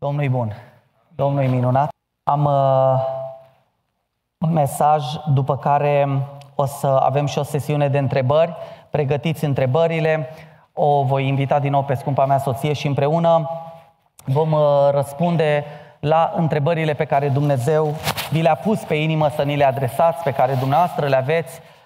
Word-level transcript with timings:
Domnul 0.00 0.22
e 0.22 0.28
bun. 0.28 0.52
Domnul 1.14 1.42
e 1.42 1.46
minunat. 1.46 1.88
Am 2.22 2.44
uh, 2.44 3.00
un 4.38 4.52
mesaj 4.52 5.04
după 5.32 5.56
care 5.56 6.08
o 6.54 6.66
să 6.66 6.86
avem 6.86 7.26
și 7.26 7.38
o 7.38 7.42
sesiune 7.42 7.88
de 7.88 7.98
întrebări. 7.98 8.56
Pregătiți 8.90 9.44
întrebările. 9.44 10.28
O 10.72 11.02
voi 11.02 11.28
invita 11.28 11.58
din 11.58 11.70
nou 11.70 11.84
pe 11.84 11.94
scumpa 11.94 12.26
mea 12.26 12.38
soție 12.38 12.72
și 12.72 12.86
împreună 12.86 13.50
vom 14.24 14.52
uh, 14.52 14.60
răspunde 14.90 15.64
la 16.00 16.32
întrebările 16.36 16.94
pe 16.94 17.04
care 17.04 17.28
Dumnezeu 17.28 17.94
vi 18.30 18.42
le-a 18.42 18.54
pus 18.54 18.80
pe 18.80 18.94
inimă 18.94 19.28
să 19.28 19.42
ni 19.42 19.56
le 19.56 19.64
adresați, 19.64 20.22
pe 20.22 20.32
care 20.32 20.54
dumneavoastră 20.54 21.06
le 21.06 21.16
aveți, 21.16 21.60
uh, 21.60 21.77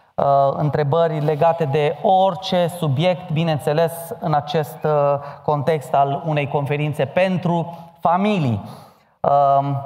întrebări 0.57 1.21
legate 1.21 1.65
de 1.65 1.97
orice 2.03 2.67
subiect, 2.67 3.31
bineînțeles, 3.31 3.93
în 4.21 4.35
acest 4.35 4.79
uh, 4.85 4.91
context 5.45 5.95
al 5.95 6.23
unei 6.27 6.49
conferințe 6.49 7.05
pentru 7.05 7.79
familii. 8.01 8.63
Um, 9.21 9.77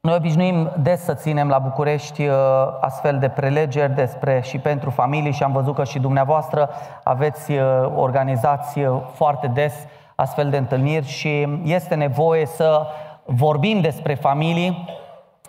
noi 0.00 0.14
obișnuim 0.14 0.72
des 0.78 1.04
să 1.04 1.14
ținem 1.14 1.48
la 1.48 1.58
București 1.58 2.26
uh, 2.26 2.36
astfel 2.80 3.18
de 3.18 3.28
prelegeri 3.28 3.94
despre 3.94 4.40
și 4.40 4.58
pentru 4.58 4.90
familii 4.90 5.32
și 5.32 5.42
am 5.42 5.52
văzut 5.52 5.74
că 5.74 5.84
și 5.84 5.98
dumneavoastră 5.98 6.70
aveți 7.02 7.52
organizați 7.94 8.80
foarte 9.14 9.46
des 9.46 9.74
astfel 10.14 10.50
de 10.50 10.56
întâlniri 10.56 11.06
și 11.06 11.60
este 11.64 11.94
nevoie 11.94 12.46
să 12.46 12.86
vorbim 13.24 13.80
despre 13.80 14.14
familii, 14.14 14.88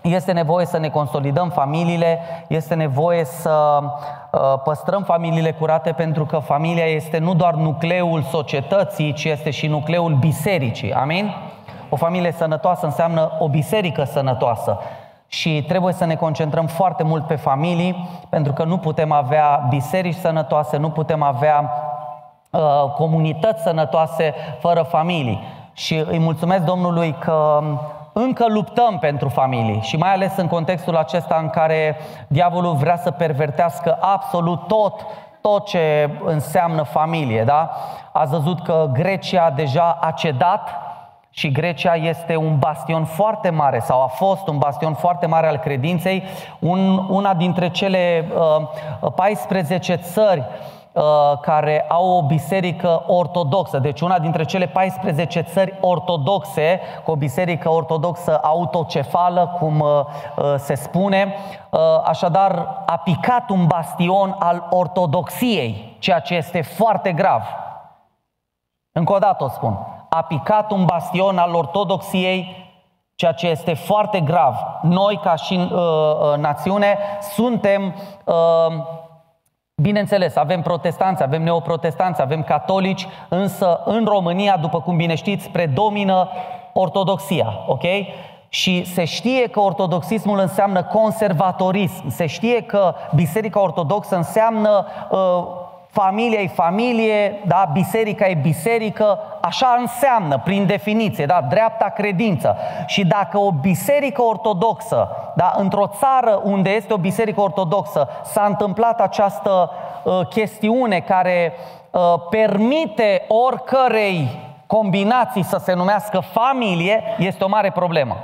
este 0.04 0.32
nevoie 0.32 0.66
să 0.66 0.78
ne 0.78 0.90
consolidăm 0.90 1.50
familiile, 1.50 2.20
este 2.48 2.74
nevoie 2.74 3.26
să 3.26 3.80
uh, 3.82 4.40
păstrăm 4.64 5.04
familiile 5.04 5.52
curate 5.52 5.92
pentru 5.92 6.26
că 6.26 6.38
familia 6.38 6.86
este 6.86 7.18
nu 7.18 7.34
doar 7.34 7.54
nucleul 7.54 8.22
societății, 8.22 9.14
ci 9.14 9.24
este 9.24 9.50
și 9.50 9.68
nucleul 9.68 10.14
bisericii. 10.14 10.94
Amin? 10.94 11.34
O 11.90 11.96
familie 11.96 12.32
sănătoasă 12.32 12.86
înseamnă 12.86 13.32
o 13.40 13.50
biserică 13.50 14.04
sănătoasă. 14.04 14.80
Și 15.28 15.64
trebuie 15.68 15.94
să 15.94 16.06
ne 16.06 16.16
concentrăm 16.16 16.66
foarte 16.66 17.04
mult 17.04 17.28
pe 17.28 17.36
familii, 17.36 18.10
pentru 18.30 18.54
că 18.54 18.64
nu 18.64 18.78
putem 18.78 19.12
avea 19.12 19.66
biserici 19.70 20.16
sănătoase, 20.16 20.78
nu 20.78 20.90
putem 20.90 21.22
avea 21.22 21.72
uh, 22.50 22.92
comunități 22.96 23.62
sănătoase 23.62 24.34
fără 24.60 24.82
familii. 24.82 25.44
Și 25.74 26.04
îi 26.08 26.20
mulțumesc 26.20 26.64
Domnului 26.64 27.16
că 27.20 27.62
încă 28.14 28.46
luptăm 28.48 29.00
pentru 29.00 29.30
familii 29.30 29.80
și 29.82 29.98
mai 29.98 30.14
ales 30.14 30.38
în 30.38 30.48
contextul 30.48 30.96
acesta 30.96 31.38
în 31.42 31.50
care 31.50 31.98
diavolul 32.28 32.74
vrea 32.74 32.98
să 32.98 33.12
pervertească 33.12 33.98
absolut 34.02 34.68
tot 34.68 35.06
tot 35.42 35.66
ce 35.66 36.10
înseamnă 36.26 36.84
familie, 36.84 37.44
da? 37.44 37.72
Ați 38.12 38.32
văzut 38.32 38.64
că 38.64 38.90
Grecia 38.94 39.50
deja 39.50 39.98
a 40.02 40.12
cedat 40.12 40.70
și 41.30 41.52
Grecia 41.52 41.96
este 41.96 42.36
un 42.36 42.58
bastion 42.58 43.06
foarte 43.06 43.50
mare 43.50 43.80
sau 43.80 44.04
a 44.04 44.08
fost 44.08 44.48
un 44.48 44.58
bastion 44.58 44.94
foarte 44.94 45.26
mare 45.26 45.48
al 45.48 45.58
credinței, 45.58 46.24
un, 46.60 47.06
una 47.10 47.34
dintre 47.34 47.70
cele 47.70 48.26
uh, 49.02 49.12
14 49.16 49.96
țări 49.96 50.40
Uh, 50.40 50.73
care 51.42 51.86
au 51.90 52.18
o 52.18 52.22
biserică 52.22 53.04
ortodoxă, 53.08 53.78
deci 53.80 54.02
una 54.02 54.20
dintre 54.20 54.44
cele 54.44 54.66
14 54.66 55.42
țări 55.42 55.78
ortodoxe, 55.82 56.80
cu 57.04 57.12
o 57.12 57.16
biserică 57.16 57.70
ortodoxă 57.70 58.40
autocefală, 58.44 59.56
cum 59.60 59.80
uh, 59.80 59.90
uh, 60.38 60.54
se 60.58 60.76
spune, 60.76 61.36
așadar 62.04 62.84
a 62.86 62.98
picat 62.98 63.50
un 63.50 63.66
bastion 63.66 64.36
al 64.40 64.68
ortodoxiei, 64.70 65.96
ceea 66.00 66.20
ce 66.20 66.36
este 66.36 66.62
foarte 66.62 67.12
grav. 67.12 67.44
Încă 68.92 69.14
o 69.14 69.18
dată 69.18 69.44
o 69.44 69.48
spun. 69.48 69.78
A 70.10 70.22
picat 70.22 70.72
un 70.72 70.86
bastion 70.86 71.38
al 71.38 71.56
ortodoxiei, 71.56 72.72
ceea 73.16 73.32
ce 73.32 73.48
este 73.48 73.74
foarte 73.74 74.20
grav. 74.20 74.56
Noi, 74.82 75.20
ca 75.24 75.36
și 75.36 75.70
uh, 75.72 76.38
națiune, 76.38 76.98
suntem 77.22 77.96
uh, 78.26 78.34
Bineînțeles, 79.82 80.36
avem 80.36 80.62
protestanți, 80.62 81.24
avem 81.24 81.44
neoprotestanți, 81.44 82.22
avem 82.22 82.44
catolici, 82.44 83.08
însă 83.30 83.82
în 83.86 84.06
România, 84.06 84.58
după 84.58 84.82
cum 84.82 84.96
bine 84.96 85.16
știți, 85.16 85.50
predomină 85.50 86.30
ortodoxia, 86.74 87.64
ok? 87.68 87.84
Și 88.50 88.86
se 88.86 89.06
știe 89.06 89.48
că 89.48 89.60
ortodoxismul 89.60 90.40
înseamnă 90.40 90.84
conservatorism, 90.84 92.10
se 92.10 92.26
știe 92.26 92.62
că 92.62 92.96
Biserica 93.16 93.62
Ortodoxă 93.62 94.16
înseamnă 94.16 94.88
uh, 95.10 95.18
familia 95.94 96.40
e 96.40 96.48
familie, 96.48 97.42
da? 97.46 97.70
biserica 97.74 98.28
e 98.28 98.34
biserică, 98.34 99.20
așa 99.42 99.78
înseamnă 99.80 100.40
prin 100.40 100.66
definiție, 100.66 101.26
da? 101.26 101.42
dreapta 101.50 101.90
credință. 101.90 102.58
Și 102.86 103.06
dacă 103.06 103.38
o 103.38 103.52
biserică 103.52 104.22
ortodoxă, 104.22 105.10
da? 105.36 105.54
într-o 105.58 105.88
țară 105.88 106.42
unde 106.44 106.70
este 106.70 106.94
o 106.94 106.98
biserică 106.98 107.42
ortodoxă, 107.42 108.08
s-a 108.24 108.46
întâmplat 108.46 109.02
această 109.02 109.72
uh, 110.04 110.28
chestiune 110.30 111.00
care 111.00 111.54
uh, 111.92 112.02
permite 112.30 113.26
oricărei 113.28 114.28
combinații 114.68 115.44
să 115.44 115.58
se 115.58 115.74
numească 115.74 116.20
familie, 116.20 117.04
este 117.18 117.44
o 117.44 117.48
mare 117.48 117.72
problemă. 117.72 118.18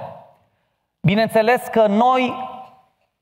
Bineînțeles 1.02 1.68
că 1.68 1.86
noi 1.88 2.34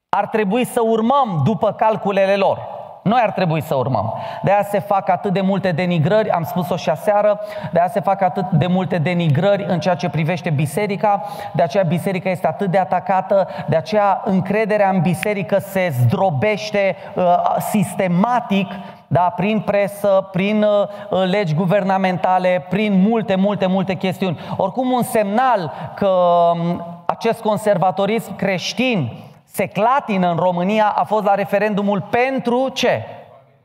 ar 0.09 0.27
trebui 0.27 0.65
să 0.65 0.81
urmăm 0.81 1.41
după 1.45 1.71
calculele 1.71 2.35
lor. 2.35 2.76
Noi 3.07 3.19
ar 3.23 3.31
trebui 3.31 3.61
să 3.61 3.75
urmăm. 3.75 4.13
De 4.43 4.51
aia 4.51 4.63
se 4.63 4.79
fac 4.79 5.09
atât 5.09 5.33
de 5.33 5.41
multe 5.41 5.71
denigrări, 5.71 6.29
am 6.29 6.43
spus-o 6.43 6.75
și 6.75 6.89
aseară, 6.89 7.39
de 7.71 7.79
aia 7.79 7.87
se 7.87 7.99
fac 7.99 8.21
atât 8.21 8.49
de 8.49 8.67
multe 8.67 8.97
denigrări 8.97 9.65
în 9.67 9.79
ceea 9.79 9.95
ce 9.95 10.09
privește 10.09 10.49
biserica, 10.49 11.23
de 11.53 11.63
aceea 11.63 11.83
biserica 11.83 12.29
este 12.29 12.47
atât 12.47 12.71
de 12.71 12.77
atacată, 12.77 13.47
de 13.67 13.75
aceea 13.75 14.21
încrederea 14.25 14.89
în 14.89 15.01
biserică 15.01 15.59
se 15.59 15.93
zdrobește 15.99 16.95
uh, 17.15 17.23
sistematic 17.69 18.67
da, 19.07 19.33
prin 19.35 19.59
presă, 19.59 20.29
prin 20.31 20.63
uh, 20.63 21.23
legi 21.29 21.53
guvernamentale, 21.53 22.65
prin 22.69 23.01
multe, 23.07 23.35
multe, 23.35 23.65
multe 23.65 23.93
chestiuni. 23.93 24.39
Oricum 24.57 24.91
un 24.91 25.03
semnal 25.03 25.73
că 25.95 26.07
um, 26.07 26.85
acest 27.05 27.41
conservatorism 27.41 28.35
creștin 28.35 29.11
se 29.57 29.67
clatină 29.67 30.29
în 30.29 30.37
România 30.37 30.93
a 30.95 31.03
fost 31.03 31.23
la 31.23 31.35
referendumul 31.35 32.07
pentru 32.09 32.69
ce? 32.69 33.05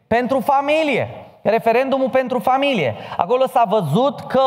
Pentru 0.07 0.41
familie. 0.41 1.09
Referendumul 1.43 2.09
pentru 2.09 2.39
familie. 2.39 2.95
Acolo 3.17 3.47
s-a 3.47 3.65
văzut 3.69 4.21
că 4.21 4.41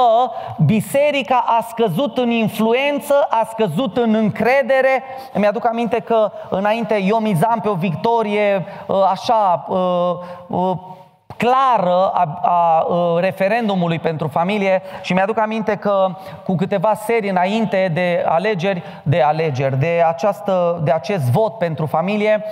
biserica 0.66 1.44
a 1.47 1.66
scăzut 1.69 2.17
în 2.17 2.29
influență, 2.29 3.28
a 3.29 3.47
scăzut 3.51 3.97
în 3.97 4.13
încredere. 4.13 5.03
Îmi 5.33 5.47
aduc 5.47 5.66
aminte 5.66 6.00
că 6.00 6.31
înainte 6.50 7.01
eu 7.01 7.17
mizam 7.17 7.59
pe 7.62 7.69
o 7.69 7.73
victorie 7.73 8.66
ă, 8.89 9.07
așa 9.12 9.66
ă, 9.69 10.19
ă, 10.51 10.79
clară 11.38 12.12
a, 12.13 12.40
a, 12.41 12.88
a 12.90 13.19
referendumului 13.19 14.00
pentru 14.00 14.28
familie 14.28 14.81
și 15.01 15.13
mi-aduc 15.13 15.40
aminte 15.40 15.75
că 15.75 16.07
cu 16.44 16.56
câteva 16.56 16.94
serii 16.94 17.29
înainte 17.29 17.91
de 17.94 18.23
alegeri, 18.28 18.84
de 19.03 19.22
alegeri, 19.22 19.79
de, 19.79 20.03
această, 20.07 20.81
de 20.84 20.91
acest 20.91 21.24
vot 21.24 21.57
pentru 21.57 21.85
familie, 21.85 22.44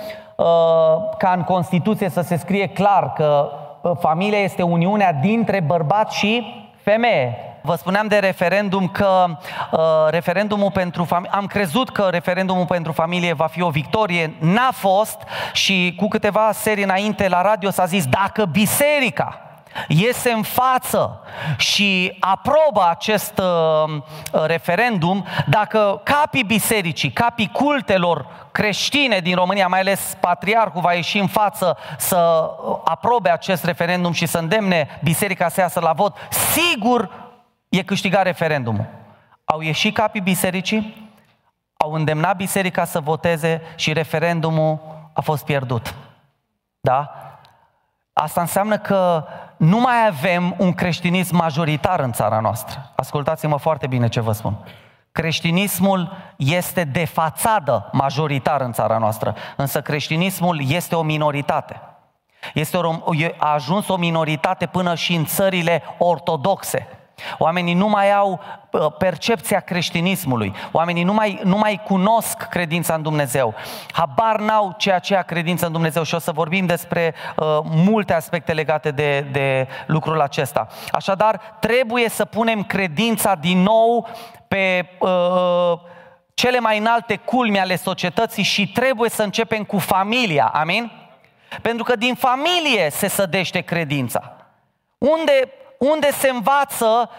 ca 1.18 1.32
în 1.36 1.42
Constituție 1.42 2.08
să 2.08 2.20
se 2.20 2.36
scrie 2.36 2.66
clar 2.66 3.12
că 3.12 3.50
familia 3.98 4.38
este 4.38 4.62
uniunea 4.62 5.12
dintre 5.12 5.60
bărbat 5.60 6.10
și 6.10 6.64
femeie. 6.82 7.53
Vă 7.66 7.74
spuneam 7.74 8.06
de 8.06 8.18
referendum 8.18 8.88
că 8.88 9.24
uh, 9.70 9.80
referendumul 10.08 10.70
pentru 10.70 11.04
familie, 11.04 11.36
am 11.36 11.46
crezut 11.46 11.90
că 11.90 12.08
referendumul 12.10 12.66
pentru 12.66 12.92
familie 12.92 13.32
va 13.32 13.46
fi 13.46 13.62
o 13.62 13.70
victorie, 13.70 14.34
n-a 14.38 14.70
fost 14.72 15.18
și 15.52 15.94
cu 15.96 16.08
câteva 16.08 16.50
serii 16.52 16.84
înainte 16.84 17.28
la 17.28 17.42
radio 17.42 17.70
s-a 17.70 17.84
zis 17.84 18.06
dacă 18.06 18.44
biserica 18.44 19.38
iese 19.88 20.30
în 20.30 20.42
față 20.42 21.20
și 21.56 22.16
aprobă 22.20 22.86
acest 22.90 23.38
uh, 23.38 24.02
referendum, 24.46 25.26
dacă 25.46 26.00
capii 26.02 26.44
bisericii, 26.44 27.10
capii 27.10 27.50
cultelor 27.52 28.26
creștine 28.52 29.18
din 29.18 29.34
România, 29.34 29.66
mai 29.66 29.80
ales 29.80 30.16
patriarhul 30.20 30.80
va 30.80 30.92
ieși 30.92 31.18
în 31.18 31.26
față 31.26 31.76
să 31.98 32.50
aprobe 32.84 33.30
acest 33.30 33.64
referendum 33.64 34.12
și 34.12 34.26
să 34.26 34.38
îndemne 34.38 35.00
biserica 35.02 35.48
să 35.48 35.60
iasă 35.60 35.80
la 35.80 35.92
vot, 35.92 36.16
sigur 36.52 37.23
e 37.78 37.82
câștigat 37.82 38.22
referendumul. 38.22 38.86
Au 39.44 39.60
ieșit 39.60 39.94
capii 39.94 40.20
bisericii, 40.20 41.12
au 41.76 41.92
îndemnat 41.92 42.36
biserica 42.36 42.84
să 42.84 43.00
voteze 43.00 43.62
și 43.76 43.92
referendumul 43.92 44.78
a 45.12 45.20
fost 45.20 45.44
pierdut. 45.44 45.94
Da? 46.80 47.10
Asta 48.12 48.40
înseamnă 48.40 48.78
că 48.78 49.24
nu 49.56 49.80
mai 49.80 50.06
avem 50.06 50.54
un 50.58 50.72
creștinism 50.72 51.36
majoritar 51.36 52.00
în 52.00 52.12
țara 52.12 52.40
noastră. 52.40 52.92
Ascultați-mă 52.96 53.56
foarte 53.56 53.86
bine 53.86 54.08
ce 54.08 54.20
vă 54.20 54.32
spun. 54.32 54.56
Creștinismul 55.12 56.12
este 56.36 56.84
de 56.84 57.04
fațadă 57.04 57.88
majoritar 57.92 58.60
în 58.60 58.72
țara 58.72 58.98
noastră, 58.98 59.34
însă 59.56 59.82
creștinismul 59.82 60.60
este 60.68 60.94
o 60.94 61.02
minoritate. 61.02 61.80
Este 62.54 62.76
o, 62.76 62.92
a 63.38 63.52
ajuns 63.52 63.88
o 63.88 63.96
minoritate 63.96 64.66
până 64.66 64.94
și 64.94 65.14
în 65.14 65.24
țările 65.24 65.82
ortodoxe. 65.98 66.88
Oamenii 67.38 67.74
nu 67.74 67.88
mai 67.88 68.12
au 68.12 68.40
uh, 68.70 68.86
percepția 68.98 69.60
creștinismului. 69.60 70.54
Oamenii 70.72 71.02
nu 71.02 71.12
mai, 71.12 71.40
nu 71.44 71.56
mai 71.56 71.80
cunosc 71.84 72.36
credința 72.36 72.94
în 72.94 73.02
Dumnezeu. 73.02 73.54
Habar 73.92 74.40
n-au 74.40 74.74
ceea 74.78 74.98
ce 74.98 75.16
a 75.16 75.22
credință 75.22 75.66
în 75.66 75.72
Dumnezeu 75.72 76.02
și 76.02 76.14
o 76.14 76.18
să 76.18 76.32
vorbim 76.32 76.66
despre 76.66 77.14
uh, 77.36 77.46
multe 77.62 78.12
aspecte 78.12 78.52
legate 78.52 78.90
de, 78.90 79.20
de 79.20 79.68
lucrul 79.86 80.20
acesta. 80.20 80.66
Așadar, 80.90 81.56
trebuie 81.60 82.08
să 82.08 82.24
punem 82.24 82.62
credința 82.62 83.34
din 83.34 83.62
nou 83.62 84.08
pe 84.48 84.88
uh, 84.98 85.10
cele 86.34 86.58
mai 86.58 86.78
înalte 86.78 87.16
culmi 87.16 87.60
ale 87.60 87.76
societății 87.76 88.42
și 88.42 88.68
trebuie 88.72 89.10
să 89.10 89.22
începem 89.22 89.64
cu 89.64 89.78
familia. 89.78 90.50
Amin? 90.54 90.92
Pentru 91.62 91.84
că 91.84 91.96
din 91.96 92.14
familie 92.14 92.90
se 92.90 93.08
sădește 93.08 93.60
credința. 93.60 94.36
Unde 94.98 95.52
unde 95.92 96.10
se 96.10 96.28
învață 96.28 97.10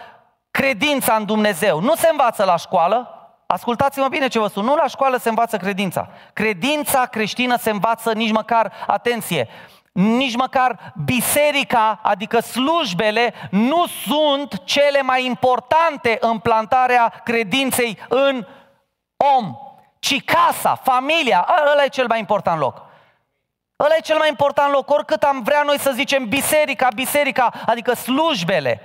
credința 0.50 1.14
în 1.14 1.24
Dumnezeu. 1.24 1.80
Nu 1.80 1.94
se 1.94 2.08
învață 2.10 2.44
la 2.44 2.56
școală, 2.56 3.10
Ascultați-mă 3.46 4.08
bine 4.08 4.28
ce 4.28 4.38
vă 4.38 4.46
spun. 4.46 4.64
Nu 4.64 4.74
la 4.74 4.86
școală 4.86 5.16
se 5.16 5.28
învață 5.28 5.56
credința. 5.56 6.08
Credința 6.32 7.06
creștină 7.06 7.56
se 7.56 7.70
învață 7.70 8.12
nici 8.12 8.32
măcar, 8.32 8.72
atenție, 8.86 9.48
nici 9.92 10.36
măcar 10.36 10.92
biserica, 11.04 12.00
adică 12.02 12.40
slujbele, 12.40 13.34
nu 13.50 13.84
sunt 13.86 14.64
cele 14.64 15.02
mai 15.02 15.24
importante 15.24 16.16
în 16.20 16.38
plantarea 16.38 17.20
credinței 17.24 17.98
în 18.08 18.46
om, 19.36 19.56
ci 19.98 20.24
casa, 20.24 20.74
familia, 20.74 21.48
ăla 21.72 21.84
e 21.84 21.88
cel 21.88 22.06
mai 22.06 22.18
important 22.18 22.60
loc. 22.60 22.85
Ăla 23.84 23.94
e 23.96 24.00
cel 24.00 24.18
mai 24.18 24.28
important 24.28 24.72
loc, 24.72 24.90
oricât 24.90 25.22
am 25.22 25.42
vrea 25.42 25.62
noi 25.62 25.78
să 25.78 25.90
zicem 25.94 26.28
biserica, 26.28 26.88
biserica, 26.94 27.52
adică 27.66 27.94
slujbele. 27.94 28.80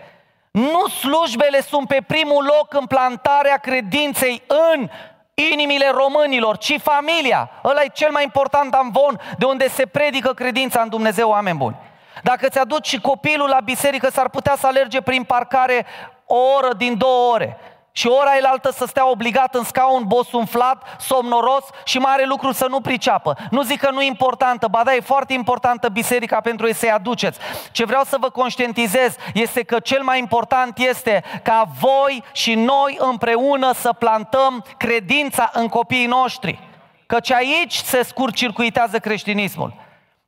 Nu 0.52 0.88
slujbele 0.88 1.62
sunt 1.62 1.88
pe 1.88 2.04
primul 2.08 2.44
loc 2.44 2.74
în 2.74 2.86
plantarea 2.86 3.58
credinței 3.58 4.44
în 4.74 4.90
inimile 5.34 5.90
românilor, 5.90 6.58
ci 6.58 6.80
familia. 6.82 7.50
Ăla 7.64 7.84
e 7.84 7.88
cel 7.94 8.12
mai 8.12 8.24
important 8.24 8.74
amvon 8.74 9.22
de 9.38 9.46
unde 9.46 9.70
se 9.70 9.86
predică 9.86 10.34
credința 10.34 10.82
în 10.82 10.90
Dumnezeu, 10.90 11.30
oameni 11.30 11.58
buni. 11.58 11.76
Dacă 12.24 12.50
ți-aduci 12.50 12.88
și 12.88 13.02
copilul 13.02 13.50
la 13.50 13.60
biserică, 13.64 14.10
s-ar 14.10 14.30
putea 14.30 14.56
să 14.58 14.68
alerge 14.68 15.02
prin 15.02 15.24
parcare 15.24 15.86
o 16.26 16.38
oră 16.58 16.74
din 16.74 16.98
două 16.98 17.34
ore 17.34 17.58
și 17.92 18.08
ora 18.08 18.38
elaltă 18.38 18.72
să 18.72 18.86
stea 18.86 19.10
obligat 19.10 19.56
în 19.56 19.64
scaun 19.64 20.04
bosunflat, 20.08 20.96
somnoros 21.00 21.64
și 21.84 21.98
mare 21.98 22.26
lucru 22.26 22.52
să 22.52 22.66
nu 22.70 22.82
priceapă. 22.82 23.38
Nu 23.50 23.62
zic 23.62 23.80
că 23.80 23.92
nu 23.92 24.02
e 24.02 24.06
importantă, 24.06 24.68
ba 24.68 24.82
da, 24.84 24.96
e 24.96 25.00
foarte 25.00 25.34
importantă 25.34 25.90
biserica 25.90 26.42
pentru 26.42 26.68
ei 26.68 26.74
să-i 26.74 26.92
aduceți. 26.92 27.40
Ce 27.72 27.86
vreau 27.86 28.04
să 28.04 28.18
vă 28.20 28.30
conștientizez 28.30 29.16
este 29.34 29.64
că 29.64 29.80
cel 29.80 30.04
mai 30.04 30.20
important 30.20 30.78
este 30.78 31.24
ca 31.44 31.64
voi 31.80 32.24
și 32.32 32.54
noi 32.54 32.98
împreună 33.00 33.74
să 33.74 33.94
plantăm 33.94 34.66
credința 34.78 35.50
în 35.54 35.68
copiii 35.68 36.06
noștri. 36.06 36.60
Căci 37.06 37.32
aici 37.32 37.76
se 37.76 38.04
scurcircuitează 38.04 39.00
creștinismul. 39.00 39.74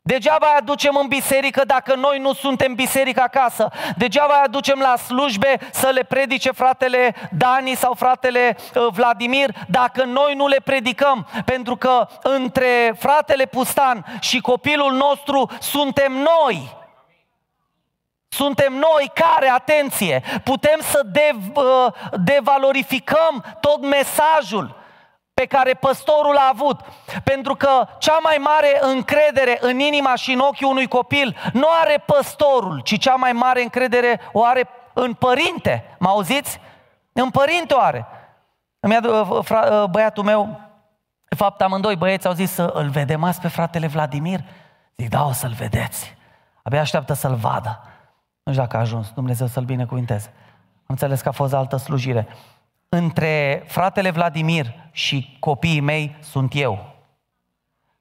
Degeaba 0.06 0.48
îi 0.48 0.58
aducem 0.58 0.96
în 1.02 1.08
biserică 1.08 1.64
dacă 1.66 1.96
noi 1.96 2.20
nu 2.20 2.34
suntem 2.34 2.74
biserică 2.74 3.22
acasă. 3.22 3.70
Degeaba 3.98 4.34
îi 4.34 4.44
aducem 4.44 4.80
la 4.80 4.96
slujbe 4.96 5.60
să 5.72 5.90
le 5.90 6.04
predice 6.04 6.52
fratele 6.52 7.16
Dani 7.38 7.76
sau 7.76 7.94
fratele 7.94 8.58
uh, 8.76 8.88
Vladimir 8.92 9.50
dacă 9.68 10.04
noi 10.04 10.34
nu 10.36 10.48
le 10.48 10.58
predicăm. 10.64 11.28
Pentru 11.46 11.76
că 11.76 12.08
între 12.22 12.96
fratele 13.00 13.46
Pustan 13.46 14.06
și 14.20 14.42
copilul 14.42 14.92
nostru 14.92 15.50
suntem 15.60 16.12
noi. 16.12 16.78
Suntem 18.28 18.74
noi 18.74 19.12
care, 19.14 19.50
atenție, 19.50 20.24
putem 20.44 20.80
să 20.82 21.02
dev, 21.06 21.38
uh, 21.56 21.94
devalorificăm 22.24 23.58
tot 23.60 23.82
mesajul 23.82 24.82
pe 25.33 25.45
care 25.45 25.74
păstorul 25.74 26.38
a 26.38 26.51
avut. 26.53 26.80
Pentru 27.24 27.56
că 27.56 27.88
cea 27.97 28.18
mai 28.24 28.38
mare 28.39 28.80
încredere 28.81 29.57
în 29.62 29.80
inima 29.80 30.15
și 30.15 30.31
în 30.31 30.39
ochii 30.39 30.65
unui 30.65 30.88
copil 30.88 31.35
nu 31.53 31.68
are 31.81 32.03
păstorul, 32.06 32.80
ci 32.80 33.00
cea 33.00 33.15
mai 33.15 33.31
mare 33.31 33.62
încredere 33.62 34.19
o 34.31 34.44
are 34.44 34.69
în 34.94 35.13
părinte. 35.13 35.95
Mă 36.00 36.07
auziți? 36.07 36.59
În 37.13 37.30
părinte 37.30 37.74
o 37.74 37.80
are. 37.80 38.06
Îmi 38.80 38.97
uh, 38.97 39.27
uh, 39.30 39.83
băiatul 39.89 40.24
meu, 40.24 40.59
de 41.30 41.35
fapt 41.35 41.62
amândoi 41.62 41.95
băieți 41.95 42.27
au 42.27 42.33
zis 42.33 42.51
să 42.51 42.63
îl 42.63 42.89
vedem 42.89 43.24
azi 43.24 43.39
pe 43.41 43.47
fratele 43.47 43.88
Vladimir. 43.88 44.39
Zic, 44.97 45.09
da, 45.09 45.25
o 45.25 45.31
să-l 45.31 45.53
vedeți. 45.57 46.15
Abia 46.63 46.80
așteaptă 46.80 47.13
să-l 47.13 47.35
vadă. 47.35 47.81
Nu 48.44 48.51
știu 48.51 48.63
dacă 48.63 48.77
a 48.77 48.80
ajuns, 48.80 49.12
Dumnezeu 49.12 49.47
să-l 49.47 49.63
binecuvinteze. 49.63 50.33
Am 50.75 50.83
înțeles 50.88 51.21
că 51.21 51.27
a 51.27 51.31
fost 51.31 51.53
altă 51.53 51.77
slujire 51.77 52.27
între 52.89 53.63
fratele 53.68 54.09
Vladimir 54.09 54.82
și 54.94 55.38
copiii 55.40 55.80
mei 55.80 56.16
sunt 56.19 56.51
eu, 56.56 56.95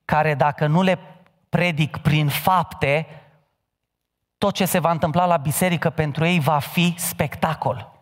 care 0.05 0.35
dacă 0.35 0.67
nu 0.67 0.83
le 0.83 0.99
predic 1.49 1.97
prin 1.97 2.29
fapte, 2.29 3.07
tot 4.39 4.55
ce 4.55 4.65
se 4.65 4.79
va 4.79 4.91
întâmpla 4.91 5.27
la 5.27 5.37
biserică 5.37 5.91
pentru 5.91 6.25
ei 6.25 6.41
va 6.41 6.59
fi 6.59 6.95
spectacol. 6.97 7.93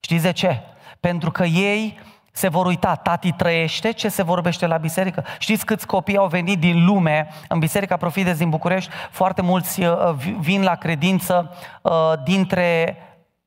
Știți 0.00 0.22
de 0.22 0.32
ce? 0.32 0.60
Pentru 1.00 1.30
că 1.30 1.44
ei 1.44 1.98
se 2.32 2.48
vor 2.48 2.66
uita, 2.66 2.94
tati 2.94 3.32
trăiește, 3.32 3.92
ce 3.92 4.08
se 4.08 4.22
vorbește 4.22 4.66
la 4.66 4.76
biserică? 4.76 5.24
Știți 5.38 5.64
câți 5.64 5.86
copii 5.86 6.16
au 6.16 6.26
venit 6.26 6.58
din 6.58 6.84
lume 6.84 7.28
în 7.48 7.58
Biserica 7.58 7.96
Profides 7.96 8.38
din 8.38 8.50
București? 8.50 8.90
Foarte 9.10 9.42
mulți 9.42 9.82
uh, 9.82 10.12
vin 10.38 10.62
la 10.62 10.74
credință 10.74 11.56
uh, 11.82 12.12
dintre 12.24 12.96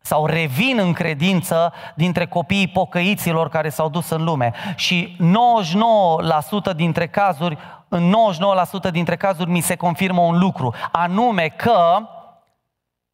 sau 0.06 0.26
revin 0.26 0.78
în 0.80 0.94
credință 0.94 1.74
dintre 1.96 2.26
copiii 2.26 2.68
pocăiților 2.68 3.50
care 3.50 3.70
s-au 3.70 3.90
dus 3.90 4.10
în 4.10 4.24
lume. 4.24 4.54
Și 4.76 5.18
99% 6.72 6.76
dintre 6.76 7.08
cazuri, 7.08 7.58
în 7.88 8.14
99% 8.88 8.92
dintre 8.92 9.16
cazuri 9.16 9.50
mi 9.50 9.60
se 9.60 9.76
confirmă 9.76 10.22
un 10.22 10.40
lucru, 10.40 10.74
anume 10.92 11.48
că 11.48 11.98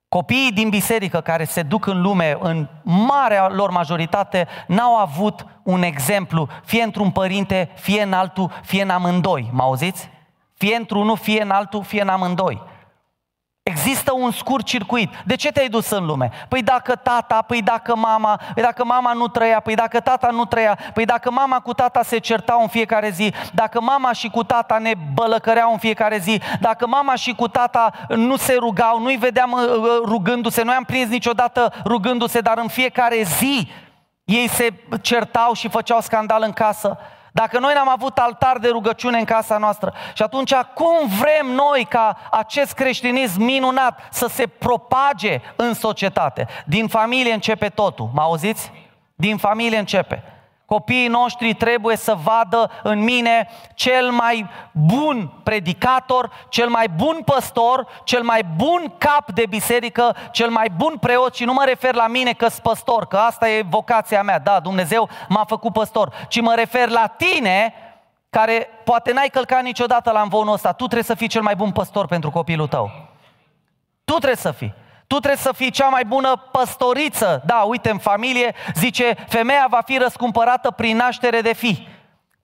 copiii 0.07 0.51
din 0.51 0.69
biserică 0.69 1.21
care 1.21 1.43
se 1.43 1.61
duc 1.61 1.85
în 1.85 2.01
lume, 2.01 2.37
în 2.39 2.67
marea 2.83 3.49
lor 3.49 3.69
majoritate, 3.69 4.47
n-au 4.67 4.95
avut 4.95 5.45
un 5.63 5.81
exemplu, 5.81 6.47
fie 6.63 6.83
într-un 6.83 7.11
părinte, 7.11 7.71
fie 7.75 8.01
în 8.01 8.13
altul, 8.13 8.51
fie 8.63 8.81
în 8.81 8.89
amândoi. 8.89 9.49
Mă 9.51 9.63
auziți? 9.63 10.09
Fie 10.53 10.75
într-unul, 10.75 11.17
fie 11.17 11.41
în 11.41 11.49
altul, 11.49 11.83
fie 11.83 12.01
în 12.01 12.09
amândoi. 12.09 12.61
Există 13.69 14.11
un 14.13 14.31
scurt 14.31 14.65
circuit. 14.65 15.09
De 15.25 15.35
ce 15.35 15.51
te-ai 15.51 15.69
dus 15.69 15.89
în 15.89 16.05
lume? 16.05 16.29
Păi 16.47 16.61
dacă 16.61 16.95
tata, 16.95 17.41
păi 17.41 17.61
dacă 17.61 17.95
mama, 17.95 18.39
păi 18.53 18.63
dacă 18.63 18.85
mama 18.85 19.13
nu 19.13 19.27
trăia, 19.27 19.59
păi 19.59 19.75
dacă 19.75 19.99
tata 19.99 20.29
nu 20.31 20.45
trăia, 20.45 20.77
păi 20.93 21.05
dacă 21.05 21.31
mama 21.31 21.59
cu 21.59 21.73
tata 21.73 22.03
se 22.03 22.17
certau 22.17 22.61
în 22.61 22.67
fiecare 22.67 23.09
zi, 23.09 23.33
dacă 23.53 23.81
mama 23.81 24.13
și 24.13 24.29
cu 24.29 24.43
tata 24.43 24.77
ne 24.77 24.93
bălăcăreau 25.13 25.71
în 25.71 25.77
fiecare 25.77 26.17
zi, 26.17 26.41
dacă 26.59 26.87
mama 26.87 27.15
și 27.15 27.35
cu 27.35 27.47
tata 27.47 27.91
nu 28.07 28.35
se 28.35 28.55
rugau, 28.59 29.01
nu-i 29.01 29.15
vedeam 29.15 29.51
uh, 29.51 29.59
uh, 29.59 29.85
rugându-se, 30.05 30.63
nu 30.63 30.71
i-am 30.71 30.83
prins 30.83 31.09
niciodată 31.09 31.73
rugându-se, 31.85 32.39
dar 32.39 32.57
în 32.57 32.67
fiecare 32.67 33.23
zi 33.23 33.71
ei 34.23 34.47
se 34.47 34.73
certau 35.01 35.53
și 35.53 35.69
făceau 35.69 36.01
scandal 36.01 36.41
în 36.45 36.51
casă. 36.51 36.97
Dacă 37.31 37.59
noi 37.59 37.73
n-am 37.73 37.89
avut 37.89 38.17
altar 38.17 38.57
de 38.57 38.67
rugăciune 38.67 39.17
în 39.17 39.25
casa 39.25 39.57
noastră 39.57 39.93
și 40.13 40.21
atunci 40.21 40.53
cum 40.53 41.07
vrem 41.19 41.47
noi 41.53 41.85
ca 41.89 42.17
acest 42.31 42.73
creștinism 42.73 43.41
minunat 43.41 43.99
să 44.11 44.27
se 44.27 44.47
propage 44.47 45.41
în 45.55 45.73
societate? 45.73 46.47
Din 46.65 46.87
familie 46.87 47.33
începe 47.33 47.69
totul, 47.69 48.09
mă 48.13 48.21
auziți? 48.21 48.71
Din 49.15 49.37
familie 49.37 49.77
începe. 49.77 50.23
Copiii 50.69 51.07
noștri 51.07 51.53
trebuie 51.53 51.95
să 51.95 52.17
vadă 52.23 52.71
în 52.83 53.03
mine 53.03 53.49
cel 53.73 54.11
mai 54.11 54.49
bun 54.71 55.31
predicator, 55.43 56.31
cel 56.49 56.69
mai 56.69 56.87
bun 56.95 57.21
păstor, 57.25 57.87
cel 58.03 58.23
mai 58.23 58.43
bun 58.55 58.93
cap 58.97 59.31
de 59.31 59.45
biserică, 59.49 60.15
cel 60.31 60.49
mai 60.49 60.69
bun 60.77 60.97
preot 60.99 61.35
și 61.35 61.43
nu 61.43 61.53
mă 61.53 61.63
refer 61.65 61.95
la 61.95 62.07
mine 62.07 62.33
că 62.33 62.47
sunt 62.47 62.61
păstor, 62.61 63.07
că 63.07 63.17
asta 63.17 63.49
e 63.49 63.65
vocația 63.69 64.23
mea, 64.23 64.39
da, 64.39 64.59
Dumnezeu 64.59 65.09
m-a 65.27 65.43
făcut 65.47 65.73
păstor, 65.73 66.13
ci 66.27 66.41
mă 66.41 66.53
refer 66.55 66.89
la 66.89 67.07
tine 67.07 67.73
care 68.29 68.67
poate 68.83 69.13
n-ai 69.13 69.29
călcat 69.29 69.63
niciodată 69.63 70.11
la 70.11 70.21
învonul 70.21 70.53
ăsta, 70.53 70.71
tu 70.71 70.83
trebuie 70.83 71.03
să 71.03 71.15
fii 71.15 71.27
cel 71.27 71.41
mai 71.41 71.55
bun 71.55 71.71
păstor 71.71 72.05
pentru 72.05 72.31
copilul 72.31 72.67
tău. 72.67 72.91
Tu 74.03 74.13
trebuie 74.13 74.35
să 74.35 74.51
fii. 74.51 74.73
Tu 75.09 75.15
trebuie 75.15 75.41
să 75.41 75.51
fii 75.55 75.71
cea 75.71 75.87
mai 75.87 76.05
bună 76.05 76.35
păstoriță. 76.51 77.41
Da, 77.45 77.55
uite, 77.55 77.89
în 77.89 77.97
familie 77.97 78.55
zice, 78.75 79.15
femeia 79.27 79.65
va 79.69 79.81
fi 79.85 79.97
răscumpărată 79.97 80.71
prin 80.71 80.97
naștere 80.97 81.41
de 81.41 81.53
fi. 81.53 81.87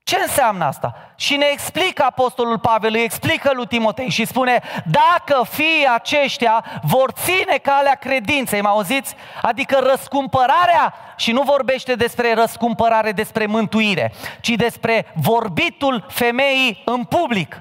Ce 0.02 0.18
înseamnă 0.20 0.64
asta? 0.64 0.94
Și 1.16 1.36
ne 1.36 1.46
explică 1.52 2.02
Apostolul 2.02 2.58
Pavel, 2.58 2.94
îi 2.94 3.02
explică 3.02 3.50
lui 3.54 3.66
Timotei 3.66 4.08
și 4.08 4.24
spune, 4.24 4.62
dacă 4.84 5.46
fiii 5.50 5.88
aceștia 5.94 6.64
vor 6.82 7.10
ține 7.12 7.56
calea 7.62 7.94
credinței, 7.94 8.60
mă 8.60 8.68
auziți? 8.68 9.14
Adică 9.42 9.78
răscumpărarea, 9.90 10.94
și 11.16 11.32
nu 11.32 11.42
vorbește 11.42 11.94
despre 11.94 12.34
răscumpărare, 12.34 13.12
despre 13.12 13.46
mântuire, 13.46 14.12
ci 14.40 14.50
despre 14.50 15.12
vorbitul 15.14 16.06
femeii 16.08 16.82
în 16.84 17.04
public. 17.04 17.60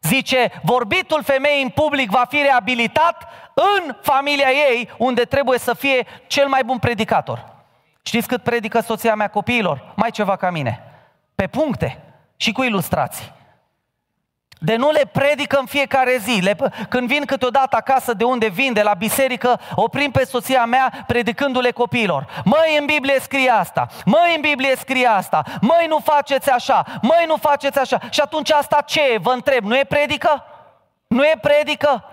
Zice, 0.00 0.60
vorbitul 0.62 1.22
femeii 1.22 1.62
în 1.62 1.68
public 1.68 2.10
va 2.10 2.24
fi 2.28 2.42
reabilitat 2.42 3.28
în 3.54 3.96
familia 4.00 4.48
ei, 4.50 4.90
unde 4.98 5.22
trebuie 5.22 5.58
să 5.58 5.74
fie 5.74 6.06
cel 6.26 6.48
mai 6.48 6.64
bun 6.64 6.78
predicator. 6.78 7.52
Știți 8.02 8.28
cât 8.28 8.42
predică 8.42 8.80
soția 8.80 9.14
mea 9.14 9.28
copiilor? 9.28 9.92
Mai 9.96 10.10
ceva 10.10 10.36
ca 10.36 10.50
mine. 10.50 10.82
Pe 11.34 11.46
puncte 11.46 12.02
și 12.36 12.52
cu 12.52 12.62
ilustrații. 12.62 13.32
De 14.58 14.76
nu 14.76 14.90
le 14.90 15.02
predică 15.12 15.58
în 15.58 15.66
fiecare 15.66 16.16
zi. 16.16 16.40
Le, 16.42 16.56
când 16.88 17.08
vin 17.08 17.24
câteodată 17.24 17.76
acasă 17.76 18.14
de 18.14 18.24
unde 18.24 18.48
vin, 18.48 18.72
de 18.72 18.82
la 18.82 18.94
biserică, 18.94 19.60
oprim 19.74 20.10
pe 20.10 20.24
soția 20.24 20.64
mea 20.64 21.04
predicându-le 21.06 21.70
copiilor. 21.70 22.42
Măi, 22.44 22.76
în 22.80 22.86
Biblie 22.86 23.18
scrie 23.20 23.50
asta, 23.50 23.86
măi, 24.04 24.32
în 24.34 24.40
Biblie 24.40 24.76
scrie 24.76 25.06
asta, 25.06 25.42
măi, 25.60 25.86
nu 25.88 25.98
faceți 25.98 26.50
așa, 26.50 26.84
măi, 27.02 27.24
nu 27.26 27.36
faceți 27.36 27.78
așa. 27.78 28.00
Și 28.10 28.20
atunci 28.20 28.50
asta 28.50 28.82
ce 28.86 29.00
e? 29.12 29.18
Vă 29.18 29.30
întreb, 29.30 29.64
nu 29.64 29.76
e 29.76 29.84
predică? 29.84 30.44
Nu 31.06 31.24
e 31.24 31.38
predică? 31.40 32.04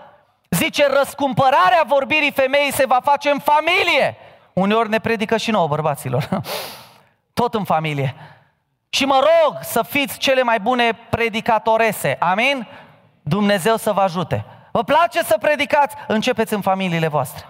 Zice, 0.55 0.87
răscumpărarea 0.99 1.83
vorbirii 1.87 2.31
femeii 2.31 2.71
se 2.71 2.85
va 2.85 2.99
face 3.03 3.29
în 3.29 3.39
familie. 3.39 4.15
Uneori 4.53 4.89
ne 4.89 4.99
predică 4.99 5.37
și 5.37 5.51
nouă, 5.51 5.67
bărbaților. 5.67 6.29
Tot 7.33 7.53
în 7.53 7.63
familie. 7.63 8.15
Și 8.89 9.05
mă 9.05 9.19
rog 9.19 9.57
să 9.61 9.83
fiți 9.83 10.17
cele 10.17 10.41
mai 10.43 10.59
bune 10.59 10.93
predicatorese. 11.09 12.15
Amin? 12.19 12.67
Dumnezeu 13.21 13.77
să 13.77 13.91
vă 13.91 14.01
ajute. 14.01 14.45
Vă 14.71 14.83
place 14.83 15.23
să 15.23 15.37
predicați? 15.39 15.95
Începeți 16.07 16.53
în 16.53 16.61
familiile 16.61 17.07
voastre. 17.07 17.45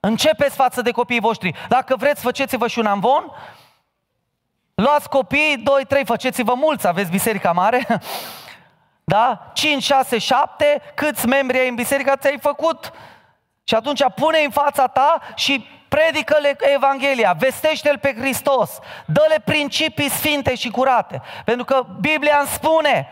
Începeți 0.00 0.54
față 0.54 0.82
de 0.82 0.90
copiii 0.90 1.20
voștri. 1.20 1.54
Dacă 1.68 1.96
vreți, 1.96 2.22
faceți-vă 2.22 2.66
și 2.66 2.78
un 2.78 2.86
amvon. 2.86 3.32
Luați 4.74 5.08
copii, 5.08 5.56
2, 5.62 5.84
3, 5.84 6.04
faceți-vă 6.04 6.54
mulți, 6.54 6.86
aveți 6.86 7.10
biserica 7.10 7.52
mare. 7.52 7.86
Da? 9.12 9.50
5, 9.52 9.82
6, 9.82 10.18
7, 10.18 10.82
câți 10.94 11.26
membri 11.26 11.58
ai 11.58 11.68
în 11.68 11.74
biserică 11.74 12.16
ți-ai 12.16 12.38
făcut? 12.40 12.92
Și 13.64 13.74
atunci 13.74 14.02
pune 14.14 14.38
în 14.38 14.50
fața 14.50 14.86
ta 14.86 15.20
și 15.34 15.66
predică-le 15.88 16.56
Evanghelia, 16.74 17.32
vestește-L 17.38 17.98
pe 17.98 18.14
Hristos, 18.18 18.78
dă-le 19.06 19.42
principii 19.44 20.10
sfinte 20.10 20.54
și 20.54 20.70
curate. 20.70 21.22
Pentru 21.44 21.64
că 21.64 21.86
Biblia 22.00 22.36
îmi 22.38 22.48
spune, 22.48 23.08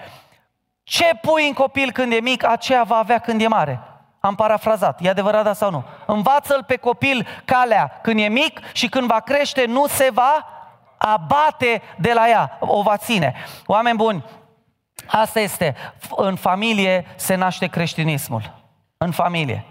ce 0.82 1.10
pui 1.20 1.46
în 1.46 1.52
copil 1.52 1.92
când 1.92 2.12
e 2.12 2.20
mic, 2.20 2.44
aceea 2.44 2.82
va 2.82 2.96
avea 2.96 3.18
când 3.18 3.42
e 3.42 3.46
mare. 3.46 3.80
Am 4.20 4.34
parafrazat, 4.34 4.98
e 5.02 5.08
adevărat 5.08 5.44
da 5.44 5.52
sau 5.52 5.70
nu? 5.70 5.84
Învață-l 6.06 6.64
pe 6.64 6.76
copil 6.76 7.26
calea 7.44 7.98
când 8.02 8.20
e 8.20 8.28
mic 8.28 8.60
și 8.72 8.88
când 8.88 9.06
va 9.06 9.20
crește 9.20 9.64
nu 9.64 9.86
se 9.86 10.10
va 10.12 10.46
abate 10.98 11.82
de 11.98 12.12
la 12.12 12.28
ea, 12.28 12.56
o 12.60 12.82
va 12.82 12.96
ține. 12.96 13.34
Oameni 13.66 13.96
buni, 13.96 14.24
asta 15.10 15.40
este, 15.40 15.74
în 16.16 16.36
familie 16.36 17.04
se 17.16 17.34
naște 17.34 17.66
creștinismul. 17.66 18.58
În 18.96 19.10
familie. 19.10 19.64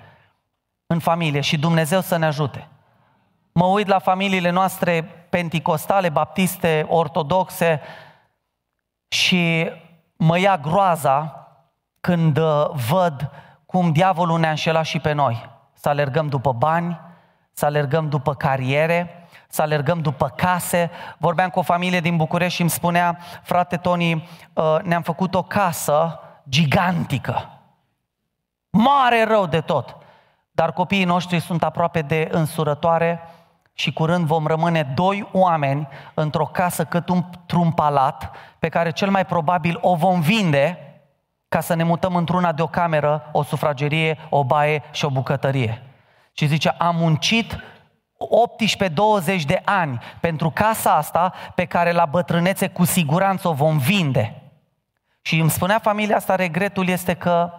În 0.88 1.00
familie 1.00 1.42
și 1.42 1.58
Dumnezeu 1.58 2.02
să 2.02 2.18
ne 2.18 2.26
ajute 2.26 2.68
mă 3.60 3.66
uit 3.66 3.88
la 3.88 4.00
familiile 4.00 4.50
noastre 4.50 5.04
penticostale, 5.30 6.10
baptiste, 6.10 6.86
ortodoxe 6.90 7.82
și 9.08 9.72
mă 10.18 10.40
ia 10.40 10.58
groaza 10.58 11.48
când 12.02 12.38
uh, 12.38 12.70
văd 12.90 13.32
cum 13.66 13.92
diavolul 13.92 14.40
ne-a 14.40 14.50
înșelat 14.50 14.86
și 14.86 15.00
pe 15.00 15.12
noi. 15.12 15.50
Să 15.74 15.90
alergăm 15.90 16.28
după 16.28 16.52
bani, 16.52 17.00
să 17.52 17.66
alergăm 17.66 18.10
după 18.10 18.36
cariere, 18.36 19.19
să 19.50 19.62
alergăm 19.62 20.02
după 20.02 20.34
case. 20.36 20.92
Vorbeam 21.18 21.50
cu 21.50 21.60
o 21.60 21.62
familie 21.62 22.00
din 22.00 22.18
București 22.18 22.56
și 22.56 22.62
îmi 22.62 22.70
spunea, 22.70 23.18
frate 23.44 23.78
Toni, 23.78 24.14
uh, 24.54 24.78
ne-am 24.84 25.02
făcut 25.02 25.36
o 25.36 25.44
casă 25.44 26.20
gigantică. 26.50 27.50
Mare 28.70 29.24
rău 29.24 29.46
de 29.46 29.62
tot. 29.62 29.98
Dar 30.52 30.72
copiii 30.72 31.04
noștri 31.04 31.40
sunt 31.40 31.64
aproape 31.64 32.02
de 32.02 32.28
însurătoare, 32.32 33.22
și 33.80 33.94
curând 33.94 34.26
vom 34.26 34.48
rămâne 34.48 34.84
doi 34.96 35.30
oameni 35.32 35.88
într-o 36.14 36.46
casă 36.46 36.86
cât 36.86 37.10
un 37.10 37.24
un 37.54 37.72
palat 37.72 38.36
pe 38.60 38.70
care 38.70 38.92
cel 38.92 39.10
mai 39.10 39.26
probabil 39.26 39.78
o 39.82 39.96
vom 39.96 40.20
vinde 40.20 40.78
ca 41.48 41.60
să 41.60 41.74
ne 41.74 41.84
mutăm 41.84 42.16
într-una 42.16 42.52
de 42.52 42.62
o 42.62 42.68
cameră, 42.68 43.30
o 43.32 43.44
sufragerie, 43.44 44.18
o 44.30 44.44
baie 44.44 44.84
și 44.92 45.06
o 45.06 45.10
bucătărie. 45.10 45.84
Și 46.34 46.46
zice, 46.46 46.70
am 46.70 46.96
muncit 46.96 47.58
18-20 48.20 49.42
de 49.46 49.62
ani 49.66 50.00
pentru 50.20 50.50
casa 50.50 50.96
asta 50.96 51.34
pe 51.56 51.66
care 51.66 51.92
la 51.92 52.06
bătrânețe 52.06 52.68
cu 52.68 52.84
siguranță 52.84 53.48
o 53.48 53.54
vom 53.54 53.78
vinde. 53.78 54.42
Și 55.22 55.40
îmi 55.40 55.50
spunea 55.50 55.80
familia 55.80 56.16
asta, 56.16 56.36
regretul 56.36 56.88
este 56.88 57.14
că 57.14 57.52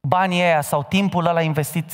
banii 0.00 0.42
aia 0.42 0.60
sau 0.60 0.82
timpul 0.82 1.26
ăla 1.26 1.42
investit 1.42 1.92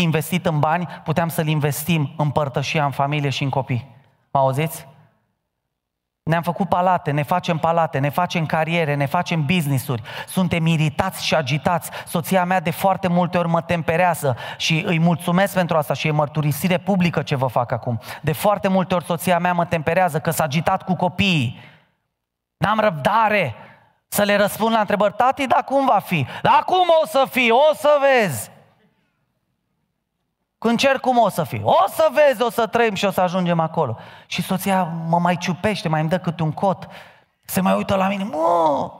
investit 0.00 0.46
în 0.46 0.58
bani, 0.58 0.86
puteam 1.04 1.28
să-l 1.28 1.46
investim 1.46 2.14
în 2.16 2.30
părtășia, 2.30 2.84
în 2.84 2.90
familie 2.90 3.30
și 3.30 3.42
în 3.42 3.48
copii. 3.48 3.94
Mă 4.30 4.40
auziți? 4.40 4.86
Ne-am 6.30 6.42
făcut 6.42 6.68
palate, 6.68 7.10
ne 7.10 7.22
facem 7.22 7.58
palate, 7.58 7.98
ne 7.98 8.08
facem 8.08 8.46
cariere, 8.46 8.94
ne 8.94 9.06
facem 9.06 9.44
business-uri, 9.44 10.02
suntem 10.26 10.66
iritați 10.66 11.24
și 11.24 11.34
agitați. 11.34 11.90
Soția 12.06 12.44
mea 12.44 12.60
de 12.60 12.70
foarte 12.70 13.08
multe 13.08 13.38
ori 13.38 13.48
mă 13.48 13.60
temperează 13.60 14.36
și 14.56 14.82
îi 14.86 14.98
mulțumesc 14.98 15.54
pentru 15.54 15.76
asta 15.76 15.94
și 15.94 16.06
e 16.06 16.10
mărturisire 16.10 16.78
publică 16.78 17.22
ce 17.22 17.36
vă 17.36 17.46
fac 17.46 17.72
acum. 17.72 18.00
De 18.22 18.32
foarte 18.32 18.68
multe 18.68 18.94
ori 18.94 19.04
soția 19.04 19.38
mea 19.38 19.52
mă 19.52 19.64
temperează 19.64 20.18
că 20.18 20.30
s-a 20.30 20.44
agitat 20.44 20.82
cu 20.82 20.94
copiii. 20.94 21.60
N-am 22.56 22.80
răbdare 22.80 23.54
să 24.08 24.22
le 24.22 24.36
răspund 24.36 24.72
la 24.72 24.80
întrebări. 24.80 25.14
Tati, 25.16 25.46
dar 25.46 25.64
cum 25.64 25.86
va 25.86 25.98
fi? 25.98 26.26
Dar 26.42 26.62
cum 26.66 26.86
o 27.02 27.06
să 27.06 27.26
fie? 27.30 27.52
O 27.52 27.74
să 27.74 27.90
vezi. 28.00 28.50
Când 30.58 30.78
cer 30.78 30.98
cum 30.98 31.18
o 31.18 31.28
să 31.28 31.44
fie? 31.44 31.60
O 31.62 31.84
să 31.88 32.08
vezi, 32.12 32.42
o 32.42 32.50
să 32.50 32.66
trăim 32.66 32.94
și 32.94 33.04
o 33.04 33.10
să 33.10 33.20
ajungem 33.20 33.60
acolo. 33.60 33.98
Și 34.26 34.42
soția 34.42 34.82
mă 34.84 35.18
mai 35.18 35.36
ciupește, 35.36 35.88
mai 35.88 36.00
îmi 36.00 36.08
dă 36.08 36.18
câte 36.18 36.42
un 36.42 36.52
cot. 36.52 36.88
Se 37.44 37.60
mai 37.60 37.76
uită 37.76 37.94
la 37.94 38.08
mine. 38.08 38.24
Mă, 38.24 38.92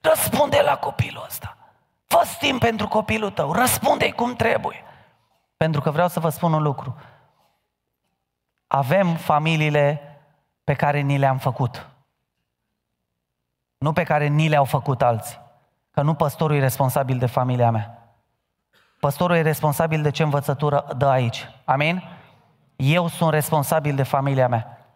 răspunde 0.00 0.60
la 0.64 0.76
copilul 0.76 1.24
ăsta. 1.26 1.56
fă 2.06 2.22
timp 2.38 2.60
pentru 2.60 2.88
copilul 2.88 3.30
tău. 3.30 3.52
Răspunde-i 3.52 4.12
cum 4.12 4.34
trebuie. 4.34 4.84
Pentru 5.56 5.80
că 5.80 5.90
vreau 5.90 6.08
să 6.08 6.20
vă 6.20 6.28
spun 6.28 6.52
un 6.52 6.62
lucru. 6.62 6.96
Avem 8.66 9.14
familiile 9.14 10.00
pe 10.64 10.74
care 10.74 11.00
ni 11.00 11.18
le-am 11.18 11.38
făcut. 11.38 11.88
Nu 13.78 13.92
pe 13.92 14.02
care 14.02 14.26
ni 14.26 14.48
le-au 14.48 14.64
făcut 14.64 15.02
alții. 15.02 15.40
Că 15.90 16.02
nu 16.02 16.14
păstorul 16.14 16.56
e 16.56 16.60
responsabil 16.60 17.18
de 17.18 17.26
familia 17.26 17.70
mea. 17.70 18.05
Păstorul 19.06 19.36
e 19.36 19.40
responsabil 19.40 20.02
de 20.02 20.10
ce 20.10 20.22
învățătură 20.22 20.86
dă 20.96 21.06
aici. 21.06 21.48
Amin? 21.64 22.02
Eu 22.76 23.08
sunt 23.08 23.30
responsabil 23.30 23.94
de 23.94 24.02
familia 24.02 24.48
mea. 24.48 24.88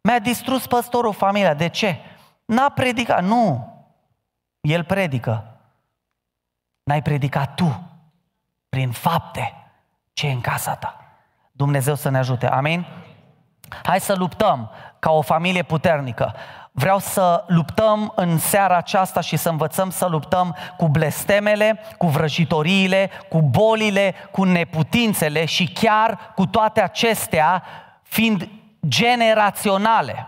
Mi-a 0.00 0.18
distrus 0.18 0.66
păstorul 0.66 1.12
familia. 1.12 1.54
De 1.54 1.68
ce? 1.68 1.96
N-a 2.44 2.68
predicat. 2.68 3.22
Nu. 3.22 3.72
El 4.60 4.84
predică. 4.84 5.60
N-ai 6.82 7.02
predicat 7.02 7.54
tu. 7.54 7.88
Prin 8.68 8.90
fapte. 8.90 9.54
Ce 10.12 10.26
e 10.26 10.32
în 10.32 10.40
casa 10.40 10.74
ta. 10.74 11.00
Dumnezeu 11.52 11.94
să 11.94 12.08
ne 12.08 12.18
ajute. 12.18 12.46
Amin? 12.46 12.86
Hai 13.82 14.00
să 14.00 14.14
luptăm 14.14 14.70
ca 14.98 15.10
o 15.10 15.20
familie 15.20 15.62
puternică. 15.62 16.34
Vreau 16.74 16.98
să 16.98 17.44
luptăm 17.46 18.12
în 18.16 18.38
seara 18.38 18.76
aceasta 18.76 19.20
și 19.20 19.36
să 19.36 19.48
învățăm 19.48 19.90
să 19.90 20.06
luptăm 20.06 20.56
cu 20.76 20.88
blestemele, 20.88 21.80
cu 21.98 22.06
vrăjitoriile, 22.06 23.10
cu 23.28 23.42
bolile, 23.42 24.14
cu 24.30 24.44
neputințele 24.44 25.44
și 25.44 25.72
chiar 25.72 26.32
cu 26.34 26.46
toate 26.46 26.82
acestea 26.82 27.62
fiind 28.02 28.48
generaționale. 28.88 30.26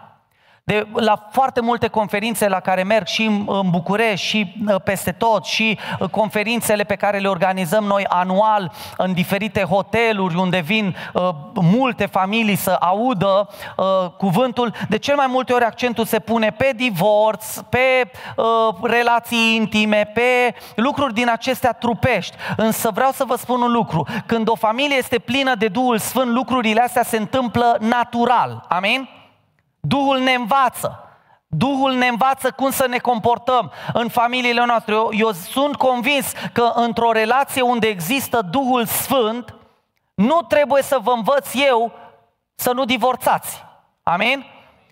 De, 0.67 0.87
la 0.93 1.29
foarte 1.31 1.61
multe 1.61 1.89
conferințe 1.89 2.49
la 2.49 2.61
care 2.61 2.83
merg 2.83 3.07
și 3.07 3.25
în, 3.25 3.45
în 3.49 3.71
București 3.71 4.27
și 4.27 4.55
uh, 4.69 4.75
peste 4.85 5.13
tot 5.13 5.45
și 5.45 5.79
uh, 6.01 6.09
conferințele 6.09 6.85
pe 6.85 6.95
care 6.95 7.19
le 7.19 7.29
organizăm 7.29 7.85
noi 7.85 8.05
anual 8.09 8.73
în 8.97 9.13
diferite 9.13 9.63
hoteluri 9.63 10.37
unde 10.37 10.59
vin 10.59 10.97
uh, 11.13 11.29
multe 11.55 12.07
familii 12.07 12.55
să 12.55 12.71
audă 12.71 13.49
uh, 13.77 14.11
cuvântul, 14.17 14.75
de 14.89 14.99
cel 14.99 15.17
mai 15.17 15.27
multe 15.29 15.53
ori 15.53 15.65
accentul 15.65 16.05
se 16.05 16.19
pune 16.19 16.51
pe 16.51 16.73
divorț, 16.77 17.57
pe 17.57 18.11
uh, 18.37 18.45
relații 18.83 19.55
intime, 19.55 20.11
pe 20.15 20.55
lucruri 20.77 21.15
din 21.15 21.29
acestea 21.29 21.73
trupești. 21.73 22.37
Însă 22.57 22.91
vreau 22.95 23.11
să 23.11 23.25
vă 23.25 23.37
spun 23.37 23.61
un 23.61 23.73
lucru, 23.73 24.07
când 24.27 24.49
o 24.49 24.55
familie 24.55 24.97
este 24.97 25.19
plină 25.19 25.55
de 25.55 25.69
Duhul 25.69 25.99
Sfânt, 25.99 26.31
lucrurile 26.31 26.81
astea 26.81 27.03
se 27.03 27.17
întâmplă 27.17 27.77
natural. 27.81 28.65
Amin? 28.69 29.09
Duhul 29.87 30.19
ne 30.19 30.33
învață. 30.33 30.99
Duhul 31.47 31.93
ne 31.93 32.07
învață 32.07 32.51
cum 32.51 32.71
să 32.71 32.87
ne 32.89 32.99
comportăm 32.99 33.73
în 33.93 34.09
familiile 34.09 34.65
noastre. 34.65 34.95
Eu, 34.95 35.11
eu 35.13 35.33
sunt 35.33 35.77
convins 35.77 36.33
că 36.53 36.73
într-o 36.75 37.13
relație 37.13 37.63
unde 37.63 37.87
există 37.87 38.41
Duhul 38.51 38.87
Sfânt, 38.87 39.55
nu 40.15 40.43
trebuie 40.43 40.83
să 40.83 40.99
vă 41.03 41.11
învăț 41.11 41.49
eu 41.55 41.93
să 42.55 42.73
nu 42.73 42.85
divorțați. 42.85 43.65
Amin? 44.03 44.45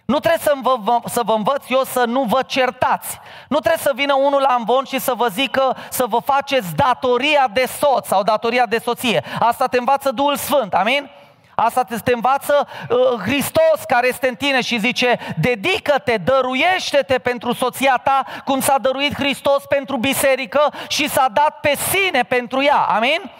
Nu 0.04 0.18
trebuie 0.18 0.40
să 0.42 0.52
vă, 0.62 0.98
să 1.04 1.20
vă 1.24 1.32
învăț 1.32 1.64
eu 1.68 1.82
să 1.84 2.04
nu 2.06 2.22
vă 2.22 2.42
certați. 2.42 3.18
Nu 3.48 3.58
trebuie 3.58 3.82
să 3.82 3.92
vină 3.94 4.14
unul 4.14 4.40
la 4.40 4.54
învon 4.58 4.84
și 4.84 4.98
să 4.98 5.14
vă 5.14 5.28
zică 5.28 5.76
să 5.90 6.06
vă 6.06 6.18
faceți 6.18 6.74
datoria 6.74 7.48
de 7.52 7.64
soț 7.78 8.06
sau 8.06 8.22
datoria 8.22 8.66
de 8.66 8.78
soție. 8.78 9.24
Asta 9.40 9.66
te 9.66 9.78
învață 9.78 10.10
Duhul 10.10 10.36
Sfânt, 10.36 10.74
amin? 10.74 11.10
Asta 11.54 11.82
te, 11.82 11.96
te 11.96 12.12
învață 12.12 12.68
uh, 12.88 13.20
Hristos 13.20 13.84
care 13.86 14.06
este 14.08 14.28
în 14.28 14.34
tine 14.34 14.60
și 14.60 14.78
zice, 14.78 15.18
dedică-te, 15.40 16.16
dăruiește-te 16.16 17.18
pentru 17.18 17.52
soția 17.52 18.00
ta, 18.04 18.24
cum 18.44 18.60
s-a 18.60 18.78
dăruit 18.78 19.14
Hristos 19.14 19.66
pentru 19.66 19.96
biserică 19.96 20.72
și 20.88 21.08
s-a 21.08 21.28
dat 21.32 21.60
pe 21.60 21.74
sine 21.90 22.22
pentru 22.22 22.62
ea. 22.62 22.78
Amin? 22.78 23.30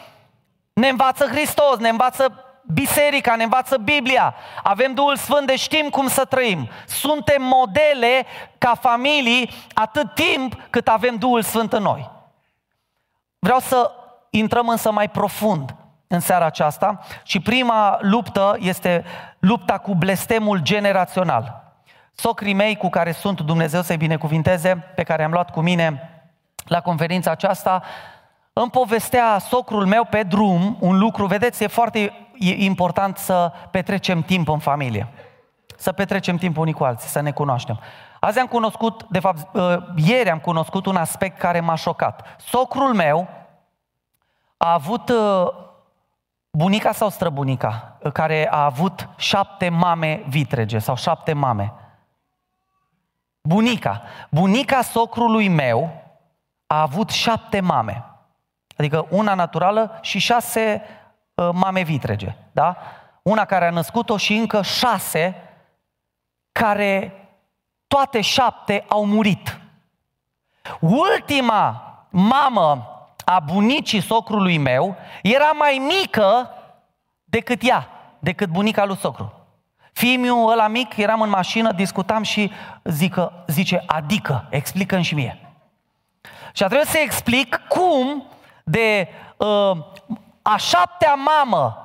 Ne 0.72 0.88
învață 0.88 1.26
Hristos, 1.26 1.78
ne 1.78 1.88
învață 1.88 2.44
biserica, 2.72 3.36
ne 3.36 3.42
învață 3.42 3.76
Biblia. 3.76 4.34
Avem 4.62 4.94
Duhul 4.94 5.16
Sfânt, 5.16 5.46
de 5.46 5.56
știm 5.56 5.88
cum 5.90 6.08
să 6.08 6.24
trăim. 6.24 6.68
Suntem 6.86 7.42
modele 7.42 8.26
ca 8.58 8.74
familii 8.74 9.50
atât 9.74 10.14
timp 10.14 10.56
cât 10.70 10.88
avem 10.88 11.16
Duhul 11.16 11.42
Sfânt 11.42 11.72
în 11.72 11.82
noi. 11.82 12.10
Vreau 13.38 13.58
să 13.58 13.90
intrăm 14.30 14.68
însă 14.68 14.90
mai 14.90 15.08
profund 15.08 15.74
în 16.12 16.20
seara 16.20 16.44
aceasta 16.44 16.98
și 17.22 17.40
prima 17.40 17.98
luptă 18.00 18.56
este 18.58 19.04
lupta 19.38 19.78
cu 19.78 19.94
blestemul 19.94 20.58
generațional. 20.58 21.74
Socrii 22.14 22.54
mei 22.54 22.76
cu 22.76 22.88
care 22.88 23.12
sunt, 23.12 23.40
Dumnezeu 23.40 23.82
să-i 23.82 23.96
binecuvinteze, 23.96 24.76
pe 24.94 25.02
care 25.02 25.24
am 25.24 25.32
luat 25.32 25.50
cu 25.50 25.60
mine 25.60 26.10
la 26.64 26.80
conferința 26.80 27.30
aceasta, 27.30 27.82
îmi 28.52 28.70
povestea 28.70 29.38
socrul 29.38 29.86
meu 29.86 30.04
pe 30.04 30.22
drum 30.22 30.76
un 30.80 30.98
lucru, 30.98 31.26
vedeți, 31.26 31.62
e 31.62 31.66
foarte 31.66 32.28
important 32.38 33.16
să 33.16 33.52
petrecem 33.70 34.22
timp 34.22 34.48
în 34.48 34.58
familie. 34.58 35.08
Să 35.76 35.92
petrecem 35.92 36.36
timp 36.36 36.56
unii 36.56 36.72
cu 36.72 36.84
alții, 36.84 37.08
să 37.08 37.20
ne 37.20 37.30
cunoaștem. 37.30 37.80
Azi 38.20 38.38
am 38.38 38.46
cunoscut, 38.46 39.06
de 39.08 39.18
fapt, 39.18 39.54
uh, 39.54 39.76
ieri 39.96 40.30
am 40.30 40.38
cunoscut 40.38 40.86
un 40.86 40.96
aspect 40.96 41.38
care 41.38 41.60
m-a 41.60 41.74
șocat. 41.74 42.26
Socrul 42.38 42.94
meu 42.94 43.28
a 44.56 44.72
avut 44.72 45.08
uh, 45.08 45.46
bunica 46.58 46.92
sau 46.92 47.08
străbunica, 47.08 47.98
uh, 48.02 48.12
care 48.12 48.48
a 48.50 48.64
avut 48.64 49.08
șapte 49.16 49.68
mame 49.68 50.24
vitrege 50.28 50.78
sau 50.78 50.96
șapte 50.96 51.32
mame. 51.32 51.72
Bunica. 53.40 54.02
Bunica 54.30 54.82
socrului 54.82 55.48
meu 55.48 56.02
a 56.66 56.80
avut 56.80 57.10
șapte 57.10 57.60
mame. 57.60 58.04
Adică 58.76 59.06
una 59.10 59.34
naturală 59.34 59.98
și 60.00 60.18
șase 60.18 60.82
uh, 61.34 61.48
mame 61.52 61.82
vitrege. 61.82 62.36
Da? 62.52 62.76
Una 63.22 63.44
care 63.44 63.66
a 63.66 63.70
născut-o 63.70 64.16
și 64.16 64.34
încă 64.34 64.62
șase 64.62 65.34
care 66.52 67.12
toate 67.86 68.20
șapte 68.20 68.84
au 68.88 69.06
murit. 69.06 69.60
Ultima 70.80 71.82
mamă 72.10 72.86
a 73.34 73.40
bunicii 73.40 74.00
socrului 74.00 74.58
meu 74.58 74.96
era 75.22 75.50
mai 75.50 75.82
mică 76.00 76.50
decât 77.24 77.68
ea, 77.68 77.88
decât 78.18 78.48
bunica 78.48 78.84
lui 78.84 78.96
socru. 78.96 79.32
Fiul 79.92 80.50
ăla 80.50 80.66
mic, 80.66 80.96
eram 80.96 81.20
în 81.20 81.28
mașină, 81.28 81.72
discutam 81.72 82.22
și 82.22 82.52
zică, 82.84 83.44
zice, 83.46 83.82
adică, 83.86 84.46
explică 84.50 85.00
și 85.00 85.14
mie. 85.14 85.38
Și 86.52 86.62
a 86.62 86.66
trebuit 86.66 86.88
să 86.88 86.98
explic 86.98 87.60
cum 87.68 88.26
de 88.64 89.08
uh, 89.36 89.76
a 90.42 90.56
șaptea 90.56 91.14
mamă 91.14 91.76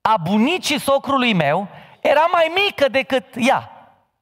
a 0.00 0.16
bunicii 0.16 0.80
socrului 0.80 1.32
meu 1.32 1.68
era 2.00 2.28
mai 2.32 2.52
mică 2.64 2.88
decât 2.88 3.24
ea. 3.34 3.70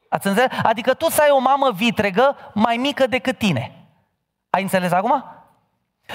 Ați 0.08 0.26
înțeles? 0.26 0.50
Adică 0.62 0.94
tu 0.94 1.10
să 1.10 1.22
ai 1.22 1.30
o 1.30 1.38
mamă 1.38 1.70
vitregă 1.70 2.36
mai 2.54 2.76
mică 2.76 3.06
decât 3.06 3.38
tine. 3.38 3.72
Ai 4.50 4.62
înțeles 4.62 4.92
acum? 4.92 5.33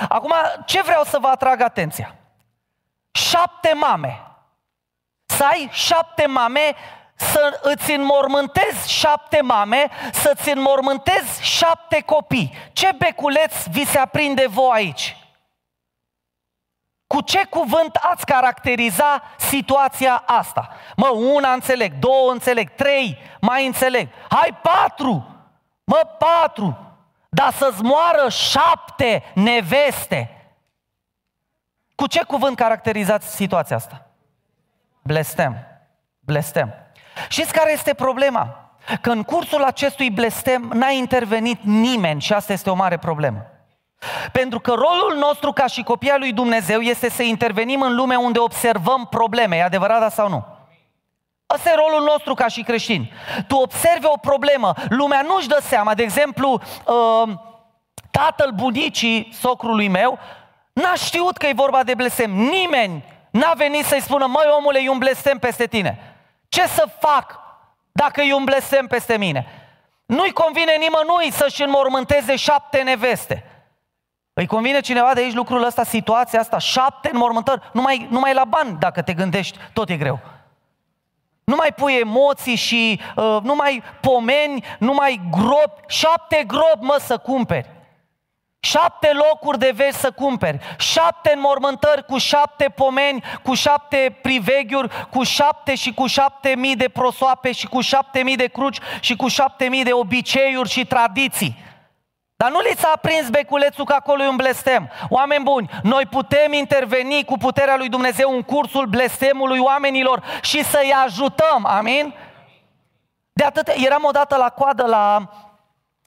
Acum, 0.09 0.33
ce 0.65 0.81
vreau 0.81 1.03
să 1.03 1.19
vă 1.19 1.27
atrag 1.27 1.61
atenția? 1.61 2.15
Șapte 3.11 3.73
mame. 3.73 4.23
Să 5.25 5.43
ai 5.43 5.69
șapte 5.71 6.25
mame, 6.25 6.75
să 7.15 7.59
îți 7.61 7.91
înmormântezi 7.91 8.91
șapte 8.91 9.41
mame, 9.41 9.89
să-ți 10.11 10.49
înmormântezi 10.49 11.41
șapte 11.41 12.01
copii. 12.01 12.53
Ce 12.73 12.91
beculeț 12.97 13.65
vi 13.65 13.85
se 13.85 13.97
aprinde 13.97 14.47
voi 14.47 14.69
aici? 14.73 15.17
Cu 17.07 17.21
ce 17.21 17.45
cuvânt 17.45 17.95
ați 17.95 18.25
caracteriza 18.25 19.23
situația 19.37 20.23
asta? 20.25 20.69
Mă, 20.95 21.07
una 21.07 21.51
înțeleg, 21.53 21.93
două 21.93 22.31
înțeleg, 22.31 22.69
trei 22.75 23.17
mai 23.41 23.65
înțeleg. 23.65 24.07
Hai 24.29 24.57
patru! 24.61 25.27
Mă, 25.83 26.01
patru! 26.17 26.88
Dar 27.29 27.53
să-ți 27.53 27.81
moară 27.81 28.29
șapte 28.29 29.23
neveste. 29.33 30.33
Cu 31.95 32.07
ce 32.07 32.23
cuvânt 32.23 32.55
caracterizați 32.55 33.35
situația 33.35 33.75
asta? 33.75 34.05
Blestem. 35.01 35.55
Blestem. 36.19 36.73
Știți 37.29 37.53
care 37.53 37.71
este 37.71 37.93
problema? 37.93 38.73
Că 39.01 39.09
în 39.11 39.23
cursul 39.23 39.63
acestui 39.63 40.11
blestem 40.11 40.71
n-a 40.73 40.89
intervenit 40.89 41.59
nimeni 41.63 42.21
și 42.21 42.33
asta 42.33 42.53
este 42.53 42.69
o 42.69 42.75
mare 42.75 42.97
problemă. 42.97 43.45
Pentru 44.31 44.59
că 44.59 44.71
rolul 44.71 45.17
nostru 45.19 45.51
ca 45.51 45.67
și 45.67 45.83
copii 45.83 46.09
al 46.09 46.19
lui 46.19 46.33
Dumnezeu 46.33 46.79
este 46.79 47.09
să 47.09 47.23
intervenim 47.23 47.81
în 47.81 47.95
lume 47.95 48.15
unde 48.15 48.39
observăm 48.39 49.07
probleme. 49.09 49.55
E 49.55 49.63
adevărat 49.63 50.13
sau 50.13 50.29
nu? 50.29 50.45
Ăsta 51.53 51.69
e 51.69 51.75
rolul 51.75 52.03
nostru 52.03 52.33
ca 52.33 52.47
și 52.47 52.61
creștini. 52.61 53.11
Tu 53.47 53.55
observi 53.55 54.05
o 54.05 54.17
problemă, 54.17 54.73
lumea 54.89 55.21
nu-și 55.21 55.47
dă 55.47 55.59
seama. 55.61 55.93
De 55.93 56.03
exemplu, 56.03 56.61
uh, 56.85 57.29
tatăl 58.11 58.51
bunicii 58.51 59.29
socrului 59.33 59.87
meu 59.87 60.19
n-a 60.73 60.93
știut 60.93 61.37
că 61.37 61.47
e 61.47 61.53
vorba 61.55 61.83
de 61.83 61.93
blestem. 61.93 62.31
Nimeni 62.31 63.03
n-a 63.31 63.53
venit 63.55 63.85
să-i 63.85 64.01
spună, 64.01 64.25
măi 64.25 64.45
omule, 64.57 64.79
e 64.83 64.89
un 64.89 64.97
blestem 64.97 65.37
peste 65.37 65.65
tine. 65.65 65.99
Ce 66.49 66.67
să 66.67 66.89
fac 66.99 67.39
dacă 67.91 68.21
e 68.21 68.33
un 68.33 68.43
blestem 68.43 68.87
peste 68.87 69.17
mine? 69.17 69.47
Nu-i 70.05 70.31
convine 70.31 70.75
nimănui 70.75 71.31
să-și 71.31 71.63
înmormânteze 71.63 72.35
șapte 72.35 72.81
neveste. 72.81 73.43
Îi 74.33 74.47
convine 74.47 74.79
cineva 74.79 75.13
de 75.13 75.21
aici 75.21 75.33
lucrul 75.33 75.63
ăsta, 75.63 75.83
situația 75.83 76.39
asta, 76.39 76.57
șapte 76.57 77.09
înmormântări, 77.11 77.61
numai, 77.73 78.07
numai 78.09 78.33
la 78.33 78.45
bani, 78.45 78.77
dacă 78.79 79.01
te 79.01 79.13
gândești, 79.13 79.57
tot 79.73 79.89
e 79.89 79.97
greu. 79.97 80.19
Nu 81.49 81.55
mai 81.55 81.73
pui 81.75 81.93
emoții 81.93 82.55
și 82.55 82.99
uh, 83.15 83.37
nu 83.43 83.55
mai 83.55 83.83
pomeni, 84.01 84.63
nu 84.79 84.93
mai 84.93 85.21
gropi, 85.31 85.81
șapte 85.87 86.43
gropi, 86.47 86.79
mă, 86.85 86.97
să 86.99 87.17
cumperi. 87.17 87.69
Șapte 88.59 89.11
locuri 89.13 89.59
de 89.59 89.71
veci 89.75 89.93
să 89.93 90.11
cumperi, 90.11 90.59
șapte 90.79 91.31
înmormântări 91.35 92.05
cu 92.05 92.17
șapte 92.17 92.73
pomeni, 92.75 93.23
cu 93.43 93.53
șapte 93.53 94.17
priveghiuri, 94.21 95.07
cu 95.09 95.23
șapte 95.23 95.75
și 95.75 95.93
cu 95.93 96.07
șapte 96.07 96.53
mii 96.57 96.75
de 96.75 96.89
prosoape 96.89 97.51
și 97.51 97.67
cu 97.67 97.81
șapte 97.81 98.23
mii 98.23 98.35
de 98.35 98.47
cruci 98.47 98.77
și 98.99 99.15
cu 99.15 99.27
șapte 99.27 99.65
mii 99.65 99.83
de 99.83 99.93
obiceiuri 99.93 100.69
și 100.69 100.85
tradiții. 100.85 101.57
Dar 102.43 102.51
nu 102.51 102.59
li 102.59 102.75
s-a 102.77 102.91
aprins 102.95 103.29
beculețul 103.29 103.85
că 103.85 103.93
acolo 103.93 104.23
e 104.23 104.27
un 104.27 104.35
blestem. 104.35 104.89
Oameni 105.09 105.43
buni, 105.43 105.69
noi 105.83 106.05
putem 106.05 106.53
interveni 106.53 107.23
cu 107.25 107.37
puterea 107.37 107.77
lui 107.77 107.89
Dumnezeu 107.89 108.35
în 108.35 108.41
cursul 108.41 108.85
blestemului 108.85 109.59
oamenilor 109.59 110.23
și 110.41 110.63
să-i 110.63 110.93
ajutăm. 111.05 111.65
Amin? 111.65 112.13
De 113.33 113.43
atât, 113.43 113.67
eram 113.67 114.03
odată 114.03 114.35
la 114.35 114.49
coadă 114.49 114.85
la 114.85 115.29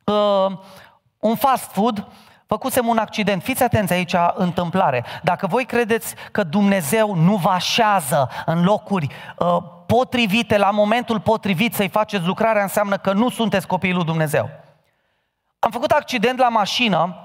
uh, 0.04 0.58
un 1.18 1.34
fast 1.34 1.70
food, 1.70 2.06
făcusem 2.46 2.86
un 2.86 2.98
accident. 2.98 3.42
Fiți 3.42 3.62
atenți 3.62 3.92
aici, 3.92 4.14
întâmplare. 4.34 5.04
Dacă 5.22 5.46
voi 5.46 5.64
credeți 5.64 6.14
că 6.30 6.42
Dumnezeu 6.42 7.14
nu 7.14 7.36
vă 7.36 7.50
așează 7.50 8.28
în 8.46 8.64
locuri 8.64 9.06
uh, 9.38 9.56
potrivite, 9.86 10.58
la 10.58 10.70
momentul 10.70 11.20
potrivit 11.20 11.74
să-i 11.74 11.88
faceți 11.88 12.26
lucrarea, 12.26 12.62
înseamnă 12.62 12.96
că 12.96 13.12
nu 13.12 13.30
sunteți 13.30 13.66
copiii 13.66 13.94
lui 13.94 14.04
Dumnezeu. 14.04 14.61
Am 15.64 15.70
făcut 15.70 15.90
accident 15.90 16.38
la 16.38 16.48
mașină, 16.48 17.16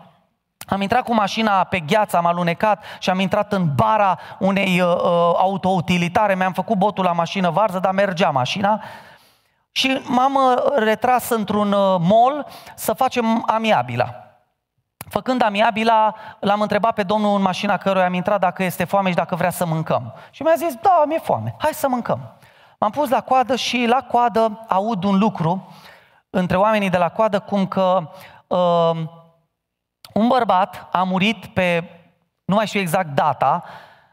am 0.67 0.82
intrat 0.82 1.04
cu 1.04 1.13
mașina 1.13 1.63
pe 1.63 1.80
gheață, 1.80 2.17
am 2.17 2.26
alunecat 2.26 2.84
și 3.00 3.10
am 3.10 3.19
intrat 3.19 3.54
în 3.54 3.76
bara 3.76 4.19
unei 4.39 4.82
uh, 4.82 4.95
uh, 4.95 5.04
autoutilitare, 5.38 6.36
mi-am 6.36 6.54
făcut 6.54 6.78
botul 6.78 7.04
la 7.04 7.12
mașină 7.12 7.50
varză, 7.50 7.80
dar 7.80 7.93
mergea 7.93 8.30
mașina 8.30 8.84
și 9.71 10.02
m-am 10.04 10.36
uh, 10.36 10.63
retras 10.76 11.30
într-un 11.30 11.71
uh, 11.71 11.95
mall 12.00 12.45
să 12.76 12.93
facem 12.93 13.43
amiabila. 13.47 14.13
Făcând 15.10 15.41
amiabila, 15.43 16.15
l-am 16.39 16.62
întrebat 16.62 16.93
pe 16.93 17.04
domnul 17.04 17.36
în 17.36 17.41
mașina 17.41 17.78
căruia 17.78 18.06
am 18.06 18.13
intrat 18.13 18.39
dacă 18.39 18.63
este 18.63 18.84
foame 18.84 19.10
și 19.10 19.15
dacă 19.15 19.36
vrea 19.36 19.50
să 19.50 19.65
mâncăm. 19.65 20.13
Și 20.32 20.41
mi-a 20.41 20.56
zis, 20.56 20.76
da, 20.82 21.04
mi-e 21.06 21.19
foame, 21.19 21.56
hai 21.58 21.73
să 21.73 21.88
mâncăm. 21.88 22.19
M-am 22.80 22.91
pus 22.91 23.10
la 23.10 23.21
coadă 23.21 23.56
și 23.56 23.86
la 23.89 24.02
coadă 24.12 24.65
aud 24.67 25.04
un 25.04 25.17
lucru 25.17 25.67
între 26.30 26.58
oamenii 26.58 26.90
de 26.90 26.98
la 26.98 27.10
coadă 27.10 27.40
cum 27.40 27.68
că 27.68 28.10
uh, 28.48 29.04
un 30.13 30.28
bărbat 30.28 30.88
a 30.92 31.04
murit 31.04 31.46
pe, 31.46 31.84
nu 32.46 32.56
mai 32.56 32.68
știu 32.68 32.80
exact 32.80 33.10
data, 33.16 33.63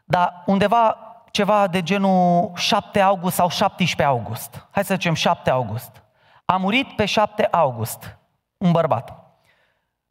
dar 0.05 0.43
undeva 0.47 0.99
ceva 1.31 1.67
de 1.67 1.83
genul 1.83 2.51
7 2.55 3.01
august 3.01 3.35
sau 3.35 3.49
17 3.49 4.03
august. 4.03 4.67
Hai 4.71 4.85
să 4.85 4.95
zicem 4.95 5.15
7 5.15 5.51
august. 5.51 6.03
A 6.45 6.57
murit 6.57 6.97
pe 6.97 7.05
7 7.05 7.49
august, 7.51 8.19
un 8.57 8.73
bărbat. 8.73 9.25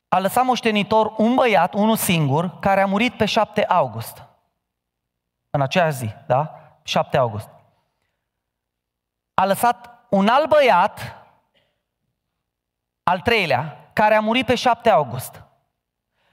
A 0.08 0.20
lăsat 0.20 0.46
moștenitor 0.46 1.13
un 1.18 1.36
băiat, 1.36 1.74
unul 1.74 1.96
singur, 1.96 2.60
care 2.60 2.82
a 2.82 2.86
murit 2.86 3.18
pe 3.18 3.26
7 3.26 3.66
august. 3.66 4.24
În 5.50 5.62
aceeași 5.62 5.98
zi, 5.98 6.10
da? 6.28 6.56
7 6.84 7.18
august. 7.18 7.50
A 9.34 9.46
lăsat 9.46 10.06
un 10.10 10.28
alt 10.28 10.50
băiat, 10.50 11.23
al 13.04 13.20
treilea, 13.20 13.89
care 13.94 14.16
a 14.16 14.20
murit 14.20 14.46
pe 14.46 14.56
7 14.56 14.89
august. 14.89 15.44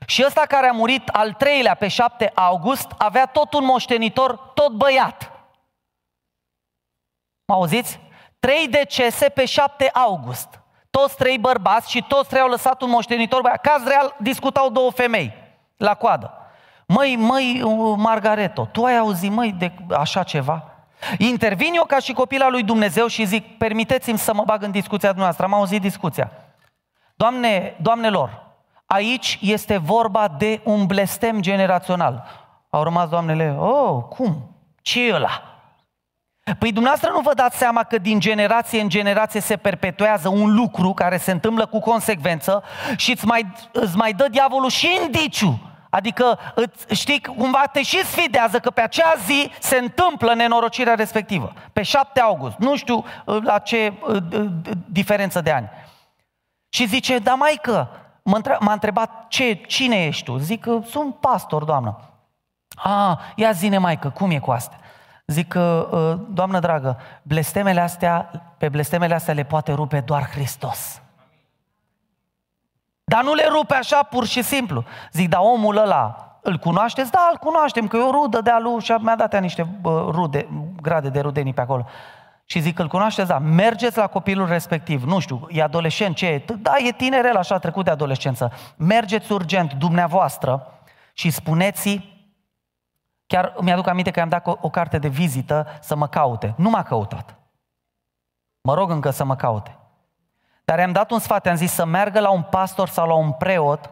Și 0.06 0.22
ăsta 0.26 0.40
care 0.48 0.68
a 0.68 0.72
murit 0.72 1.08
al 1.08 1.32
treilea 1.32 1.74
pe 1.74 1.88
7 1.88 2.32
august 2.34 2.88
avea 2.98 3.26
tot 3.26 3.52
un 3.52 3.64
moștenitor, 3.64 4.36
tot 4.36 4.72
băiat. 4.72 5.32
Mă 7.44 7.54
auziți? 7.54 8.00
Trei 8.40 8.68
decese 8.68 9.28
pe 9.28 9.44
7 9.44 9.90
august. 9.92 10.60
Toți 10.90 11.16
trei 11.16 11.38
bărbați 11.38 11.90
și 11.90 12.04
toți 12.08 12.28
trei 12.28 12.40
au 12.40 12.48
lăsat 12.48 12.82
un 12.82 12.90
moștenitor 12.90 13.40
băiat. 13.40 13.60
Caz 13.60 13.84
real, 13.84 14.16
discutau 14.18 14.70
două 14.70 14.90
femei 14.90 15.32
la 15.76 15.94
coadă. 15.94 16.34
Măi, 16.86 17.16
măi, 17.16 17.62
Margareto, 17.96 18.68
tu 18.72 18.84
ai 18.84 18.96
auzit, 18.96 19.30
măi, 19.30 19.52
de 19.52 19.72
așa 19.96 20.22
ceva? 20.22 20.64
Intervin 21.18 21.74
eu 21.74 21.84
ca 21.84 21.98
și 21.98 22.12
copila 22.12 22.48
lui 22.48 22.62
Dumnezeu 22.62 23.06
și 23.06 23.24
zic, 23.24 23.58
permiteți-mi 23.58 24.18
să 24.18 24.34
mă 24.34 24.42
bag 24.44 24.62
în 24.62 24.70
discuția 24.70 25.08
dumneavoastră. 25.08 25.44
Am 25.44 25.54
auzit 25.54 25.80
discuția. 25.80 26.30
Doamne, 27.20 27.76
doamnelor, 27.82 28.46
aici 28.86 29.38
este 29.40 29.76
vorba 29.76 30.28
de 30.38 30.60
un 30.64 30.86
blestem 30.86 31.40
generațional. 31.40 32.24
Au 32.70 32.82
rămas 32.82 33.08
doamnele, 33.08 33.56
oh, 33.58 34.04
cum? 34.04 34.54
Ce 34.82 35.06
e 35.06 35.14
ăla? 35.14 35.42
Păi 36.58 36.72
dumneavoastră 36.72 37.10
nu 37.14 37.20
vă 37.20 37.34
dați 37.34 37.58
seama 37.58 37.82
că 37.82 37.98
din 37.98 38.20
generație 38.20 38.80
în 38.80 38.88
generație 38.88 39.40
se 39.40 39.56
perpetuează 39.56 40.28
un 40.28 40.54
lucru 40.54 40.92
care 40.92 41.16
se 41.16 41.30
întâmplă 41.30 41.66
cu 41.66 41.80
consecvență 41.80 42.62
și 42.96 43.10
îți 43.10 43.26
mai, 43.26 43.46
îți 43.72 43.96
mai 43.96 44.12
dă 44.12 44.28
diavolul 44.30 44.70
și 44.70 44.98
indiciu. 45.04 45.60
Adică, 45.90 46.38
îți, 46.54 46.94
știi, 46.94 47.20
cumva 47.20 47.64
te 47.72 47.82
și 47.82 48.04
sfidează 48.04 48.58
că 48.58 48.70
pe 48.70 48.80
acea 48.80 49.14
zi 49.26 49.50
se 49.58 49.76
întâmplă 49.76 50.34
nenorocirea 50.34 50.94
respectivă. 50.94 51.52
Pe 51.72 51.82
7 51.82 52.20
august. 52.20 52.56
Nu 52.58 52.76
știu 52.76 53.04
uh, 53.24 53.42
la 53.42 53.58
ce 53.58 53.92
uh, 54.08 54.16
diferență 54.86 55.40
de 55.40 55.50
ani. 55.50 55.68
Și 56.72 56.86
zice, 56.86 57.18
da 57.18 57.34
maică, 57.34 57.88
m-a 58.60 58.72
întrebat, 58.72 59.28
ce, 59.28 59.54
cine 59.54 60.04
ești 60.04 60.24
tu? 60.24 60.36
Zic 60.36 60.60
că 60.60 60.78
sunt 60.84 61.14
pastor, 61.14 61.64
doamnă. 61.64 61.98
A, 62.74 63.20
ia 63.36 63.52
zine 63.52 63.78
maică, 63.78 64.08
cum 64.08 64.30
e 64.30 64.38
cu 64.38 64.50
astea? 64.50 64.78
Zic 65.26 65.48
că, 65.48 65.88
uh, 65.92 66.26
doamnă 66.34 66.58
dragă, 66.58 66.98
blestemele 67.22 67.80
astea, 67.80 68.30
pe 68.58 68.68
blestemele 68.68 69.14
astea 69.14 69.34
le 69.34 69.44
poate 69.44 69.72
rupe 69.72 70.00
doar 70.00 70.28
Hristos. 70.30 71.02
Dar 73.04 73.22
nu 73.22 73.34
le 73.34 73.46
rupe 73.48 73.74
așa 73.74 74.02
pur 74.02 74.26
și 74.26 74.42
simplu. 74.42 74.84
Zic, 75.12 75.28
dar 75.28 75.40
omul 75.42 75.76
ăla, 75.76 76.38
îl 76.42 76.58
cunoașteți? 76.58 77.10
Da, 77.10 77.28
îl 77.30 77.38
cunoaștem, 77.38 77.86
că 77.86 77.96
e 77.96 78.00
o 78.00 78.10
rudă 78.10 78.40
de 78.40 78.50
alu 78.50 78.78
și 78.78 78.92
mi-a 78.92 79.16
dat 79.16 79.40
niște 79.40 79.66
rude, 79.84 80.48
grade 80.82 81.08
de 81.08 81.20
rudenii 81.20 81.54
pe 81.54 81.60
acolo. 81.60 81.86
Și 82.50 82.60
zic, 82.60 82.78
îl 82.78 82.88
cunoașteți? 82.88 83.28
Da, 83.28 83.38
mergeți 83.38 83.96
la 83.96 84.06
copilul 84.06 84.46
respectiv, 84.46 85.02
nu 85.02 85.18
știu, 85.18 85.46
e 85.50 85.62
adolescent, 85.62 86.16
ce 86.16 86.26
e? 86.26 86.44
Da, 86.58 86.72
e 86.78 86.92
tinerel, 86.92 87.36
așa, 87.36 87.58
trecut 87.58 87.84
de 87.84 87.90
adolescență. 87.90 88.52
Mergeți 88.76 89.32
urgent, 89.32 89.72
dumneavoastră, 89.72 90.82
și 91.12 91.30
spuneți 91.30 92.18
Chiar 93.26 93.54
mi-aduc 93.60 93.86
aminte 93.86 94.10
că 94.10 94.18
i-am 94.18 94.28
dat 94.28 94.46
o, 94.46 94.56
o 94.60 94.70
carte 94.70 94.98
de 94.98 95.08
vizită 95.08 95.66
să 95.80 95.94
mă 95.94 96.08
caute. 96.08 96.54
Nu 96.56 96.70
m-a 96.70 96.82
căutat. 96.82 97.38
Mă 98.60 98.74
rog 98.74 98.90
încă 98.90 99.10
să 99.10 99.24
mă 99.24 99.36
caute. 99.36 99.78
Dar 100.64 100.78
i-am 100.78 100.92
dat 100.92 101.10
un 101.10 101.18
sfat, 101.18 101.46
i-am 101.46 101.56
zis 101.56 101.72
să 101.72 101.84
meargă 101.84 102.20
la 102.20 102.30
un 102.30 102.42
pastor 102.42 102.88
sau 102.88 103.06
la 103.06 103.14
un 103.14 103.32
preot 103.32 103.90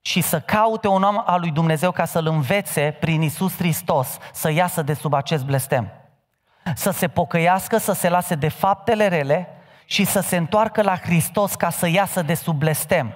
și 0.00 0.20
să 0.20 0.40
caute 0.40 0.88
un 0.88 1.02
om 1.02 1.22
al 1.24 1.40
lui 1.40 1.50
Dumnezeu 1.50 1.90
ca 1.90 2.04
să-l 2.04 2.26
învețe 2.26 2.96
prin 3.00 3.22
Isus 3.22 3.56
Hristos 3.56 4.18
să 4.32 4.50
iasă 4.50 4.82
de 4.82 4.94
sub 4.94 5.12
acest 5.12 5.44
blestem. 5.44 6.01
Să 6.74 6.90
se 6.90 7.08
pocăiască, 7.08 7.76
să 7.76 7.92
se 7.92 8.08
lase 8.08 8.34
de 8.34 8.48
faptele 8.48 9.08
rele 9.08 9.48
și 9.84 10.04
să 10.04 10.20
se 10.20 10.36
întoarcă 10.36 10.82
la 10.82 10.96
Hristos 10.96 11.54
ca 11.54 11.70
să 11.70 11.88
iasă 11.88 12.22
de 12.22 12.34
sub 12.34 12.56
blestem. 12.56 13.14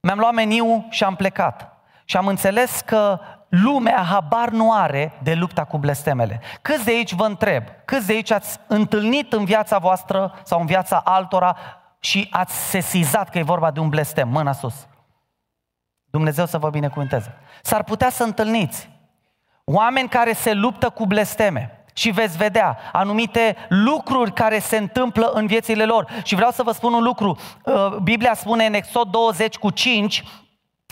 Mi-am 0.00 0.18
luat 0.18 0.32
meniu 0.32 0.86
și 0.90 1.04
am 1.04 1.14
plecat. 1.14 1.72
Și 2.04 2.16
am 2.16 2.26
înțeles 2.26 2.80
că 2.80 3.20
lumea 3.48 4.02
habar 4.02 4.48
nu 4.48 4.72
are 4.72 5.12
de 5.22 5.34
lupta 5.34 5.64
cu 5.64 5.78
blestemele. 5.78 6.40
Câți 6.62 6.84
de 6.84 6.90
aici 6.90 7.12
vă 7.12 7.24
întreb, 7.24 7.64
câți 7.84 8.06
de 8.06 8.12
aici 8.12 8.30
ați 8.30 8.58
întâlnit 8.66 9.32
în 9.32 9.44
viața 9.44 9.78
voastră 9.78 10.40
sau 10.44 10.60
în 10.60 10.66
viața 10.66 10.98
altora 11.04 11.56
și 12.00 12.28
ați 12.30 12.54
sesizat 12.54 13.28
că 13.28 13.38
e 13.38 13.42
vorba 13.42 13.70
de 13.70 13.80
un 13.80 13.88
blestem? 13.88 14.28
Mâna 14.28 14.52
sus. 14.52 14.86
Dumnezeu 16.04 16.46
să 16.46 16.58
vă 16.58 16.70
binecuvânteze. 16.70 17.36
S-ar 17.62 17.84
putea 17.84 18.10
să 18.10 18.22
întâlniți 18.22 18.90
oameni 19.64 20.08
care 20.08 20.32
se 20.32 20.52
luptă 20.52 20.90
cu 20.90 21.06
blesteme 21.06 21.83
și 21.94 22.10
veți 22.10 22.36
vedea 22.36 22.78
anumite 22.92 23.56
lucruri 23.68 24.32
care 24.32 24.58
se 24.58 24.76
întâmplă 24.76 25.30
în 25.34 25.46
viețile 25.46 25.84
lor. 25.84 26.06
Și 26.22 26.34
vreau 26.34 26.50
să 26.50 26.62
vă 26.62 26.72
spun 26.72 26.92
un 26.92 27.02
lucru. 27.02 27.38
Uh, 27.64 27.96
Biblia 28.02 28.34
spune 28.34 28.66
în 28.66 28.74
Exod 28.74 29.08
20 29.08 29.56
cu 29.56 29.70
5 29.70 30.24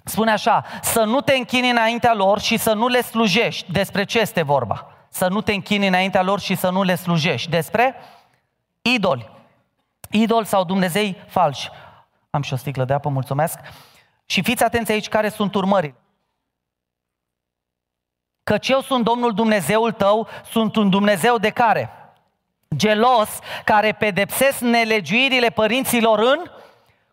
Spune 0.04 0.30
așa, 0.30 0.64
să 0.82 1.04
nu 1.04 1.20
te 1.20 1.34
închini 1.34 1.70
înaintea 1.70 2.14
lor 2.14 2.40
și 2.40 2.56
să 2.56 2.72
nu 2.72 2.88
le 2.88 3.02
slujești. 3.02 3.72
Despre 3.72 4.04
ce 4.04 4.20
este 4.20 4.42
vorba? 4.42 4.86
Să 5.08 5.28
nu 5.28 5.40
te 5.40 5.52
închini 5.52 5.86
înaintea 5.86 6.22
lor 6.22 6.40
și 6.40 6.54
să 6.54 6.70
nu 6.70 6.82
le 6.82 6.94
slujești. 6.94 7.50
Despre 7.50 7.94
idoli. 8.82 9.30
Idol 10.10 10.44
sau 10.44 10.64
Dumnezei 10.64 11.16
falși. 11.26 11.70
Am 12.30 12.42
și 12.42 12.52
o 12.52 12.56
sticlă 12.56 12.84
de 12.84 12.92
apă, 12.92 13.08
mulțumesc. 13.08 13.58
Și 14.26 14.42
fiți 14.42 14.64
atenți 14.64 14.92
aici 14.92 15.08
care 15.08 15.28
sunt 15.28 15.54
urmările. 15.54 15.94
Căci 18.44 18.68
eu 18.68 18.80
sunt 18.80 19.04
Domnul 19.04 19.32
Dumnezeul 19.34 19.92
tău, 19.92 20.28
sunt 20.50 20.76
un 20.76 20.90
Dumnezeu 20.90 21.38
de 21.38 21.50
care? 21.50 21.90
Gelos, 22.76 23.28
care 23.64 23.92
pedepsesc 23.92 24.58
nelegiuirile 24.58 25.50
părinților 25.50 26.18
în 26.18 26.50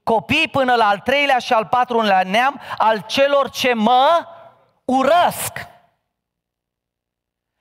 copii 0.04 0.48
până 0.48 0.76
la 0.76 0.88
al 0.88 1.00
treilea 1.00 1.38
și 1.38 1.54
al 1.54 1.66
patrulea 1.66 2.24
neam 2.24 2.62
al 2.78 3.04
celor 3.08 3.50
ce 3.50 3.74
mă 3.74 4.26
urăsc. 4.86 5.68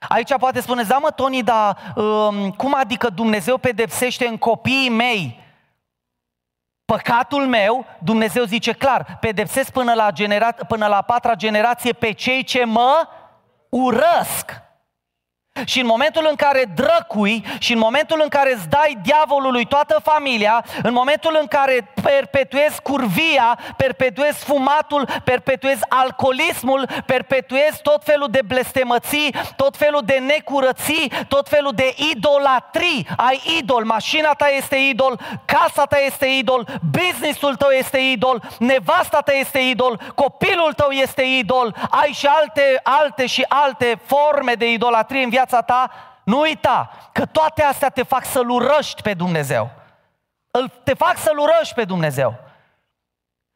Aici 0.09 0.35
poate 0.39 0.61
spuneți, 0.61 0.89
da 0.89 0.99
mă 0.99 1.11
Toni, 1.11 1.43
dar 1.43 1.93
um, 1.97 2.51
cum 2.51 2.75
adică 2.75 3.09
Dumnezeu 3.09 3.59
pedepsește 3.59 4.27
în 4.27 4.37
copiii 4.37 4.89
mei 4.89 5.47
păcatul 6.85 7.47
meu? 7.47 7.87
Dumnezeu 7.99 8.45
zice 8.45 8.73
clar, 8.73 9.19
pedepsesc 9.21 9.73
până 9.73 9.95
la, 9.95 10.11
genera- 10.13 10.67
până 10.69 10.87
la 10.87 11.03
patra 11.03 11.35
generație 11.35 11.93
pe 11.93 12.13
cei 12.13 12.43
ce 12.43 12.65
mă 12.65 13.09
urăsc. 13.69 14.68
Și 15.65 15.81
în 15.81 15.87
momentul 15.87 16.27
în 16.31 16.37
care 16.37 16.65
drăcui 16.75 17.45
și 17.59 17.73
în 17.73 17.79
momentul 17.79 18.21
în 18.23 18.29
care 18.29 18.53
îți 18.55 18.69
dai 18.69 18.99
diavolului 19.03 19.67
toată 19.67 20.01
familia, 20.03 20.65
în 20.83 20.93
momentul 20.93 21.39
în 21.41 21.47
care 21.47 21.93
perpetuezi 22.03 22.83
curvia, 22.83 23.59
perpetuezi 23.77 24.45
fumatul, 24.45 25.09
perpetuezi 25.25 25.81
alcoolismul, 25.89 26.89
perpetuezi 27.07 27.83
tot 27.83 28.05
felul 28.05 28.29
de 28.31 28.41
blestemății, 28.47 29.35
tot 29.57 29.77
felul 29.77 30.03
de 30.05 30.23
necurății, 30.27 31.13
tot 31.29 31.49
felul 31.49 31.73
de 31.75 31.95
idolatrii. 32.11 33.07
Ai 33.17 33.41
idol, 33.59 33.85
mașina 33.85 34.33
ta 34.33 34.47
este 34.49 34.77
idol, 34.77 35.21
casa 35.45 35.85
ta 35.85 35.99
este 35.99 36.27
idol, 36.27 36.67
businessul 36.91 37.55
tău 37.55 37.69
este 37.69 37.99
idol, 37.99 38.43
nevasta 38.59 39.21
ta 39.21 39.33
este 39.33 39.59
idol, 39.59 40.01
copilul 40.15 40.73
tău 40.73 40.91
este 40.91 41.23
idol, 41.23 41.75
ai 41.91 42.11
și 42.13 42.27
alte, 42.27 42.81
alte 42.83 43.27
și 43.27 43.45
alte 43.49 44.01
forme 44.07 44.53
de 44.53 44.71
idolatrie 44.71 45.23
în 45.23 45.31
viața 45.31 45.48
viața 45.49 45.63
ta, 45.63 45.91
nu 46.25 46.39
uita 46.39 46.91
că 47.13 47.27
toate 47.27 47.63
astea 47.63 47.89
te 47.89 48.03
fac 48.03 48.25
să-L 48.25 48.51
urăști 48.51 49.03
pe 49.03 49.15
Dumnezeu. 49.15 49.71
Te 50.85 50.95
fac 50.95 51.17
să-L 51.17 51.39
urăști 51.39 51.75
pe 51.75 51.85
Dumnezeu. 51.85 52.35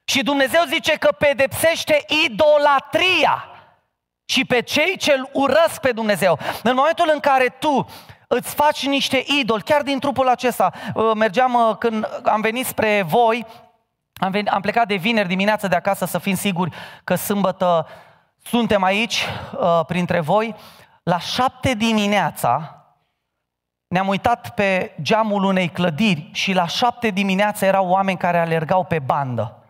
Și 0.05 0.23
Dumnezeu 0.23 0.63
zice 0.69 0.93
că 0.93 1.13
pedepsește 1.19 2.05
idolatria 2.25 3.49
și 4.25 4.45
pe 4.45 4.61
cei 4.61 4.97
ce 4.97 5.13
îl 5.13 5.29
urăsc 5.33 5.81
pe 5.81 5.93
Dumnezeu. 5.93 6.39
În 6.63 6.75
momentul 6.75 7.11
în 7.13 7.21
care 7.21 7.49
tu 7.49 7.87
îți 8.27 8.55
faci 8.55 8.87
niște 8.87 9.25
idoli, 9.41 9.63
chiar 9.63 9.83
din 9.83 9.99
trupul 9.99 10.29
acesta, 10.29 10.73
uh, 10.95 11.11
mergeam 11.15 11.55
uh, 11.55 11.77
când 11.77 12.09
am 12.25 12.41
venit 12.41 12.67
spre 12.67 13.03
voi, 13.07 13.47
am, 14.15 14.31
venit, 14.31 14.49
am 14.49 14.61
plecat 14.61 14.87
de 14.87 14.95
vineri 14.95 15.29
dimineață 15.29 15.69
de 15.69 15.77
acasă 15.77 16.05
să 16.05 16.19
fim 16.19 16.35
siguri 16.35 16.77
că 17.05 17.15
sâmbătă 17.15 17.87
suntem 18.45 18.83
aici 18.83 19.27
uh, 19.59 19.81
printre 19.87 20.21
voi 20.21 20.55
la 21.03 21.19
șapte 21.19 21.75
dimineața 21.75 22.77
ne-am 23.87 24.09
uitat 24.09 24.55
pe 24.55 24.97
geamul 25.03 25.45
unei 25.45 25.69
clădiri 25.69 26.31
și 26.33 26.53
la 26.53 26.67
șapte 26.67 27.11
dimineața 27.11 27.67
erau 27.67 27.89
oameni 27.89 28.19
care 28.19 28.39
alergau 28.39 28.85
pe 28.85 28.99
bandă. 28.99 29.65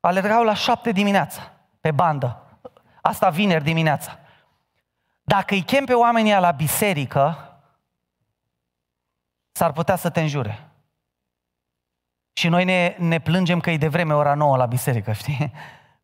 Alergau 0.00 0.44
la 0.44 0.54
șapte 0.54 0.92
dimineața, 0.92 1.52
pe 1.80 1.90
bandă. 1.90 2.42
Asta 3.02 3.30
vineri 3.30 3.64
dimineața. 3.64 4.18
Dacă 5.22 5.54
îi 5.54 5.62
chem 5.62 5.84
pe 5.84 5.94
oamenii 5.94 6.32
la 6.32 6.50
biserică, 6.50 7.52
s-ar 9.52 9.72
putea 9.72 9.96
să 9.96 10.10
te 10.10 10.20
înjure. 10.20 10.70
Și 12.32 12.48
noi 12.48 12.64
ne, 12.64 12.96
ne 12.98 13.20
plângem 13.20 13.60
că 13.60 13.70
e 13.70 13.76
de 13.76 13.88
vreme 13.88 14.14
ora 14.14 14.34
9 14.34 14.56
la 14.56 14.66
biserică, 14.66 15.12
știi? 15.12 15.52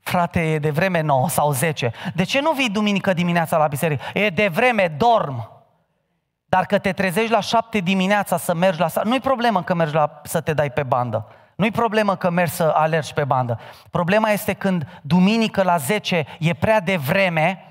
Frate, 0.02 0.40
e 0.40 0.58
de 0.58 0.70
vreme 0.70 1.00
9 1.00 1.28
sau 1.28 1.52
10. 1.52 1.92
De 2.14 2.24
ce 2.24 2.40
nu 2.40 2.52
vii 2.52 2.70
duminică 2.70 3.12
dimineața 3.12 3.56
la 3.56 3.66
biserică? 3.66 4.04
E 4.14 4.28
de 4.28 4.48
vreme, 4.48 4.94
dorm. 4.96 5.50
Dar 6.44 6.66
că 6.66 6.78
te 6.78 6.92
trezești 6.92 7.30
la 7.30 7.40
7 7.40 7.78
dimineața 7.78 8.36
să 8.36 8.54
mergi 8.54 8.80
la... 8.80 8.88
Nu-i 9.04 9.20
problemă 9.20 9.62
că 9.62 9.74
mergi 9.74 9.94
la, 9.94 10.20
să 10.24 10.40
te 10.40 10.52
dai 10.52 10.70
pe 10.70 10.82
bandă. 10.82 11.26
Nu-i 11.56 11.70
problemă 11.70 12.16
că 12.16 12.30
mergi 12.30 12.52
să 12.52 12.72
alergi 12.74 13.12
pe 13.12 13.24
bandă. 13.24 13.60
Problema 13.90 14.30
este 14.30 14.52
când 14.52 15.00
duminică 15.02 15.62
la 15.62 15.76
10 15.76 16.26
e 16.38 16.52
prea 16.54 16.80
devreme, 16.80 17.64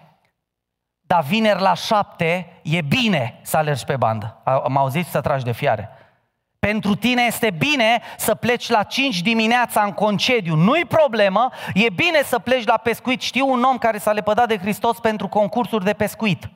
dar 1.02 1.24
vineri 1.24 1.62
la 1.62 1.74
7 1.74 2.62
e 2.64 2.82
bine 2.82 3.40
să 3.42 3.58
alergi 3.58 3.86
pe 3.86 3.98
bandă. 3.98 4.42
Am 4.44 4.78
auzit 4.78 5.06
să 5.06 5.22
tragi 5.22 5.44
de 5.44 5.52
fiare. 5.52 5.90
Pentru 6.68 6.96
tine 6.96 7.22
este 7.22 7.50
bine 7.50 8.02
să 8.18 8.36
pleci 8.36 8.70
la 8.70 8.84
5 8.84 9.22
dimineața 9.22 9.84
în 9.84 9.92
concediu. 9.92 10.56
Nu-i 10.56 10.86
problemă, 10.86 11.50
e 11.74 11.90
bine 11.90 12.22
să 12.24 12.40
pleci 12.40 12.66
la 12.66 12.78
pescuit. 12.78 13.22
Știu 13.22 13.52
un 13.52 13.64
om 13.64 13.78
care 13.78 13.98
s-a 13.98 14.12
lepădat 14.12 14.48
de 14.48 14.58
Hristos 14.58 15.00
pentru 15.00 15.28
concursuri 15.28 15.84
de 15.84 15.94
pescuit. 15.94 16.50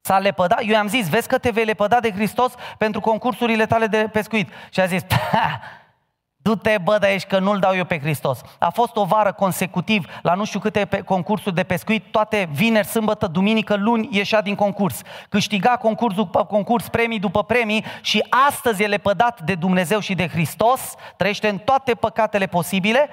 S-a 0.00 0.18
lepădat, 0.18 0.60
eu 0.60 0.68
i-am 0.68 0.88
zis, 0.88 1.08
vezi 1.08 1.28
că 1.28 1.38
te 1.38 1.50
vei 1.50 1.64
lepăda 1.64 2.00
de 2.00 2.10
Hristos 2.10 2.54
pentru 2.78 3.00
concursurile 3.00 3.66
tale 3.66 3.86
de 3.86 4.08
pescuit. 4.12 4.48
Și 4.70 4.80
a 4.80 4.86
zis, 4.86 5.02
Du-te, 6.42 6.78
bă, 6.82 6.98
de 6.98 7.06
aici 7.06 7.26
că 7.26 7.38
nu-l 7.38 7.58
dau 7.58 7.76
eu 7.76 7.84
pe 7.84 7.98
Hristos. 7.98 8.40
A 8.58 8.70
fost 8.70 8.96
o 8.96 9.04
vară 9.04 9.32
consecutiv 9.32 10.06
la 10.22 10.34
nu 10.34 10.44
știu 10.44 10.58
câte 10.58 11.02
concursuri 11.04 11.54
de 11.54 11.62
pescuit, 11.62 12.04
toate 12.10 12.48
vineri, 12.52 12.86
sâmbătă, 12.86 13.26
duminică, 13.26 13.76
luni 13.76 14.08
ieșea 14.10 14.42
din 14.42 14.54
concurs. 14.54 15.00
Câștiga 15.28 15.76
concurs 15.76 16.14
după 16.14 16.44
concurs, 16.44 16.88
premii 16.88 17.18
după 17.18 17.44
premii 17.44 17.84
și 18.00 18.26
astăzi 18.48 18.82
e 18.82 18.86
lepădat 18.86 19.40
de 19.40 19.54
Dumnezeu 19.54 19.98
și 19.98 20.14
de 20.14 20.28
Hristos, 20.28 20.94
trăiește 21.16 21.48
în 21.48 21.58
toate 21.58 21.94
păcatele 21.94 22.46
posibile, 22.46 23.08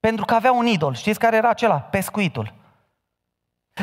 pentru 0.00 0.24
că 0.24 0.34
avea 0.34 0.52
un 0.52 0.66
idol. 0.66 0.94
Știți 0.94 1.18
care 1.18 1.36
era 1.36 1.48
acela? 1.48 1.74
Pescuitul. 1.74 2.52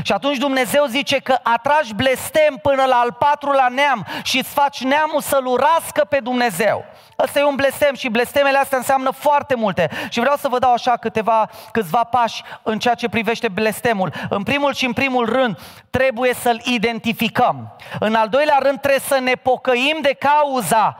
Și 0.02 0.12
atunci 0.12 0.38
Dumnezeu 0.38 0.86
zice 0.86 1.18
că 1.18 1.38
atragi 1.44 1.94
blestem 1.94 2.60
până 2.62 2.84
la 2.86 2.96
al 2.96 3.12
patrulea 3.12 3.68
neam 3.68 4.06
și 4.24 4.38
îți 4.38 4.50
faci 4.50 4.84
neamul 4.84 5.22
să-L 5.22 5.46
urască 5.46 6.06
pe 6.10 6.20
Dumnezeu. 6.20 6.86
Ăsta 7.20 7.40
e 7.40 7.44
un 7.44 7.56
blestem 7.56 7.96
și 7.96 8.10
blestemele 8.10 8.58
astea 8.58 8.78
înseamnă 8.78 9.12
foarte 9.12 9.56
multe. 9.56 9.90
Și 10.10 10.20
vreau 10.20 10.36
să 10.36 10.48
vă 10.48 10.60
dau 10.60 10.74
așa 10.74 10.98
câteva, 10.98 11.50
câțiva 11.72 12.04
pași 12.04 12.44
în 12.64 12.80
ceea 12.80 12.94
ce 12.94 13.10
privește 13.10 13.48
blestemul. 13.48 14.14
În 14.30 14.44
primul 14.44 14.74
și 14.74 14.86
în 14.86 14.94
primul 14.94 15.26
rând, 15.26 15.60
trebuie 15.90 16.34
să-l 16.34 16.62
identificăm. 16.64 17.76
În 18.00 18.16
al 18.16 18.30
doilea 18.30 18.58
rând, 18.62 18.80
trebuie 18.80 19.02
să 19.08 19.20
ne 19.20 19.34
pocăim 19.34 19.98
de 20.02 20.18
cauza 20.20 20.98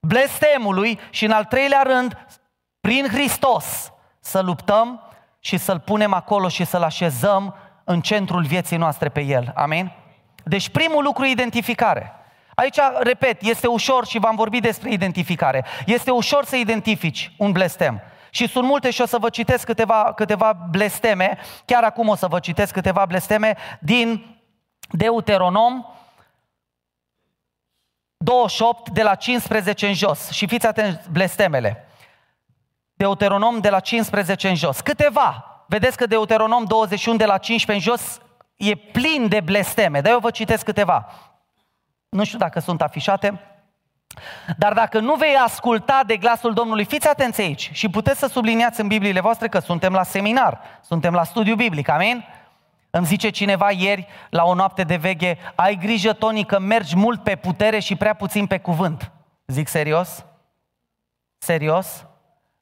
blestemului 0.00 1.00
și 1.10 1.24
în 1.24 1.30
al 1.30 1.44
treilea 1.44 1.82
rând, 1.82 2.26
prin 2.80 3.08
Hristos, 3.08 3.92
să 4.20 4.40
luptăm 4.40 5.00
și 5.38 5.56
să-l 5.56 5.80
punem 5.80 6.12
acolo 6.12 6.48
și 6.48 6.64
să-l 6.64 6.82
așezăm 6.82 7.54
în 7.88 8.00
centrul 8.00 8.42
vieții 8.42 8.76
noastre 8.76 9.08
pe 9.08 9.20
el. 9.20 9.52
Amin? 9.54 9.92
Deci 10.44 10.68
primul 10.68 11.02
lucru 11.02 11.24
e 11.24 11.30
identificare. 11.30 12.12
Aici, 12.54 12.78
repet, 12.98 13.42
este 13.42 13.66
ușor 13.66 14.06
și 14.06 14.18
v-am 14.18 14.36
vorbit 14.36 14.62
despre 14.62 14.92
identificare. 14.92 15.64
Este 15.86 16.10
ușor 16.10 16.44
să 16.44 16.56
identifici 16.56 17.32
un 17.38 17.52
blestem. 17.52 18.02
Și 18.30 18.48
sunt 18.48 18.64
multe 18.64 18.90
și 18.90 19.00
o 19.00 19.06
să 19.06 19.18
vă 19.18 19.28
citesc 19.28 19.64
câteva, 19.64 20.12
câteva 20.16 20.52
blesteme, 20.70 21.38
chiar 21.64 21.84
acum 21.84 22.08
o 22.08 22.14
să 22.14 22.26
vă 22.26 22.38
citesc 22.38 22.72
câteva 22.72 23.04
blesteme 23.06 23.56
din 23.80 24.40
Deuteronom 24.90 25.84
28 28.16 28.90
de 28.90 29.02
la 29.02 29.14
15 29.14 29.86
în 29.86 29.94
jos. 29.94 30.30
Și 30.30 30.46
fiți 30.46 30.66
atenți 30.66 31.10
blestemele. 31.10 31.88
Deuteronom 32.92 33.60
de 33.60 33.70
la 33.70 33.80
15 33.80 34.48
în 34.48 34.54
jos. 34.54 34.80
Câteva, 34.80 35.55
vedeți 35.66 35.96
că 35.96 36.06
Deuteronom 36.06 36.64
21 36.64 37.16
de 37.16 37.24
la 37.24 37.38
15 37.38 37.86
în 37.88 37.92
jos 37.92 38.20
e 38.56 38.74
plin 38.74 39.28
de 39.28 39.40
blesteme, 39.40 40.00
dar 40.00 40.12
eu 40.12 40.18
vă 40.18 40.30
citesc 40.30 40.64
câteva. 40.64 41.06
Nu 42.08 42.24
știu 42.24 42.38
dacă 42.38 42.60
sunt 42.60 42.82
afișate, 42.82 43.40
dar 44.56 44.72
dacă 44.72 45.00
nu 45.00 45.14
vei 45.14 45.34
asculta 45.34 46.02
de 46.06 46.16
glasul 46.16 46.52
Domnului, 46.52 46.84
fiți 46.84 47.08
atenți 47.08 47.40
aici 47.40 47.70
și 47.72 47.88
puteți 47.88 48.18
să 48.18 48.26
subliniați 48.26 48.80
în 48.80 48.88
Bibliile 48.88 49.20
voastre 49.20 49.48
că 49.48 49.58
suntem 49.58 49.92
la 49.92 50.02
seminar, 50.02 50.60
suntem 50.82 51.14
la 51.14 51.24
studiu 51.24 51.54
biblic, 51.54 51.88
amin? 51.88 52.24
Îmi 52.90 53.06
zice 53.06 53.30
cineva 53.30 53.70
ieri 53.70 54.06
la 54.30 54.44
o 54.44 54.54
noapte 54.54 54.82
de 54.82 54.96
veche, 54.96 55.38
ai 55.54 55.76
grijă, 55.76 56.12
Toni, 56.12 56.44
că 56.44 56.58
mergi 56.58 56.96
mult 56.96 57.22
pe 57.22 57.36
putere 57.36 57.78
și 57.78 57.96
prea 57.96 58.14
puțin 58.14 58.46
pe 58.46 58.58
cuvânt. 58.58 59.10
Zic 59.46 59.68
serios? 59.68 60.24
Serios? 61.38 62.06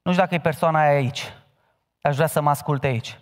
Nu 0.03 0.11
știu 0.11 0.23
dacă 0.23 0.35
e 0.35 0.39
persoana 0.39 0.81
aia 0.81 0.97
aici. 0.97 1.33
Aș 2.07 2.15
vrea 2.15 2.27
să 2.27 2.41
mă 2.41 2.51
asculte 2.51 2.87
aici. 2.87 3.19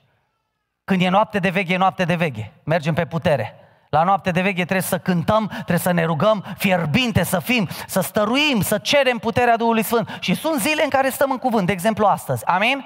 Când 0.84 1.02
e 1.02 1.08
noapte 1.08 1.38
de 1.38 1.48
veche, 1.48 1.72
e 1.72 1.76
noapte 1.76 2.04
de 2.04 2.14
veche. 2.14 2.52
Mergem 2.64 2.94
pe 2.94 3.06
putere. 3.06 3.54
La 3.90 4.02
noapte 4.02 4.30
de 4.30 4.40
veche 4.40 4.62
trebuie 4.62 4.80
să 4.80 4.98
cântăm, 4.98 5.46
trebuie 5.54 5.78
să 5.78 5.92
ne 5.92 6.04
rugăm 6.04 6.44
fierbinte 6.56 7.22
să 7.22 7.38
fim, 7.38 7.68
să 7.86 8.00
stăruim, 8.00 8.60
să 8.60 8.78
cerem 8.78 9.18
puterea 9.18 9.56
Duhului 9.56 9.82
Sfânt. 9.82 10.16
Și 10.20 10.34
sunt 10.34 10.60
zile 10.60 10.82
în 10.82 10.88
care 10.88 11.08
stăm 11.08 11.30
în 11.30 11.38
cuvânt, 11.38 11.66
de 11.66 11.72
exemplu 11.72 12.06
astăzi. 12.06 12.46
Amin? 12.46 12.84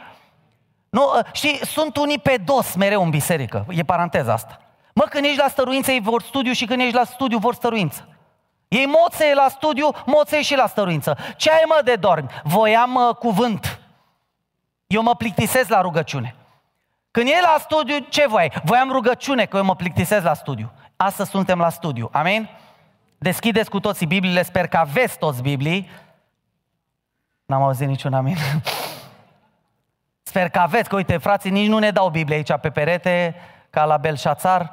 Nu, 0.88 1.02
ă, 1.02 1.22
știi, 1.32 1.66
sunt 1.66 1.96
unii 1.96 2.18
pe 2.18 2.40
dos 2.44 2.74
mereu 2.74 3.02
în 3.02 3.10
biserică. 3.10 3.66
E 3.68 3.82
paranteza 3.82 4.32
asta. 4.32 4.60
Mă, 4.94 5.04
când 5.10 5.24
ești 5.24 5.38
la 5.38 5.48
stăruință, 5.48 5.90
ei 5.90 6.00
vor 6.00 6.22
studiu 6.22 6.52
și 6.52 6.64
când 6.64 6.80
ești 6.80 6.94
la 6.94 7.04
studiu, 7.04 7.38
vor 7.38 7.54
stăruință. 7.54 8.08
Ei 8.68 8.86
moțe 8.86 9.34
la 9.34 9.46
studiu, 9.48 9.88
moțe 10.06 10.42
și 10.42 10.56
la 10.56 10.66
stăruință. 10.66 11.16
Ce 11.36 11.50
ai 11.50 11.64
mă 11.66 11.80
de 11.84 11.94
dormi? 11.94 12.28
Voiam 12.42 12.94
uh, 12.94 13.14
cuvânt. 13.14 13.75
Eu 14.86 15.02
mă 15.02 15.14
plictisesc 15.14 15.68
la 15.68 15.80
rugăciune. 15.80 16.34
Când 17.10 17.26
e 17.26 17.40
la 17.42 17.56
studiu, 17.58 17.98
ce 18.08 18.26
voi? 18.28 18.52
Voiam 18.64 18.90
rugăciune, 18.90 19.44
că 19.44 19.56
eu 19.56 19.64
mă 19.64 19.74
plictisesc 19.74 20.24
la 20.24 20.34
studiu. 20.34 20.72
Astăzi 20.96 21.30
suntem 21.30 21.58
la 21.58 21.68
studiu. 21.68 22.08
Amin? 22.12 22.48
Deschideți 23.18 23.70
cu 23.70 23.80
toții 23.80 24.06
Bibliile, 24.06 24.42
sper 24.42 24.66
că 24.66 24.76
aveți 24.76 25.18
toți 25.18 25.42
Biblii. 25.42 25.90
N-am 27.46 27.62
auzit 27.62 27.88
niciun 27.88 28.14
amin. 28.14 28.36
Sper 30.22 30.48
că 30.48 30.58
aveți, 30.58 30.88
că 30.88 30.96
uite, 30.96 31.16
frații 31.16 31.50
nici 31.50 31.68
nu 31.68 31.78
ne 31.78 31.90
dau 31.90 32.08
Biblie 32.08 32.36
aici 32.36 32.52
pe 32.60 32.70
perete, 32.70 33.34
ca 33.70 33.84
la 33.84 33.96
Belșațar. 33.96 34.72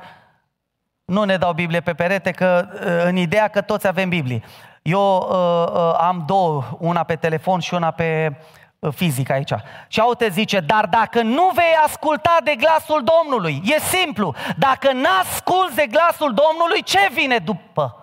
Nu 1.05 1.23
ne 1.23 1.37
dau 1.37 1.53
Biblie 1.53 1.81
pe 1.81 1.93
perete, 1.93 2.31
că 2.31 2.67
în 3.05 3.15
ideea 3.15 3.47
că 3.47 3.61
toți 3.61 3.87
avem 3.87 4.09
Biblie. 4.09 4.43
Eu 4.81 5.17
uh, 5.17 5.73
uh, 5.73 5.95
am 5.97 6.23
două, 6.25 6.63
una 6.79 7.03
pe 7.03 7.15
telefon 7.15 7.59
și 7.59 7.73
una 7.73 7.91
pe 7.91 8.27
uh, 8.29 8.62
fizic 8.91 9.29
aici. 9.29 9.53
Și 9.87 9.99
aute 9.99 10.29
zice, 10.29 10.59
dar 10.59 10.85
dacă 10.85 11.21
nu 11.21 11.51
vei 11.53 11.75
asculta 11.85 12.37
de 12.43 12.55
glasul 12.55 13.03
Domnului, 13.03 13.61
e 13.65 13.79
simplu, 13.79 14.35
dacă 14.57 14.91
n-asculți 14.91 15.75
de 15.75 15.87
glasul 15.87 16.33
Domnului, 16.33 16.83
ce 16.83 17.09
vine 17.11 17.37
după? 17.37 17.97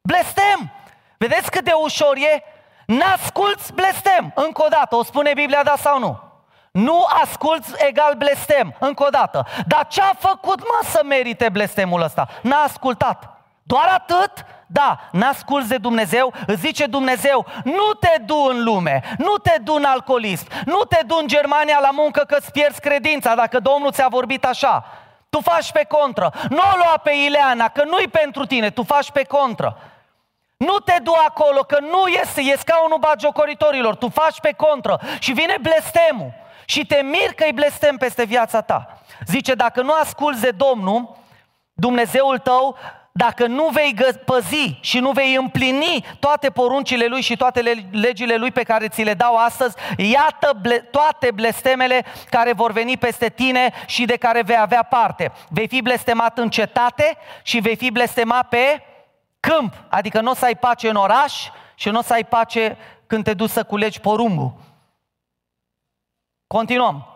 Blestem! 0.00 0.72
Vedeți 1.18 1.50
cât 1.50 1.64
de 1.64 1.72
ușor 1.82 2.16
e? 2.16 2.42
N-asculți 2.86 3.72
blestem. 3.72 4.32
Încă 4.34 4.64
o 4.64 4.68
dată, 4.68 4.96
o 4.96 5.02
spune 5.02 5.32
Biblia 5.34 5.62
da 5.62 5.74
sau 5.78 5.98
nu? 5.98 6.20
Nu 6.70 7.06
asculți 7.22 7.72
egal 7.76 8.14
blestem. 8.14 8.74
Încă 8.78 9.04
o 9.06 9.08
dată. 9.08 9.46
Dar 9.66 9.86
ce 9.86 10.00
a 10.00 10.12
făcut, 10.18 10.60
mă, 10.60 10.88
să 10.88 11.00
merite 11.04 11.48
blestemul 11.48 12.02
ăsta? 12.02 12.28
N-a 12.42 12.62
ascultat. 12.62 13.40
Doar 13.62 13.86
atât? 13.86 14.46
Da, 14.80 14.98
n-asculți 15.10 15.68
de 15.68 15.76
Dumnezeu, 15.76 16.32
îți 16.46 16.60
zice 16.60 16.86
Dumnezeu, 16.86 17.46
nu 17.64 17.92
te 18.00 18.22
du 18.24 18.36
în 18.36 18.64
lume, 18.64 19.02
nu 19.18 19.36
te 19.36 19.56
du 19.62 19.74
în 19.74 19.84
alcoolism, 19.84 20.46
nu 20.64 20.80
te 20.88 20.98
du 21.06 21.16
în 21.16 21.26
Germania 21.26 21.78
la 21.80 21.90
muncă 21.90 22.24
că 22.26 22.36
îți 22.38 22.52
pierzi 22.52 22.80
credința 22.80 23.34
dacă 23.34 23.58
Domnul 23.58 23.92
ți-a 23.92 24.08
vorbit 24.08 24.44
așa. 24.44 24.84
Tu 25.30 25.40
faci 25.40 25.72
pe 25.72 25.84
contră. 25.88 26.32
Nu 26.48 26.58
o 26.58 26.76
lua 26.76 27.00
pe 27.02 27.10
Ileana, 27.10 27.68
că 27.68 27.84
nu-i 27.84 28.08
pentru 28.08 28.46
tine, 28.46 28.70
tu 28.70 28.82
faci 28.82 29.10
pe 29.10 29.24
contră. 29.24 29.78
Nu 30.56 30.78
te 30.78 30.96
du 31.02 31.12
acolo, 31.26 31.60
că 31.60 31.78
nu 31.80 32.08
iese, 32.08 32.40
e 32.40 32.56
scaunul 32.56 32.98
bagiocoritorilor, 32.98 33.94
tu 33.94 34.08
faci 34.08 34.40
pe 34.40 34.52
contră. 34.52 35.00
Și 35.18 35.32
vine 35.32 35.56
blestemul. 35.60 36.32
Și 36.64 36.86
te 36.86 37.02
mir 37.02 37.32
că-i 37.36 37.52
blestem 37.52 37.96
peste 37.96 38.24
viața 38.24 38.60
ta. 38.60 38.98
Zice, 39.26 39.54
dacă 39.54 39.82
nu 39.82 39.92
asculți 39.92 40.40
de 40.40 40.50
Domnul, 40.50 41.16
Dumnezeul 41.72 42.38
tău, 42.38 42.76
dacă 43.16 43.46
nu 43.46 43.68
vei 43.68 43.94
păzi 44.24 44.78
și 44.80 44.98
nu 44.98 45.10
vei 45.10 45.34
împlini 45.34 46.04
toate 46.18 46.50
poruncile 46.50 47.06
Lui 47.06 47.20
și 47.20 47.36
toate 47.36 47.60
legile 47.90 48.36
Lui 48.36 48.50
pe 48.50 48.62
care 48.62 48.88
ți 48.88 49.02
le 49.02 49.14
dau 49.14 49.36
astăzi, 49.36 49.76
iată 49.96 50.58
ble- 50.60 50.78
toate 50.78 51.30
blestemele 51.30 52.04
care 52.30 52.52
vor 52.52 52.72
veni 52.72 52.96
peste 52.96 53.28
tine 53.28 53.72
și 53.86 54.04
de 54.04 54.16
care 54.16 54.42
vei 54.42 54.58
avea 54.58 54.82
parte. 54.82 55.32
Vei 55.48 55.68
fi 55.68 55.82
blestemat 55.82 56.38
în 56.38 56.50
cetate 56.50 57.16
și 57.42 57.58
vei 57.58 57.76
fi 57.76 57.90
blestemat 57.90 58.48
pe 58.48 58.82
câmp. 59.40 59.74
Adică 59.88 60.20
nu 60.20 60.30
o 60.30 60.34
să 60.34 60.44
ai 60.44 60.56
pace 60.56 60.88
în 60.88 60.96
oraș 60.96 61.48
și 61.74 61.88
nu 61.88 61.98
o 61.98 62.02
să 62.02 62.12
ai 62.12 62.24
pace 62.24 62.76
când 63.06 63.24
te 63.24 63.34
duci 63.34 63.50
să 63.50 63.64
culegi 63.64 64.00
porumbul. 64.00 64.52
Continuăm. 66.46 67.06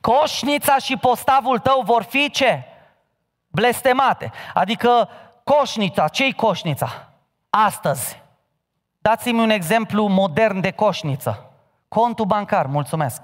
Coșnița 0.00 0.78
și 0.78 0.96
postavul 0.96 1.58
tău 1.58 1.82
vor 1.82 2.02
fi 2.02 2.30
ce? 2.30 2.69
Blestemate. 3.50 4.32
Adică 4.54 5.08
coșnița, 5.44 6.08
ce-i 6.08 6.32
coșnița? 6.32 7.08
Astăzi. 7.50 8.22
Dați-mi 8.98 9.40
un 9.40 9.50
exemplu 9.50 10.06
modern 10.06 10.60
de 10.60 10.70
coșniță. 10.70 11.50
Contul 11.88 12.24
bancar, 12.24 12.66
mulțumesc. 12.66 13.22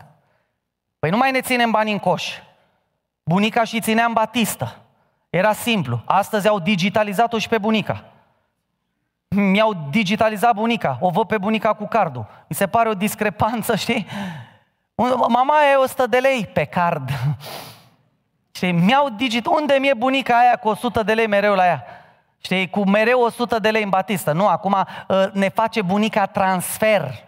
Păi 0.99 1.11
nu 1.11 1.17
mai 1.17 1.31
ne 1.31 1.41
ținem 1.41 1.71
bani 1.71 1.93
în 1.93 1.99
coș. 1.99 2.39
Bunica 3.23 3.65
și 3.65 3.81
ținea 3.81 4.05
în 4.05 4.13
batistă. 4.13 4.77
Era 5.31 5.53
simplu. 5.53 6.03
Astăzi 6.05 6.49
au 6.49 6.59
digitalizat-o 6.59 7.39
și 7.39 7.49
pe 7.49 7.59
bunica. 7.59 8.05
Mi-au 9.29 9.87
digitalizat 9.91 10.55
bunica. 10.55 10.99
O 11.01 11.11
văd 11.11 11.27
pe 11.27 11.39
bunica 11.39 11.73
cu 11.73 11.87
cardul. 11.87 12.27
Mi 12.49 12.57
se 12.57 12.67
pare 12.67 12.89
o 12.89 12.95
discrepanță, 12.95 13.77
știi? 13.87 14.07
Mama 15.29 15.55
e 15.73 15.75
100 15.75 16.07
de 16.07 16.19
lei 16.19 16.47
pe 16.47 16.65
card. 16.65 17.11
Și 18.57 18.71
mi-au 18.71 19.09
digit. 19.09 19.47
Unde 19.47 19.77
mi-e 19.81 19.95
bunica 19.95 20.39
aia 20.39 20.57
cu 20.57 20.69
100 20.69 21.03
de 21.03 21.13
lei 21.13 21.27
mereu 21.27 21.55
la 21.55 21.67
ea? 21.67 21.85
Știi, 22.41 22.71
cu 22.71 22.89
mereu 22.89 23.21
100 23.21 23.59
de 23.59 23.71
lei 23.71 23.83
în 23.83 23.89
batistă. 23.89 24.33
Nu, 24.33 24.49
acum 24.49 24.73
uh, 25.09 25.25
ne 25.33 25.49
face 25.49 25.83
bunica 25.83 26.27
transfer 26.27 27.25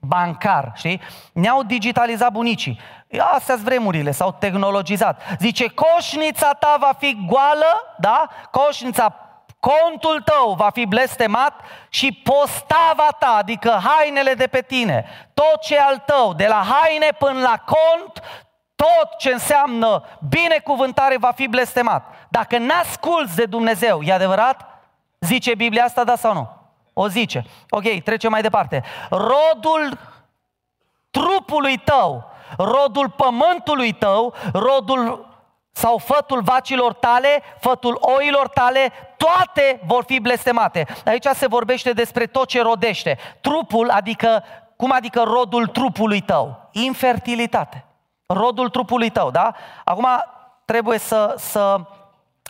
bancar, 0.00 0.72
știi? 0.74 1.00
Ne-au 1.32 1.62
digitalizat 1.62 2.32
bunicii. 2.32 2.80
Astea 3.18 3.54
sunt 3.54 3.66
vremurile, 3.66 4.10
s-au 4.10 4.36
tehnologizat. 4.38 5.22
Zice, 5.38 5.66
coșnița 5.66 6.52
ta 6.52 6.76
va 6.80 6.92
fi 6.98 7.18
goală, 7.26 7.96
da? 7.98 8.28
Coșnița, 8.50 9.14
contul 9.60 10.22
tău 10.24 10.52
va 10.52 10.70
fi 10.72 10.86
blestemat 10.86 11.60
și 11.88 12.20
postava 12.22 13.08
ta, 13.18 13.34
adică 13.38 13.80
hainele 13.84 14.34
de 14.34 14.46
pe 14.46 14.60
tine, 14.60 15.04
tot 15.34 15.60
ce 15.60 15.78
al 15.78 16.02
tău, 16.06 16.34
de 16.34 16.46
la 16.46 16.62
haine 16.68 17.08
până 17.18 17.40
la 17.40 17.64
cont, 17.64 18.22
tot 18.80 19.18
ce 19.18 19.32
înseamnă 19.32 20.02
binecuvântare 20.28 21.16
va 21.16 21.30
fi 21.34 21.48
blestemat. 21.48 22.14
Dacă 22.28 22.58
n-asculți 22.58 23.36
de 23.36 23.44
Dumnezeu, 23.44 24.02
e 24.02 24.12
adevărat? 24.12 24.66
Zice 25.18 25.54
Biblia 25.54 25.84
asta, 25.84 26.04
da 26.04 26.16
sau 26.16 26.32
nu? 26.32 26.48
O 26.92 27.08
zice. 27.08 27.44
Ok, 27.68 28.02
trecem 28.02 28.30
mai 28.30 28.42
departe. 28.42 28.82
Rodul 29.10 29.98
trupului 31.10 31.76
tău, 31.76 32.30
rodul 32.56 33.10
pământului 33.10 33.92
tău, 33.92 34.34
rodul 34.52 35.28
sau 35.72 35.98
fătul 35.98 36.42
vacilor 36.42 36.92
tale, 36.92 37.42
fătul 37.58 37.98
oilor 38.00 38.48
tale, 38.48 38.92
toate 39.16 39.80
vor 39.86 40.04
fi 40.04 40.20
blestemate. 40.20 40.86
Aici 41.04 41.26
se 41.34 41.46
vorbește 41.46 41.92
despre 41.92 42.26
tot 42.26 42.48
ce 42.48 42.62
rodește. 42.62 43.18
Trupul, 43.40 43.90
adică, 43.90 44.44
cum 44.76 44.92
adică 44.92 45.22
rodul 45.22 45.66
trupului 45.66 46.20
tău? 46.20 46.68
Infertilitate. 46.72 47.84
Rodul 48.32 48.68
trupului 48.68 49.10
tău, 49.10 49.30
da? 49.30 49.52
Acum 49.84 50.06
trebuie 50.64 50.98
să, 50.98 51.34
să 51.38 51.80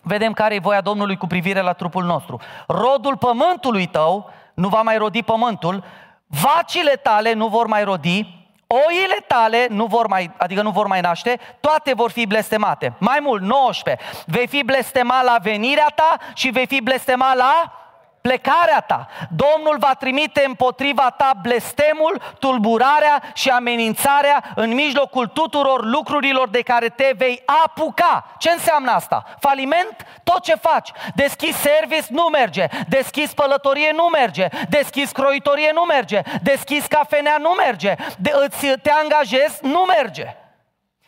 vedem 0.02 0.32
care 0.32 0.54
e 0.54 0.58
voia 0.58 0.80
Domnului 0.80 1.16
cu 1.16 1.26
privire 1.26 1.60
la 1.60 1.72
trupul 1.72 2.04
nostru. 2.04 2.40
Rodul 2.66 3.16
pământului 3.16 3.86
tău 3.86 4.30
nu 4.54 4.68
va 4.68 4.82
mai 4.82 4.96
rodi 4.96 5.22
pământul, 5.22 5.84
vacile 6.26 6.92
tale 6.92 7.32
nu 7.32 7.46
vor 7.46 7.66
mai 7.66 7.84
rodi, 7.84 8.46
oile 8.66 9.24
tale 9.26 9.66
nu 9.70 9.86
vor 9.86 10.06
mai, 10.06 10.30
adică 10.38 10.62
nu 10.62 10.70
vor 10.70 10.86
mai 10.86 11.00
naște, 11.00 11.40
toate 11.60 11.94
vor 11.94 12.10
fi 12.10 12.26
blestemate. 12.26 12.94
Mai 12.98 13.18
mult, 13.22 13.42
19. 13.42 14.04
Vei 14.26 14.46
fi 14.46 14.62
blestemat 14.64 15.24
la 15.24 15.36
venirea 15.42 15.92
ta 15.94 16.16
și 16.34 16.50
vei 16.50 16.66
fi 16.66 16.80
blestemat 16.80 17.36
la 17.36 17.72
plecarea 18.20 18.80
ta. 18.80 19.08
Domnul 19.28 19.76
va 19.78 19.94
trimite 19.94 20.44
împotriva 20.46 21.10
ta 21.10 21.32
blestemul, 21.42 22.20
tulburarea 22.38 23.22
și 23.34 23.48
amenințarea 23.48 24.44
în 24.54 24.74
mijlocul 24.74 25.26
tuturor 25.26 25.84
lucrurilor 25.84 26.48
de 26.48 26.60
care 26.60 26.88
te 26.88 27.12
vei 27.16 27.42
apuca. 27.64 28.34
Ce 28.38 28.50
înseamnă 28.50 28.90
asta? 28.90 29.24
Faliment? 29.38 30.06
Tot 30.24 30.42
ce 30.42 30.54
faci. 30.54 30.90
Deschis 31.14 31.56
service? 31.56 32.06
Nu 32.08 32.22
merge. 32.22 32.66
Deschis 32.88 33.32
pălătorie? 33.32 33.92
Nu 33.94 34.04
merge. 34.04 34.48
Deschis 34.68 35.10
croitorie? 35.10 35.70
Nu 35.74 35.82
merge. 35.82 36.20
Deschis 36.42 36.86
cafenea? 36.86 37.36
Nu 37.38 37.50
merge. 37.50 37.94
De, 38.18 38.32
îți, 38.34 38.66
te 38.66 38.90
angajezi? 38.90 39.58
Nu 39.62 39.80
merge. 39.80 40.36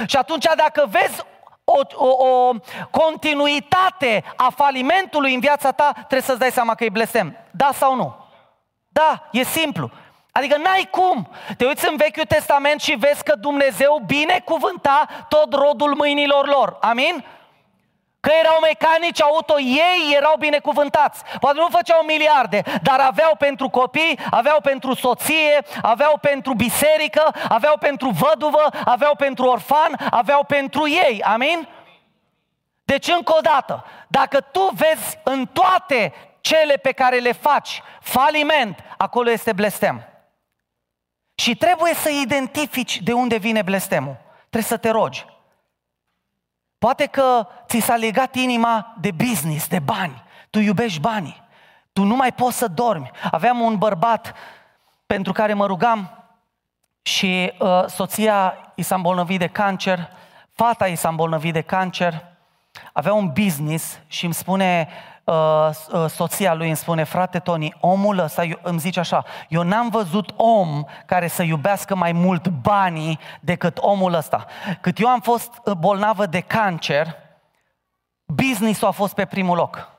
Și 0.07 0.17
atunci 0.17 0.47
dacă 0.57 0.87
vezi 0.91 1.25
o, 1.79 2.07
o, 2.07 2.27
o 2.27 2.53
continuitate 2.91 4.25
a 4.37 4.53
falimentului 4.57 5.35
în 5.35 5.41
viața 5.41 5.73
ta, 5.73 5.93
trebuie 5.95 6.21
să-ți 6.21 6.39
dai 6.39 6.51
seama 6.51 6.75
că 6.75 6.85
e 6.85 6.89
blestem. 6.89 7.37
Da 7.51 7.71
sau 7.73 7.95
nu? 7.95 8.15
Da, 8.89 9.29
e 9.33 9.43
simplu. 9.45 9.91
Adică 10.33 10.57
n-ai 10.57 10.89
cum. 10.91 11.29
Te 11.57 11.67
uiți 11.67 11.89
în 11.89 11.97
Vechiul 11.97 12.25
Testament 12.25 12.81
și 12.81 12.95
vezi 12.95 13.23
că 13.23 13.35
Dumnezeu 13.35 14.03
binecuvânta 14.07 15.07
tot 15.29 15.53
rodul 15.53 15.95
mâinilor 15.95 16.47
lor. 16.47 16.77
Amin? 16.81 17.25
Că 18.27 18.31
erau 18.41 18.59
mecanici 18.61 19.23
auto, 19.23 19.61
ei 19.61 20.15
erau 20.17 20.35
binecuvântați. 20.39 21.23
Poate 21.41 21.59
nu 21.59 21.67
făceau 21.71 22.03
miliarde, 22.03 22.63
dar 22.83 23.01
aveau 23.01 23.35
pentru 23.39 23.69
copii, 23.69 24.19
aveau 24.31 24.61
pentru 24.61 24.95
soție, 24.95 25.65
aveau 25.83 26.19
pentru 26.21 26.55
biserică, 26.55 27.35
aveau 27.49 27.77
pentru 27.79 28.09
văduvă, 28.11 28.69
aveau 28.85 29.15
pentru 29.15 29.45
orfan, 29.47 30.09
aveau 30.11 30.45
pentru 30.45 30.89
ei. 30.89 31.23
Amin? 31.23 31.69
Deci, 32.85 33.09
încă 33.09 33.35
o 33.37 33.41
dată, 33.41 33.85
dacă 34.09 34.41
tu 34.41 34.71
vezi 34.75 35.19
în 35.23 35.47
toate 35.47 36.15
cele 36.41 36.75
pe 36.75 36.93
care 36.93 37.19
le 37.19 37.33
faci 37.33 37.83
faliment, 38.01 38.79
acolo 38.97 39.31
este 39.31 39.53
blestem. 39.53 40.09
Și 41.35 41.57
trebuie 41.57 41.95
să 41.95 42.11
identifici 42.11 43.01
de 43.01 43.13
unde 43.13 43.37
vine 43.37 43.63
blestemul. 43.63 44.17
Trebuie 44.39 44.63
să 44.63 44.77
te 44.77 44.91
rogi. 44.91 45.32
Poate 46.83 47.07
că 47.07 47.47
ți 47.67 47.79
s-a 47.79 47.97
legat 47.97 48.35
inima 48.35 48.95
de 49.01 49.11
business, 49.11 49.69
de 49.69 49.79
bani. 49.79 50.23
Tu 50.51 50.59
iubești 50.59 51.01
banii. 51.01 51.43
Tu 51.93 52.03
nu 52.03 52.17
mai 52.17 52.33
poți 52.33 52.57
să 52.57 52.69
dormi. 52.69 53.11
Aveam 53.31 53.61
un 53.61 53.79
bărbat 53.79 54.35
pentru 55.07 55.33
care 55.33 55.55
mă 55.55 55.67
rugam 55.67 56.25
și 57.03 57.53
uh, 57.59 57.85
soția 57.87 58.55
i 58.75 58.83
s-a 58.83 58.95
îmbolnăvit 58.95 59.39
de 59.39 59.47
cancer, 59.47 60.11
fata 60.53 60.87
i 60.87 60.97
s-a 60.97 61.09
îmbolnăvit 61.09 61.53
de 61.53 61.61
cancer, 61.61 62.25
avea 62.93 63.13
un 63.13 63.33
business 63.35 64.01
și 64.07 64.25
îmi 64.25 64.35
spune 64.35 64.89
Uh, 64.89 64.89
uh, 64.89 65.12
soția 66.09 66.55
lui 66.55 66.67
îmi 66.67 66.77
spune, 66.77 67.03
frate 67.03 67.39
Tony, 67.39 67.75
omul 67.81 68.19
ăsta 68.19 68.43
îmi 68.63 68.79
zice 68.79 69.01
așa, 69.01 69.25
eu 69.49 69.63
n-am 69.63 69.89
văzut 69.89 70.33
om 70.37 70.85
care 71.07 71.29
să 71.29 71.43
iubească 71.43 71.95
mai 71.95 72.13
mult 72.13 72.49
banii 72.49 73.19
decât 73.41 73.79
omul 73.81 74.15
ăsta. 74.15 74.47
Cât 74.81 74.99
eu 74.99 75.09
am 75.09 75.21
fost 75.21 75.61
uh, 75.65 75.73
bolnavă 75.73 76.27
de 76.27 76.41
cancer, 76.41 77.17
business-ul 78.25 78.89
a 78.89 78.91
fost 78.91 79.15
pe 79.15 79.25
primul 79.25 79.57
loc. 79.57 79.91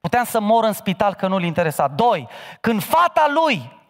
Puteam 0.00 0.24
să 0.24 0.40
mor 0.40 0.64
în 0.64 0.72
spital 0.72 1.14
că 1.14 1.26
nu-l 1.26 1.42
interesa. 1.42 1.88
Doi, 1.88 2.28
când 2.60 2.82
fata 2.82 3.26
lui 3.34 3.80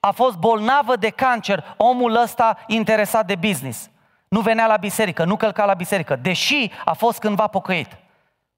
a 0.00 0.10
fost 0.10 0.36
bolnavă 0.36 0.96
de 0.96 1.10
cancer, 1.10 1.74
omul 1.76 2.14
ăsta 2.14 2.58
interesat 2.66 3.26
de 3.26 3.34
business. 3.34 3.90
Nu 4.28 4.40
venea 4.40 4.66
la 4.66 4.76
biserică, 4.76 5.24
nu 5.24 5.36
călca 5.36 5.64
la 5.64 5.74
biserică, 5.74 6.16
deși 6.16 6.70
a 6.84 6.92
fost 6.92 7.18
cândva 7.18 7.46
pocăit. 7.46 7.96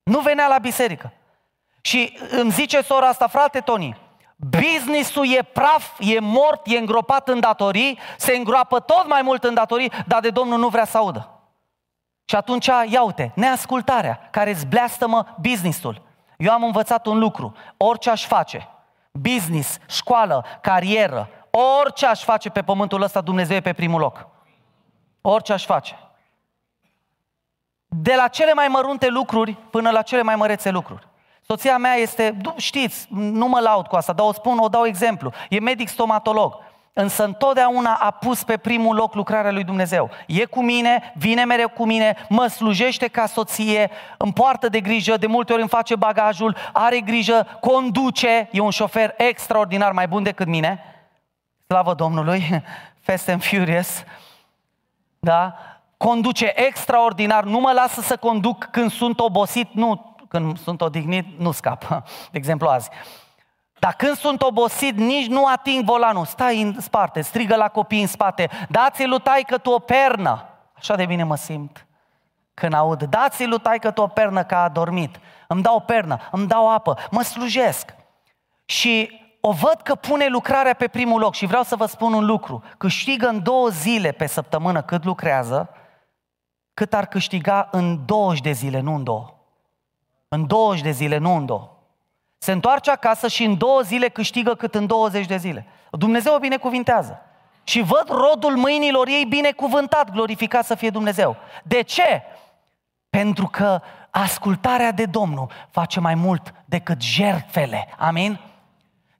Nu 0.02 0.20
venea 0.20 0.46
la 0.46 0.58
biserică. 0.58 1.12
Și 1.86 2.18
îmi 2.30 2.50
zice 2.50 2.80
sora 2.80 3.08
asta, 3.08 3.26
frate 3.26 3.60
Toni, 3.60 3.96
businessul 4.36 5.32
e 5.32 5.42
praf, 5.42 5.98
e 5.98 6.18
mort, 6.20 6.66
e 6.66 6.78
îngropat 6.78 7.28
în 7.28 7.40
datorii, 7.40 7.98
se 8.16 8.36
îngroapă 8.36 8.80
tot 8.80 9.08
mai 9.08 9.22
mult 9.22 9.44
în 9.44 9.54
datorii, 9.54 9.92
dar 10.06 10.20
de 10.20 10.30
Domnul 10.30 10.58
nu 10.58 10.68
vrea 10.68 10.84
să 10.84 10.98
audă. 10.98 11.28
Și 12.24 12.36
atunci, 12.36 12.66
ia 12.66 13.02
uite, 13.02 13.32
neascultarea 13.34 14.28
care 14.30 14.50
îți 14.50 14.66
bleastă-mă 14.66 15.24
businessul. 15.40 16.02
Eu 16.36 16.52
am 16.52 16.64
învățat 16.64 17.06
un 17.06 17.18
lucru, 17.18 17.54
orice 17.76 18.10
aș 18.10 18.26
face, 18.26 18.68
business, 19.12 19.78
școală, 19.88 20.44
carieră, 20.60 21.28
orice 21.82 22.06
aș 22.06 22.22
face 22.22 22.50
pe 22.50 22.62
pământul 22.62 23.02
ăsta, 23.02 23.20
Dumnezeu 23.20 23.56
e 23.56 23.60
pe 23.60 23.72
primul 23.72 24.00
loc. 24.00 24.26
Orice 25.20 25.52
aș 25.52 25.64
face. 25.64 25.98
De 27.86 28.14
la 28.14 28.28
cele 28.28 28.52
mai 28.52 28.68
mărunte 28.68 29.08
lucruri 29.08 29.52
până 29.52 29.90
la 29.90 30.02
cele 30.02 30.22
mai 30.22 30.36
mărețe 30.36 30.70
lucruri. 30.70 31.12
Soția 31.46 31.76
mea 31.76 31.94
este, 31.94 32.36
știți, 32.56 33.06
nu 33.10 33.48
mă 33.48 33.60
laud 33.60 33.86
cu 33.86 33.96
asta, 33.96 34.12
dar 34.12 34.26
o 34.26 34.32
spun, 34.32 34.58
o 34.58 34.68
dau 34.68 34.86
exemplu. 34.86 35.32
E 35.48 35.60
medic 35.60 35.88
stomatolog. 35.88 36.54
Însă 36.96 37.24
întotdeauna 37.24 37.94
a 37.94 38.10
pus 38.10 38.42
pe 38.42 38.56
primul 38.56 38.96
loc 38.96 39.14
lucrarea 39.14 39.50
lui 39.50 39.64
Dumnezeu. 39.64 40.10
E 40.26 40.44
cu 40.44 40.62
mine, 40.62 41.12
vine 41.16 41.44
mereu 41.44 41.68
cu 41.68 41.84
mine, 41.84 42.16
mă 42.28 42.46
slujește 42.46 43.08
ca 43.08 43.26
soție, 43.26 43.90
îmi 44.16 44.32
poartă 44.32 44.68
de 44.68 44.80
grijă, 44.80 45.16
de 45.16 45.26
multe 45.26 45.52
ori 45.52 45.60
îmi 45.60 45.70
face 45.70 45.96
bagajul, 45.96 46.56
are 46.72 47.00
grijă, 47.00 47.46
conduce, 47.60 48.48
e 48.52 48.60
un 48.60 48.70
șofer 48.70 49.14
extraordinar, 49.16 49.92
mai 49.92 50.08
bun 50.08 50.22
decât 50.22 50.46
mine. 50.46 50.84
Slavă 51.66 51.94
Domnului, 51.94 52.62
Fast 53.04 53.28
and 53.28 53.44
Furious. 53.44 54.04
Da? 55.18 55.54
Conduce 55.96 56.52
extraordinar, 56.54 57.44
nu 57.44 57.58
mă 57.58 57.72
lasă 57.72 58.00
să 58.00 58.16
conduc 58.16 58.68
când 58.70 58.90
sunt 58.90 59.20
obosit, 59.20 59.68
nu, 59.72 60.13
când 60.34 60.58
sunt 60.58 60.80
odihnit, 60.80 61.38
nu 61.38 61.50
scap. 61.50 61.84
De 62.32 62.38
exemplu 62.38 62.68
azi. 62.68 62.88
Dar 63.78 63.92
când 63.92 64.16
sunt 64.16 64.42
obosit, 64.42 64.96
nici 64.96 65.26
nu 65.26 65.46
ating 65.46 65.84
volanul. 65.84 66.24
Stai 66.24 66.62
în 66.62 66.80
spate, 66.80 67.20
strigă 67.20 67.56
la 67.56 67.68
copii 67.68 68.00
în 68.00 68.06
spate. 68.06 68.50
Dați-i 68.68 69.06
lui 69.06 69.20
taică 69.20 69.58
tu 69.58 69.70
o 69.70 69.78
pernă. 69.78 70.44
Așa 70.76 70.94
de 70.94 71.06
bine 71.06 71.22
mă 71.22 71.36
simt 71.36 71.86
când 72.54 72.74
aud. 72.74 73.02
Dați-i 73.02 73.46
lui 73.46 73.58
taică 73.58 73.90
tu 73.90 74.02
o 74.02 74.06
pernă 74.06 74.44
că 74.44 74.54
a 74.54 74.68
dormit. 74.68 75.20
Îmi 75.48 75.62
dau 75.62 75.76
o 75.76 75.80
pernă, 75.80 76.18
îmi 76.30 76.46
dau 76.46 76.70
apă, 76.70 76.98
mă 77.10 77.22
slujesc. 77.22 77.94
Și 78.64 79.20
o 79.40 79.52
văd 79.52 79.80
că 79.82 79.94
pune 79.94 80.26
lucrarea 80.26 80.74
pe 80.74 80.88
primul 80.88 81.20
loc 81.20 81.34
și 81.34 81.46
vreau 81.46 81.62
să 81.62 81.76
vă 81.76 81.86
spun 81.86 82.12
un 82.12 82.24
lucru. 82.24 82.62
Câștigă 82.78 83.28
în 83.28 83.42
două 83.42 83.68
zile 83.68 84.12
pe 84.12 84.26
săptămână 84.26 84.82
cât 84.82 85.04
lucrează, 85.04 85.70
cât 86.74 86.94
ar 86.94 87.06
câștiga 87.06 87.68
în 87.70 88.04
20 88.04 88.40
de 88.40 88.52
zile, 88.52 88.80
nu 88.80 88.94
în 88.94 89.04
două. 89.04 89.34
În 90.34 90.46
20 90.46 90.82
de 90.82 90.90
zile, 90.90 91.18
nu 91.18 91.36
în 91.36 91.46
două. 91.46 91.70
Se 92.38 92.52
întoarce 92.52 92.90
acasă 92.90 93.28
și 93.28 93.44
în 93.44 93.58
două 93.58 93.80
zile 93.80 94.08
câștigă 94.08 94.54
cât 94.54 94.74
în 94.74 94.86
20 94.86 95.26
de 95.26 95.36
zile. 95.36 95.66
Dumnezeu 95.90 96.34
o 96.34 96.38
binecuvintează. 96.38 97.20
Și 97.64 97.80
văd 97.80 98.04
rodul 98.08 98.56
mâinilor 98.56 99.08
ei 99.08 99.24
binecuvântat, 99.24 100.10
glorificat 100.10 100.64
să 100.64 100.74
fie 100.74 100.90
Dumnezeu. 100.90 101.36
De 101.62 101.82
ce? 101.82 102.22
Pentru 103.10 103.46
că 103.46 103.80
ascultarea 104.10 104.92
de 104.92 105.04
Domnul 105.04 105.50
face 105.70 106.00
mai 106.00 106.14
mult 106.14 106.54
decât 106.64 107.02
jertfele. 107.02 107.88
Amin? 107.98 108.40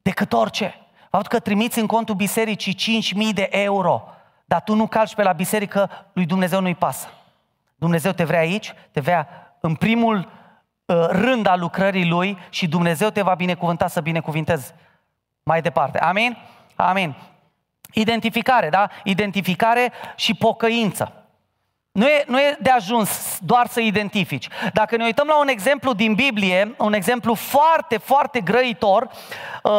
Decât 0.02 0.32
orice. 0.32 0.74
Faptul 1.10 1.38
că 1.38 1.38
trimiți 1.38 1.78
în 1.78 1.86
contul 1.86 2.14
bisericii 2.14 3.02
5.000 3.28 3.34
de 3.34 3.48
euro, 3.50 4.02
dar 4.44 4.62
tu 4.62 4.74
nu 4.74 4.86
calci 4.86 5.14
pe 5.14 5.22
la 5.22 5.32
biserică, 5.32 5.90
lui 6.12 6.26
Dumnezeu 6.26 6.60
nu-i 6.60 6.74
pasă. 6.74 7.08
Dumnezeu 7.74 8.12
te 8.12 8.24
vrea 8.24 8.40
aici, 8.40 8.74
te 8.90 9.00
vrea 9.00 9.28
în 9.60 9.74
primul 9.74 10.16
uh, 10.16 10.42
rând 11.08 11.46
al 11.46 11.60
lucrării 11.60 12.08
Lui 12.08 12.38
și 12.48 12.68
Dumnezeu 12.68 13.10
te 13.10 13.22
va 13.22 13.34
binecuvânta 13.34 13.86
să 13.86 14.00
binecuvintezi 14.00 14.74
mai 15.42 15.62
departe. 15.62 15.98
Amin? 15.98 16.36
Amin. 16.74 17.14
Identificare, 17.92 18.68
da? 18.68 18.88
Identificare 19.04 19.92
și 20.16 20.34
pocăință. 20.34 21.12
Nu 21.92 22.06
e, 22.06 22.24
nu 22.26 22.40
e 22.40 22.56
de 22.60 22.70
ajuns 22.70 23.38
doar 23.40 23.66
să 23.66 23.80
identifici. 23.80 24.48
Dacă 24.72 24.96
ne 24.96 25.04
uităm 25.04 25.26
la 25.26 25.38
un 25.38 25.48
exemplu 25.48 25.92
din 25.92 26.14
Biblie, 26.14 26.74
un 26.78 26.92
exemplu 26.92 27.34
foarte, 27.34 27.96
foarte 27.96 28.40
grăitor, 28.40 29.10
uh, 29.62 29.72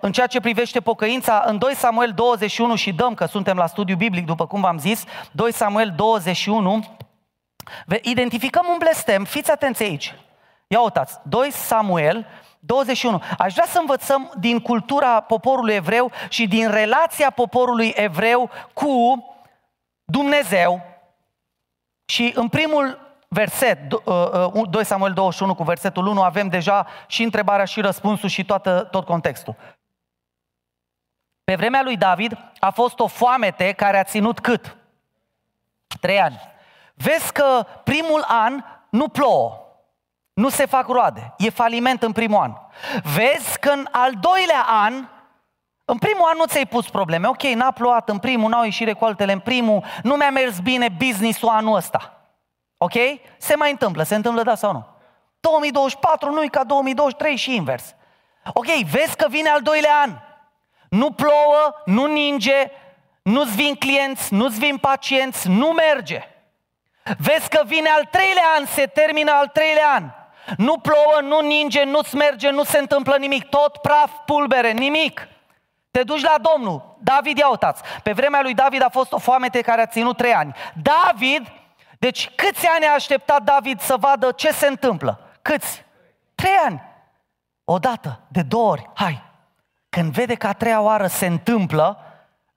în 0.00 0.12
ceea 0.12 0.26
ce 0.26 0.40
privește 0.40 0.80
pocăința, 0.80 1.44
în 1.46 1.58
2 1.58 1.74
Samuel 1.74 2.12
21 2.14 2.74
și 2.74 2.92
dăm 2.92 3.14
că 3.14 3.26
suntem 3.26 3.56
la 3.56 3.66
studiu 3.66 3.96
biblic, 3.96 4.26
după 4.26 4.46
cum 4.46 4.60
v-am 4.60 4.78
zis, 4.78 5.04
2 5.30 5.52
Samuel 5.52 5.92
21, 5.96 6.84
identificăm 8.02 8.66
un 8.70 8.78
blestem, 8.78 9.24
fiți 9.24 9.50
atenți 9.50 9.82
aici. 9.82 10.14
Ia 10.72 10.80
uitați, 10.80 11.18
2 11.22 11.50
Samuel 11.50 12.26
21. 12.58 13.22
Aș 13.38 13.52
vrea 13.52 13.66
să 13.66 13.78
învățăm 13.78 14.32
din 14.38 14.60
cultura 14.60 15.20
poporului 15.20 15.74
evreu 15.74 16.10
și 16.28 16.46
din 16.46 16.70
relația 16.70 17.30
poporului 17.30 17.92
evreu 17.96 18.50
cu 18.72 19.24
Dumnezeu. 20.04 20.82
Și 22.04 22.32
în 22.34 22.48
primul 22.48 23.16
verset, 23.28 23.88
2 23.88 24.00
uh, 24.04 24.68
uh, 24.74 24.84
Samuel 24.84 25.12
21 25.12 25.54
cu 25.54 25.62
versetul 25.62 26.06
1, 26.06 26.22
avem 26.22 26.48
deja 26.48 26.86
și 27.06 27.22
întrebarea 27.22 27.64
și 27.64 27.80
răspunsul 27.80 28.28
și 28.28 28.44
toată, 28.44 28.88
tot 28.90 29.04
contextul. 29.04 29.56
Pe 31.44 31.54
vremea 31.54 31.82
lui 31.82 31.96
David 31.96 32.38
a 32.58 32.70
fost 32.70 32.98
o 32.98 33.06
foamete 33.06 33.72
care 33.72 33.98
a 33.98 34.04
ținut 34.04 34.40
cât? 34.40 34.76
Trei 36.00 36.20
ani. 36.20 36.40
Vezi 36.94 37.32
că 37.32 37.66
primul 37.84 38.24
an 38.26 38.64
nu 38.90 39.08
plouă. 39.08 39.61
Nu 40.32 40.48
se 40.48 40.66
fac 40.66 40.86
roade. 40.86 41.34
E 41.38 41.50
faliment 41.50 42.02
în 42.02 42.12
primul 42.12 42.40
an. 42.42 42.52
Vezi 43.14 43.58
că 43.58 43.70
în 43.70 43.88
al 43.90 44.12
doilea 44.20 44.64
an, 44.68 45.08
în 45.84 45.98
primul 45.98 46.28
an 46.28 46.36
nu 46.36 46.44
ți-ai 46.44 46.66
pus 46.66 46.88
probleme. 46.88 47.28
Ok, 47.28 47.42
n-a 47.42 47.70
plouat 47.70 48.08
în 48.08 48.18
primul, 48.18 48.50
n-au 48.50 48.64
ieșit 48.64 48.86
recoltele 48.86 49.32
în 49.32 49.38
primul, 49.38 49.84
nu 50.02 50.14
mi-a 50.14 50.30
mers 50.30 50.58
bine 50.58 50.88
business-ul 50.88 51.48
anul 51.48 51.76
ăsta. 51.76 52.16
Ok? 52.76 52.92
Se 53.38 53.56
mai 53.56 53.70
întâmplă, 53.70 54.02
se 54.02 54.14
întâmplă 54.14 54.42
da 54.42 54.54
sau 54.54 54.72
nu? 54.72 54.86
2024 55.40 56.30
nu 56.30 56.42
e 56.42 56.46
ca 56.46 56.64
2023 56.64 57.36
și 57.36 57.54
invers. 57.54 57.94
Ok, 58.52 58.66
vezi 58.66 59.16
că 59.16 59.26
vine 59.28 59.48
al 59.48 59.60
doilea 59.60 60.00
an. 60.00 60.18
Nu 60.88 61.10
plouă, 61.10 61.74
nu 61.84 62.06
ninge, 62.06 62.70
nu-ți 63.22 63.54
vin 63.54 63.74
clienți, 63.74 64.34
nu-ți 64.34 64.58
vin 64.58 64.76
pacienți, 64.76 65.48
nu 65.48 65.66
merge. 65.66 66.22
Vezi 67.18 67.48
că 67.48 67.62
vine 67.66 67.88
al 67.88 68.04
treilea 68.04 68.44
an, 68.56 68.66
se 68.66 68.86
termină 68.86 69.30
al 69.30 69.48
treilea 69.48 69.88
an. 69.94 70.10
Nu 70.56 70.78
plouă, 70.78 71.20
nu 71.22 71.40
ninge, 71.40 71.84
nu-ți 71.84 72.16
merge, 72.16 72.50
nu 72.50 72.64
se 72.64 72.78
întâmplă 72.78 73.16
nimic. 73.16 73.44
Tot 73.48 73.76
praf, 73.76 74.10
pulbere, 74.26 74.70
nimic. 74.70 75.28
Te 75.90 76.02
duci 76.02 76.22
la 76.22 76.34
Domnul. 76.52 76.96
David, 76.98 77.38
ia 77.38 77.48
uitați. 77.48 77.82
Pe 78.02 78.12
vremea 78.12 78.42
lui 78.42 78.54
David 78.54 78.82
a 78.82 78.88
fost 78.88 79.12
o 79.12 79.18
foamete 79.18 79.60
care 79.60 79.80
a 79.80 79.86
ținut 79.86 80.16
trei 80.16 80.34
ani. 80.34 80.54
David, 80.82 81.52
deci 81.98 82.30
câți 82.34 82.66
ani 82.66 82.84
a 82.84 82.92
așteptat 82.92 83.42
David 83.42 83.80
să 83.80 83.96
vadă 83.96 84.30
ce 84.30 84.52
se 84.52 84.66
întâmplă? 84.66 85.20
Câți? 85.42 85.84
Trei 86.34 86.54
ani. 86.64 86.82
O 87.64 87.78
dată, 87.78 88.20
de 88.28 88.42
două 88.42 88.70
ori, 88.70 88.90
hai. 88.94 89.22
Când 89.88 90.12
vede 90.12 90.34
că 90.34 90.46
a 90.46 90.52
treia 90.52 90.80
oară 90.80 91.06
se 91.06 91.26
întâmplă, 91.26 92.11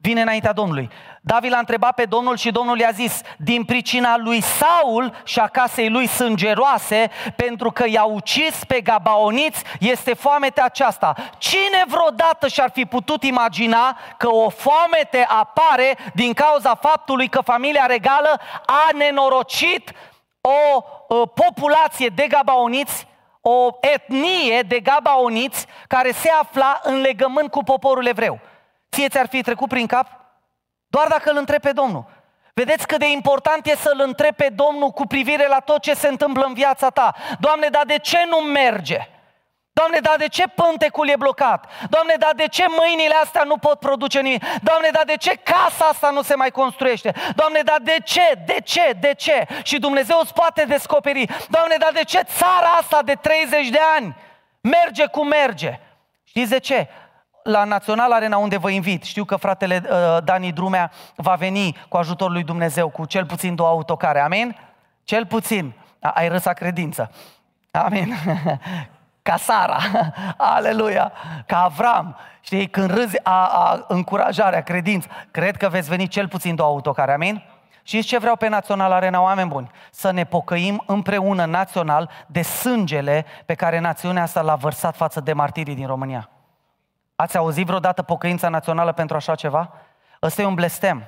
vine 0.05 0.21
înaintea 0.21 0.53
Domnului. 0.53 0.89
David 1.21 1.51
l-a 1.51 1.57
întrebat 1.57 1.95
pe 1.95 2.05
Domnul 2.05 2.37
și 2.37 2.51
Domnul 2.51 2.79
i-a 2.79 2.89
zis, 2.91 3.21
din 3.37 3.63
pricina 3.63 4.17
lui 4.17 4.41
Saul 4.41 5.13
și 5.23 5.39
a 5.39 5.47
casei 5.47 5.89
lui 5.89 6.07
sângeroase, 6.07 7.11
pentru 7.35 7.71
că 7.71 7.85
i-a 7.87 8.03
ucis 8.03 8.63
pe 8.67 8.81
gabaoniți, 8.81 9.63
este 9.79 10.13
foamete 10.13 10.61
aceasta. 10.61 11.15
Cine 11.37 11.83
vreodată 11.87 12.47
și-ar 12.47 12.69
fi 12.73 12.85
putut 12.85 13.23
imagina 13.23 13.97
că 14.17 14.29
o 14.29 14.49
foamete 14.49 15.25
apare 15.29 15.97
din 16.13 16.33
cauza 16.33 16.75
faptului 16.75 17.27
că 17.27 17.41
familia 17.41 17.85
regală 17.85 18.41
a 18.65 18.89
nenorocit 18.97 19.91
o, 20.41 20.83
o 21.07 21.25
populație 21.25 22.07
de 22.07 22.27
gabaoniți 22.27 23.07
o 23.47 23.77
etnie 23.79 24.61
de 24.61 24.79
gabaoniți 24.79 25.65
care 25.87 26.11
se 26.11 26.29
afla 26.41 26.79
în 26.83 27.01
legământ 27.01 27.51
cu 27.51 27.63
poporul 27.63 28.05
evreu. 28.05 28.39
Ție 28.95 29.07
ți-ar 29.07 29.27
fi 29.27 29.41
trecut 29.41 29.69
prin 29.69 29.87
cap? 29.87 30.07
Doar 30.87 31.07
dacă 31.07 31.31
îl 31.31 31.37
întrebi 31.37 31.61
pe 31.61 31.71
Domnul. 31.71 32.05
Vedeți 32.53 32.87
cât 32.87 32.99
de 32.99 33.11
important 33.11 33.65
e 33.65 33.75
să-L 33.75 34.01
întrebi 34.01 34.35
pe 34.35 34.49
Domnul 34.49 34.89
cu 34.89 35.05
privire 35.05 35.47
la 35.47 35.59
tot 35.59 35.81
ce 35.81 35.93
se 35.93 36.07
întâmplă 36.07 36.45
în 36.45 36.53
viața 36.53 36.89
ta. 36.89 37.15
Doamne, 37.39 37.67
dar 37.67 37.85
de 37.85 37.97
ce 37.97 38.25
nu 38.29 38.37
merge? 38.37 39.09
Doamne, 39.71 39.99
dar 39.99 40.15
de 40.17 40.27
ce 40.27 40.47
pântecul 40.47 41.09
e 41.09 41.15
blocat? 41.15 41.65
Doamne, 41.89 42.15
dar 42.19 42.33
de 42.35 42.47
ce 42.47 42.65
mâinile 42.79 43.13
astea 43.13 43.43
nu 43.43 43.57
pot 43.57 43.79
produce 43.79 44.19
nimic? 44.19 44.43
Doamne, 44.61 44.89
dar 44.91 45.03
de 45.05 45.15
ce 45.15 45.39
casa 45.43 45.85
asta 45.85 46.09
nu 46.09 46.21
se 46.21 46.35
mai 46.35 46.51
construiește? 46.51 47.13
Doamne, 47.35 47.61
dar 47.61 47.79
de 47.81 47.97
ce? 48.03 48.43
De 48.45 48.57
ce? 48.63 48.97
De 48.99 49.13
ce? 49.13 49.47
Și 49.63 49.79
Dumnezeu 49.79 50.19
îți 50.21 50.33
poate 50.33 50.63
descoperi. 50.63 51.25
Doamne, 51.49 51.75
dar 51.77 51.91
de 51.91 52.03
ce 52.03 52.21
țara 52.21 52.69
asta 52.79 53.01
de 53.01 53.13
30 53.13 53.69
de 53.69 53.79
ani 53.95 54.15
merge 54.61 55.05
cum 55.05 55.27
merge? 55.27 55.79
Știți 56.23 56.49
de 56.49 56.59
ce? 56.59 56.87
La 57.45 57.63
Național 57.63 58.11
Arena 58.11 58.37
unde 58.37 58.57
vă 58.57 58.69
invit. 58.69 59.03
Știu 59.03 59.23
că 59.23 59.35
fratele 59.35 59.83
uh, 59.83 60.17
Dani 60.23 60.51
Drumea 60.51 60.91
va 61.15 61.33
veni 61.33 61.77
cu 61.89 61.97
ajutorul 61.97 62.33
lui 62.33 62.43
Dumnezeu 62.43 62.89
cu 62.89 63.05
cel 63.05 63.25
puțin 63.25 63.55
două 63.55 63.69
autocare. 63.69 64.19
Amin? 64.19 64.57
Cel 65.03 65.25
puțin. 65.25 65.73
A, 65.99 66.11
ai 66.15 66.27
răsa 66.27 66.53
credință. 66.53 67.11
Amin. 67.71 68.13
Ca 69.27 69.37
Sara. 69.37 69.77
Aleluia. 70.37 71.11
Ca 71.45 71.63
Avram. 71.63 72.17
Știi, 72.41 72.67
când 72.67 72.93
râzi 72.93 73.19
a, 73.23 73.45
a 73.45 73.85
încurajarea, 73.87 74.61
credință, 74.61 75.07
cred 75.31 75.57
că 75.57 75.69
veți 75.69 75.89
veni 75.89 76.07
cel 76.07 76.27
puțin 76.27 76.55
două 76.55 76.69
autocare. 76.69 77.13
Amin? 77.13 77.43
Și 77.83 78.03
ce 78.03 78.17
vreau 78.17 78.35
pe 78.35 78.47
Național 78.47 78.91
Arena, 78.91 79.21
oameni 79.21 79.49
buni? 79.49 79.71
Să 79.91 80.11
ne 80.11 80.23
pocăim 80.23 80.83
împreună 80.85 81.45
național 81.45 82.09
de 82.27 82.41
sângele 82.41 83.25
pe 83.45 83.53
care 83.53 83.79
națiunea 83.79 84.23
asta 84.23 84.41
l-a 84.41 84.55
vărsat 84.55 84.95
față 84.95 85.19
de 85.19 85.33
martirii 85.33 85.75
din 85.75 85.87
România. 85.87 86.29
Ați 87.15 87.37
auzit 87.37 87.65
vreodată 87.65 88.01
pocăința 88.01 88.49
națională 88.49 88.91
pentru 88.91 89.15
așa 89.15 89.35
ceva? 89.35 89.71
Ăsta 90.21 90.41
e 90.41 90.45
un 90.45 90.53
blestem. 90.53 91.07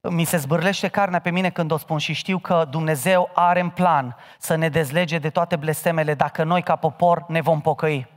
Mi 0.00 0.24
se 0.24 0.36
zbârlește 0.36 0.88
carnea 0.88 1.18
pe 1.18 1.30
mine 1.30 1.50
când 1.50 1.70
o 1.70 1.76
spun 1.76 1.98
și 1.98 2.12
știu 2.12 2.38
că 2.38 2.66
Dumnezeu 2.70 3.30
are 3.34 3.60
în 3.60 3.68
plan 3.68 4.16
să 4.38 4.54
ne 4.54 4.68
dezlege 4.68 5.18
de 5.18 5.30
toate 5.30 5.56
blestemele 5.56 6.14
dacă 6.14 6.44
noi 6.44 6.62
ca 6.62 6.76
popor 6.76 7.24
ne 7.28 7.40
vom 7.40 7.60
pocăi. 7.60 8.10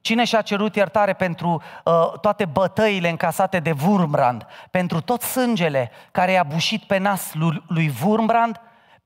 Cine 0.00 0.24
și-a 0.24 0.42
cerut 0.42 0.76
iertare 0.76 1.12
pentru 1.12 1.62
uh, 1.84 2.18
toate 2.20 2.44
bătăile 2.44 3.08
încasate 3.08 3.58
de 3.60 3.74
Wurmbrand, 3.86 4.46
pentru 4.70 5.00
tot 5.00 5.22
sângele 5.22 5.90
care 6.10 6.32
i-a 6.32 6.42
bușit 6.42 6.82
pe 6.82 6.98
nas 6.98 7.34
lui, 7.34 7.62
lui 7.68 7.92
Wurmbrand, 8.04 8.60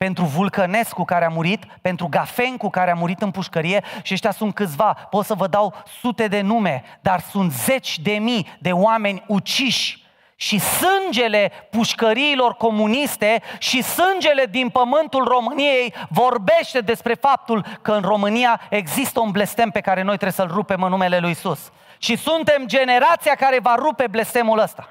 pentru 0.04 0.24
Vulcănescu 0.24 1.04
care 1.04 1.24
a 1.24 1.28
murit, 1.28 1.64
pentru 1.80 2.06
Gafencu 2.10 2.70
care 2.70 2.90
a 2.90 2.94
murit 2.94 3.22
în 3.22 3.30
pușcărie 3.30 3.84
și 4.02 4.12
ăștia 4.12 4.30
sunt 4.30 4.54
câțiva, 4.54 4.92
pot 4.92 5.24
să 5.24 5.34
vă 5.34 5.46
dau 5.46 5.74
sute 6.00 6.28
de 6.28 6.40
nume, 6.40 6.84
dar 7.00 7.20
sunt 7.20 7.52
zeci 7.52 7.98
de 7.98 8.12
mii 8.12 8.56
de 8.58 8.72
oameni 8.72 9.24
uciși 9.26 10.02
și 10.36 10.58
sângele 10.58 11.52
pușcăriilor 11.70 12.54
comuniste 12.54 13.42
și 13.58 13.82
sângele 13.82 14.46
din 14.50 14.68
pământul 14.68 15.24
României 15.24 15.94
vorbește 16.08 16.80
despre 16.80 17.14
faptul 17.14 17.66
că 17.82 17.92
în 17.92 18.02
România 18.02 18.60
există 18.70 19.20
un 19.20 19.30
blestem 19.30 19.70
pe 19.70 19.80
care 19.80 20.02
noi 20.02 20.16
trebuie 20.16 20.46
să-l 20.46 20.54
rupem 20.54 20.82
în 20.82 20.90
numele 20.90 21.18
lui 21.18 21.30
Isus. 21.30 21.72
Și 21.98 22.16
suntem 22.16 22.66
generația 22.66 23.34
care 23.34 23.58
va 23.62 23.74
rupe 23.78 24.06
blestemul 24.10 24.58
ăsta. 24.58 24.88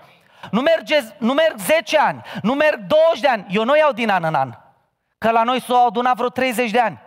Nu, 0.52 0.62
merge, 0.62 1.00
nu 1.18 1.34
merg 1.34 1.58
10 1.58 1.98
ani, 1.98 2.22
nu 2.42 2.54
merg 2.54 2.80
20 2.88 3.20
de 3.20 3.28
ani, 3.28 3.46
eu 3.50 3.64
nu 3.64 3.78
iau 3.78 3.92
din 3.92 4.10
an 4.10 4.24
în 4.24 4.34
an. 4.34 4.54
Că 5.24 5.32
la 5.32 5.44
noi 5.44 5.62
s-au 5.62 5.88
adunat 5.88 6.16
vreo 6.16 6.30
30 6.30 6.72
de 6.72 6.80
ani. 6.80 7.02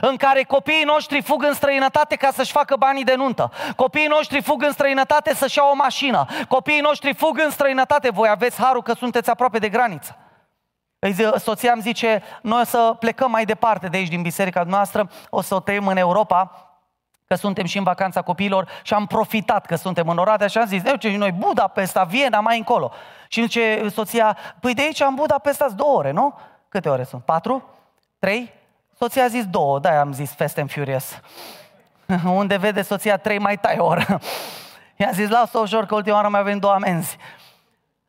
în 0.00 0.16
care 0.16 0.42
copiii 0.42 0.84
noștri 0.84 1.22
fug 1.22 1.42
în 1.42 1.54
străinătate 1.54 2.16
ca 2.16 2.30
să-și 2.32 2.52
facă 2.52 2.76
banii 2.76 3.04
de 3.04 3.14
nuntă. 3.14 3.50
Copiii 3.76 4.06
noștri 4.06 4.42
fug 4.42 4.62
în 4.62 4.72
străinătate 4.72 5.34
să-și 5.34 5.58
iau 5.58 5.70
o 5.70 5.74
mașină. 5.74 6.26
Copiii 6.48 6.80
noștri 6.80 7.14
fug 7.14 7.40
în 7.44 7.50
străinătate. 7.50 8.10
Voi 8.10 8.28
aveți 8.28 8.62
harul 8.62 8.82
că 8.82 8.92
sunteți 8.92 9.30
aproape 9.30 9.58
de 9.58 9.68
graniță. 9.68 10.16
Soția 11.36 11.72
îmi 11.72 11.82
zice, 11.82 12.22
noi 12.42 12.60
o 12.60 12.64
să 12.64 12.96
plecăm 12.98 13.30
mai 13.30 13.44
departe 13.44 13.86
de 13.86 13.96
aici, 13.96 14.08
din 14.08 14.22
biserica 14.22 14.62
noastră, 14.62 15.10
o 15.30 15.40
să 15.40 15.54
o 15.54 15.60
tăiem 15.60 15.86
în 15.86 15.96
Europa, 15.96 16.70
că 17.26 17.34
suntem 17.34 17.64
și 17.64 17.78
în 17.78 17.84
vacanța 17.84 18.22
copiilor 18.22 18.68
și 18.82 18.94
am 18.94 19.06
profitat 19.06 19.66
că 19.66 19.74
suntem 19.74 20.08
în 20.08 20.18
Oradea 20.18 20.46
și 20.46 20.58
am 20.58 20.66
zis, 20.66 20.82
ce 20.98 21.16
noi 21.16 21.32
Budapesta, 21.32 22.02
Viena, 22.02 22.40
mai 22.40 22.56
încolo. 22.56 22.92
Și 23.28 23.40
zice 23.40 23.88
soția, 23.88 24.36
păi 24.60 24.74
de 24.74 24.82
aici 24.82 25.00
în 25.00 25.14
Budapesta 25.14 25.68
două 25.68 25.96
ore, 25.96 26.10
nu? 26.10 26.34
Câte 26.68 26.88
ore 26.88 27.04
sunt? 27.04 27.22
Patru? 27.22 27.64
Trei? 28.18 28.52
Soția 28.98 29.24
a 29.24 29.28
zis 29.28 29.46
două, 29.46 29.78
da, 29.78 30.00
am 30.00 30.12
zis 30.12 30.34
Fast 30.34 30.58
and 30.58 30.70
Furious. 30.70 31.20
Unde 32.24 32.56
vede 32.56 32.82
soția 32.82 33.16
trei, 33.16 33.38
mai 33.38 33.58
tai 33.58 33.78
o 33.78 33.84
oră. 33.84 34.04
I-a 34.96 35.10
zis, 35.12 35.28
lasă-o 35.28 35.60
ușor 35.60 35.86
că 35.86 35.94
ultima 35.94 36.16
oară 36.16 36.28
mai 36.28 36.40
avem 36.40 36.58
două 36.58 36.72
amenzi. 36.72 37.16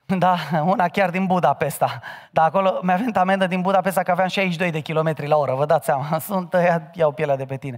Da, 0.17 0.37
una 0.65 0.87
chiar 0.87 1.09
din 1.09 1.25
Budapesta. 1.25 1.99
Dar 2.31 2.45
acolo 2.45 2.79
mi-a 2.81 2.95
venit 2.95 3.17
amendă 3.17 3.47
din 3.47 3.61
Budapesta 3.61 4.03
că 4.03 4.11
aveam 4.11 4.27
62 4.27 4.71
de 4.71 4.79
kilometri 4.79 5.27
la 5.27 5.37
oră, 5.37 5.53
vă 5.53 5.65
dați 5.65 5.85
seama, 5.85 6.19
sunt, 6.19 6.53
ia, 6.53 6.91
iau 6.93 7.11
pielea 7.11 7.35
de 7.35 7.45
pe 7.45 7.57
tine, 7.57 7.77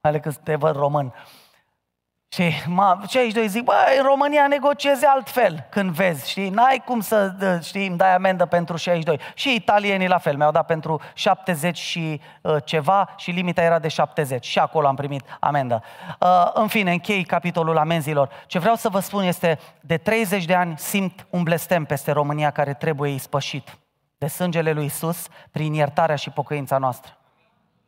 mai 0.00 0.12
ales 0.12 0.22
că 0.22 0.40
te 0.42 0.54
văd 0.54 0.76
român. 0.76 1.14
Și 2.32 2.52
ma, 2.66 3.00
ce 3.08 3.18
aici 3.18 3.32
doi 3.32 3.48
zic, 3.48 3.62
bă, 3.62 3.74
în 3.98 4.04
România 4.04 4.46
negociezi 4.46 5.04
altfel 5.04 5.66
când 5.70 5.90
vezi, 5.90 6.30
știi? 6.30 6.48
N-ai 6.48 6.82
cum 6.84 7.00
să, 7.00 7.34
știi, 7.62 7.86
îmi 7.86 7.96
dai 7.96 8.14
amendă 8.14 8.46
pentru 8.46 8.76
62. 8.76 9.20
Și 9.34 9.54
italienii 9.54 10.08
la 10.08 10.18
fel, 10.18 10.36
mi-au 10.36 10.50
dat 10.50 10.66
pentru 10.66 11.00
70 11.14 11.78
și 11.78 12.20
uh, 12.42 12.56
ceva 12.64 13.14
și 13.16 13.30
limita 13.30 13.62
era 13.62 13.78
de 13.78 13.88
70. 13.88 14.44
Și 14.44 14.58
acolo 14.58 14.86
am 14.86 14.94
primit 14.94 15.24
amendă. 15.40 15.82
Uh, 16.20 16.50
în 16.54 16.66
fine, 16.66 16.92
închei 16.92 17.24
capitolul 17.24 17.78
amenzilor. 17.78 18.30
Ce 18.46 18.58
vreau 18.58 18.74
să 18.74 18.88
vă 18.88 19.00
spun 19.00 19.22
este, 19.22 19.58
de 19.80 19.96
30 19.96 20.44
de 20.44 20.54
ani 20.54 20.78
simt 20.78 21.26
un 21.30 21.42
blestem 21.42 21.84
peste 21.84 22.12
România 22.12 22.50
care 22.50 22.74
trebuie 22.74 23.10
ispășit 23.10 23.78
de 24.18 24.26
sângele 24.26 24.72
lui 24.72 24.84
Isus 24.84 25.26
prin 25.50 25.72
iertarea 25.72 26.16
și 26.16 26.30
pocăința 26.30 26.78
noastră. 26.78 27.16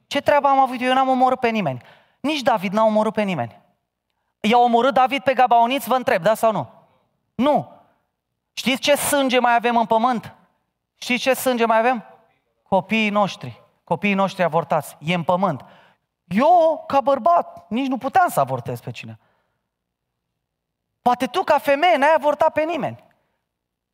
Ce 0.07 0.20
treabă 0.20 0.49
am 0.49 0.59
avut 0.59 0.80
eu? 0.80 0.88
Eu 0.88 0.95
n-am 0.95 1.09
omorât 1.09 1.40
pe 1.40 1.49
nimeni. 1.49 1.82
Nici 2.20 2.40
David 2.40 2.72
n-a 2.72 2.84
omorât 2.84 3.12
pe 3.12 3.22
nimeni. 3.22 3.61
I-a 4.49 4.59
omorât 4.59 4.95
David 4.95 5.22
pe 5.22 5.34
Gabaoniți, 5.34 5.88
vă 5.88 5.95
întreb, 5.95 6.22
da 6.22 6.34
sau 6.34 6.53
nu? 6.53 6.70
Nu. 7.34 7.72
Știți 8.53 8.80
ce 8.80 8.95
sânge 8.95 9.38
mai 9.38 9.55
avem 9.55 9.76
în 9.76 9.86
pământ? 9.86 10.34
Știți 10.97 11.22
ce 11.22 11.34
sânge 11.34 11.64
mai 11.64 11.78
avem? 11.78 12.05
Copiii 12.68 13.11
noștri. 13.11 13.62
Copiii 13.84 14.14
noștri 14.14 14.43
avortați. 14.43 14.97
E 15.01 15.14
în 15.14 15.22
pământ. 15.22 15.64
Eu, 16.24 16.84
ca 16.86 17.01
bărbat, 17.01 17.66
nici 17.68 17.86
nu 17.86 17.99
puteam 17.99 18.28
să 18.28 18.40
avortez 18.40 18.80
pe 18.80 18.90
cine. 18.90 19.18
Poate 21.03 21.26
tu, 21.26 21.43
ca 21.43 21.59
femeie, 21.59 21.97
n-ai 21.97 22.14
avortat 22.16 22.53
pe 22.53 22.62
nimeni. 22.62 23.05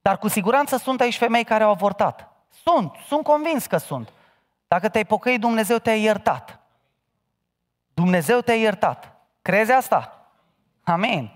Dar 0.02 0.18
cu 0.18 0.28
siguranță 0.28 0.76
sunt 0.76 1.00
aici 1.00 1.18
femei 1.18 1.44
care 1.44 1.64
au 1.64 1.70
avortat. 1.70 2.32
Sunt, 2.48 2.92
sunt 3.06 3.24
convins 3.24 3.66
că 3.66 3.76
sunt. 3.76 4.12
Dacă 4.68 4.88
te-ai 4.88 5.04
pocăit, 5.04 5.40
Dumnezeu 5.40 5.78
te-a 5.78 5.96
iertat. 5.96 6.60
Dumnezeu 7.94 8.40
te-a 8.40 8.56
iertat. 8.56 9.12
Crezi 9.42 9.72
asta? 9.72 10.17
Amin. 10.88 11.30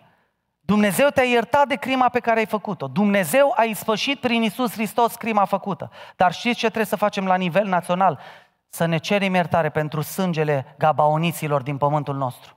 Dumnezeu 0.61 1.09
te-a 1.09 1.25
iertat 1.25 1.69
de 1.69 1.75
crima 1.75 2.09
pe 2.09 2.21
care 2.21 2.39
ai 2.39 2.47
făcut-o. 2.47 2.87
Dumnezeu 2.87 3.53
a 3.57 3.63
ispășit 3.63 4.21
prin 4.21 4.43
Isus 4.43 4.73
Hristos 4.73 5.15
crima 5.15 5.45
făcută. 5.45 5.91
Dar 6.17 6.33
știți 6.33 6.59
ce 6.59 6.67
trebuie 6.67 6.87
să 6.87 6.97
facem 6.97 7.27
la 7.27 7.35
nivel 7.35 7.67
național? 7.67 8.19
Să 8.69 8.85
ne 8.85 8.99
cerem 8.99 9.35
iertare 9.35 9.71
pentru 9.71 10.01
sângele 10.01 10.75
gabaoniților 10.79 11.63
din 11.63 11.77
pământul 11.77 12.17
nostru. 12.17 12.57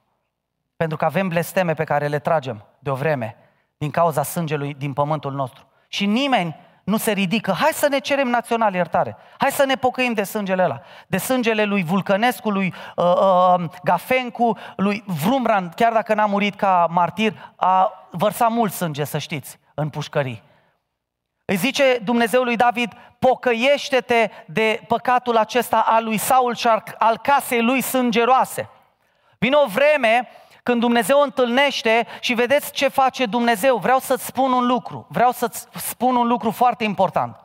Pentru 0.75 0.97
că 0.97 1.05
avem 1.05 1.27
blesteme 1.27 1.73
pe 1.73 1.83
care 1.83 2.07
le 2.07 2.19
tragem 2.19 2.65
de 2.79 2.89
o 2.89 2.95
vreme 2.95 3.35
din 3.77 3.89
cauza 3.89 4.23
sângelui 4.23 4.73
din 4.73 4.93
pământul 4.93 5.33
nostru. 5.33 5.67
Și 5.87 6.05
nimeni 6.05 6.55
nu 6.85 6.97
se 6.97 7.11
ridică. 7.11 7.51
Hai 7.51 7.71
să 7.73 7.87
ne 7.87 7.99
cerem 7.99 8.27
național 8.27 8.73
iertare. 8.73 9.17
Hai 9.37 9.51
să 9.51 9.65
ne 9.65 9.75
pocăim 9.75 10.13
de 10.13 10.23
sângele 10.23 10.63
ăla. 10.63 10.81
De 11.07 11.17
sângele 11.17 11.63
lui 11.63 11.83
Vulcănescu, 11.83 12.49
lui 12.49 12.73
uh, 12.95 13.05
uh, 13.05 13.63
Gafencu, 13.83 14.57
lui 14.75 15.03
Vrumran, 15.05 15.69
chiar 15.75 15.93
dacă 15.93 16.13
n-a 16.13 16.25
murit 16.25 16.55
ca 16.55 16.87
martir, 16.89 17.33
a 17.55 18.07
vărsat 18.11 18.49
mult 18.49 18.73
sânge, 18.73 19.03
să 19.03 19.17
știți, 19.17 19.59
în 19.73 19.89
pușcării. 19.89 20.43
Îi 21.45 21.55
zice 21.55 21.99
Dumnezeu 22.03 22.43
lui 22.43 22.55
David, 22.55 22.93
pocăiește-te 23.19 24.29
de 24.45 24.81
păcatul 24.87 25.37
acesta 25.37 25.79
al 25.87 26.03
lui 26.03 26.17
Saul 26.17 26.55
și 26.55 26.67
al 26.97 27.17
casei 27.17 27.61
lui 27.61 27.81
sângeroase. 27.81 28.69
Vine 29.37 29.55
o 29.55 29.67
vreme 29.67 30.29
când 30.65 30.79
Dumnezeu 30.79 31.19
întâlnește 31.21 32.07
și 32.19 32.33
vedeți 32.33 32.71
ce 32.71 32.87
face 32.87 33.25
Dumnezeu, 33.25 33.77
vreau 33.77 33.99
să-ți 33.99 34.25
spun 34.25 34.51
un 34.51 34.65
lucru, 34.65 35.05
vreau 35.09 35.31
să-ți 35.31 35.67
spun 35.73 36.15
un 36.15 36.27
lucru 36.27 36.51
foarte 36.51 36.83
important. 36.83 37.39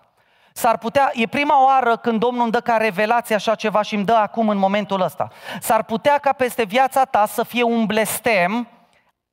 S-ar 0.53 0.79
putea, 0.79 1.11
e 1.15 1.27
prima 1.27 1.65
oară 1.65 1.97
când 1.97 2.21
Domnul 2.21 2.43
îmi 2.43 2.53
dă 2.53 2.61
ca 2.61 2.77
revelație 2.77 3.35
așa 3.35 3.55
ceva 3.55 3.83
și 3.83 3.95
îmi 3.95 4.05
dă 4.05 4.15
acum 4.15 4.49
în 4.49 4.57
momentul 4.57 5.01
ăsta. 5.01 5.29
S-ar 5.61 5.83
putea 5.83 6.19
ca 6.19 6.33
peste 6.33 6.65
viața 6.65 7.05
ta 7.05 7.27
să 7.27 7.43
fie 7.43 7.63
un 7.63 7.87
blestem 7.87 8.69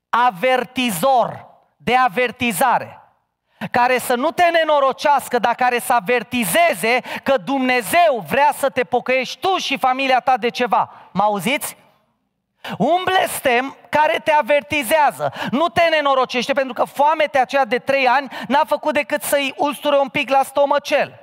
avertizor, 0.10 1.46
de 1.78 1.96
avertizare, 1.96 3.02
care 3.72 3.98
să 3.98 4.16
nu 4.16 4.32
te 4.32 4.44
nenorocească, 4.44 5.40
dar 5.40 5.56
care 5.56 5.80
să 5.80 5.94
avertizeze 5.94 7.00
că 7.24 7.38
Dumnezeu 7.38 8.26
vrea 8.30 8.50
să 8.58 8.70
te 8.70 8.84
pocăiești 8.84 9.40
tu 9.40 9.58
și 9.58 9.78
familia 9.78 10.20
ta 10.20 10.38
de 10.38 10.50
ceva. 10.50 10.92
Mă 11.12 11.24
auziți? 11.24 11.86
Un 12.78 13.01
blestem 13.03 13.76
care 13.89 14.22
te 14.24 14.32
avertizează, 14.32 15.34
nu 15.51 15.68
te 15.68 15.82
nenorocește, 15.89 16.53
pentru 16.53 16.74
că 16.74 16.84
foametea 16.84 17.41
aceea 17.41 17.65
de 17.65 17.78
trei 17.78 18.07
ani 18.07 18.28
n-a 18.47 18.63
făcut 18.68 18.93
decât 18.93 19.22
să-i 19.22 19.53
usture 19.57 19.97
un 19.97 20.09
pic 20.09 20.30
la 20.30 20.43
stomăcel. 20.43 21.22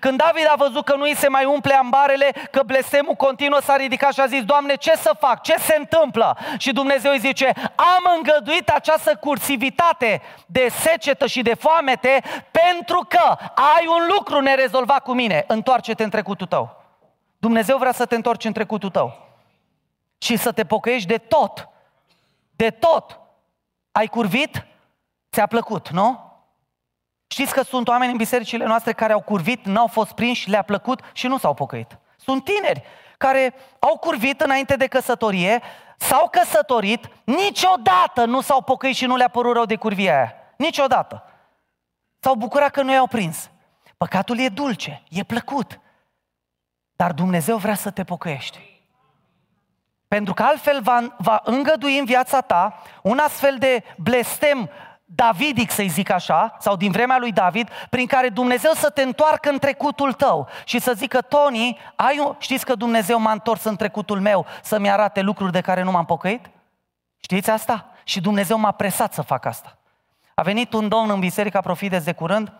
Când 0.00 0.18
David 0.18 0.46
a 0.48 0.54
văzut 0.56 0.84
că 0.84 0.96
nu 0.96 1.02
îi 1.02 1.16
se 1.16 1.28
mai 1.28 1.44
umple 1.44 1.74
ambarele, 1.74 2.32
că 2.50 2.62
blestemul 2.66 3.14
continuă, 3.14 3.60
s-a 3.60 3.76
ridicat 3.76 4.12
și 4.12 4.20
a 4.20 4.26
zis, 4.26 4.44
Doamne, 4.44 4.74
ce 4.74 4.92
să 4.96 5.16
fac? 5.18 5.42
Ce 5.42 5.54
se 5.58 5.76
întâmplă? 5.78 6.38
Și 6.58 6.72
Dumnezeu 6.72 7.12
îi 7.12 7.18
zice, 7.18 7.52
am 7.76 8.12
îngăduit 8.16 8.68
această 8.68 9.16
cursivitate 9.20 10.22
de 10.46 10.68
secetă 10.70 11.26
și 11.26 11.42
de 11.42 11.54
foamete 11.54 12.22
pentru 12.50 13.06
că 13.08 13.36
ai 13.54 13.86
un 13.86 14.06
lucru 14.14 14.40
nerezolvat 14.40 15.02
cu 15.02 15.12
mine. 15.12 15.44
Întoarce-te 15.46 16.04
în 16.04 16.10
trecutul 16.10 16.46
tău. 16.46 16.82
Dumnezeu 17.38 17.78
vrea 17.78 17.92
să 17.92 18.06
te 18.06 18.14
întorci 18.14 18.44
în 18.44 18.52
trecutul 18.52 18.90
tău 18.90 19.31
și 20.22 20.36
să 20.36 20.52
te 20.52 20.64
pocăiești 20.64 21.08
de 21.08 21.18
tot. 21.18 21.68
De 22.56 22.70
tot. 22.70 23.20
Ai 23.92 24.06
curvit? 24.06 24.66
Ți-a 25.32 25.46
plăcut, 25.46 25.88
nu? 25.88 26.32
Știți 27.26 27.52
că 27.52 27.62
sunt 27.62 27.88
oameni 27.88 28.10
în 28.10 28.16
bisericile 28.16 28.64
noastre 28.64 28.92
care 28.92 29.12
au 29.12 29.22
curvit, 29.22 29.64
n-au 29.64 29.86
fost 29.86 30.12
prinși, 30.12 30.50
le-a 30.50 30.62
plăcut 30.62 31.00
și 31.12 31.26
nu 31.26 31.38
s-au 31.38 31.54
pocăit. 31.54 31.98
Sunt 32.16 32.44
tineri 32.44 32.82
care 33.18 33.54
au 33.78 33.96
curvit 33.96 34.40
înainte 34.40 34.76
de 34.76 34.86
căsătorie, 34.86 35.62
s-au 35.96 36.28
căsătorit, 36.28 37.08
niciodată 37.24 38.24
nu 38.24 38.40
s-au 38.40 38.62
pocăit 38.62 38.96
și 38.96 39.06
nu 39.06 39.16
le-a 39.16 39.28
părut 39.28 39.54
rău 39.54 39.64
de 39.64 39.76
curvia 39.76 40.16
aia. 40.16 40.34
Niciodată. 40.56 41.24
S-au 42.18 42.34
bucurat 42.34 42.70
că 42.70 42.82
nu 42.82 42.92
i-au 42.92 43.06
prins. 43.06 43.50
Păcatul 43.96 44.38
e 44.38 44.48
dulce, 44.48 45.02
e 45.08 45.22
plăcut. 45.22 45.80
Dar 46.92 47.12
Dumnezeu 47.12 47.56
vrea 47.56 47.74
să 47.74 47.90
te 47.90 48.04
pocăiești. 48.04 48.71
Pentru 50.12 50.34
că 50.34 50.42
altfel 50.42 50.80
va, 50.82 51.14
va 51.18 51.40
îngădui 51.44 51.98
în 51.98 52.04
viața 52.04 52.40
ta 52.40 52.82
un 53.02 53.18
astfel 53.18 53.56
de 53.58 53.84
blestem 53.96 54.70
davidic, 55.04 55.70
să-i 55.70 55.88
zic 55.88 56.10
așa, 56.10 56.56
sau 56.58 56.76
din 56.76 56.90
vremea 56.90 57.18
lui 57.18 57.32
David, 57.32 57.68
prin 57.90 58.06
care 58.06 58.28
Dumnezeu 58.28 58.72
să 58.72 58.90
te 58.90 59.02
întoarcă 59.02 59.50
în 59.50 59.58
trecutul 59.58 60.12
tău 60.12 60.48
și 60.64 60.78
să 60.78 60.92
zică, 60.92 61.20
Tony, 61.20 61.78
ai 61.96 62.18
un... 62.18 62.34
știți 62.38 62.64
că 62.64 62.74
Dumnezeu 62.74 63.18
m-a 63.18 63.32
întors 63.32 63.64
în 63.64 63.76
trecutul 63.76 64.20
meu 64.20 64.46
să-mi 64.62 64.90
arate 64.90 65.20
lucruri 65.20 65.52
de 65.52 65.60
care 65.60 65.82
nu 65.82 65.90
m-am 65.90 66.04
pocăit? 66.04 66.50
Știți 67.20 67.50
asta? 67.50 67.86
Și 68.04 68.20
Dumnezeu 68.20 68.58
m-a 68.58 68.72
presat 68.72 69.12
să 69.12 69.22
fac 69.22 69.44
asta. 69.44 69.78
A 70.34 70.42
venit 70.42 70.72
un 70.72 70.88
domn 70.88 71.10
în 71.10 71.20
Biserica 71.20 71.60
Profides 71.60 72.04
de 72.04 72.12
curând, 72.12 72.52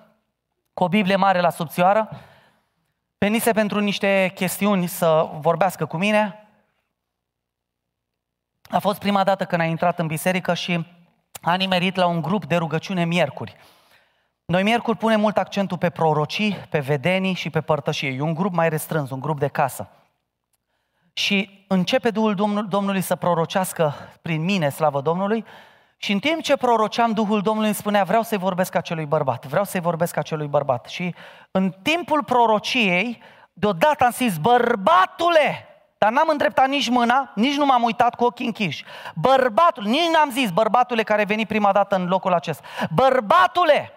cu 0.75 0.85
o 0.85 0.89
Biblie 0.89 1.17
mare 1.17 1.41
la 1.41 1.51
subțioară, 1.51 2.09
venise 3.19 3.53
pentru 3.53 3.81
niște 3.81 4.33
chestiuni 4.35 4.87
să 4.87 5.29
vorbească 5.41 5.87
cu 5.87 5.97
mine, 5.97 6.42
a 8.73 8.79
fost 8.79 8.99
prima 8.99 9.25
dată 9.25 9.45
când 9.45 9.63
a 9.63 9.65
intrat 9.65 9.99
în 9.99 10.07
biserică 10.07 10.55
și 10.55 10.87
a 11.43 11.55
nimerit 11.55 11.97
la 11.97 12.07
un 12.07 12.21
grup 12.23 12.45
de 12.45 12.57
rugăciune 12.57 13.05
miercuri. 13.05 13.57
Noi 14.45 14.63
miercuri 14.63 14.99
punem 14.99 15.21
mult 15.21 15.37
accentul 15.37 15.79
pe 15.79 15.91
prorocii, 15.91 16.57
pe 16.71 16.79
vedenii 16.79 17.35
și 17.35 17.51
pe 17.51 17.61
părtășie. 17.61 18.09
E 18.09 18.21
un 18.21 18.35
grup 18.35 18.53
mai 18.53 18.69
restrâns, 18.69 19.11
un 19.11 19.21
grup 19.21 19.39
de 19.39 19.49
casă. 19.49 19.89
Și 21.13 21.65
începe 21.69 22.11
Duhul 22.11 22.67
Domnului 22.69 23.01
să 23.01 23.17
prorocească 23.17 23.95
prin 24.23 24.45
mine, 24.45 24.69
slavă 24.69 25.01
Domnului, 25.01 25.45
și 25.97 26.13
în 26.13 26.19
timp 26.19 26.43
ce 26.43 26.57
proroceam, 26.57 27.13
Duhul 27.13 27.41
Domnului 27.41 27.69
îmi 27.69 27.77
spunea, 27.77 28.05
vreau 28.05 28.23
să-i 28.23 28.39
vorbesc 28.39 28.75
acelui 28.75 29.07
bărbat, 29.07 29.47
vreau 29.47 29.65
să-i 29.65 29.81
vorbesc 29.81 30.17
acelui 30.17 30.47
bărbat. 30.47 30.87
Și 30.87 31.15
în 31.51 31.75
timpul 31.83 32.25
prorociei, 32.25 33.23
deodată 33.53 34.05
am 34.05 34.11
zis, 34.11 34.39
bărbatule, 34.39 35.72
dar 36.03 36.13
n-am 36.13 36.29
îndreptat 36.29 36.69
nici 36.69 36.89
mâna, 36.89 37.33
nici 37.35 37.57
nu 37.57 37.65
m-am 37.65 37.83
uitat 37.83 38.15
cu 38.15 38.25
ochii 38.25 38.47
închiși. 38.47 38.85
Bărbatul, 39.15 39.85
nici 39.85 40.11
n-am 40.13 40.31
zis, 40.31 40.51
bărbatule 40.51 41.03
care 41.03 41.23
a 41.23 41.25
venit 41.25 41.49
prima 41.49 41.73
dată 41.73 41.95
în 41.97 42.07
locul 42.07 42.33
acesta. 42.33 42.63
Bărbatule, 42.95 43.93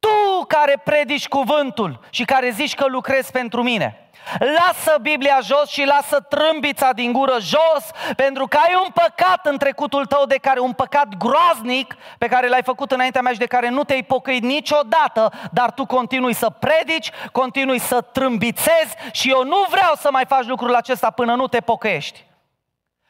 tu 0.00 0.44
care 0.46 0.80
predici 0.84 1.28
cuvântul 1.28 2.00
și 2.10 2.24
care 2.24 2.50
zici 2.50 2.74
că 2.74 2.86
lucrezi 2.88 3.30
pentru 3.30 3.62
mine, 3.62 4.10
Lasă 4.38 4.98
Biblia 5.00 5.38
jos 5.42 5.68
și 5.68 5.84
lasă 5.84 6.20
trâmbița 6.20 6.92
din 6.92 7.12
gură 7.12 7.36
jos, 7.40 7.90
pentru 8.16 8.46
că 8.46 8.56
ai 8.56 8.74
un 8.84 8.90
păcat 8.94 9.46
în 9.46 9.58
trecutul 9.58 10.06
tău 10.06 10.24
de 10.26 10.34
care, 10.34 10.60
un 10.60 10.72
păcat 10.72 11.08
groaznic 11.18 11.96
pe 12.18 12.26
care 12.26 12.48
l-ai 12.48 12.62
făcut 12.62 12.92
înaintea 12.92 13.22
mea 13.22 13.32
și 13.32 13.38
de 13.38 13.46
care 13.46 13.68
nu 13.68 13.84
te-ai 13.84 14.02
pocăit 14.02 14.42
niciodată, 14.42 15.32
dar 15.52 15.70
tu 15.70 15.86
continui 15.86 16.34
să 16.34 16.50
predici, 16.50 17.10
continui 17.32 17.78
să 17.78 18.00
trâmbițezi 18.00 18.94
și 19.12 19.30
eu 19.30 19.44
nu 19.44 19.66
vreau 19.70 19.94
să 19.94 20.08
mai 20.12 20.24
faci 20.28 20.46
lucrul 20.46 20.74
acesta 20.74 21.10
până 21.10 21.34
nu 21.34 21.46
te 21.46 21.60
pocăiești. 21.60 22.29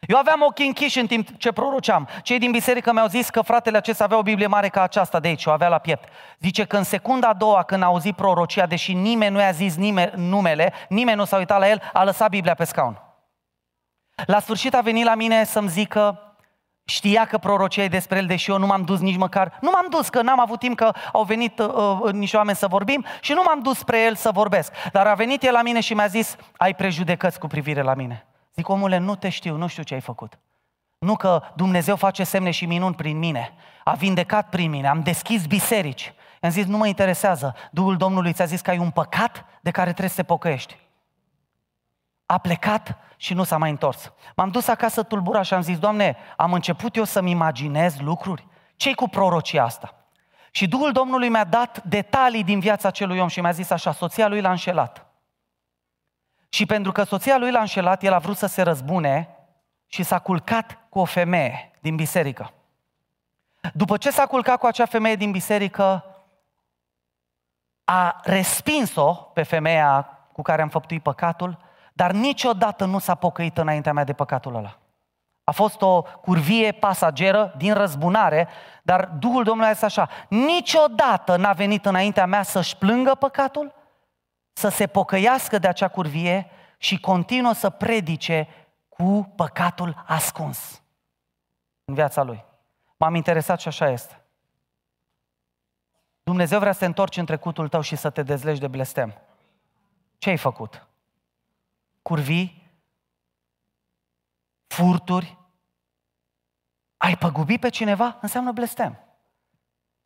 Eu 0.07 0.17
aveam 0.17 0.41
ochii 0.41 0.67
închiși 0.67 0.99
în 0.99 1.07
timp 1.07 1.37
ce 1.37 1.51
proroceam. 1.51 2.07
Cei 2.21 2.39
din 2.39 2.51
biserică 2.51 2.93
mi-au 2.93 3.07
zis 3.07 3.29
că 3.29 3.41
fratele 3.41 3.77
acesta 3.77 4.03
avea 4.03 4.17
o 4.17 4.21
Biblie 4.21 4.47
mare 4.47 4.67
ca 4.67 4.81
aceasta 4.81 5.19
de 5.19 5.27
aici, 5.27 5.45
o 5.45 5.51
avea 5.51 5.67
la 5.67 5.77
piept. 5.77 6.09
Zice 6.39 6.63
că 6.65 6.77
în 6.77 6.83
secunda 6.83 7.27
a 7.27 7.33
doua, 7.33 7.63
când 7.63 7.83
a 7.83 7.85
auzit 7.85 8.15
prorocia, 8.15 8.65
deși 8.65 8.93
nimeni 8.93 9.33
nu 9.33 9.39
i-a 9.39 9.51
zis 9.51 9.75
nimeni, 9.75 10.11
numele, 10.15 10.73
nimeni 10.89 11.17
nu 11.17 11.25
s-a 11.25 11.37
uitat 11.37 11.59
la 11.59 11.69
el, 11.69 11.81
a 11.93 12.03
lăsat 12.03 12.29
Biblia 12.29 12.53
pe 12.53 12.63
scaun. 12.63 13.01
La 14.25 14.39
sfârșit 14.39 14.73
a 14.73 14.81
venit 14.81 15.05
la 15.05 15.15
mine 15.15 15.43
să-mi 15.43 15.69
zică, 15.69 16.35
știa 16.85 17.25
că 17.25 17.37
prorocia 17.37 17.83
e 17.83 17.87
despre 17.87 18.17
el, 18.17 18.25
deși 18.25 18.49
eu 18.49 18.57
nu 18.57 18.65
m-am 18.65 18.81
dus 18.81 18.99
nici 18.99 19.17
măcar, 19.17 19.57
nu 19.61 19.69
m-am 19.73 19.87
dus, 19.89 20.09
că 20.09 20.21
n-am 20.21 20.39
avut 20.39 20.59
timp, 20.59 20.77
că 20.77 20.91
au 21.11 21.23
venit 21.23 21.59
uh, 21.59 21.99
uh 22.01 22.11
niște 22.13 22.37
oameni 22.37 22.57
să 22.57 22.67
vorbim 22.67 23.05
și 23.19 23.33
nu 23.33 23.41
m-am 23.45 23.59
dus 23.59 23.77
spre 23.77 24.03
el 24.03 24.15
să 24.15 24.31
vorbesc. 24.33 24.73
Dar 24.91 25.07
a 25.07 25.13
venit 25.13 25.43
el 25.43 25.53
la 25.53 25.61
mine 25.61 25.79
și 25.79 25.93
mi-a 25.93 26.07
zis, 26.07 26.35
ai 26.57 26.75
prejudecăți 26.75 27.39
cu 27.39 27.47
privire 27.47 27.81
la 27.81 27.93
mine. 27.93 28.25
Zic, 28.61 28.69
omule, 28.69 28.97
nu 28.97 29.15
te 29.15 29.29
știu, 29.29 29.55
nu 29.55 29.67
știu 29.67 29.83
ce 29.83 29.93
ai 29.93 30.01
făcut. 30.01 30.39
Nu 30.97 31.15
că 31.15 31.43
Dumnezeu 31.55 31.95
face 31.95 32.23
semne 32.23 32.51
și 32.51 32.65
minuni 32.65 32.95
prin 32.95 33.17
mine. 33.17 33.53
A 33.83 33.93
vindecat 33.93 34.49
prin 34.49 34.69
mine, 34.69 34.87
am 34.87 35.01
deschis 35.01 35.45
biserici. 35.45 36.13
I-am 36.41 36.51
zis, 36.51 36.65
nu 36.65 36.77
mă 36.77 36.87
interesează. 36.87 37.55
Duhul 37.71 37.97
Domnului 37.97 38.33
ți-a 38.33 38.45
zis 38.45 38.61
că 38.61 38.69
ai 38.69 38.77
un 38.77 38.89
păcat 38.89 39.45
de 39.61 39.71
care 39.71 39.89
trebuie 39.89 40.09
să 40.09 40.15
te 40.15 40.23
pocăiești. 40.23 40.77
A 42.25 42.37
plecat 42.37 42.97
și 43.17 43.33
nu 43.33 43.43
s-a 43.43 43.57
mai 43.57 43.69
întors. 43.69 44.13
M-am 44.35 44.49
dus 44.49 44.67
acasă 44.67 45.03
tulbura 45.03 45.41
și 45.41 45.53
am 45.53 45.61
zis, 45.61 45.79
Doamne, 45.79 46.17
am 46.37 46.53
început 46.53 46.95
eu 46.95 47.03
să-mi 47.03 47.31
imaginez 47.31 47.99
lucruri. 47.99 48.47
ce 48.75 48.93
cu 48.93 49.07
prorocia 49.07 49.63
asta? 49.63 49.95
Și 50.51 50.67
Duhul 50.67 50.91
Domnului 50.91 51.29
mi-a 51.29 51.43
dat 51.43 51.83
detalii 51.83 52.43
din 52.43 52.59
viața 52.59 52.87
acelui 52.87 53.19
om 53.19 53.27
și 53.27 53.41
mi-a 53.41 53.51
zis 53.51 53.69
așa, 53.69 53.91
soția 53.91 54.27
lui 54.27 54.41
l-a 54.41 54.49
înșelat. 54.49 55.10
Și 56.53 56.65
pentru 56.65 56.91
că 56.91 57.03
soția 57.03 57.37
lui 57.37 57.51
l-a 57.51 57.59
înșelat, 57.59 58.03
el 58.03 58.13
a 58.13 58.17
vrut 58.17 58.37
să 58.37 58.45
se 58.45 58.61
răzbune 58.61 59.29
și 59.87 60.03
s-a 60.03 60.19
culcat 60.19 60.77
cu 60.89 60.99
o 60.99 61.05
femeie 61.05 61.71
din 61.79 61.95
biserică. 61.95 62.53
După 63.73 63.97
ce 63.97 64.11
s-a 64.11 64.25
culcat 64.25 64.57
cu 64.57 64.65
acea 64.65 64.85
femeie 64.85 65.15
din 65.15 65.31
biserică, 65.31 66.05
a 67.83 68.19
respins-o 68.23 69.13
pe 69.13 69.43
femeia 69.43 70.17
cu 70.31 70.41
care 70.41 70.61
am 70.61 70.69
făptuit 70.69 71.03
păcatul, 71.03 71.57
dar 71.93 72.11
niciodată 72.11 72.85
nu 72.85 72.99
s-a 72.99 73.15
pocăit 73.15 73.57
înaintea 73.57 73.93
mea 73.93 74.03
de 74.03 74.13
păcatul 74.13 74.55
ăla. 74.55 74.77
A 75.43 75.51
fost 75.51 75.81
o 75.81 76.01
curvie 76.01 76.71
pasageră 76.71 77.53
din 77.57 77.73
răzbunare, 77.73 78.47
dar 78.81 79.05
Duhul 79.05 79.43
Domnului 79.43 79.69
a 79.69 79.73
zis 79.73 79.83
așa, 79.83 80.09
niciodată 80.27 81.35
n-a 81.35 81.51
venit 81.51 81.85
înaintea 81.85 82.25
mea 82.25 82.43
să-și 82.43 82.77
plângă 82.77 83.15
păcatul, 83.15 83.73
să 84.61 84.69
se 84.69 84.87
pocăiască 84.87 85.57
de 85.57 85.67
acea 85.67 85.87
curvie 85.87 86.49
și 86.77 86.99
continuă 86.99 87.53
să 87.53 87.69
predice 87.69 88.47
cu 88.89 89.33
păcatul 89.35 90.03
ascuns 90.07 90.81
în 91.85 91.93
viața 91.93 92.23
lui. 92.23 92.45
M-am 92.97 93.15
interesat 93.15 93.59
și 93.59 93.67
așa 93.67 93.89
este. 93.89 94.21
Dumnezeu 96.23 96.59
vrea 96.59 96.71
să 96.71 96.79
te 96.79 96.85
întorci 96.85 97.17
în 97.17 97.25
trecutul 97.25 97.67
tău 97.67 97.81
și 97.81 97.95
să 97.95 98.09
te 98.09 98.23
dezlegi 98.23 98.59
de 98.59 98.67
blestem. 98.67 99.21
Ce 100.17 100.29
ai 100.29 100.37
făcut? 100.37 100.87
Curvii? 102.01 102.71
Furturi? 104.67 105.37
Ai 106.97 107.17
păgubit 107.17 107.59
pe 107.59 107.69
cineva? 107.69 108.17
Înseamnă 108.21 108.51
blestem. 108.51 108.99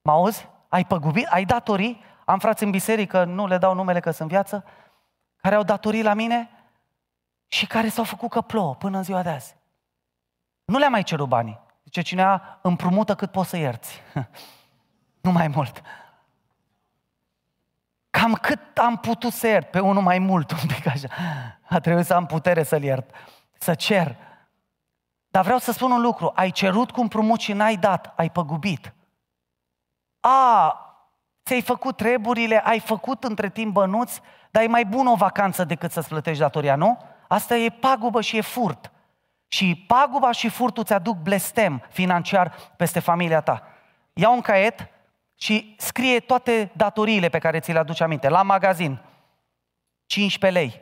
Mă 0.02 0.12
auzi? 0.12 0.50
Ai 0.68 0.86
păgubit? 0.86 1.28
Ai 1.28 1.46
datorii? 1.46 2.04
Am 2.26 2.40
frați 2.40 2.64
în 2.64 2.72
biserică, 2.72 3.24
nu 3.24 3.48
le 3.48 3.58
dau 3.58 3.74
numele 3.74 4.00
că 4.00 4.12
sunt 4.12 4.30
viață, 4.30 4.66
care 5.36 5.56
au 5.56 5.64
datorii 5.64 6.04
la 6.04 6.14
mine 6.14 6.50
și 7.48 7.68
care 7.68 7.90
s-au 7.90 8.04
făcut 8.04 8.30
că 8.30 8.42
plouă 8.42 8.76
până 8.76 8.98
în 8.98 9.04
ziua 9.04 9.22
de 9.22 9.30
azi. 9.30 9.56
Nu 10.66 10.78
le-am 10.78 10.92
mai 10.92 11.04
cerut 11.04 11.28
banii. 11.28 11.60
Zice 11.84 12.02
cineva, 12.02 12.60
împrumută 12.62 13.16
cât 13.16 13.32
poți 13.32 13.50
să 13.50 13.58
ierți. 13.58 14.02
nu 15.26 15.32
mai 15.32 15.48
mult. 15.48 15.82
Cam 18.10 18.34
cât 18.34 18.78
am 18.78 18.98
putut 18.98 19.34
să 19.34 19.48
iert, 19.48 19.72
pe 19.72 19.80
unul 19.80 20.02
mai 20.02 20.20
mult, 20.20 20.52
un 20.52 20.68
pic 20.68 20.88
așa. 20.88 21.08
A 21.70 21.80
trebuit 21.80 22.06
să 22.06 22.14
am 22.14 22.26
putere 22.26 22.64
să-l 22.64 22.84
iert, 22.84 23.10
să 23.58 23.74
cer. 23.74 24.16
Dar 25.28 25.44
vreau 25.44 25.60
să 25.60 25.72
spun 25.72 25.92
un 25.92 26.02
lucru, 26.02 26.32
ai 26.36 26.52
cerut 26.52 26.92
cu 26.92 27.02
împrumut 27.02 27.40
și 27.40 27.54
n-ai 27.54 27.78
dat, 27.78 28.14
ai 28.16 28.30
păgubit. 28.30 28.94
A, 30.20 30.80
ți-ai 31.46 31.62
făcut 31.62 31.98
treburile, 31.98 32.62
ai 32.64 32.80
făcut 32.80 33.24
între 33.24 33.50
timp 33.50 33.74
bănuți, 33.74 34.22
dar 34.52 34.64
e 34.64 34.68
mai 34.68 34.86
bună 34.86 35.10
o 35.10 35.16
vacanță 35.16 35.64
decât 35.64 35.92
să-ți 35.92 36.08
plătești 36.08 36.40
datoria, 36.40 36.76
nu? 36.76 36.98
Asta 37.28 37.56
e 37.56 37.70
pagubă 37.70 38.22
și 38.22 38.38
e 38.38 38.42
furt. 38.42 38.92
Și 39.48 39.86
paguba 39.88 40.32
și 40.32 40.50
furtul 40.50 40.84
ți 40.84 40.94
aduc 40.94 41.18
blestem 41.18 41.84
financiar 41.90 42.56
peste 42.78 43.00
familia 43.00 43.42
ta. 43.42 43.64
Ia 44.14 44.30
un 44.30 44.42
caiet 44.42 44.90
și 45.36 45.76
scrie 45.78 46.20
toate 46.20 46.72
datoriile 46.76 47.30
pe 47.30 47.40
care 47.40 47.60
ți 47.60 47.72
le 47.72 47.80
aduce 47.80 48.04
aminte. 48.04 48.30
La 48.30 48.42
magazin, 48.42 49.02
15 50.06 50.60
lei, 50.60 50.82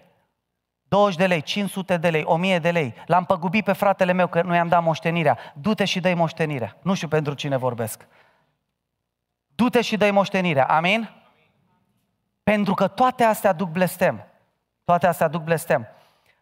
20 0.84 1.18
de 1.18 1.28
lei, 1.28 1.41
500 1.41 1.97
de 1.97 2.09
lei, 2.09 2.24
1000 2.24 2.59
de 2.59 2.72
lei. 2.72 2.93
L-am 3.05 3.26
păgubit 3.26 3.64
pe 3.64 3.74
fratele 3.74 4.11
meu 4.11 4.28
că 4.28 4.41
nu 4.41 4.55
i-am 4.55 4.68
dat 4.68 4.84
moștenirea. 4.84 5.38
Du-te 5.53 5.86
și 5.86 5.99
dă 5.99 6.14
moștenirea. 6.14 6.78
Nu 6.82 6.93
știu 6.93 7.07
pentru 7.07 7.34
cine 7.34 7.57
vorbesc. 7.57 8.07
Du-te 9.56 9.82
și 9.82 9.97
dă 9.97 10.12
moștenirea. 10.12 10.66
Amin? 10.66 11.10
Pentru 12.43 12.74
că 12.74 12.88
toate 12.88 13.24
astea 13.24 13.49
aduc 13.49 13.70
blestem. 13.70 14.28
Toate 14.84 15.08
astea 15.08 15.26
aduc 15.26 15.43
blestem. 15.43 15.88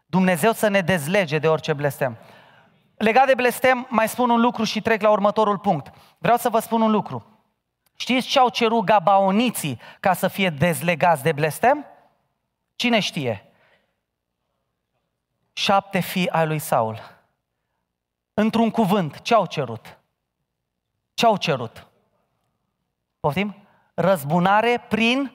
Dumnezeu 0.06 0.52
să 0.52 0.68
ne 0.68 0.82
dezlege 0.82 1.40
de 1.40 1.48
orice 1.48 1.74
blestem. 1.74 2.18
Legat 2.96 3.26
de 3.26 3.36
blestem, 3.36 3.88
mai 3.90 4.08
spun 4.08 4.30
un 4.30 4.42
lucru 4.42 4.64
și 4.64 4.82
trec 4.82 5.02
la 5.02 5.10
următorul 5.10 5.58
punct. 5.58 5.94
Vreau 6.18 6.38
să 6.38 6.50
vă 6.50 6.60
spun 6.60 6.82
un 6.82 6.92
lucru. 6.92 7.26
Știți 7.96 8.28
ce 8.28 8.40
au 8.40 8.50
cerut 8.50 8.86
gabaoniții 8.86 9.80
ca 10.00 10.14
să 10.14 10.28
fie 10.28 10.50
dezlegați 10.50 11.24
de 11.24 11.32
blestem? 11.32 11.86
Cine 12.76 13.00
știe? 13.00 13.52
Șapte 15.54 16.00
fii 16.00 16.30
ai 16.30 16.48
lui 16.48 16.60
Saul. 16.60 17.00
Într-un 18.34 18.72
cuvânt, 18.72 19.22
ce 19.22 19.34
au 19.34 19.46
cerut? 19.46 20.00
Ce 21.14 21.26
au 21.26 21.38
cerut? 21.38 21.91
Poftim? 23.22 23.56
Răzbunare 23.94 24.86
prin 24.90 25.32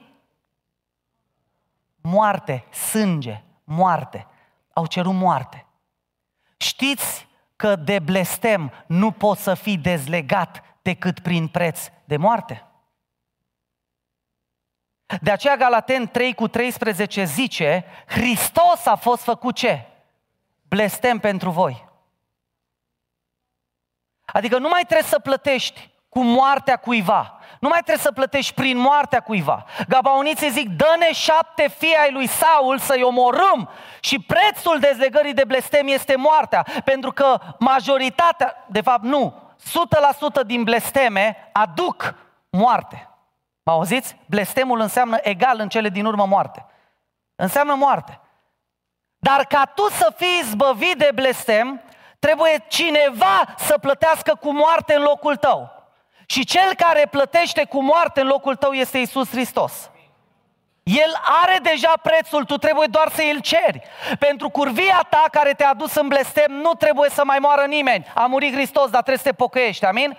moarte, 2.01 2.65
sânge, 2.71 3.43
moarte. 3.63 4.27
Au 4.73 4.85
cerut 4.85 5.13
moarte. 5.13 5.65
Știți 6.57 7.27
că 7.55 7.75
de 7.75 7.99
blestem 7.99 8.71
nu 8.87 9.11
poți 9.11 9.41
să 9.41 9.53
fii 9.53 9.77
dezlegat 9.77 10.63
decât 10.81 11.19
prin 11.19 11.47
preț 11.47 11.89
de 12.05 12.17
moarte? 12.17 12.67
De 15.21 15.31
aceea 15.31 15.55
Galaten 15.55 16.07
3 16.07 16.33
cu 16.33 16.47
13 16.47 17.23
zice, 17.23 17.85
Hristos 18.07 18.85
a 18.85 18.95
fost 18.95 19.23
făcut 19.23 19.55
ce? 19.55 19.87
Blestem 20.67 21.19
pentru 21.19 21.49
voi. 21.49 21.89
Adică 24.25 24.57
nu 24.57 24.67
mai 24.69 24.81
trebuie 24.81 25.07
să 25.07 25.19
plătești 25.19 25.89
cu 26.09 26.23
moartea 26.23 26.77
cuiva. 26.77 27.36
Nu 27.59 27.67
mai 27.67 27.79
trebuie 27.79 28.03
să 28.03 28.11
plătești 28.11 28.53
prin 28.53 28.77
moartea 28.77 29.19
cuiva. 29.19 29.65
Gabaoniții 29.87 30.49
zic, 30.49 30.69
dă-ne 30.69 31.13
șapte 31.13 31.67
fii 31.77 31.95
ai 31.95 32.11
lui 32.11 32.27
Saul 32.27 32.77
să-i 32.77 33.03
omorâm 33.03 33.69
și 33.99 34.19
prețul 34.19 34.79
dezlegării 34.79 35.33
de 35.33 35.43
blestem 35.43 35.87
este 35.87 36.15
moartea. 36.15 36.65
Pentru 36.83 37.11
că 37.11 37.39
majoritatea, 37.59 38.65
de 38.67 38.81
fapt 38.81 39.03
nu, 39.03 39.33
100% 40.43 40.45
din 40.45 40.63
blesteme 40.63 41.49
aduc 41.51 42.15
moarte. 42.49 43.09
Mă 43.63 43.71
auziți? 43.71 44.17
Blestemul 44.25 44.79
înseamnă 44.79 45.17
egal 45.21 45.59
în 45.59 45.69
cele 45.69 45.89
din 45.89 46.05
urmă 46.05 46.25
moarte. 46.25 46.65
Înseamnă 47.35 47.73
moarte. 47.73 48.19
Dar 49.17 49.45
ca 49.45 49.71
tu 49.75 49.89
să 49.89 50.13
fii 50.15 50.41
zbăvit 50.43 50.97
de 50.97 51.09
blestem, 51.13 51.81
trebuie 52.19 52.65
cineva 52.67 53.55
să 53.57 53.77
plătească 53.77 54.35
cu 54.35 54.51
moarte 54.53 54.95
în 54.95 55.01
locul 55.01 55.35
tău. 55.35 55.76
Și 56.29 56.45
cel 56.45 56.73
care 56.77 57.07
plătește 57.11 57.65
cu 57.65 57.83
moarte 57.83 58.21
în 58.21 58.27
locul 58.27 58.55
tău 58.55 58.71
este 58.71 58.97
Isus 58.97 59.29
Hristos. 59.29 59.89
El 60.83 61.21
are 61.43 61.59
deja 61.61 61.93
prețul, 62.01 62.43
tu 62.45 62.57
trebuie 62.57 62.87
doar 62.91 63.09
să 63.13 63.21
îl 63.33 63.39
ceri. 63.39 63.81
Pentru 64.19 64.49
curvia 64.49 65.05
ta 65.09 65.25
care 65.31 65.53
te-a 65.53 65.69
adus 65.69 65.95
în 65.95 66.07
blestem, 66.07 66.51
nu 66.51 66.73
trebuie 66.73 67.09
să 67.09 67.21
mai 67.25 67.37
moară 67.39 67.65
nimeni. 67.65 68.05
A 68.15 68.25
murit 68.25 68.53
Hristos, 68.53 68.89
dar 68.89 69.01
trebuie 69.01 69.17
să 69.17 69.29
te 69.29 69.33
pocăiești, 69.33 69.85
amin? 69.85 70.17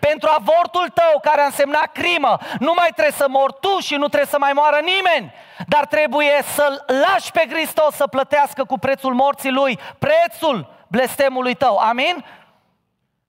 Pentru 0.00 0.28
avortul 0.32 0.88
tău, 0.94 1.20
care 1.22 1.40
a 1.40 1.44
însemnat 1.44 1.92
crimă, 1.92 2.38
nu 2.58 2.72
mai 2.76 2.88
trebuie 2.94 3.14
să 3.16 3.26
mor 3.28 3.52
tu 3.52 3.78
și 3.78 3.94
nu 3.94 4.06
trebuie 4.06 4.30
să 4.30 4.38
mai 4.38 4.52
moară 4.52 4.78
nimeni, 4.82 5.32
dar 5.66 5.86
trebuie 5.86 6.42
să-L 6.54 6.84
lași 6.86 7.30
pe 7.30 7.46
Hristos 7.50 7.94
să 7.94 8.06
plătească 8.06 8.64
cu 8.64 8.78
prețul 8.78 9.14
morții 9.14 9.50
Lui, 9.50 9.78
prețul 9.98 10.84
blestemului 10.88 11.54
tău, 11.54 11.76
amin? 11.76 12.24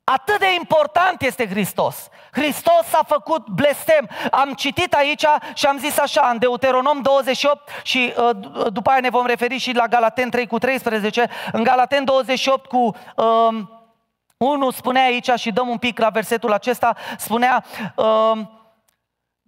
Atât 0.03 0.39
de 0.39 0.53
important 0.53 1.21
este 1.21 1.47
Hristos. 1.47 2.09
Hristos 2.31 2.85
s-a 2.89 3.01
făcut 3.07 3.47
blestem. 3.47 4.09
Am 4.31 4.53
citit 4.53 4.93
aici 4.93 5.25
și 5.53 5.65
am 5.65 5.77
zis 5.77 5.97
așa, 5.97 6.29
în 6.31 6.37
Deuteronom 6.37 7.01
28 7.01 7.69
și 7.83 8.13
uh, 8.17 8.29
după 8.73 8.89
aia 8.89 8.99
ne 8.99 9.09
vom 9.09 9.25
referi 9.25 9.57
și 9.57 9.73
la 9.73 9.87
Galaten 9.87 10.29
3 10.29 10.47
cu 10.47 10.57
13. 10.57 11.29
În 11.51 11.63
Galaten 11.63 12.03
28 12.03 12.65
cu... 12.65 12.95
Uh, 13.15 13.77
1 14.37 14.71
spunea 14.71 15.03
aici 15.03 15.29
și 15.35 15.51
dăm 15.51 15.67
un 15.67 15.77
pic 15.77 15.99
la 15.99 16.09
versetul 16.09 16.53
acesta, 16.53 16.95
spunea... 17.17 17.63
Uh, 17.95 18.37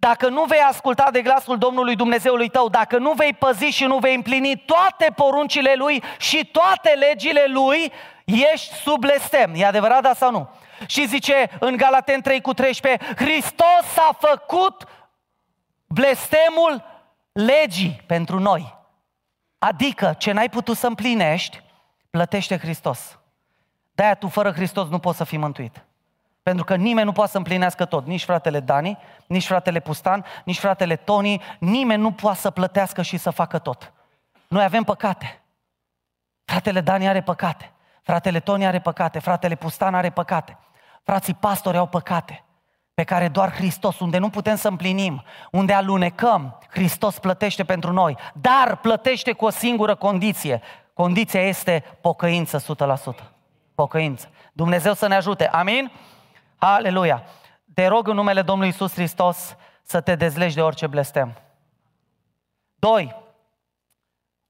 dacă 0.07 0.29
nu 0.29 0.43
vei 0.43 0.59
asculta 0.59 1.09
de 1.11 1.21
glasul 1.21 1.57
Domnului 1.57 1.95
Dumnezeului 1.95 2.49
tău, 2.49 2.69
dacă 2.69 2.97
nu 2.97 3.11
vei 3.11 3.33
păzi 3.33 3.65
și 3.65 3.83
nu 3.83 3.97
vei 3.97 4.15
împlini 4.15 4.63
toate 4.65 5.13
poruncile 5.15 5.73
Lui 5.77 6.03
și 6.17 6.45
toate 6.45 6.89
legile 6.89 7.45
Lui, 7.47 7.91
ești 8.25 8.73
sub 8.73 8.99
blestem. 8.99 9.51
E 9.55 9.65
adevărat, 9.65 10.01
da 10.01 10.13
sau 10.13 10.31
nu? 10.31 10.49
Și 10.85 11.07
zice 11.07 11.49
în 11.59 11.77
Galaten 11.77 12.21
3 12.21 12.41
cu 12.41 12.53
13, 12.53 13.13
Hristos 13.15 13.97
a 14.09 14.17
făcut 14.19 14.87
blestemul 15.87 16.83
legii 17.31 18.01
pentru 18.05 18.39
noi. 18.39 18.79
Adică 19.57 20.15
ce 20.17 20.31
n-ai 20.31 20.49
putut 20.49 20.77
să 20.77 20.87
împlinești, 20.87 21.63
plătește 22.09 22.57
Hristos. 22.57 23.19
De-aia 23.91 24.15
tu 24.15 24.27
fără 24.27 24.51
Hristos 24.51 24.87
nu 24.87 24.99
poți 24.99 25.17
să 25.17 25.23
fii 25.23 25.37
mântuit. 25.37 25.85
Pentru 26.43 26.63
că 26.63 26.75
nimeni 26.75 27.05
nu 27.05 27.11
poate 27.11 27.31
să 27.31 27.37
împlinească 27.37 27.85
tot. 27.85 28.05
Nici 28.05 28.23
fratele 28.23 28.59
Dani, 28.59 28.97
nici 29.27 29.45
fratele 29.45 29.79
Pustan, 29.79 30.25
nici 30.45 30.59
fratele 30.59 30.95
Tony. 30.95 31.41
Nimeni 31.59 32.01
nu 32.01 32.11
poate 32.11 32.39
să 32.39 32.49
plătească 32.49 33.01
și 33.01 33.17
să 33.17 33.29
facă 33.29 33.59
tot. 33.59 33.93
Noi 34.47 34.63
avem 34.63 34.83
păcate. 34.83 35.41
Fratele 36.45 36.81
Dani 36.81 37.07
are 37.07 37.21
păcate. 37.21 37.71
Fratele 38.01 38.39
Tony 38.39 38.65
are 38.65 38.79
păcate. 38.79 39.19
Fratele 39.19 39.55
Pustan 39.55 39.95
are 39.95 40.09
păcate. 40.09 40.57
Frații 41.03 41.33
pastori 41.33 41.77
au 41.77 41.87
păcate 41.87 42.45
pe 42.93 43.03
care 43.03 43.27
doar 43.27 43.53
Hristos, 43.53 43.99
unde 43.99 44.17
nu 44.17 44.29
putem 44.29 44.55
să 44.55 44.67
împlinim, 44.67 45.23
unde 45.51 45.73
alunecăm, 45.73 46.59
Hristos 46.69 47.19
plătește 47.19 47.63
pentru 47.63 47.91
noi, 47.91 48.17
dar 48.33 48.77
plătește 48.77 49.31
cu 49.31 49.45
o 49.45 49.49
singură 49.49 49.95
condiție. 49.95 50.61
Condiția 50.93 51.47
este 51.47 51.83
pocăință 52.01 52.57
100%. 52.57 53.31
Pocăință. 53.75 54.29
Dumnezeu 54.53 54.93
să 54.93 55.07
ne 55.07 55.15
ajute. 55.15 55.47
Amin? 55.47 55.91
Aleluia! 56.57 57.23
Te 57.73 57.87
rog 57.87 58.07
în 58.07 58.15
numele 58.15 58.41
Domnului 58.41 58.71
Isus 58.71 58.93
Hristos 58.93 59.55
să 59.83 60.01
te 60.01 60.15
dezlegi 60.15 60.55
de 60.55 60.61
orice 60.61 60.87
blestem. 60.87 61.37
Doi, 62.75 63.15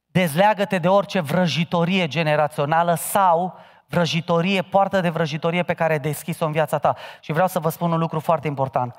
dezleagă-te 0.06 0.78
de 0.78 0.88
orice 0.88 1.20
vrăjitorie 1.20 2.08
generațională 2.08 2.94
sau 2.94 3.60
vrăjitorie, 3.92 4.62
poartă 4.62 5.02
de 5.02 5.10
vrăjitorie 5.10 5.64
pe 5.64 5.74
care 5.74 5.94
ai 5.94 6.00
deschis-o 6.00 6.46
în 6.46 6.52
viața 6.52 6.78
ta. 6.78 6.96
Și 7.20 7.32
vreau 7.32 7.48
să 7.48 7.60
vă 7.60 7.70
spun 7.70 7.92
un 7.92 8.00
lucru 8.00 8.20
foarte 8.20 8.48
important. 8.48 8.96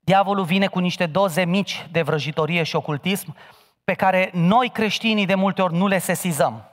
Diavolul 0.00 0.44
vine 0.44 0.66
cu 0.66 0.78
niște 0.78 1.06
doze 1.06 1.44
mici 1.44 1.86
de 1.90 2.02
vrăjitorie 2.02 2.62
și 2.62 2.76
ocultism 2.76 3.36
pe 3.84 3.94
care 3.94 4.30
noi 4.32 4.68
creștinii 4.68 5.26
de 5.26 5.34
multe 5.34 5.62
ori 5.62 5.74
nu 5.74 5.86
le 5.86 5.98
sesizăm. 5.98 6.66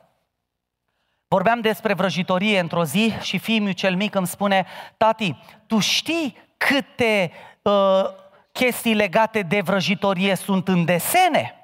Vorbeam 1.28 1.62
despre 1.62 1.94
vrăjitorie 1.94 2.60
într-o 2.60 2.84
zi 2.84 3.14
și 3.22 3.38
fiul 3.38 3.72
cel 3.72 3.96
mic 3.96 4.16
îmi 4.16 4.28
spune, 4.28 4.66
tati, 4.98 5.38
tu 5.68 5.80
știi 5.80 6.38
câte 6.58 7.32
uh, 7.62 8.04
chestii 8.52 8.94
legate 8.94 9.42
de 9.42 9.62
vrăjitorie 9.62 10.36
sunt 10.36 10.68
în 10.68 10.86
desene? 10.86 11.59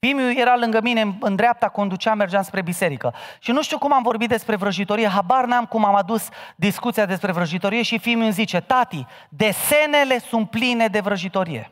Fiul 0.00 0.36
era 0.36 0.56
lângă 0.56 0.80
mine, 0.80 1.16
în 1.20 1.36
dreapta, 1.36 1.68
conducea, 1.68 2.14
mergeam 2.14 2.42
spre 2.42 2.62
biserică. 2.62 3.14
Și 3.38 3.50
nu 3.50 3.62
știu 3.62 3.78
cum 3.78 3.92
am 3.92 4.02
vorbit 4.02 4.28
despre 4.28 4.56
vrăjitorie, 4.56 5.08
habar 5.08 5.44
n-am 5.44 5.66
cum 5.66 5.84
am 5.84 5.94
adus 5.94 6.28
discuția 6.56 7.06
despre 7.06 7.32
vrăjitorie 7.32 7.82
și 7.82 7.98
fiul 7.98 8.20
îmi 8.20 8.32
zice, 8.32 8.60
tati, 8.60 9.06
desenele 9.28 10.18
sunt 10.18 10.50
pline 10.50 10.86
de 10.86 11.00
vrăjitorie. 11.00 11.70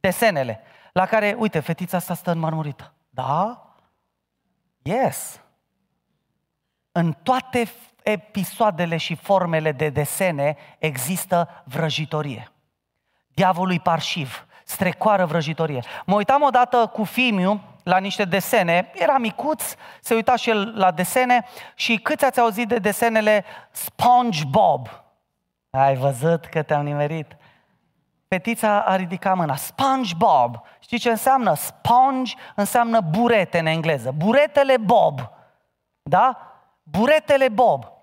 Desenele. 0.00 0.60
La 0.92 1.06
care, 1.06 1.34
uite, 1.38 1.60
fetița 1.60 1.96
asta 1.96 2.14
stă 2.14 2.30
în 2.30 2.38
marmurită. 2.38 2.94
Da? 3.10 3.62
Yes. 4.82 5.40
În 6.92 7.12
toate 7.22 7.68
episoadele 8.02 8.96
și 8.96 9.14
formele 9.14 9.72
de 9.72 9.88
desene 9.88 10.56
există 10.78 11.62
vrăjitorie. 11.64 12.52
Diavolul 13.34 13.74
e 13.74 13.78
parșiv 13.78 14.47
strecoară 14.68 15.24
vrăjitorie. 15.24 15.82
Mă 16.06 16.14
uitam 16.14 16.42
odată 16.42 16.90
cu 16.92 17.04
Fimiu 17.04 17.60
la 17.82 17.98
niște 17.98 18.24
desene, 18.24 18.90
era 18.94 19.18
micuț, 19.18 19.74
se 20.00 20.14
uita 20.14 20.36
și 20.36 20.50
el 20.50 20.72
la 20.76 20.90
desene 20.90 21.46
și 21.74 21.96
câți 21.96 22.24
ați 22.24 22.40
auzit 22.40 22.68
de 22.68 22.76
desenele 22.76 23.44
SpongeBob? 23.70 24.88
Ai 25.70 25.96
văzut 25.96 26.44
că 26.44 26.62
te-am 26.62 26.84
nimerit? 26.84 27.36
Fetița 28.28 28.80
a 28.80 28.96
ridicat 28.96 29.36
mâna. 29.36 29.56
SpongeBob. 29.56 30.60
Știi 30.78 30.98
ce 30.98 31.10
înseamnă? 31.10 31.54
Sponge 31.54 32.34
înseamnă 32.54 33.00
burete 33.00 33.58
în 33.58 33.66
engleză. 33.66 34.14
Buretele 34.16 34.76
Bob. 34.76 35.20
Da? 36.02 36.38
Buretele 36.82 37.48
Bob. 37.48 37.97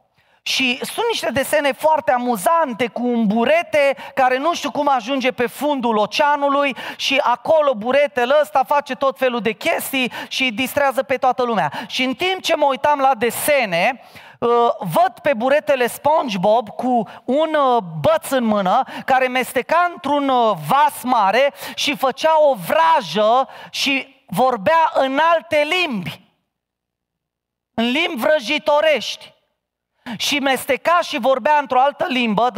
Și 0.48 0.80
sunt 0.82 1.06
niște 1.10 1.30
desene 1.32 1.72
foarte 1.72 2.12
amuzante 2.12 2.88
cu 2.88 3.06
un 3.06 3.28
burete 3.28 3.96
care 4.14 4.38
nu 4.38 4.54
știu 4.54 4.72
cum 4.72 4.90
ajunge 4.90 5.32
pe 5.32 5.48
fundul 5.48 5.98
oceanului 5.98 6.76
și 6.96 7.22
acolo 7.24 7.74
buretele 7.74 8.34
ăsta 8.42 8.64
face 8.68 8.96
tot 8.96 9.18
felul 9.18 9.40
de 9.40 9.52
chestii 9.52 10.12
și 10.28 10.52
distrează 10.52 11.04
pe 11.04 11.18
toată 11.18 11.44
lumea. 11.44 11.72
Și 11.88 12.04
în 12.04 12.14
timp 12.14 12.42
ce 12.42 12.56
mă 12.56 12.66
uitam 12.66 13.00
la 13.00 13.12
desene, 13.18 14.02
uh, 14.40 14.50
văd 14.80 15.14
pe 15.22 15.34
buretele 15.34 15.88
SpongeBob 15.88 16.70
cu 16.70 17.08
un 17.26 17.54
uh, 17.54 17.84
băț 18.02 18.30
în 18.30 18.44
mână 18.44 18.84
care 19.06 19.28
mesteca 19.28 19.90
într-un 19.94 20.30
uh, 20.30 20.52
vas 20.68 21.04
mare 21.04 21.54
și 21.76 21.96
făcea 21.98 22.34
o 22.50 22.56
vrajă 22.68 23.48
și 23.70 24.24
vorbea 24.28 24.92
în 24.94 25.20
alte 25.34 25.68
limbi. 25.70 26.22
În 27.74 27.92
limbi 27.92 28.22
vrăjitorești 28.22 29.34
și 30.18 30.40
mesteca 30.40 31.00
și 31.02 31.20
vorbea 31.20 31.58
într-o 31.60 31.80
altă 31.80 32.06
limbă, 32.10 32.52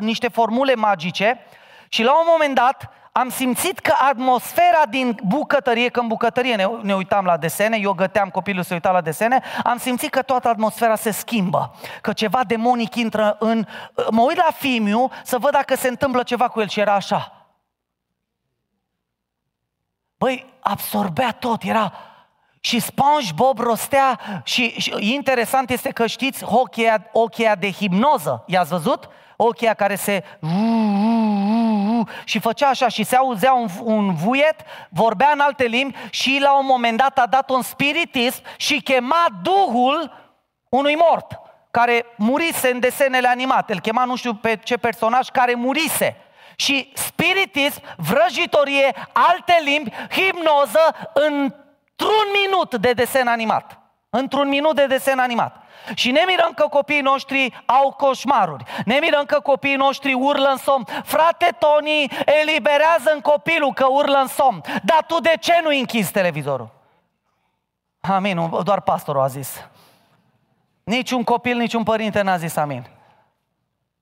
niște 0.00 0.28
formule 0.28 0.74
magice 0.74 1.40
și 1.88 2.02
la 2.02 2.12
un 2.12 2.26
moment 2.30 2.54
dat 2.54 2.90
am 3.12 3.28
simțit 3.28 3.78
că 3.78 3.94
atmosfera 4.08 4.82
din 4.90 5.18
bucătărie, 5.24 5.88
că 5.88 6.00
în 6.00 6.06
bucătărie 6.06 6.54
ne, 6.54 6.66
ne 6.82 6.94
uitam 6.94 7.24
la 7.24 7.36
desene, 7.36 7.78
eu 7.80 7.92
găteam 7.92 8.28
copilul 8.28 8.62
să 8.62 8.74
uita 8.74 8.90
la 8.90 9.00
desene, 9.00 9.42
am 9.64 9.78
simțit 9.78 10.10
că 10.10 10.22
toată 10.22 10.48
atmosfera 10.48 10.96
se 10.96 11.10
schimbă, 11.10 11.74
că 12.00 12.12
ceva 12.12 12.44
demonic 12.46 12.94
intră 12.94 13.36
în... 13.38 13.66
Mă 14.10 14.22
uit 14.22 14.36
la 14.36 14.50
Fimiu 14.54 15.10
să 15.24 15.38
văd 15.38 15.50
dacă 15.50 15.74
se 15.76 15.88
întâmplă 15.88 16.22
ceva 16.22 16.48
cu 16.48 16.60
el 16.60 16.68
și 16.68 16.80
era 16.80 16.94
așa. 16.94 17.32
Băi, 20.16 20.52
absorbea 20.60 21.32
tot, 21.32 21.62
era 21.62 21.92
și 22.60 22.78
SpongeBob 22.78 23.58
rostea 23.58 24.20
și, 24.44 24.80
și 24.80 25.12
interesant 25.12 25.70
este 25.70 25.90
că 25.90 26.06
știți 26.06 26.44
ochia, 26.44 27.06
ochia 27.12 27.54
de 27.54 27.70
hipnoză, 27.70 28.44
i-ați 28.46 28.70
văzut? 28.70 29.08
Ochia 29.36 29.74
care 29.74 29.94
se 29.94 30.24
și 32.24 32.38
făcea 32.38 32.68
așa 32.68 32.88
și 32.88 33.02
se 33.02 33.16
auzea 33.16 33.52
un, 33.52 33.68
un 33.82 34.14
vuiet, 34.14 34.60
vorbea 34.88 35.30
în 35.32 35.40
alte 35.40 35.64
limbi 35.64 35.96
și 36.10 36.38
la 36.42 36.58
un 36.58 36.66
moment 36.66 36.96
dat 36.96 37.18
a 37.18 37.26
dat 37.26 37.50
un 37.50 37.62
spiritism 37.62 38.42
și 38.56 38.80
chema 38.80 39.26
Duhul 39.42 40.12
unui 40.68 40.94
mort 40.94 41.40
care 41.70 42.06
murise 42.16 42.70
în 42.70 42.80
desenele 42.80 43.28
animate. 43.28 43.72
Îl 43.72 43.80
chema 43.80 44.04
nu 44.04 44.16
știu 44.16 44.34
pe 44.34 44.56
ce 44.56 44.76
personaj 44.76 45.28
care 45.28 45.54
murise. 45.54 46.16
Și 46.56 46.92
spiritism, 46.94 47.82
vrăjitorie, 47.96 48.94
alte 49.12 49.60
limbi, 49.64 49.90
hipnoză 50.10 51.10
în 51.12 51.54
într-un 52.00 52.30
minut 52.42 52.74
de 52.74 52.92
desen 52.92 53.26
animat. 53.26 53.78
Într-un 54.10 54.48
minut 54.48 54.74
de 54.74 54.86
desen 54.86 55.18
animat. 55.18 55.56
Și 55.94 56.10
ne 56.10 56.22
mirăm 56.26 56.52
că 56.54 56.66
copiii 56.66 57.00
noștri 57.00 57.62
au 57.66 57.92
coșmaruri. 57.92 58.64
Ne 58.84 58.98
mirăm 59.00 59.24
că 59.24 59.40
copiii 59.40 59.76
noștri 59.76 60.12
urlă 60.12 60.48
în 60.48 60.56
somn. 60.56 60.86
Frate 61.04 61.56
Tony, 61.58 62.10
eliberează 62.40 63.10
în 63.14 63.20
copilul 63.20 63.72
că 63.72 63.86
urlă 63.88 64.18
în 64.18 64.26
somn. 64.26 64.62
Dar 64.82 65.04
tu 65.06 65.20
de 65.20 65.34
ce 65.40 65.60
nu 65.62 65.68
închizi 65.68 66.12
televizorul? 66.12 66.70
Amin, 68.00 68.50
doar 68.62 68.80
pastorul 68.80 69.22
a 69.22 69.26
zis. 69.26 69.68
Niciun 70.84 71.24
copil, 71.24 71.56
niciun 71.56 71.82
părinte 71.82 72.22
n-a 72.22 72.36
zis 72.36 72.56
amin. 72.56 72.86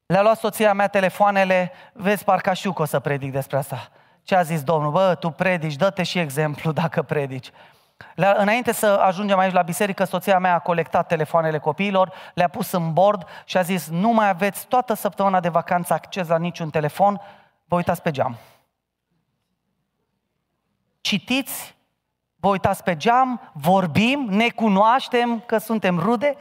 Le-a 0.07 0.23
luat 0.23 0.39
soția 0.39 0.73
mea 0.73 0.89
telefoanele, 0.89 1.73
vezi, 1.93 2.25
parcă 2.25 2.53
știu 2.53 2.73
că 2.73 2.83
o 2.83 2.85
să 2.85 2.99
predic 2.99 3.33
despre 3.33 3.57
asta. 3.57 3.89
Ce 4.23 4.35
a 4.35 4.43
zis 4.43 4.63
Domnul? 4.63 4.91
Bă, 4.91 5.15
tu 5.15 5.31
predici, 5.31 5.77
dă-te 5.77 6.03
și 6.03 6.19
exemplu 6.19 6.73
dacă 6.83 7.03
predici. 7.03 7.51
Le- 8.15 8.35
înainte 8.37 8.73
să 8.73 8.87
ajungem 8.87 9.39
aici 9.39 9.53
la 9.53 9.63
biserică, 9.63 10.05
soția 10.05 10.39
mea 10.39 10.55
a 10.55 10.59
colectat 10.59 11.07
telefoanele 11.07 11.59
copiilor, 11.59 12.13
le-a 12.35 12.49
pus 12.49 12.73
în 12.73 12.93
bord 12.93 13.29
și 13.45 13.57
a 13.57 13.63
zis, 13.63 13.89
nu 13.89 14.09
mai 14.09 14.29
aveți 14.29 14.67
toată 14.67 14.95
săptămâna 14.95 15.41
de 15.41 15.49
vacanță 15.49 15.93
acces 15.93 16.29
la 16.29 16.39
niciun 16.39 16.71
telefon, 16.71 17.21
vă 17.65 17.77
uitați 17.77 18.03
pe 18.03 18.11
geam. 18.11 18.37
Citiți, 21.01 21.77
vă 22.37 22.49
uitați 22.49 22.83
pe 22.83 22.97
geam, 22.97 23.51
vorbim, 23.53 24.27
ne 24.31 24.49
cunoaștem 24.49 25.41
că 25.41 25.59
suntem 25.59 25.99
rude, 25.99 26.37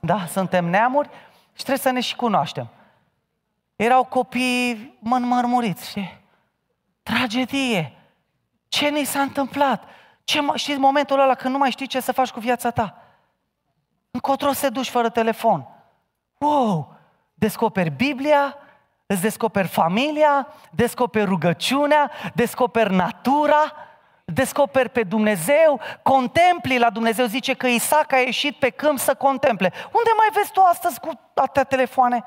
da, 0.00 0.26
suntem 0.26 0.64
neamuri 0.64 1.08
și 1.52 1.64
trebuie 1.64 1.78
să 1.78 1.90
ne 1.90 2.00
și 2.00 2.16
cunoaștem. 2.16 2.68
Erau 3.76 4.04
copii 4.04 4.96
mărmuriți, 5.00 5.88
știi? 5.88 6.20
Tragedie. 7.02 7.92
Ce 8.68 8.88
ni 8.88 9.04
s-a 9.04 9.20
întâmplat? 9.20 9.84
Ce, 10.32 10.40
știți 10.54 10.78
momentul 10.78 11.20
ăla 11.20 11.34
când 11.34 11.52
nu 11.52 11.58
mai 11.58 11.70
știi 11.70 11.86
ce 11.86 12.00
să 12.00 12.12
faci 12.12 12.30
cu 12.30 12.40
viața 12.40 12.70
ta? 12.70 12.96
Încotro 14.10 14.52
să 14.52 14.70
duci 14.70 14.88
fără 14.88 15.08
telefon. 15.08 15.66
Wow! 16.38 16.94
Descoperi 17.34 17.90
Biblia, 17.90 18.56
îți 19.06 19.20
descoperi 19.20 19.68
familia, 19.68 20.48
descoperi 20.70 21.24
rugăciunea, 21.24 22.10
descoperi 22.34 22.94
natura, 22.94 23.72
descoperi 24.24 24.88
pe 24.88 25.02
Dumnezeu, 25.02 25.80
contempli 26.02 26.78
la 26.78 26.90
Dumnezeu. 26.90 27.26
Zice 27.26 27.54
că 27.54 27.66
Isaac 27.66 28.12
a 28.12 28.18
ieșit 28.18 28.56
pe 28.56 28.70
câmp 28.70 28.98
să 28.98 29.14
contemple. 29.14 29.72
Unde 29.92 30.10
mai 30.16 30.28
vezi 30.32 30.52
tu 30.52 30.60
astăzi 30.60 31.00
cu 31.00 31.10
atâtea 31.34 31.64
telefoane? 31.64 32.24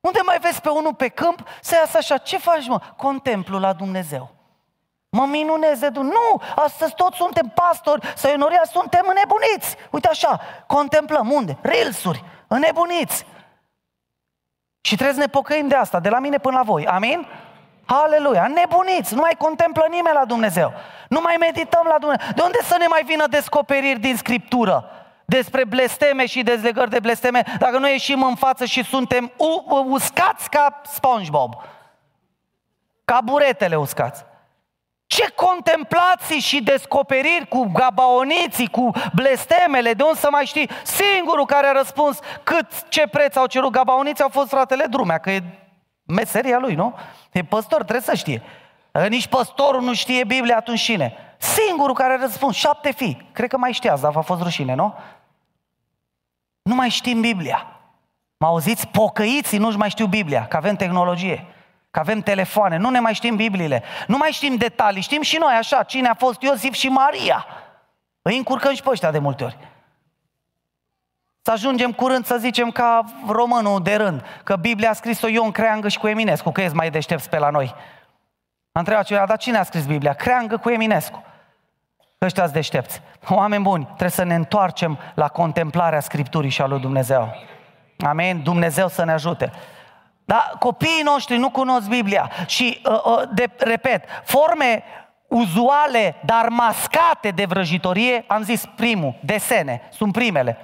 Unde 0.00 0.20
mai 0.24 0.38
vezi 0.38 0.60
pe 0.60 0.68
unul 0.68 0.94
pe 0.94 1.08
câmp 1.08 1.48
să 1.60 1.74
iasă 1.74 1.96
așa? 1.96 2.16
Ce 2.16 2.38
faci, 2.38 2.66
mă? 2.66 2.80
Contemplu 2.96 3.58
la 3.58 3.72
Dumnezeu. 3.72 4.35
Mă 5.16 5.26
minunez 5.26 5.78
de 5.78 5.88
Dumnezeu. 5.88 6.20
Nu, 6.20 6.42
astăzi 6.54 6.94
toți 6.94 7.16
suntem 7.16 7.52
pastori, 7.54 8.12
să 8.16 8.28
enoria 8.28 8.62
suntem 8.70 9.04
înnebuniți. 9.08 9.76
Uite 9.90 10.08
așa, 10.08 10.40
contemplăm 10.66 11.30
unde? 11.30 11.58
Rilsuri, 11.62 12.24
înnebuniți. 12.46 13.26
Și 14.80 14.94
trebuie 14.94 15.14
să 15.14 15.20
ne 15.20 15.26
pocăim 15.26 15.68
de 15.68 15.74
asta, 15.74 16.00
de 16.00 16.08
la 16.08 16.18
mine 16.18 16.38
până 16.38 16.56
la 16.56 16.62
voi. 16.62 16.86
Amin? 16.86 17.26
Aleluia, 17.84 18.46
nebuniți, 18.46 19.14
nu 19.14 19.20
mai 19.20 19.34
contemplă 19.38 19.86
nimeni 19.90 20.16
la 20.16 20.24
Dumnezeu. 20.24 20.72
Nu 21.08 21.20
mai 21.20 21.36
medităm 21.40 21.86
la 21.86 21.98
Dumnezeu. 21.98 22.26
De 22.34 22.42
unde 22.42 22.58
să 22.62 22.76
ne 22.78 22.86
mai 22.86 23.02
vină 23.04 23.26
descoperiri 23.26 24.00
din 24.00 24.16
Scriptură? 24.16 24.90
Despre 25.24 25.64
blesteme 25.64 26.26
și 26.26 26.42
dezlegări 26.42 26.90
de 26.90 27.00
blesteme, 27.00 27.42
dacă 27.58 27.78
noi 27.78 27.90
ieșim 27.90 28.22
în 28.22 28.34
față 28.34 28.64
și 28.64 28.84
suntem 28.84 29.32
uscați 29.88 30.50
ca 30.50 30.80
SpongeBob. 30.84 31.54
Ca 33.04 33.20
buretele 33.24 33.76
uscați. 33.76 34.24
Ce 35.06 35.32
contemplații 35.34 36.40
și 36.40 36.62
descoperiri 36.62 37.46
cu 37.48 37.70
gabaoniții, 37.72 38.68
cu 38.68 38.90
blestemele, 39.14 39.92
de 39.92 40.02
unde 40.02 40.18
să 40.18 40.28
mai 40.30 40.44
știi? 40.44 40.70
Singurul 40.82 41.46
care 41.46 41.66
a 41.66 41.72
răspuns 41.72 42.18
cât, 42.42 42.88
ce 42.88 43.06
preț 43.06 43.36
au 43.36 43.46
cerut 43.46 43.72
gabaoniții 43.72 44.22
au 44.22 44.30
fost 44.30 44.48
fratele 44.48 44.84
Drumea, 44.90 45.18
că 45.18 45.30
e 45.30 45.42
meseria 46.06 46.58
lui, 46.58 46.74
nu? 46.74 46.94
E 47.32 47.42
păstor, 47.42 47.82
trebuie 47.82 48.00
să 48.00 48.14
știe. 48.14 48.42
Dacă 48.90 49.08
nici 49.08 49.26
păstorul 49.26 49.82
nu 49.82 49.94
știe 49.94 50.24
Biblia, 50.24 50.56
atunci 50.56 50.80
cine? 50.80 51.16
Singurul 51.38 51.94
care 51.94 52.12
a 52.12 52.20
răspuns, 52.20 52.56
șapte 52.56 52.92
fii. 52.92 53.28
Cred 53.32 53.48
că 53.48 53.56
mai 53.58 53.72
știați, 53.72 54.02
dar 54.02 54.16
a 54.16 54.20
fost 54.20 54.42
rușine, 54.42 54.74
nu? 54.74 54.94
Nu 56.62 56.74
mai 56.74 56.88
știm 56.88 57.20
Biblia. 57.20 57.66
Mă 58.36 58.46
auziți? 58.46 58.86
Pocăiții 58.86 59.58
nu-și 59.58 59.76
mai 59.76 59.90
știu 59.90 60.06
Biblia, 60.06 60.46
că 60.46 60.56
avem 60.56 60.76
tehnologie 60.76 61.46
că 61.96 62.02
avem 62.02 62.20
telefoane, 62.20 62.76
nu 62.76 62.90
ne 62.90 63.00
mai 63.00 63.14
știm 63.14 63.36
Bibliile, 63.36 63.82
nu 64.06 64.16
mai 64.16 64.30
știm 64.30 64.56
detalii, 64.56 65.02
știm 65.02 65.22
și 65.22 65.36
noi 65.36 65.54
așa, 65.54 65.82
cine 65.82 66.08
a 66.08 66.14
fost 66.14 66.42
Iosif 66.42 66.72
și 66.72 66.88
Maria. 66.88 67.46
Îi 68.22 68.36
încurcăm 68.36 68.74
și 68.74 68.82
pe 68.82 68.90
ăștia 68.90 69.10
de 69.10 69.18
multe 69.18 69.44
ori. 69.44 69.58
Să 71.42 71.50
ajungem 71.50 71.92
curând 71.92 72.24
să 72.24 72.36
zicem 72.36 72.70
ca 72.70 73.04
românul 73.28 73.82
de 73.82 73.94
rând, 73.94 74.24
că 74.44 74.56
Biblia 74.56 74.90
a 74.90 74.92
scris-o 74.92 75.28
Ion 75.28 75.50
Creangă 75.50 75.88
și 75.88 75.98
cu 75.98 76.08
Eminescu, 76.08 76.50
că 76.50 76.60
ești 76.60 76.74
mai 76.74 76.90
deștept 76.90 77.26
pe 77.26 77.38
la 77.38 77.50
noi. 77.50 77.74
Am 78.72 78.80
întrebat 78.80 79.04
cineva, 79.04 79.26
dar 79.26 79.38
cine 79.38 79.58
a 79.58 79.62
scris 79.62 79.86
Biblia? 79.86 80.12
Creangă 80.12 80.56
cu 80.56 80.70
Eminescu. 80.70 81.24
Ăștia 82.20 82.48
deștepți. 82.48 83.00
Oameni 83.28 83.62
buni, 83.62 83.84
trebuie 83.84 84.10
să 84.10 84.22
ne 84.22 84.34
întoarcem 84.34 84.98
la 85.14 85.28
contemplarea 85.28 86.00
Scripturii 86.00 86.50
și 86.50 86.62
a 86.62 86.66
lui 86.66 86.80
Dumnezeu. 86.80 87.34
Amen? 87.98 88.42
Dumnezeu 88.42 88.88
să 88.88 89.04
ne 89.04 89.12
ajute. 89.12 89.52
Da? 90.26 90.50
Copiii 90.58 91.02
noștri 91.04 91.36
nu 91.36 91.50
cunosc 91.50 91.88
Biblia 91.88 92.30
și, 92.46 92.80
uh, 92.84 93.04
uh, 93.04 93.22
de, 93.34 93.50
repet, 93.56 94.04
forme 94.24 94.82
uzuale, 95.28 96.14
dar 96.24 96.48
mascate 96.48 97.30
de 97.30 97.44
vrăjitorie, 97.44 98.24
am 98.26 98.42
zis 98.42 98.64
primul, 98.76 99.14
desene, 99.20 99.88
sunt 99.92 100.12
primele. 100.12 100.58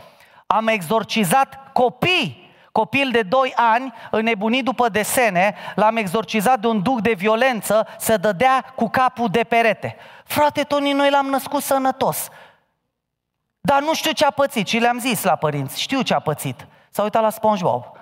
Am 0.46 0.66
exorcizat 0.68 1.72
copii, 1.72 2.50
copil 2.72 3.08
de 3.10 3.22
2 3.22 3.52
ani, 3.56 3.92
înnebunit 4.10 4.64
după 4.64 4.88
desene, 4.88 5.54
l-am 5.74 5.96
exorcizat 5.96 6.60
de 6.60 6.66
un 6.66 6.82
duc 6.82 7.00
de 7.00 7.12
violență 7.12 7.86
să 7.98 8.16
dădea 8.16 8.72
cu 8.74 8.88
capul 8.88 9.28
de 9.28 9.44
perete. 9.44 9.96
Frate 10.24 10.62
Toni, 10.62 10.92
noi 10.92 11.10
l-am 11.10 11.26
născut 11.26 11.62
sănătos. 11.62 12.28
Dar 13.60 13.82
nu 13.82 13.94
știu 13.94 14.12
ce 14.12 14.24
a 14.24 14.30
pățit 14.30 14.66
și 14.66 14.78
le-am 14.78 14.98
zis 14.98 15.22
la 15.22 15.36
părinți, 15.36 15.80
știu 15.80 16.02
ce 16.02 16.14
a 16.14 16.18
pățit. 16.18 16.66
S-a 16.90 17.02
uitat 17.02 17.22
la 17.22 17.30
SpongeBob. 17.30 18.00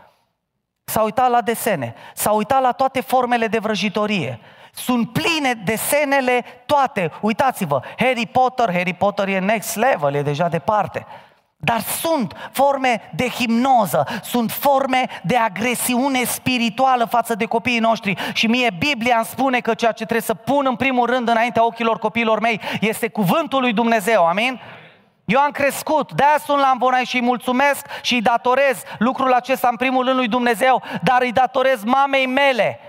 S-a 0.91 1.03
uitat 1.03 1.31
la 1.31 1.41
desene, 1.41 1.95
s-a 2.15 2.31
uitat 2.31 2.61
la 2.61 2.73
toate 2.73 3.01
formele 3.01 3.47
de 3.47 3.59
vrăjitorie. 3.59 4.41
Sunt 4.73 5.13
pline 5.13 5.53
desenele 5.65 6.45
toate. 6.67 7.11
Uitați-vă, 7.21 7.81
Harry 7.99 8.27
Potter, 8.27 8.73
Harry 8.73 8.93
Potter 8.93 9.29
e 9.29 9.39
next 9.39 9.77
level, 9.77 10.15
e 10.15 10.23
deja 10.23 10.49
departe. 10.49 11.07
Dar 11.57 11.81
sunt 11.81 12.51
forme 12.53 13.11
de 13.15 13.29
hipnoză, 13.29 14.07
sunt 14.23 14.51
forme 14.51 15.07
de 15.23 15.37
agresiune 15.37 16.25
spirituală 16.25 17.05
față 17.05 17.35
de 17.35 17.45
copiii 17.45 17.79
noștri. 17.79 18.15
Și 18.33 18.47
mie 18.47 18.71
Biblia 18.79 19.17
îmi 19.17 19.25
spune 19.25 19.61
că 19.61 19.75
ceea 19.75 19.93
ce 19.93 20.05
trebuie 20.05 20.21
să 20.21 20.35
pun 20.35 20.67
în 20.69 20.77
primul 20.77 21.07
rând 21.07 21.29
înaintea 21.29 21.65
ochilor 21.65 21.99
copiilor 21.99 22.41
mei 22.41 22.61
este 22.81 23.09
cuvântul 23.09 23.61
lui 23.61 23.73
Dumnezeu. 23.73 24.27
Amin? 24.27 24.61
Eu 25.31 25.41
am 25.41 25.51
crescut, 25.51 26.13
de-aia 26.13 26.39
sunt 26.39 26.59
la 26.59 26.67
Ambonai 26.67 27.05
și 27.05 27.17
îi 27.17 27.23
mulțumesc 27.23 27.87
și 28.03 28.15
îi 28.15 28.23
datorez 28.23 28.83
lucrul 28.99 29.33
acesta 29.33 29.69
în 29.69 29.77
primul 29.77 30.05
rând 30.05 30.17
lui 30.17 30.29
Dumnezeu, 30.29 30.83
dar 31.03 31.23
îi 31.23 31.33
datorez 31.33 31.85
mamei 31.85 32.27
mele, 32.27 32.81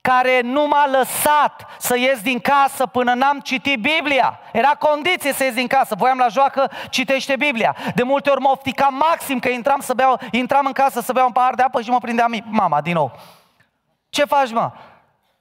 care 0.00 0.40
nu 0.40 0.66
m-a 0.66 0.86
lăsat 0.86 1.66
să 1.78 1.96
ies 1.96 2.22
din 2.22 2.40
casă 2.40 2.86
până 2.86 3.14
n-am 3.14 3.40
citit 3.40 3.80
Biblia. 3.80 4.40
Era 4.52 4.68
condiție 4.68 5.32
să 5.32 5.44
ies 5.44 5.54
din 5.54 5.66
casă. 5.66 5.94
Voiam 5.98 6.18
la 6.18 6.28
joacă, 6.28 6.70
citește 6.88 7.36
Biblia. 7.36 7.76
De 7.94 8.02
multe 8.02 8.30
ori 8.30 8.40
mă 8.40 8.48
oftica 8.48 8.86
maxim 8.86 9.38
că 9.38 9.48
intram, 9.48 9.80
să 9.80 9.94
beau, 9.94 10.20
intram 10.30 10.66
în 10.66 10.72
casă 10.72 11.00
să 11.00 11.12
beau 11.12 11.26
un 11.26 11.32
pahar 11.32 11.54
de 11.54 11.62
apă 11.62 11.80
și 11.80 11.90
mă 11.90 11.98
prindea 11.98 12.26
mama 12.44 12.80
din 12.80 12.92
nou. 12.92 13.12
Ce 14.08 14.24
faci, 14.24 14.50
mă? 14.50 14.72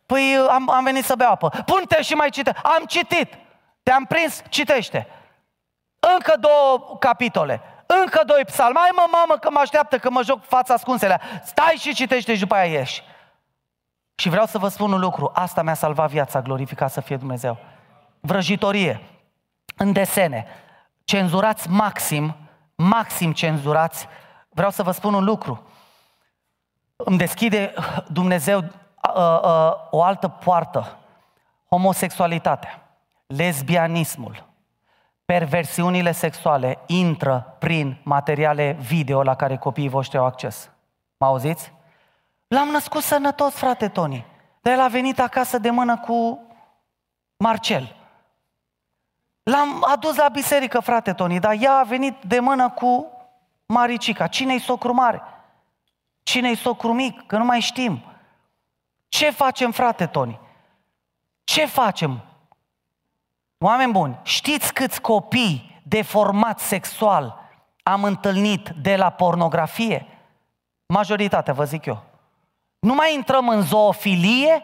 Păi 0.06 0.38
am, 0.50 0.70
am 0.70 0.84
venit 0.84 1.06
să 1.06 1.16
beau 1.16 1.32
apă. 1.32 1.64
Pune-te 1.66 2.02
și 2.02 2.14
mai 2.14 2.30
cite. 2.30 2.56
Am 2.64 2.84
citit. 2.88 3.34
Te-am 3.84 4.06
prins? 4.06 4.42
Citește. 4.50 5.08
Încă 6.16 6.34
două 6.40 6.98
capitole. 7.00 7.62
Încă 7.86 8.22
doi 8.26 8.46
psalmi. 8.46 8.74
Mai 8.74 8.90
mă, 8.96 9.06
mamă, 9.12 9.38
că 9.38 9.50
mă 9.52 9.60
așteaptă, 9.60 9.98
că 9.98 10.10
mă 10.10 10.24
joc 10.24 10.44
fața 10.44 10.74
ascunsele. 10.74 11.22
Stai 11.44 11.76
și 11.80 11.94
citește 11.94 12.34
și 12.34 12.40
după 12.40 12.56
aia 12.56 12.72
ieși. 12.72 13.04
Și 14.16 14.30
vreau 14.30 14.46
să 14.46 14.58
vă 14.58 14.68
spun 14.68 14.92
un 14.92 15.00
lucru. 15.00 15.32
Asta 15.34 15.62
mi-a 15.62 15.74
salvat 15.74 16.10
viața, 16.10 16.42
glorificat 16.42 16.92
să 16.92 17.02
fie 17.02 17.18
Dumnezeu. 17.18 17.58
Vrăjitorie. 18.20 19.02
În 19.78 19.92
desene. 19.92 20.48
Cenzurați 21.04 21.70
maxim, 21.70 22.36
maxim 22.76 23.34
cenzurați. 23.34 24.08
Vreau 24.50 24.72
să 24.72 24.84
vă 24.84 24.92
spun 24.92 25.14
un 25.14 25.24
lucru. 25.24 25.68
Îmi 26.96 27.18
deschide 27.18 27.74
Dumnezeu 28.08 28.60
uh, 28.60 29.40
uh, 29.44 29.74
o 29.90 30.04
altă 30.04 30.28
poartă. 30.28 30.98
Homosexualitatea, 31.70 32.82
lesbianismul, 33.28 34.51
perversiunile 35.32 36.12
sexuale 36.12 36.80
intră 36.86 37.56
prin 37.60 37.98
materiale 38.04 38.78
video 38.80 39.24
la 39.24 39.36
care 39.36 39.58
copiii 39.58 39.90
voștri 39.90 40.18
au 40.18 40.26
acces. 40.26 40.70
Mă 41.18 41.26
auziți? 41.26 41.74
L-am 42.48 42.68
născut 42.68 43.02
sănătos, 43.02 43.54
frate 43.54 43.88
Toni. 43.88 44.26
Dar 44.62 44.74
el 44.74 44.80
a 44.80 44.88
venit 44.88 45.20
acasă 45.20 45.58
de 45.58 45.70
mână 45.70 45.98
cu 45.98 46.42
Marcel. 47.38 47.96
L-am 49.44 49.86
adus 49.88 50.16
la 50.16 50.30
biserică, 50.30 50.80
frate 50.80 51.14
Toni, 51.14 51.40
dar 51.40 51.56
ea 51.60 51.78
a 51.78 51.84
venit 51.84 52.16
de 52.24 52.40
mână 52.40 52.70
cu 52.70 53.12
Maricica. 53.66 54.28
Cine-i 54.28 54.60
socru 54.60 54.94
mare? 54.94 55.22
Cine-i 56.24 56.56
socru 56.56 56.94
mic? 56.94 57.26
Că 57.26 57.38
nu 57.38 57.46
mai 57.46 57.60
știm. 57.60 58.04
Ce 59.08 59.30
facem, 59.30 59.72
frate 59.72 60.06
Toni? 60.06 60.40
Ce 61.44 61.66
facem? 61.66 62.22
Oameni 63.64 63.92
buni, 63.92 64.20
știți 64.24 64.74
câți 64.74 65.02
copii 65.02 65.82
deformați 65.84 66.64
sexual 66.64 67.40
am 67.84 68.04
întâlnit 68.04 68.70
de 68.82 68.96
la 68.96 69.10
pornografie? 69.10 70.08
Majoritatea, 70.86 71.54
vă 71.54 71.64
zic 71.64 71.86
eu. 71.86 72.04
Nu 72.80 72.94
mai 72.94 73.14
intrăm 73.14 73.48
în 73.48 73.62
zoofilie, 73.62 74.64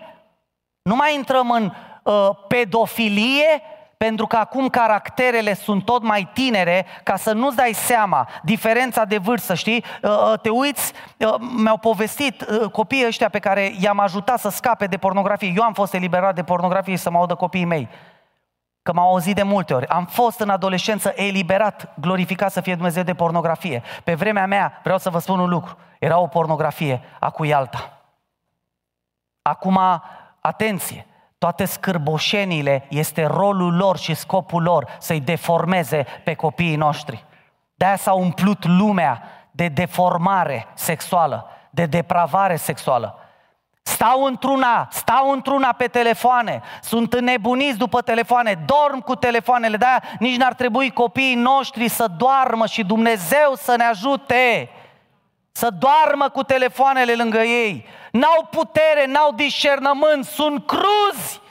nu 0.82 0.96
mai 0.96 1.16
intrăm 1.16 1.52
în 1.52 1.74
uh, 2.04 2.30
pedofilie, 2.48 3.62
pentru 3.98 4.28
că 4.28 4.36
acum 4.36 4.68
caracterele 4.68 5.54
sunt 5.54 5.86
tot 5.86 6.04
mai 6.04 6.30
tinere, 6.34 6.86
ca 7.04 7.16
să 7.16 7.34
nu-ți 7.34 7.56
dai 7.56 7.74
seama 7.74 8.28
diferența 8.44 9.06
de 9.06 9.18
vârstă, 9.18 9.54
știi? 9.54 9.84
Uh, 10.04 10.10
uh, 10.10 10.40
te 10.42 10.50
uiți, 10.50 10.94
uh, 11.18 11.36
mi-au 11.40 11.78
povestit 11.78 12.46
copiii 12.72 13.06
ăștia 13.06 13.30
pe 13.30 13.40
care 13.40 13.74
i-am 13.80 14.00
ajutat 14.00 14.40
să 14.40 14.50
scape 14.50 14.86
de 14.86 14.98
pornografie. 14.98 15.54
Eu 15.56 15.64
am 15.64 15.74
fost 15.74 15.94
eliberat 15.94 16.36
de 16.36 16.44
pornografie 16.44 16.96
și 16.96 17.02
să 17.02 17.10
mă 17.10 17.18
audă 17.18 17.36
copiii 17.36 17.66
mei. 17.66 17.90
Că 18.88 18.94
m-au 18.94 19.10
auzit 19.10 19.36
de 19.36 19.44
multe 19.44 19.74
ori. 19.74 19.88
Am 19.88 20.06
fost 20.06 20.40
în 20.40 20.50
adolescență 20.50 21.14
eliberat, 21.16 21.94
glorificat 22.00 22.52
să 22.52 22.62
fie 22.62 22.74
Dumnezeu 22.74 23.04
de 23.04 23.14
pornografie. 23.14 23.84
Pe 24.04 24.14
vremea 24.14 24.46
mea, 24.46 24.80
vreau 24.84 24.98
să 24.98 25.10
vă 25.10 25.20
spun 25.20 25.40
un 25.40 25.50
lucru, 25.50 25.78
era 26.00 26.20
o 26.20 26.28
pornografie, 26.28 27.02
acu 27.20 27.44
alta. 27.54 28.02
Acum, 29.42 29.80
atenție, 30.40 31.06
toate 31.38 31.66
scârboșenile 31.66 32.86
este 32.90 33.26
rolul 33.26 33.76
lor 33.76 33.98
și 33.98 34.14
scopul 34.14 34.64
lor 34.64 34.96
să-i 35.00 35.22
deformeze 35.22 36.06
pe 36.24 36.34
copiii 36.34 36.76
noștri. 36.76 37.26
De-aia 37.76 37.96
s-a 37.96 38.14
umplut 38.14 38.66
lumea 38.66 39.24
de 39.52 39.68
deformare 39.68 40.68
sexuală, 40.74 41.48
de 41.70 41.86
depravare 41.86 42.56
sexuală. 42.56 43.20
Stau 43.88 44.24
într-una, 44.24 44.88
stau 44.92 45.32
într-una 45.32 45.72
pe 45.72 45.88
telefoane, 45.88 46.62
sunt 46.82 47.14
înnebuniți 47.14 47.78
după 47.78 48.02
telefoane, 48.02 48.64
dorm 48.66 49.00
cu 49.00 49.16
telefoanele, 49.16 49.78
de-aia 49.78 50.04
nici 50.20 50.36
n-ar 50.36 50.54
trebui 50.54 50.92
copiii 50.92 51.36
noștri 51.36 51.88
să 51.88 52.08
doarmă 52.18 52.66
și 52.66 52.84
Dumnezeu 52.84 53.54
să 53.56 53.76
ne 53.76 53.84
ajute 53.84 54.70
să 55.52 55.70
doarmă 55.70 56.30
cu 56.30 56.44
telefoanele 56.44 57.16
lângă 57.16 57.38
ei. 57.38 57.86
N-au 58.12 58.48
putere, 58.52 59.06
n-au 59.06 59.32
discernământ, 59.32 60.26
sunt 60.26 60.66
cruzi. 60.66 61.42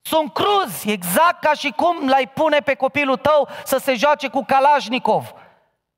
Sunt 0.00 0.32
cruzi, 0.32 0.90
exact 0.90 1.40
ca 1.40 1.52
și 1.52 1.72
cum 1.76 2.08
l-ai 2.08 2.30
pune 2.34 2.58
pe 2.58 2.74
copilul 2.74 3.16
tău 3.16 3.48
să 3.64 3.78
se 3.78 3.94
joace 3.94 4.28
cu 4.28 4.44
Kalashnikov, 4.44 5.32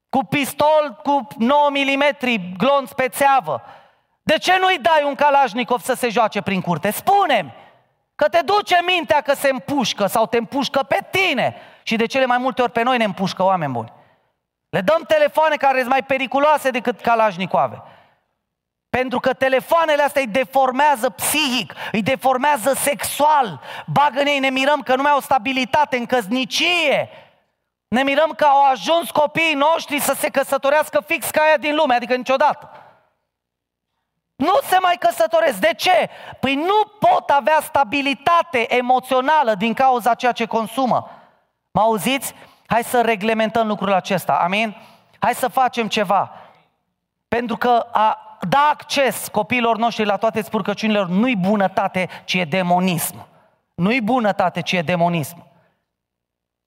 cu 0.08 0.24
pistol 0.24 1.00
cu 1.02 1.26
9 1.38 1.68
mm, 1.70 2.54
glonț 2.56 2.92
pe 2.92 3.08
țeavă. 3.08 3.62
De 4.22 4.38
ce 4.38 4.58
nu-i 4.60 4.78
dai 4.78 5.02
un 5.04 5.14
Kalashnikov 5.14 5.80
să 5.80 5.94
se 5.94 6.08
joace 6.08 6.42
prin 6.42 6.60
curte? 6.60 6.90
Spune-mi! 6.90 7.54
Că 8.14 8.28
te 8.28 8.40
duce 8.44 8.80
mintea 8.86 9.20
că 9.20 9.34
se 9.34 9.48
împușcă 9.48 10.06
sau 10.06 10.26
te 10.26 10.36
împușcă 10.36 10.82
pe 10.82 10.98
tine. 11.10 11.56
Și 11.82 11.96
de 11.96 12.06
cele 12.06 12.26
mai 12.26 12.38
multe 12.38 12.62
ori 12.62 12.72
pe 12.72 12.82
noi 12.82 12.96
ne 12.96 13.04
împușcă 13.04 13.42
oameni 13.42 13.72
buni. 13.72 13.92
Le 14.68 14.80
dăm 14.80 15.02
telefoane 15.06 15.56
care 15.56 15.78
sunt 15.78 15.90
mai 15.90 16.02
periculoase 16.02 16.70
decât 16.70 17.00
Kalashnikove. 17.00 17.82
Pentru 18.88 19.20
că 19.20 19.32
telefoanele 19.32 20.02
astea 20.02 20.20
îi 20.20 20.26
deformează 20.26 21.10
psihic, 21.10 21.74
îi 21.92 22.02
deformează 22.02 22.72
sexual. 22.74 23.60
Bagă 23.86 24.20
în 24.20 24.26
ei, 24.26 24.38
ne 24.38 24.50
mirăm 24.50 24.80
că 24.80 24.96
nu 24.96 25.02
mai 25.02 25.10
au 25.10 25.20
stabilitate 25.20 25.96
în 25.96 26.06
căsnicie. 26.06 27.08
Ne 27.88 28.02
mirăm 28.02 28.30
că 28.30 28.44
au 28.44 28.64
ajuns 28.64 29.10
copiii 29.10 29.54
noștri 29.54 30.00
să 30.00 30.14
se 30.18 30.28
căsătorească 30.28 31.02
fix 31.06 31.30
ca 31.30 31.42
aia 31.42 31.56
din 31.56 31.74
lume, 31.74 31.94
adică 31.94 32.14
niciodată. 32.14 32.70
Nu 34.42 34.58
se 34.62 34.76
mai 34.82 34.96
căsătoresc. 34.98 35.58
De 35.58 35.72
ce? 35.76 36.08
Păi 36.40 36.54
nu 36.54 37.08
pot 37.08 37.30
avea 37.30 37.58
stabilitate 37.62 38.74
emoțională 38.76 39.54
din 39.54 39.74
cauza 39.74 40.14
ceea 40.14 40.32
ce 40.32 40.46
consumă. 40.46 41.10
Mă 41.70 41.80
auziți? 41.80 42.34
Hai 42.66 42.84
să 42.84 43.00
reglementăm 43.00 43.66
lucrul 43.66 43.92
acesta. 43.92 44.32
Amin? 44.32 44.76
Hai 45.18 45.34
să 45.34 45.48
facem 45.48 45.88
ceva. 45.88 46.30
Pentru 47.28 47.56
că 47.56 47.86
a 47.92 48.38
da 48.48 48.68
acces 48.70 49.28
copiilor 49.28 49.76
noștri 49.76 50.04
la 50.04 50.16
toate 50.16 50.42
spurcăciunile 50.42 50.98
lor 50.98 51.08
nu-i 51.08 51.36
bunătate, 51.36 52.08
ci 52.24 52.34
e 52.34 52.44
demonism. 52.44 53.26
Nu-i 53.74 54.00
bunătate, 54.00 54.60
ci 54.60 54.72
e 54.72 54.82
demonism. 54.82 55.46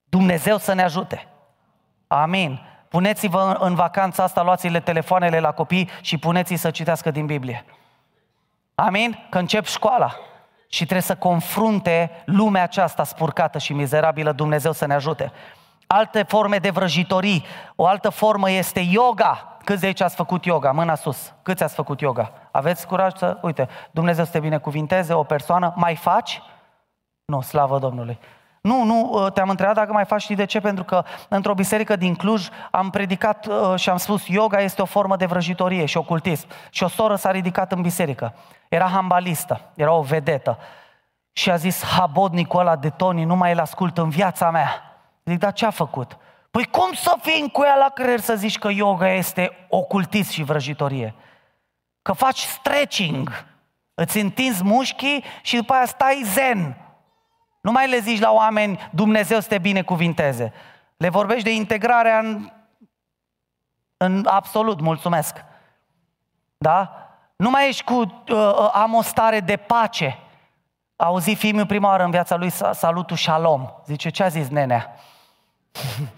Dumnezeu 0.04 0.58
să 0.58 0.72
ne 0.72 0.82
ajute. 0.82 1.28
Amin. 2.06 2.60
Puneți-vă 2.88 3.56
în 3.60 3.74
vacanța 3.74 4.22
asta, 4.22 4.42
luați-le 4.42 4.80
telefoanele 4.80 5.40
la 5.40 5.52
copii 5.52 5.90
și 6.00 6.18
puneți-i 6.18 6.56
să 6.56 6.70
citească 6.70 7.10
din 7.10 7.26
Biblie. 7.26 7.64
Amin? 8.74 9.26
Că 9.30 9.38
încep 9.38 9.64
școala 9.64 10.16
și 10.68 10.82
trebuie 10.82 11.00
să 11.00 11.16
confrunte 11.16 12.22
lumea 12.24 12.62
aceasta 12.62 13.04
spurcată 13.04 13.58
și 13.58 13.72
mizerabilă, 13.72 14.32
Dumnezeu 14.32 14.72
să 14.72 14.86
ne 14.86 14.94
ajute. 14.94 15.32
Alte 15.86 16.22
forme 16.22 16.58
de 16.58 16.70
vrăjitorii, 16.70 17.44
o 17.76 17.86
altă 17.86 18.08
formă 18.08 18.50
este 18.50 18.80
yoga. 18.80 19.56
Câți 19.64 19.80
de 19.80 19.86
aici 19.86 20.00
ați 20.00 20.14
făcut 20.14 20.44
yoga? 20.44 20.70
Mâna 20.70 20.94
sus. 20.94 21.32
Câți 21.42 21.62
ați 21.62 21.74
făcut 21.74 22.00
yoga? 22.00 22.32
Aveți 22.50 22.86
curaj 22.86 23.12
să... 23.16 23.38
Uite, 23.42 23.68
Dumnezeu 23.90 24.24
să 24.24 24.30
te 24.30 24.40
binecuvinteze, 24.40 25.12
o 25.12 25.22
persoană. 25.22 25.72
Mai 25.76 25.96
faci? 25.96 26.42
Nu, 27.24 27.40
slavă 27.40 27.78
Domnului. 27.78 28.18
Nu, 28.66 28.84
nu, 28.84 29.12
ă, 29.14 29.30
te-am 29.30 29.48
întrebat 29.48 29.74
dacă 29.74 29.92
mai 29.92 30.04
faci, 30.04 30.22
știi 30.22 30.34
de 30.34 30.44
ce? 30.44 30.60
Pentru 30.60 30.84
că 30.84 31.04
într-o 31.28 31.54
biserică 31.54 31.96
din 31.96 32.14
Cluj 32.14 32.48
am 32.70 32.90
predicat 32.90 33.46
ă, 33.46 33.76
și 33.76 33.90
am 33.90 33.96
spus 33.96 34.26
yoga 34.26 34.60
este 34.60 34.82
o 34.82 34.84
formă 34.84 35.16
de 35.16 35.26
vrăjitorie 35.26 35.84
și 35.84 35.96
ocultism. 35.96 36.46
Și 36.70 36.82
o 36.82 36.88
soră 36.88 37.16
s-a 37.16 37.30
ridicat 37.30 37.72
în 37.72 37.82
biserică. 37.82 38.34
Era 38.68 38.86
hambalistă, 38.86 39.60
era 39.74 39.92
o 39.92 40.02
vedetă. 40.02 40.58
Și 41.32 41.50
a 41.50 41.56
zis, 41.56 41.84
habodnicul 41.84 42.60
ăla 42.60 42.76
de 42.76 42.90
Tony, 42.90 43.24
nu 43.24 43.36
mai 43.36 43.52
îl 43.52 43.60
ascult 43.60 43.98
în 43.98 44.08
viața 44.08 44.50
mea. 44.50 44.98
Zic, 45.24 45.38
dar 45.38 45.52
ce 45.52 45.66
a 45.66 45.70
făcut? 45.70 46.16
Păi 46.50 46.64
cum 46.64 46.92
să 46.92 47.16
fii 47.20 47.50
cu 47.52 47.62
ea 47.64 47.76
la 47.76 47.88
creier 47.88 48.20
să 48.20 48.34
zici 48.34 48.58
că 48.58 48.68
yoga 48.70 49.12
este 49.12 49.66
ocultism 49.68 50.30
și 50.30 50.42
vrăjitorie? 50.42 51.14
Că 52.02 52.12
faci 52.12 52.38
stretching, 52.38 53.44
îți 53.94 54.20
întinzi 54.20 54.64
mușchii 54.64 55.24
și 55.42 55.56
după 55.56 55.72
aia 55.72 55.86
stai 55.86 56.22
zen. 56.24 56.76
Nu 57.66 57.72
mai 57.72 57.88
le 57.88 57.98
zici 57.98 58.20
la 58.20 58.32
oameni, 58.32 58.88
Dumnezeu 58.90 59.40
să 59.40 59.48
te 59.48 59.58
binecuvinteze. 59.58 60.52
Le 60.96 61.08
vorbești 61.08 61.44
de 61.44 61.54
integrarea 61.54 62.18
în, 62.18 62.50
în 63.96 64.26
absolut, 64.26 64.80
mulțumesc. 64.80 65.44
Da? 66.56 67.08
Nu 67.36 67.50
mai 67.50 67.68
ești 67.68 67.84
cu, 67.84 67.94
uh, 67.94 68.08
uh 68.28 68.70
am 68.72 68.94
o 68.94 69.02
stare 69.02 69.40
de 69.40 69.56
pace. 69.56 70.18
Auzi 70.96 71.34
fiul 71.34 71.66
prima 71.66 71.88
oară 71.88 72.04
în 72.04 72.10
viața 72.10 72.36
lui 72.36 72.50
salutul 72.72 73.16
shalom. 73.16 73.66
Zice, 73.86 74.10
ce 74.10 74.22
a 74.22 74.28
zis 74.28 74.48
nenea? 74.48 74.94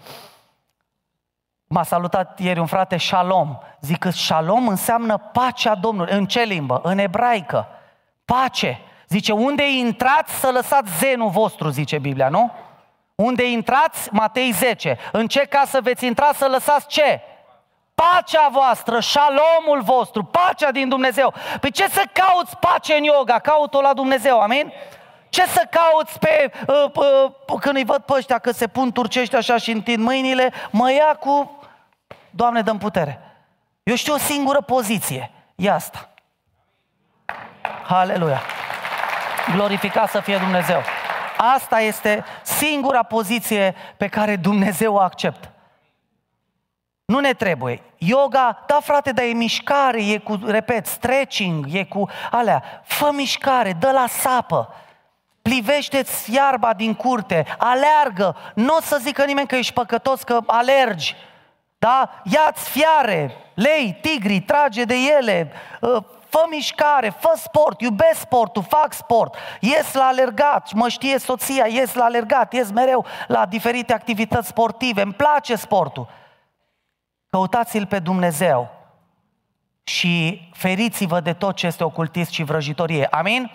M-a 1.67 1.83
salutat 1.83 2.39
ieri 2.39 2.59
un 2.59 2.65
frate 2.65 2.97
Shalom. 2.97 3.57
Zic 3.81 3.97
că 3.97 4.09
Shalom 4.09 4.67
înseamnă 4.67 5.17
pacea 5.17 5.75
Domnului. 5.75 6.13
În 6.13 6.25
ce 6.25 6.41
limbă? 6.41 6.79
În 6.83 6.97
ebraică. 6.97 7.67
Pace. 8.25 8.81
Zice, 9.09 9.31
unde 9.31 9.71
intrați 9.71 10.33
să 10.33 10.49
lăsați 10.51 10.97
zenul 10.97 11.29
vostru, 11.29 11.69
zice 11.69 11.97
Biblia, 11.97 12.29
nu? 12.29 12.51
Unde 13.15 13.49
intrați? 13.49 14.09
Matei 14.11 14.51
10. 14.51 14.97
În 15.11 15.27
ce 15.27 15.39
casă 15.39 15.81
veți 15.81 16.05
intra 16.05 16.31
să 16.33 16.47
lăsați 16.47 16.87
ce? 16.87 17.21
Pacea 17.95 18.47
voastră, 18.51 18.99
șalomul 18.99 19.81
vostru, 19.81 20.23
pacea 20.23 20.71
din 20.71 20.89
Dumnezeu. 20.89 21.33
Păi 21.59 21.71
ce 21.71 21.87
să 21.87 22.03
cauți 22.13 22.57
pace 22.57 22.93
în 22.93 23.03
yoga? 23.03 23.39
Caut-o 23.39 23.81
la 23.81 23.93
Dumnezeu, 23.93 24.39
amin? 24.39 24.73
Ce 25.29 25.45
să 25.45 25.67
cauți 25.69 26.19
pe, 26.19 26.51
uh, 26.67 26.91
uh, 26.95 27.59
când 27.59 27.75
îi 27.75 27.85
văd 27.85 28.01
pe 28.01 28.13
ăștia 28.13 28.37
că 28.37 28.51
se 28.51 28.67
pun 28.67 28.91
turcești 28.91 29.35
așa 29.35 29.57
și 29.57 29.71
întind 29.71 30.03
mâinile, 30.03 30.53
mă 30.71 30.91
ia 30.91 31.15
cu, 31.19 31.59
Doamne, 32.29 32.61
dăm 32.61 32.77
putere. 32.77 33.19
Eu 33.83 33.95
știu 33.95 34.13
o 34.13 34.17
singură 34.17 34.61
poziție, 34.61 35.31
e 35.55 35.71
asta. 35.71 36.09
Haleluia! 37.87 38.41
Glorificat 39.53 40.09
să 40.09 40.19
fie 40.19 40.37
Dumnezeu. 40.37 40.81
Asta 41.37 41.79
este 41.79 42.23
singura 42.43 43.03
poziție 43.03 43.75
pe 43.97 44.07
care 44.07 44.35
Dumnezeu 44.35 44.93
o 44.93 44.99
acceptă. 44.99 45.53
Nu 47.05 47.19
ne 47.19 47.33
trebuie. 47.33 47.81
Yoga, 47.97 48.63
da 48.67 48.79
frate, 48.81 49.11
dar 49.11 49.25
e 49.25 49.31
mișcare, 49.31 50.05
e 50.05 50.17
cu, 50.17 50.39
repet, 50.45 50.85
stretching, 50.85 51.65
e 51.71 51.83
cu 51.83 52.09
alea. 52.31 52.63
Fă 52.85 53.09
mișcare, 53.13 53.73
dă 53.79 53.91
la 53.91 54.05
sapă 54.07 54.73
plivește-ți 55.41 56.33
iarba 56.33 56.73
din 56.73 56.93
curte, 56.93 57.45
aleargă, 57.57 58.35
nu 58.53 58.75
o 58.75 58.81
să 58.81 58.97
zică 59.01 59.25
nimeni 59.25 59.47
că 59.47 59.55
ești 59.55 59.73
păcătos, 59.73 60.23
că 60.23 60.39
alergi, 60.45 61.15
da? 61.77 62.09
Ia-ți 62.23 62.69
fiare, 62.69 63.35
lei, 63.53 63.97
tigri, 64.01 64.39
trage 64.39 64.83
de 64.83 64.95
ele, 65.17 65.51
ă, 65.81 66.05
fă 66.29 66.45
mișcare, 66.49 67.09
fă 67.09 67.33
sport, 67.35 67.81
iubesc 67.81 68.19
sportul, 68.19 68.63
fac 68.63 68.93
sport, 68.93 69.35
ies 69.59 69.93
la 69.93 70.05
alergat, 70.05 70.73
mă 70.73 70.87
știe 70.87 71.17
soția, 71.17 71.65
ies 71.65 71.93
la 71.93 72.03
alergat, 72.03 72.53
ies 72.53 72.71
mereu 72.71 73.05
la 73.27 73.45
diferite 73.45 73.93
activități 73.93 74.47
sportive, 74.47 75.01
îmi 75.01 75.13
place 75.13 75.55
sportul. 75.55 76.07
Căutați-L 77.29 77.85
pe 77.85 77.99
Dumnezeu 77.99 78.69
și 79.83 80.41
feriți-vă 80.53 81.19
de 81.19 81.33
tot 81.33 81.55
ce 81.55 81.65
este 81.65 81.83
ocultist 81.83 82.31
și 82.31 82.43
vrăjitorie. 82.43 83.07
Amin? 83.11 83.51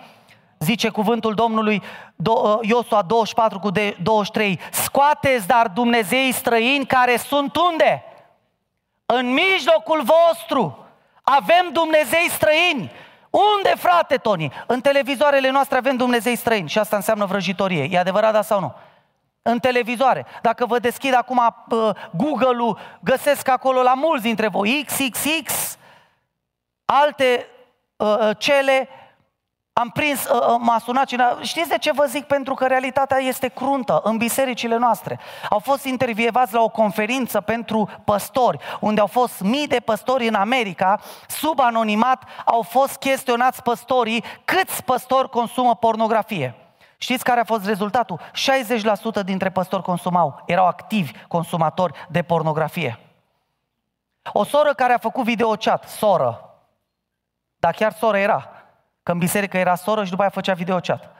zice 0.59 0.89
cuvântul 0.89 1.33
Domnului 1.33 1.81
uh, 2.15 2.57
Iosua 2.61 3.01
24 3.01 3.59
cu 3.59 3.69
23, 3.69 4.59
scoateți 4.71 5.47
dar 5.47 5.67
Dumnezei 5.67 6.31
străini 6.31 6.85
care 6.85 7.17
sunt 7.17 7.55
unde? 7.55 8.03
În 9.05 9.33
mijlocul 9.33 10.03
vostru 10.03 10.84
avem 11.25 11.69
Dumnezei 11.71 12.29
străini. 12.29 12.91
Unde, 13.29 13.73
frate, 13.77 14.17
Toni? 14.17 14.51
În 14.67 14.81
televizoarele 14.81 15.49
noastre 15.49 15.77
avem 15.77 15.95
Dumnezei 15.95 16.35
străini 16.35 16.69
și 16.69 16.79
asta 16.79 16.95
înseamnă 16.95 17.25
vrăjitorie. 17.25 17.87
E 17.91 17.97
adevărat, 17.97 18.33
da 18.33 18.41
sau 18.41 18.59
nu? 18.59 18.73
În 19.41 19.59
televizoare. 19.59 20.25
Dacă 20.41 20.65
vă 20.65 20.79
deschid 20.79 21.13
acum 21.13 21.55
uh, 21.69 21.89
Google-ul, 22.11 22.79
găsesc 22.99 23.47
acolo 23.47 23.81
la 23.81 23.93
mulți 23.93 24.23
dintre 24.23 24.47
voi 24.47 24.85
XXX, 24.85 25.77
alte 26.85 27.47
uh, 27.95 28.17
uh, 28.19 28.29
cele 28.37 28.89
am 29.77 29.89
prins, 29.89 30.25
uh, 30.25 30.47
uh, 30.47 30.55
m-a 30.59 30.79
sunat 30.79 31.05
cineva. 31.05 31.37
Știți 31.41 31.69
de 31.69 31.77
ce 31.77 31.91
vă 31.91 32.05
zic? 32.05 32.25
Pentru 32.25 32.53
că 32.53 32.65
realitatea 32.65 33.17
este 33.17 33.47
cruntă 33.47 34.01
în 34.03 34.17
bisericile 34.17 34.77
noastre. 34.77 35.19
Au 35.49 35.59
fost 35.59 35.85
intervievați 35.85 36.53
la 36.53 36.61
o 36.61 36.69
conferință 36.69 37.41
pentru 37.41 37.89
păstori, 38.03 38.57
unde 38.79 39.01
au 39.01 39.07
fost 39.07 39.41
mii 39.41 39.67
de 39.67 39.79
păstori 39.79 40.27
în 40.27 40.33
America, 40.33 40.99
sub 41.27 41.59
anonimat, 41.59 42.23
au 42.45 42.61
fost 42.61 42.95
chestionați 42.95 43.61
păstorii 43.61 44.23
câți 44.45 44.83
păstori 44.83 45.29
consumă 45.29 45.75
pornografie. 45.75 46.55
Știți 46.97 47.23
care 47.23 47.39
a 47.39 47.43
fost 47.43 47.65
rezultatul? 47.65 48.19
60% 49.21 49.23
dintre 49.25 49.49
păstori 49.49 49.83
consumau, 49.83 50.43
erau 50.45 50.65
activi 50.65 51.11
consumatori 51.27 52.07
de 52.09 52.21
pornografie. 52.21 52.99
O 54.33 54.43
soră 54.43 54.73
care 54.73 54.93
a 54.93 54.97
făcut 54.97 55.23
videochat, 55.23 55.89
soră, 55.89 56.55
dar 57.57 57.73
chiar 57.73 57.93
soră 57.93 58.17
era, 58.17 58.49
Că 59.05 59.11
în 59.11 59.17
biserică 59.17 59.57
era 59.57 59.75
soră 59.75 60.03
și 60.03 60.09
după 60.09 60.21
aia 60.21 60.31
făcea 60.31 60.53
videochat. 60.53 61.15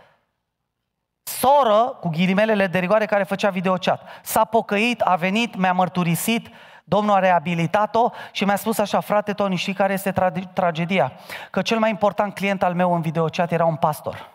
Soră, 1.24 1.98
cu 2.00 2.10
ghilimelele 2.10 2.68
de 2.68 2.80
rigoare, 2.80 3.06
care 3.06 3.24
făcea 3.24 3.50
videochat. 3.50 4.02
S-a 4.24 4.46
pocăit, 4.46 5.02
a 5.02 5.16
venit, 5.16 5.56
mi-a 5.56 5.74
mărturisit, 5.74 6.50
Domnul 6.84 7.14
a 7.16 7.20
reabilitat-o 7.20 8.10
și 8.32 8.46
mi-a 8.46 8.56
spus 8.56 8.78
așa, 8.78 9.00
frate 9.00 9.34
Toni, 9.34 9.56
știi 9.56 9.74
care 9.74 9.94
este 9.94 10.12
tra- 10.12 10.54
tragedia? 10.54 11.12
Că 11.52 11.62
cel 11.62 11.80
mai 11.80 11.90
important 11.90 12.34
client 12.34 12.64
al 12.64 12.74
meu 12.74 12.94
în 12.94 13.02
videochat 13.02 13.52
era 13.52 13.66
un 13.66 13.76
pastor. 13.76 14.32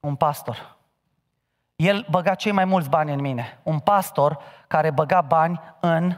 Un 0.00 0.14
pastor. 0.14 0.76
El 1.76 2.06
băga 2.10 2.34
cei 2.34 2.52
mai 2.52 2.64
mulți 2.64 2.88
bani 2.88 3.12
în 3.12 3.20
mine. 3.20 3.60
Un 3.62 3.78
pastor 3.78 4.38
care 4.66 4.90
băga 4.90 5.20
bani 5.20 5.60
în 5.80 6.16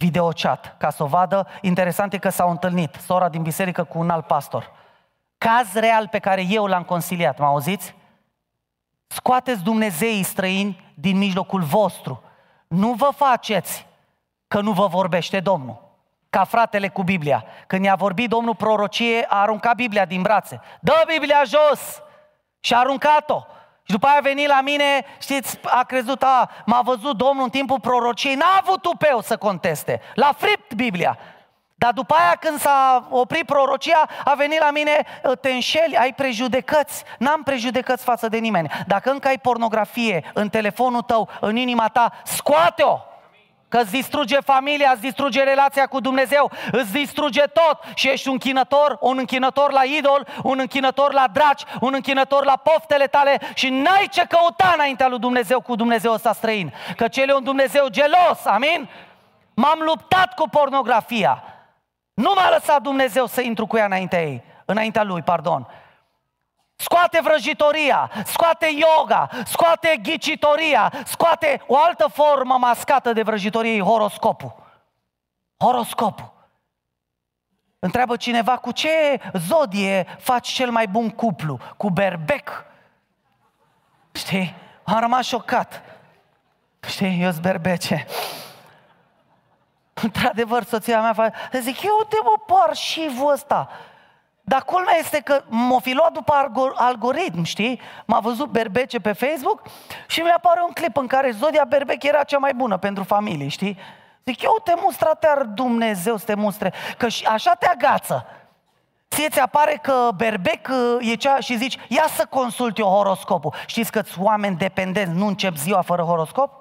videochat 0.00 0.76
ca 0.78 0.90
să 0.90 1.02
o 1.02 1.06
vadă. 1.06 1.46
Interesant 1.60 2.12
e 2.12 2.18
că 2.18 2.28
s-au 2.28 2.50
întâlnit 2.50 2.94
sora 2.94 3.28
din 3.28 3.42
biserică 3.42 3.84
cu 3.84 3.98
un 3.98 4.10
alt 4.10 4.26
pastor. 4.26 4.70
Caz 5.38 5.72
real 5.72 6.08
pe 6.08 6.18
care 6.18 6.44
eu 6.48 6.66
l-am 6.66 6.82
consiliat, 6.82 7.38
mă 7.38 7.46
auziți? 7.46 7.94
Scoateți 9.06 9.62
Dumnezeii 9.62 10.22
străini 10.22 10.92
din 10.94 11.18
mijlocul 11.18 11.62
vostru. 11.62 12.22
Nu 12.68 12.92
vă 12.92 13.08
faceți 13.16 13.86
că 14.48 14.60
nu 14.60 14.72
vă 14.72 14.86
vorbește 14.86 15.40
Domnul. 15.40 15.88
Ca 16.30 16.44
fratele 16.44 16.88
cu 16.88 17.02
Biblia. 17.02 17.44
Când 17.66 17.84
i-a 17.84 17.94
vorbit 17.94 18.28
Domnul 18.28 18.54
prorocie, 18.54 19.24
a 19.28 19.40
aruncat 19.40 19.74
Biblia 19.74 20.04
din 20.04 20.22
brațe. 20.22 20.60
Dă 20.80 21.02
Biblia 21.06 21.42
jos! 21.44 22.02
Și 22.60 22.74
a 22.74 22.78
aruncat-o. 22.78 23.42
Și 23.90 23.96
după 23.96 24.08
aia 24.08 24.18
a 24.18 24.20
venit 24.20 24.48
la 24.48 24.60
mine, 24.60 25.04
știți, 25.18 25.58
a 25.62 25.82
crezut, 25.82 26.22
a, 26.22 26.50
m-a 26.66 26.80
văzut 26.80 27.16
Domnul 27.16 27.44
în 27.44 27.50
timpul 27.50 27.80
prorociei, 27.80 28.34
n-a 28.34 28.60
avut 28.60 28.82
tupeu 28.82 29.20
să 29.20 29.36
conteste. 29.36 30.00
L-a 30.14 30.34
fript 30.36 30.74
Biblia. 30.74 31.18
Dar 31.74 31.92
după 31.92 32.14
aia 32.14 32.36
când 32.40 32.58
s-a 32.58 33.06
oprit 33.10 33.46
prorocia, 33.46 34.08
a 34.24 34.34
venit 34.34 34.58
la 34.58 34.70
mine, 34.70 35.06
te 35.40 35.50
înșeli, 35.50 35.96
ai 35.96 36.12
prejudecăți. 36.12 37.04
N-am 37.18 37.42
prejudecăți 37.42 38.04
față 38.04 38.28
de 38.28 38.38
nimeni. 38.38 38.70
Dacă 38.86 39.10
încă 39.10 39.28
ai 39.28 39.38
pornografie 39.38 40.30
în 40.34 40.48
telefonul 40.48 41.02
tău, 41.02 41.28
în 41.40 41.56
inima 41.56 41.88
ta, 41.88 42.12
scoate-o! 42.24 43.09
Că 43.70 43.78
îți 43.78 43.90
distruge 43.90 44.40
familia, 44.40 44.90
îți 44.92 45.00
distruge 45.00 45.42
relația 45.42 45.86
cu 45.86 46.00
Dumnezeu, 46.00 46.50
îți 46.72 46.92
distruge 46.92 47.40
tot 47.40 47.78
și 47.94 48.08
ești 48.08 48.26
un 48.26 48.32
închinător, 48.32 48.96
un 49.00 49.18
închinător 49.18 49.72
la 49.72 49.82
idol, 49.84 50.26
un 50.42 50.58
închinător 50.58 51.12
la 51.12 51.26
draci, 51.32 51.62
un 51.80 51.92
închinător 51.94 52.44
la 52.44 52.56
poftele 52.56 53.06
tale 53.06 53.38
și 53.54 53.68
n-ai 53.68 54.08
ce 54.10 54.26
căuta 54.28 54.72
înaintea 54.74 55.08
lui 55.08 55.18
Dumnezeu 55.18 55.60
cu 55.60 55.74
Dumnezeu 55.74 56.12
ăsta 56.12 56.32
străin. 56.32 56.72
Că 56.96 57.08
cel 57.08 57.28
e 57.28 57.34
un 57.34 57.44
Dumnezeu 57.44 57.88
gelos, 57.88 58.44
amin? 58.44 58.88
M-am 59.54 59.78
luptat 59.80 60.34
cu 60.34 60.48
pornografia. 60.48 61.42
Nu 62.14 62.32
m-a 62.34 62.50
lăsat 62.50 62.82
Dumnezeu 62.82 63.26
să 63.26 63.40
intru 63.40 63.66
cu 63.66 63.76
ea 63.76 63.84
înaintea 63.84 64.22
ei, 64.22 64.44
înaintea 64.64 65.02
lui, 65.02 65.22
pardon. 65.22 65.66
Scoate 66.80 67.20
vrăjitoria, 67.22 68.10
scoate 68.24 68.66
yoga, 68.66 69.28
scoate 69.44 70.00
ghicitoria, 70.02 70.92
scoate 71.04 71.62
o 71.66 71.76
altă 71.78 72.06
formă 72.12 72.56
mascată 72.58 73.12
de 73.12 73.22
vrăjitorie, 73.22 73.82
horoscopul. 73.82 74.54
Horoscopul. 75.58 76.32
Întreabă 77.78 78.16
cineva 78.16 78.56
cu 78.56 78.72
ce 78.72 79.20
zodie 79.32 80.06
faci 80.18 80.48
cel 80.48 80.70
mai 80.70 80.86
bun 80.86 81.10
cuplu? 81.10 81.58
Cu 81.76 81.90
berbec? 81.90 82.64
Știi? 84.12 84.54
Am 84.84 85.00
rămas 85.00 85.26
șocat. 85.26 85.82
Știi, 86.86 87.22
eu 87.22 87.32
berbece. 87.40 88.06
Într-adevăr, 89.94 90.64
soția 90.64 91.00
mea 91.00 91.12
face, 91.12 91.58
zic, 91.58 91.82
eu 91.82 92.06
te 92.08 92.16
mă 92.22 92.54
par 92.54 92.74
și 92.76 93.10
ăsta. 93.32 93.70
Dar 94.50 94.62
culmea 94.64 94.96
este 94.98 95.20
că 95.20 95.42
m-a 95.48 95.78
fi 95.80 95.92
luat 95.92 96.12
după 96.12 96.50
algoritm, 96.74 97.42
știi? 97.42 97.80
M-a 98.04 98.18
văzut 98.20 98.48
berbece 98.48 99.00
pe 99.00 99.12
Facebook 99.12 99.62
și 100.06 100.20
mi 100.20 100.30
apare 100.30 100.60
un 100.66 100.72
clip 100.72 100.96
în 100.96 101.06
care 101.06 101.30
Zodia 101.30 101.64
Berbec 101.68 102.02
era 102.02 102.22
cea 102.22 102.38
mai 102.38 102.54
bună 102.54 102.76
pentru 102.76 103.02
familie, 103.02 103.48
știi? 103.48 103.78
Zic, 104.24 104.42
eu 104.42 104.60
te 104.64 104.72
mustra 104.82 105.14
te 105.14 105.28
Dumnezeu 105.54 106.16
să 106.16 106.24
te 106.24 106.34
mustre, 106.34 106.72
că 106.98 107.08
și 107.08 107.24
așa 107.24 107.54
te 107.54 107.66
agață. 107.66 108.26
Ție 109.08 109.28
ți 109.28 109.40
apare 109.40 109.78
că 109.82 110.08
berbec 110.16 110.68
uh, 110.68 111.10
e 111.10 111.14
cea 111.14 111.40
și 111.40 111.56
zici, 111.56 111.78
ia 111.88 112.04
să 112.16 112.26
consult 112.30 112.78
eu 112.78 112.86
horoscopul. 112.86 113.54
Știți 113.66 113.92
că 113.92 114.02
oameni 114.18 114.56
dependenți, 114.56 115.18
nu 115.18 115.26
încep 115.26 115.56
ziua 115.56 115.80
fără 115.82 116.02
horoscop? 116.02 116.52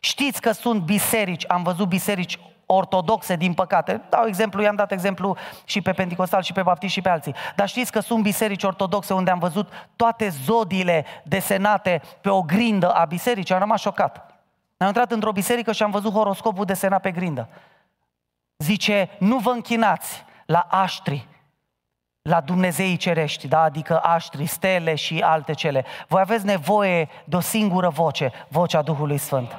Știți 0.00 0.40
că 0.40 0.52
sunt 0.52 0.82
biserici, 0.82 1.44
am 1.48 1.62
văzut 1.62 1.88
biserici 1.88 2.38
ortodoxe, 2.66 3.36
din 3.36 3.54
păcate. 3.54 4.02
Dau 4.08 4.26
exemplu, 4.26 4.62
i-am 4.62 4.74
dat 4.74 4.92
exemplu 4.92 5.36
și 5.64 5.80
pe 5.80 5.92
Pentecostal, 5.92 6.42
și 6.42 6.52
pe 6.52 6.62
Baptist, 6.62 6.92
și 6.92 7.00
pe 7.00 7.08
alții. 7.08 7.34
Dar 7.56 7.68
știți 7.68 7.92
că 7.92 8.00
sunt 8.00 8.22
biserici 8.22 8.62
ortodoxe 8.62 9.14
unde 9.14 9.30
am 9.30 9.38
văzut 9.38 9.68
toate 9.96 10.28
zodiile 10.28 11.04
desenate 11.24 12.02
pe 12.20 12.28
o 12.28 12.42
grindă 12.42 12.90
a 12.90 13.04
bisericii. 13.04 13.54
Am 13.54 13.60
rămas 13.60 13.80
șocat. 13.80 14.34
Am 14.76 14.86
intrat 14.86 15.12
într-o 15.12 15.32
biserică 15.32 15.72
și 15.72 15.82
am 15.82 15.90
văzut 15.90 16.12
horoscopul 16.12 16.64
desenat 16.64 17.00
pe 17.00 17.10
grindă. 17.10 17.48
Zice, 18.56 19.08
nu 19.18 19.38
vă 19.38 19.50
închinați 19.50 20.24
la 20.46 20.66
aștri, 20.70 21.28
la 22.22 22.40
Dumnezeii 22.40 22.96
cerești, 22.96 23.48
da? 23.48 23.62
adică 23.62 24.00
aștri, 24.02 24.46
stele 24.46 24.94
și 24.94 25.18
alte 25.18 25.52
cele. 25.52 25.84
Voi 26.08 26.20
aveți 26.20 26.44
nevoie 26.44 27.08
de 27.24 27.36
o 27.36 27.40
singură 27.40 27.88
voce, 27.88 28.32
vocea 28.48 28.82
Duhului 28.82 29.18
Sfânt. 29.18 29.56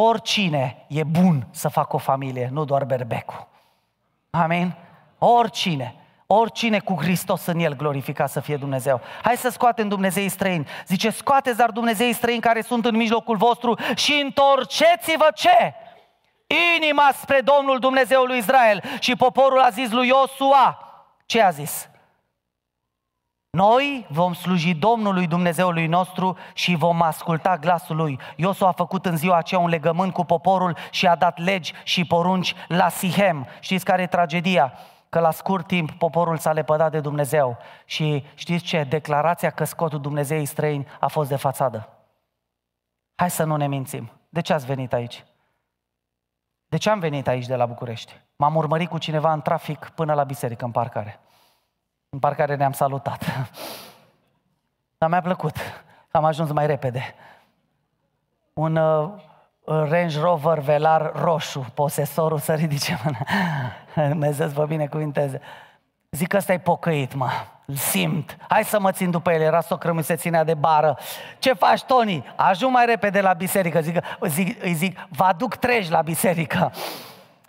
Oricine 0.00 0.84
e 0.88 1.04
bun 1.04 1.46
să 1.50 1.68
facă 1.68 1.96
o 1.96 1.98
familie, 1.98 2.48
nu 2.52 2.64
doar 2.64 2.84
berbecul. 2.84 3.48
Amin? 4.30 4.74
Oricine. 5.18 5.94
Oricine 6.26 6.78
cu 6.78 6.94
Hristos 6.94 7.46
în 7.46 7.58
el 7.58 7.76
glorificat 7.76 8.30
să 8.30 8.40
fie 8.40 8.56
Dumnezeu. 8.56 9.00
Hai 9.22 9.36
să 9.36 9.48
scoatem 9.48 9.88
Dumnezeii 9.88 10.28
străini. 10.28 10.66
Zice, 10.86 11.10
scoateți 11.10 11.56
dar 11.56 11.70
Dumnezeii 11.70 12.12
străini 12.12 12.40
care 12.40 12.60
sunt 12.60 12.84
în 12.84 12.96
mijlocul 12.96 13.36
vostru 13.36 13.78
și 13.94 14.20
întorceți-vă 14.24 15.28
ce? 15.34 15.74
Inima 16.76 17.10
spre 17.20 17.40
Domnul 17.40 17.78
Dumnezeul 17.78 18.26
lui 18.26 18.38
Israel. 18.38 18.82
Și 18.98 19.16
poporul 19.16 19.60
a 19.60 19.70
zis 19.70 19.90
lui 19.90 20.06
Iosua, 20.06 20.78
ce 21.26 21.42
a 21.42 21.50
zis? 21.50 21.88
Noi 23.50 24.06
vom 24.08 24.32
sluji 24.32 24.74
Domnului 24.74 25.26
Dumnezeului 25.26 25.86
nostru 25.86 26.36
și 26.54 26.74
vom 26.74 27.02
asculta 27.02 27.56
glasul 27.56 27.96
lui. 27.96 28.18
Iosu 28.36 28.66
a 28.66 28.72
făcut 28.72 29.06
în 29.06 29.16
ziua 29.16 29.36
aceea 29.36 29.60
un 29.60 29.68
legământ 29.68 30.12
cu 30.12 30.24
poporul 30.24 30.76
și 30.90 31.06
a 31.06 31.14
dat 31.14 31.38
legi 31.38 31.72
și 31.84 32.04
porunci 32.04 32.54
la 32.68 32.88
Sihem. 32.88 33.46
Știți 33.60 33.84
care 33.84 34.02
e 34.02 34.06
tragedia? 34.06 34.72
Că 35.08 35.20
la 35.20 35.30
scurt 35.30 35.66
timp 35.66 35.90
poporul 35.90 36.36
s-a 36.36 36.52
lepădat 36.52 36.90
de 36.90 37.00
Dumnezeu. 37.00 37.58
Și 37.84 38.26
știți 38.34 38.64
ce? 38.64 38.82
Declarația 38.82 39.50
că 39.50 39.64
scotul 39.64 40.00
Dumnezeii 40.00 40.44
străini 40.44 40.86
a 41.00 41.06
fost 41.06 41.28
de 41.28 41.36
fațadă. 41.36 41.88
Hai 43.14 43.30
să 43.30 43.44
nu 43.44 43.56
ne 43.56 43.66
mințim. 43.66 44.10
De 44.28 44.40
ce 44.40 44.52
ați 44.52 44.66
venit 44.66 44.92
aici? 44.92 45.24
De 46.66 46.76
ce 46.76 46.90
am 46.90 46.98
venit 46.98 47.28
aici 47.28 47.46
de 47.46 47.56
la 47.56 47.66
București? 47.66 48.20
M-am 48.36 48.54
urmărit 48.54 48.88
cu 48.88 48.98
cineva 48.98 49.32
în 49.32 49.40
trafic 49.40 49.90
până 49.94 50.14
la 50.14 50.24
biserică, 50.24 50.64
în 50.64 50.70
parcare. 50.70 51.20
În 52.10 52.18
parcare 52.18 52.54
ne-am 52.54 52.72
salutat. 52.72 53.24
Dar 54.98 55.08
mi-a 55.08 55.20
plăcut. 55.20 55.56
Am 56.10 56.24
ajuns 56.24 56.50
mai 56.50 56.66
repede. 56.66 57.14
Un 58.52 58.76
uh, 58.76 59.10
Range 59.64 60.20
Rover 60.20 60.58
Velar 60.58 61.12
roșu, 61.14 61.66
posesorul 61.74 62.38
să 62.38 62.54
ridice 62.54 62.98
mâna. 63.04 63.18
Dumnezeu 64.08 64.46
să 64.46 64.52
vă 64.54 64.64
binecuvinteze. 64.64 65.40
Zic 66.10 66.28
că 66.28 66.36
ăsta 66.36 66.52
e 66.52 66.58
pocăit, 66.58 67.14
mă. 67.14 67.30
Îl 67.64 67.74
simt. 67.74 68.36
Hai 68.48 68.64
să 68.64 68.80
mă 68.80 68.92
țin 68.92 69.10
după 69.10 69.32
el. 69.32 69.40
Era 69.40 69.60
socră 69.60 69.92
mi 69.92 70.04
se 70.04 70.16
ținea 70.16 70.44
de 70.44 70.54
bară. 70.54 70.98
Ce 71.38 71.52
faci, 71.52 71.82
Tony? 71.82 72.24
Ajung 72.36 72.72
mai 72.72 72.86
repede 72.86 73.20
la 73.20 73.32
biserică. 73.32 73.80
Zic, 73.80 74.04
zic, 74.26 74.62
îi 74.64 74.72
zic, 74.72 74.98
vă 75.08 75.24
aduc 75.24 75.54
treji 75.54 75.90
la 75.90 76.02
biserică. 76.02 76.72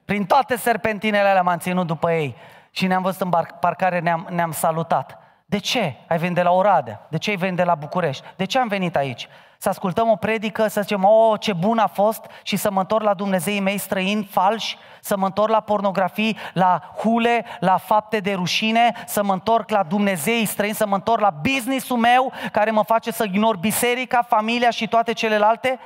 Prin 0.06 0.26
toate 0.26 0.57
serpentinele 0.57 1.27
alea 1.27 1.41
m-am 1.41 1.57
ținut 1.57 1.88
după 1.88 2.11
ei 2.11 2.36
și 2.72 2.88
ne-am 2.88 3.02
văzut 3.02 3.22
în 3.22 3.30
parcare, 3.60 4.00
ne-am, 4.00 4.28
ne-am 4.30 4.52
salutat. 4.52 5.18
De 5.46 5.58
ce 5.58 5.96
ai 6.08 6.18
venit 6.18 6.36
de 6.36 6.41
la 6.41 6.52
Oradea? 6.52 7.06
De 7.10 7.18
ce 7.18 7.30
ai 7.30 7.36
venit 7.36 7.56
de 7.56 7.64
la 7.64 7.76
București? 7.76 8.24
De 8.36 8.46
ce 8.46 8.60
am 8.60 8.68
venit 8.68 8.96
aici? 8.96 9.28
Să 9.58 9.70
ascultăm 9.70 10.10
o 10.10 10.16
predică, 10.16 10.68
să 10.68 10.82
zicem, 10.82 11.04
oh, 11.04 11.40
ce 11.40 11.54
bun 11.54 11.78
a 11.78 11.88
fost 11.88 12.26
și 12.44 12.56
să 12.56 12.72
mă 12.72 12.80
întorc 12.80 13.04
la 13.04 13.14
Dumnezeii 13.14 13.60
mei 13.60 13.78
străini, 13.78 14.28
falși, 14.32 14.78
să 15.02 15.18
mă 15.18 15.26
întorc 15.26 15.52
la 15.52 15.60
pornografii, 15.60 16.38
la 16.54 16.94
hule, 16.98 17.46
la 17.60 17.78
fapte 17.78 18.20
de 18.20 18.34
rușine, 18.34 18.91
să 19.06 19.24
mă 19.24 19.34
întorc 19.34 19.70
la 19.70 19.84
Dumnezeii 19.84 20.46
străini, 20.46 20.76
să 20.76 20.88
mă 20.88 20.96
întorc 20.96 21.22
la 21.22 21.30
businessul 21.41 21.98
meu 21.98 22.32
care 22.52 22.72
mă 22.72 22.84
face 22.84 23.12
să 23.12 23.24
ignor 23.24 23.58
biserica, 23.58 24.22
familia 24.22 24.70
și 24.70 24.88
toate 24.88 25.14
celelalte? 25.14 25.80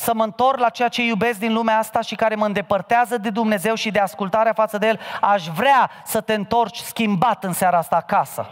Să 0.00 0.14
mă 0.14 0.24
întorc 0.24 0.58
la 0.58 0.68
ceea 0.68 0.88
ce 0.88 1.02
iubesc 1.02 1.38
din 1.38 1.52
lumea 1.52 1.78
asta 1.78 2.00
și 2.00 2.14
care 2.14 2.34
mă 2.34 2.46
îndepărtează 2.46 3.18
de 3.18 3.30
Dumnezeu 3.30 3.74
și 3.74 3.90
de 3.90 3.98
ascultarea 3.98 4.52
față 4.52 4.78
de 4.78 4.86
El, 4.86 5.00
aș 5.20 5.46
vrea 5.46 5.90
să 6.04 6.20
te 6.20 6.34
întorci 6.34 6.76
schimbat 6.76 7.44
în 7.44 7.52
seara 7.52 7.78
asta 7.78 7.96
acasă. 7.96 8.46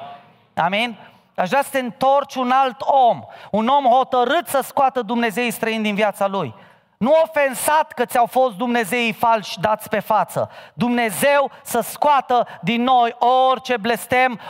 Amin? 0.55 0.97
Aș 1.35 1.49
vrea 1.49 1.63
să 1.63 1.69
te 1.71 1.79
întorci 1.79 2.35
un 2.35 2.51
alt 2.51 2.77
om, 2.81 3.23
un 3.51 3.67
om 3.67 3.85
hotărât 3.85 4.47
să 4.47 4.61
scoată 4.63 5.03
Dumnezei 5.03 5.51
străini 5.51 5.83
din 5.83 5.95
viața 5.95 6.27
lui. 6.27 6.55
Nu 6.99 7.13
ofensat 7.23 7.93
că 7.93 8.05
ți-au 8.05 8.27
fost 8.27 8.57
Dumnezeii 8.57 9.13
falși 9.13 9.61
dați 9.61 9.89
pe 9.89 9.99
față. 9.99 10.51
Dumnezeu 10.75 11.51
să 11.63 11.81
scoată 11.81 12.47
din 12.63 12.83
noi 12.83 13.17
orice 13.51 13.77
blestem, 13.77 14.41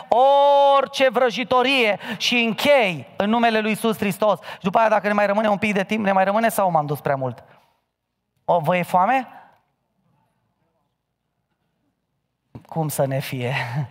orice 0.79 1.09
vrăjitorie 1.09 1.99
și 2.17 2.39
închei 2.39 3.07
în 3.17 3.31
numele 3.31 3.61
lui 3.61 3.71
Iisus 3.71 3.97
Hristos. 3.97 4.39
Și 4.53 4.61
după 4.61 4.79
aia, 4.79 4.89
dacă 4.89 5.07
ne 5.07 5.13
mai 5.13 5.27
rămâne 5.27 5.49
un 5.49 5.59
pic 5.59 5.75
de 5.75 5.85
timp, 5.85 6.05
ne 6.05 6.13
mai 6.13 6.25
rămâne 6.25 6.49
sau 6.49 6.71
m-am 6.71 6.87
dus 6.87 7.01
prea 7.01 7.17
mult? 7.17 7.45
O, 8.45 8.59
vă 8.59 8.77
e 8.77 8.83
foame? 8.83 9.29
Cum 12.67 12.89
să 12.89 13.07
ne 13.07 13.19
fie? 13.19 13.55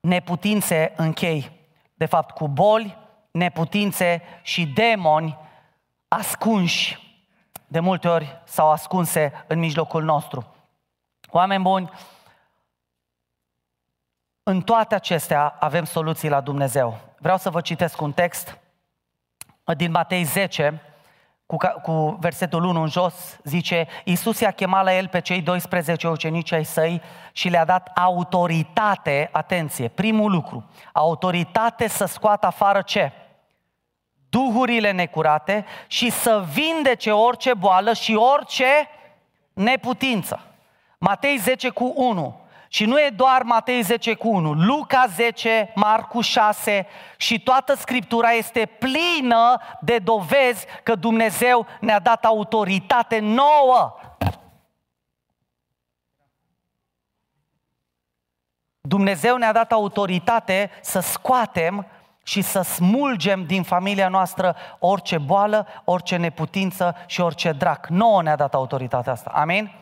Neputințe 0.00 0.92
închei, 0.96 1.50
de 1.94 2.06
fapt, 2.06 2.30
cu 2.34 2.48
boli, 2.48 2.98
neputințe 3.30 4.22
și 4.42 4.66
demoni 4.66 5.46
ascunși, 6.08 7.06
de 7.66 7.80
multe 7.80 8.08
ori 8.08 8.42
sau 8.44 8.70
ascunse 8.70 9.44
în 9.46 9.58
mijlocul 9.58 10.04
nostru. 10.04 10.54
Oameni 11.30 11.62
buni, 11.62 11.90
în 14.42 14.60
toate 14.60 14.94
acestea 14.94 15.56
avem 15.58 15.84
soluții 15.84 16.28
la 16.28 16.40
Dumnezeu. 16.40 16.98
Vreau 17.18 17.36
să 17.36 17.50
vă 17.50 17.60
citesc 17.60 18.00
un 18.00 18.12
text 18.12 18.58
din 19.76 19.90
Matei 19.90 20.22
10, 20.22 20.82
cu, 21.46 21.56
cu 21.82 22.16
versetul 22.20 22.64
1 22.64 22.80
în 22.82 22.88
jos, 22.88 23.38
zice, 23.44 23.86
Iisus 24.04 24.40
i-a 24.40 24.50
chemat 24.50 24.84
la 24.84 24.96
el 24.96 25.08
pe 25.08 25.20
cei 25.20 25.42
12 25.42 26.08
ucenici 26.08 26.52
ai 26.52 26.64
săi 26.64 27.02
și 27.32 27.48
le-a 27.48 27.64
dat 27.64 27.90
autoritate, 27.94 29.28
atenție, 29.32 29.88
primul 29.88 30.30
lucru, 30.30 30.70
autoritate 30.92 31.88
să 31.88 32.04
scoată 32.04 32.46
afară 32.46 32.82
ce? 32.82 33.12
Duhurile 34.30 34.90
necurate 34.90 35.64
și 35.86 36.10
să 36.10 36.44
vindece 36.52 37.12
orice 37.12 37.54
boală 37.54 37.92
și 37.92 38.14
orice 38.14 38.88
neputință. 39.52 40.40
Matei 40.98 41.36
10 41.36 41.68
cu 41.68 41.92
1. 41.96 42.40
Și 42.68 42.84
nu 42.84 43.00
e 43.00 43.12
doar 43.16 43.42
Matei 43.42 43.82
10 43.82 44.14
cu 44.14 44.28
1, 44.28 44.52
Luca 44.52 45.06
10, 45.06 45.72
Marcu 45.74 46.20
6 46.20 46.86
și 47.16 47.40
toată 47.40 47.74
Scriptura 47.74 48.30
este 48.30 48.66
plină 48.66 49.60
de 49.80 49.98
dovezi 49.98 50.66
că 50.82 50.94
Dumnezeu 50.94 51.66
ne-a 51.80 51.98
dat 51.98 52.24
autoritate 52.24 53.18
nouă. 53.18 53.96
Dumnezeu 58.80 59.36
ne-a 59.36 59.52
dat 59.52 59.72
autoritate 59.72 60.70
să 60.80 61.00
scoatem 61.00 61.86
și 62.28 62.42
să 62.42 62.62
smulgem 62.62 63.44
din 63.44 63.62
familia 63.62 64.08
noastră 64.08 64.56
orice 64.78 65.18
boală, 65.18 65.66
orice 65.84 66.16
neputință 66.16 66.96
și 67.06 67.20
orice 67.20 67.52
drac. 67.52 67.86
Nouă 67.86 68.22
ne-a 68.22 68.36
dat 68.36 68.54
autoritatea 68.54 69.12
asta. 69.12 69.30
Amin? 69.34 69.72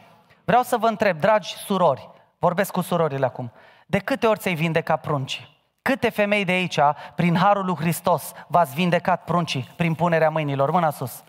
Vreau 0.44 0.62
să 0.62 0.77
vă 0.77 0.86
întreb, 0.86 1.20
dragi 1.20 1.55
surori, 1.55 2.09
vorbesc 2.39 2.73
cu 2.73 2.81
surorile 2.81 3.27
acum, 3.27 3.52
de 3.86 3.98
câte 3.98 4.27
ori 4.27 4.39
ți-ai 4.39 4.55
vindecat 4.55 5.01
prunci? 5.01 5.48
Câte 5.82 6.09
femei 6.09 6.44
de 6.44 6.52
aici, 6.52 6.78
prin 7.14 7.36
Harul 7.36 7.64
lui 7.64 7.77
Hristos, 7.77 8.32
v-ați 8.47 8.74
vindecat 8.74 9.24
pruncii 9.24 9.68
prin 9.77 9.94
punerea 9.94 10.31
mâinilor? 10.31 10.70
Mâna 10.70 10.90
sus. 10.90 11.24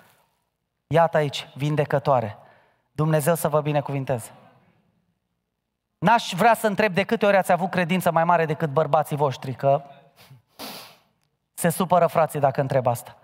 Iată 0.87 1.17
aici, 1.17 1.47
vindecătoare. 1.55 2.37
Dumnezeu 2.91 3.35
să 3.35 3.47
vă 3.47 3.61
binecuvinteze. 3.61 4.31
N-aș 5.97 6.33
vrea 6.35 6.53
să 6.53 6.67
întreb 6.67 6.93
de 6.93 7.03
câte 7.03 7.25
ori 7.25 7.37
ați 7.37 7.51
avut 7.51 7.69
credință 7.69 8.11
mai 8.11 8.23
mare 8.23 8.45
decât 8.45 8.69
bărbații 8.69 9.15
voștri, 9.15 9.53
că 9.53 9.83
se 11.57 11.69
supără 11.69 12.07
frații 12.07 12.39
dacă 12.39 12.61
întreb 12.61 12.87
asta. 12.87 13.17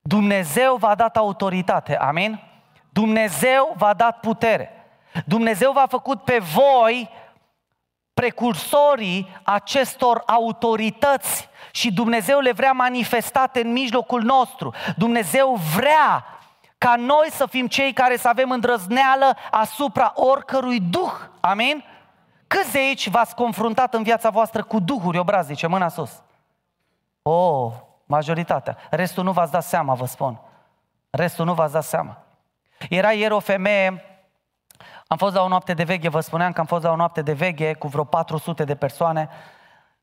Dumnezeu 0.00 0.76
v-a 0.76 0.94
dat 0.94 1.16
autoritate, 1.16 1.96
amin? 1.96 2.40
Dumnezeu 2.90 3.74
v-a 3.76 3.94
dat 3.94 4.20
putere. 4.20 4.70
Dumnezeu 5.26 5.72
v-a 5.72 5.86
făcut 5.86 6.22
pe 6.22 6.38
voi 6.38 7.10
precursorii 8.14 9.40
acestor 9.42 10.22
autorități 10.26 11.48
și 11.70 11.92
Dumnezeu 11.92 12.38
le 12.40 12.52
vrea 12.52 12.72
manifestate 12.72 13.60
în 13.60 13.72
mijlocul 13.72 14.22
nostru. 14.22 14.74
Dumnezeu 14.96 15.54
vrea 15.74 16.24
ca 16.78 16.96
noi 16.96 17.28
să 17.30 17.46
fim 17.46 17.66
cei 17.66 17.92
care 17.92 18.16
să 18.16 18.28
avem 18.28 18.50
îndrăzneală 18.50 19.36
asupra 19.50 20.12
oricărui 20.14 20.80
duh. 20.80 21.12
Amin? 21.40 21.84
Câți 22.48 22.72
de 22.72 22.78
aici 22.78 23.08
v-ați 23.08 23.34
confruntat 23.34 23.94
în 23.94 24.02
viața 24.02 24.30
voastră 24.30 24.62
cu 24.62 24.80
duhuri 24.80 25.18
obrazice? 25.18 25.66
Mâna 25.66 25.88
sus. 25.88 26.22
Oh, 27.22 27.72
majoritatea. 28.04 28.76
Restul 28.90 29.24
nu 29.24 29.32
v-ați 29.32 29.52
dat 29.52 29.64
seama, 29.64 29.94
vă 29.94 30.06
spun. 30.06 30.40
Restul 31.10 31.44
nu 31.44 31.54
v-ați 31.54 31.72
dat 31.72 31.84
seama. 31.84 32.16
Era 32.88 33.12
ieri 33.12 33.32
o 33.32 33.38
femeie, 33.38 34.04
am 35.06 35.16
fost 35.16 35.34
la 35.34 35.42
o 35.42 35.48
noapte 35.48 35.74
de 35.74 35.84
veghe, 35.84 36.08
vă 36.08 36.20
spuneam 36.20 36.52
că 36.52 36.60
am 36.60 36.66
fost 36.66 36.82
la 36.84 36.90
o 36.90 36.96
noapte 36.96 37.22
de 37.22 37.32
veghe 37.32 37.74
cu 37.74 37.88
vreo 37.88 38.04
400 38.04 38.64
de 38.64 38.74
persoane 38.74 39.28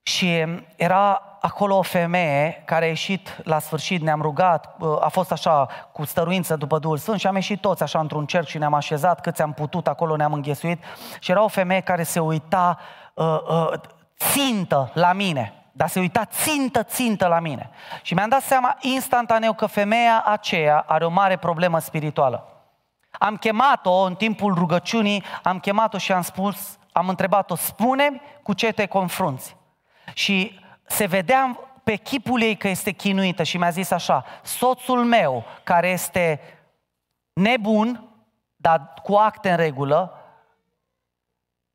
și 0.07 0.45
era 0.75 1.21
acolo 1.41 1.77
o 1.77 1.81
femeie 1.81 2.63
care 2.65 2.85
a 2.85 2.87
ieșit 2.87 3.37
la 3.43 3.59
sfârșit, 3.59 4.01
ne-am 4.01 4.21
rugat, 4.21 4.75
a 4.99 5.07
fost 5.07 5.31
așa 5.31 5.67
cu 5.91 6.05
stăruință 6.05 6.55
după 6.55 6.79
Duhul 6.79 6.97
Sfânt 6.97 7.19
și 7.19 7.27
am 7.27 7.35
ieșit 7.35 7.61
toți 7.61 7.83
așa 7.83 7.99
într-un 7.99 8.25
cerc 8.25 8.47
și 8.47 8.57
ne-am 8.57 8.73
așezat 8.73 9.21
câți 9.21 9.41
am 9.41 9.53
putut, 9.53 9.87
acolo 9.87 10.15
ne-am 10.15 10.33
înghesuit 10.33 10.83
și 11.19 11.31
era 11.31 11.43
o 11.43 11.47
femeie 11.47 11.81
care 11.81 12.03
se 12.03 12.19
uita 12.19 12.79
uh, 13.13 13.25
uh, 13.25 13.71
țintă 14.17 14.91
la 14.93 15.13
mine, 15.13 15.53
dar 15.71 15.87
se 15.87 15.99
uita 15.99 16.25
țintă, 16.25 16.83
țintă 16.83 17.27
la 17.27 17.39
mine. 17.39 17.69
Și 18.01 18.13
mi-am 18.13 18.29
dat 18.29 18.41
seama 18.41 18.77
instantaneu 18.81 19.53
că 19.53 19.65
femeia 19.65 20.23
aceea 20.25 20.83
are 20.87 21.05
o 21.05 21.09
mare 21.09 21.37
problemă 21.37 21.79
spirituală. 21.79 22.47
Am 23.11 23.35
chemat-o 23.35 24.01
în 24.01 24.15
timpul 24.15 24.53
rugăciunii, 24.53 25.23
am 25.43 25.59
chemat-o 25.59 25.97
și 25.97 26.11
am 26.11 26.21
spus, 26.21 26.77
am 26.91 27.09
întrebat-o, 27.09 27.55
spune 27.55 28.21
cu 28.43 28.53
ce 28.53 28.71
te 28.71 28.85
confrunți. 28.85 29.55
Și 30.13 30.59
se 30.85 31.05
vedea 31.05 31.59
pe 31.83 31.95
chipul 31.95 32.41
ei 32.41 32.55
că 32.55 32.67
este 32.67 32.91
chinuită 32.91 33.43
și 33.43 33.57
mi-a 33.57 33.69
zis 33.69 33.91
așa, 33.91 34.25
soțul 34.43 35.03
meu 35.03 35.43
care 35.63 35.89
este 35.89 36.39
nebun, 37.33 38.09
dar 38.55 38.93
cu 39.03 39.13
acte 39.13 39.49
în 39.49 39.57
regulă, 39.57 40.19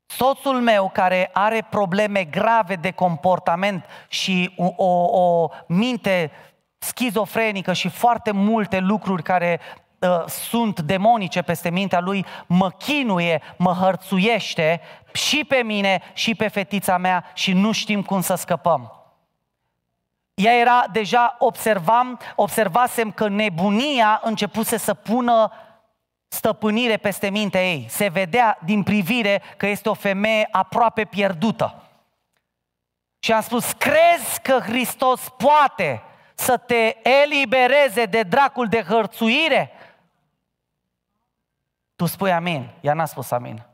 soțul 0.05 0.61
meu 0.61 0.89
care 0.93 1.29
are 1.33 1.67
probleme 1.69 2.23
grave 2.23 2.75
de 2.75 2.91
comportament 2.91 3.85
și 4.07 4.53
o, 4.57 4.85
o, 4.85 5.21
o 5.21 5.49
minte 5.67 6.31
schizofrenică 6.77 7.73
și 7.73 7.89
foarte 7.89 8.31
multe 8.31 8.79
lucruri 8.79 9.23
care 9.23 9.59
uh, 9.99 10.25
sunt 10.27 10.79
demonice 10.79 11.41
peste 11.41 11.69
mintea 11.69 11.99
lui, 11.99 12.25
mă 12.47 12.69
chinuie, 12.69 13.41
mă 13.57 13.71
hărțuiește 13.71 14.81
și 15.13 15.43
pe 15.43 15.55
mine 15.55 16.01
și 16.13 16.35
pe 16.35 16.47
fetița 16.47 16.97
mea 16.97 17.31
și 17.33 17.53
nu 17.53 17.71
știm 17.71 18.03
cum 18.03 18.21
să 18.21 18.35
scăpăm. 18.35 18.95
Ea 20.33 20.53
era 20.53 20.85
deja, 20.91 21.35
observam, 21.39 22.19
observasem 22.35 23.11
că 23.11 23.27
nebunia 23.27 24.21
începuse 24.23 24.77
să 24.77 24.93
pună 24.93 25.51
stăpânire 26.27 26.97
peste 26.97 27.29
mintea 27.29 27.71
ei. 27.71 27.85
Se 27.89 28.07
vedea 28.07 28.57
din 28.65 28.83
privire 28.83 29.41
că 29.57 29.67
este 29.67 29.89
o 29.89 29.93
femeie 29.93 30.47
aproape 30.51 31.05
pierdută. 31.05 31.75
Și 33.19 33.31
am 33.31 33.41
spus, 33.41 33.71
crezi 33.71 34.41
că 34.41 34.59
Hristos 34.59 35.29
poate 35.37 36.03
să 36.33 36.57
te 36.57 37.09
elibereze 37.23 38.05
de 38.05 38.23
dracul 38.23 38.67
de 38.67 38.81
hărțuire? 38.81 39.71
Tu 41.95 42.05
spui 42.05 42.31
amin. 42.31 42.69
Ea 42.81 42.93
n-a 42.93 43.05
spus 43.05 43.31
amin. 43.31 43.65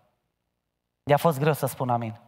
I-a 1.07 1.17
fost 1.17 1.39
greu 1.39 1.53
să 1.53 1.65
spun 1.65 1.89
amin. 1.89 2.19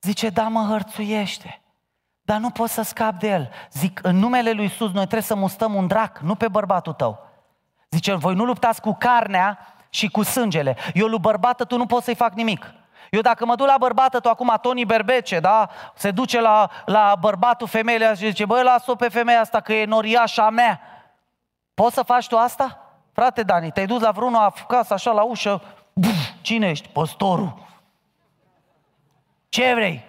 Zice, 0.00 0.28
da, 0.28 0.48
mă 0.48 0.66
hărțuiește. 0.68 1.60
dar 2.22 2.38
nu 2.38 2.50
poți 2.50 2.72
să 2.72 2.82
scapi 2.82 3.18
de 3.18 3.28
el. 3.28 3.50
Zic, 3.72 4.00
în 4.02 4.16
numele 4.16 4.52
lui 4.52 4.62
Iisus, 4.62 4.86
noi 4.86 5.00
trebuie 5.00 5.22
să 5.22 5.34
mustăm 5.34 5.74
un 5.74 5.86
drac, 5.86 6.18
nu 6.18 6.34
pe 6.34 6.48
bărbatul 6.48 6.92
tău. 6.92 7.26
Zice, 7.90 8.14
voi 8.14 8.34
nu 8.34 8.44
luptați 8.44 8.80
cu 8.80 8.94
carnea 8.98 9.58
și 9.88 10.08
cu 10.08 10.22
sângele. 10.22 10.76
Eu 10.94 11.06
lui 11.06 11.18
bărbată 11.18 11.64
tu 11.64 11.76
nu 11.76 11.86
poți 11.86 12.04
să-i 12.04 12.14
fac 12.14 12.32
nimic. 12.32 12.72
Eu 13.10 13.20
dacă 13.20 13.44
mă 13.44 13.54
duc 13.54 13.66
la 13.66 13.76
bărbată, 13.78 14.20
tu 14.20 14.28
acum 14.28 14.58
Tony 14.62 14.84
Berbece, 14.84 15.40
da? 15.40 15.68
Se 15.94 16.10
duce 16.10 16.40
la, 16.40 16.70
la 16.84 17.16
bărbatul 17.20 17.66
femeile 17.66 18.14
și 18.14 18.26
zice, 18.26 18.44
băi, 18.44 18.62
las-o 18.62 18.94
pe 18.94 19.08
femeia 19.08 19.40
asta 19.40 19.60
că 19.60 19.72
e 19.72 19.84
noriașa 19.84 20.50
mea. 20.50 20.80
Poți 21.74 21.94
să 21.94 22.02
faci 22.02 22.26
tu 22.26 22.36
asta? 22.36 22.82
Frate 23.12 23.42
Dani, 23.42 23.70
te-ai 23.70 23.86
dus 23.86 24.00
la 24.00 24.10
vreunul 24.10 24.40
acasă 24.40 24.94
așa 24.94 25.10
la 25.10 25.22
ușă, 25.22 25.62
Buf, 25.98 26.30
cine 26.40 26.68
ești? 26.68 26.88
Păstorul. 26.88 27.66
Ce 29.48 29.74
vrei? 29.74 30.04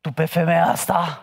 Tu 0.00 0.12
pe 0.12 0.24
femeia 0.24 0.66
asta 0.66 1.22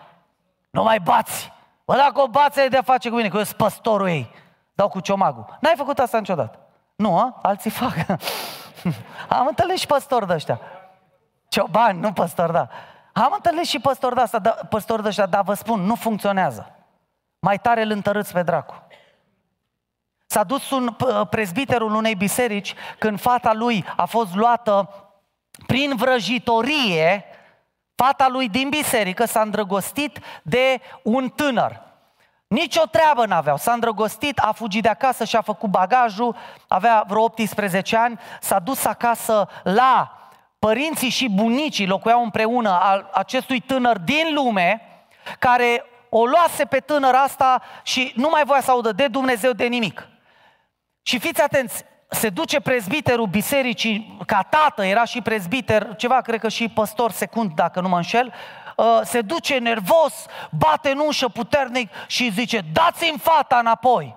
nu 0.70 0.82
mai 0.82 1.00
bați. 1.00 1.52
Bă, 1.84 1.96
dacă 1.96 2.20
o 2.20 2.28
bați, 2.28 2.60
ai 2.60 2.68
de-a 2.68 2.82
face 2.82 3.08
cu 3.08 3.16
mine, 3.16 3.28
că 3.28 3.36
eu 3.36 3.42
sunt 3.42 3.56
păstorul 3.56 4.08
ei. 4.08 4.30
Dau 4.74 4.88
cu 4.88 5.00
ciomagul. 5.00 5.56
N-ai 5.60 5.74
făcut 5.76 5.98
asta 5.98 6.18
niciodată. 6.18 6.58
Nu, 6.96 7.18
a? 7.18 7.38
Alții 7.42 7.70
fac. 7.70 7.92
Am 9.38 9.46
întâlnit 9.46 9.78
și 9.78 9.86
păstori 9.86 10.26
de 10.26 10.32
ăștia. 10.32 10.60
Ciobani, 11.48 12.00
nu 12.00 12.12
păstori, 12.12 12.52
da. 12.52 12.68
Am 13.12 13.32
întâlnit 13.34 13.66
și 13.66 13.78
păstori 13.78 14.14
de 14.14 14.20
asta, 14.20 14.38
da, 14.38 14.50
păstori 14.50 15.02
de 15.02 15.08
ăștia, 15.08 15.26
dar 15.26 15.42
vă 15.42 15.54
spun, 15.54 15.80
nu 15.80 15.94
funcționează. 15.94 16.74
Mai 17.38 17.58
tare 17.58 17.82
îl 17.82 17.90
întărâți 17.90 18.32
pe 18.32 18.42
dracu. 18.42 18.74
S-a 20.36 20.44
dus 20.44 20.70
un 20.70 20.96
prezbiterul 21.30 21.94
unei 21.94 22.14
biserici 22.14 22.74
când 22.98 23.20
fata 23.20 23.52
lui 23.52 23.84
a 23.96 24.04
fost 24.04 24.34
luată 24.34 24.88
prin 25.66 25.96
vrăjitorie, 25.96 27.24
fata 27.94 28.28
lui 28.28 28.48
din 28.48 28.68
biserică 28.68 29.24
s-a 29.24 29.40
îndrăgostit 29.40 30.18
de 30.42 30.80
un 31.02 31.28
tânăr. 31.28 31.82
Nici 32.46 32.76
o 32.76 32.86
treabă 32.86 33.26
n-aveau. 33.26 33.56
S-a 33.56 33.72
îndrăgostit, 33.72 34.38
a 34.38 34.52
fugit 34.52 34.82
de 34.82 34.88
acasă 34.88 35.24
și 35.24 35.36
a 35.36 35.40
făcut 35.40 35.70
bagajul, 35.70 36.36
avea 36.68 37.04
vreo 37.06 37.22
18 37.22 37.96
ani, 37.96 38.18
s-a 38.40 38.58
dus 38.58 38.84
acasă 38.84 39.48
la 39.62 40.18
părinții 40.58 41.08
și 41.08 41.28
bunicii, 41.28 41.86
locuiau 41.86 42.22
împreună 42.22 42.78
al 42.82 43.10
acestui 43.12 43.60
tânăr 43.60 43.98
din 43.98 44.34
lume, 44.34 44.80
care 45.38 45.84
o 46.08 46.26
luase 46.26 46.64
pe 46.64 46.78
tânăr 46.78 47.14
asta 47.14 47.62
și 47.82 48.12
nu 48.16 48.28
mai 48.28 48.44
voia 48.44 48.60
să 48.60 48.70
audă 48.70 48.92
de 48.92 49.06
Dumnezeu 49.06 49.52
de 49.52 49.66
nimic. 49.66 50.08
Și 51.06 51.18
fiți 51.18 51.42
atenți, 51.42 51.84
se 52.08 52.28
duce 52.28 52.60
prezbiterul 52.60 53.26
bisericii, 53.26 54.18
ca 54.26 54.42
tată, 54.42 54.84
era 54.84 55.04
și 55.04 55.22
prezbiter, 55.22 55.96
ceva, 55.96 56.20
cred 56.20 56.40
că 56.40 56.48
și 56.48 56.68
păstor 56.68 57.10
secund, 57.10 57.54
dacă 57.54 57.80
nu 57.80 57.88
mă 57.88 57.96
înșel, 57.96 58.32
uh, 58.76 59.00
se 59.04 59.20
duce 59.20 59.58
nervos, 59.58 60.26
bate 60.50 60.90
în 60.90 60.98
ușă 60.98 61.28
puternic 61.28 61.90
și 62.06 62.30
zice, 62.30 62.60
dați-mi 62.72 63.18
fata 63.18 63.58
înapoi. 63.58 64.16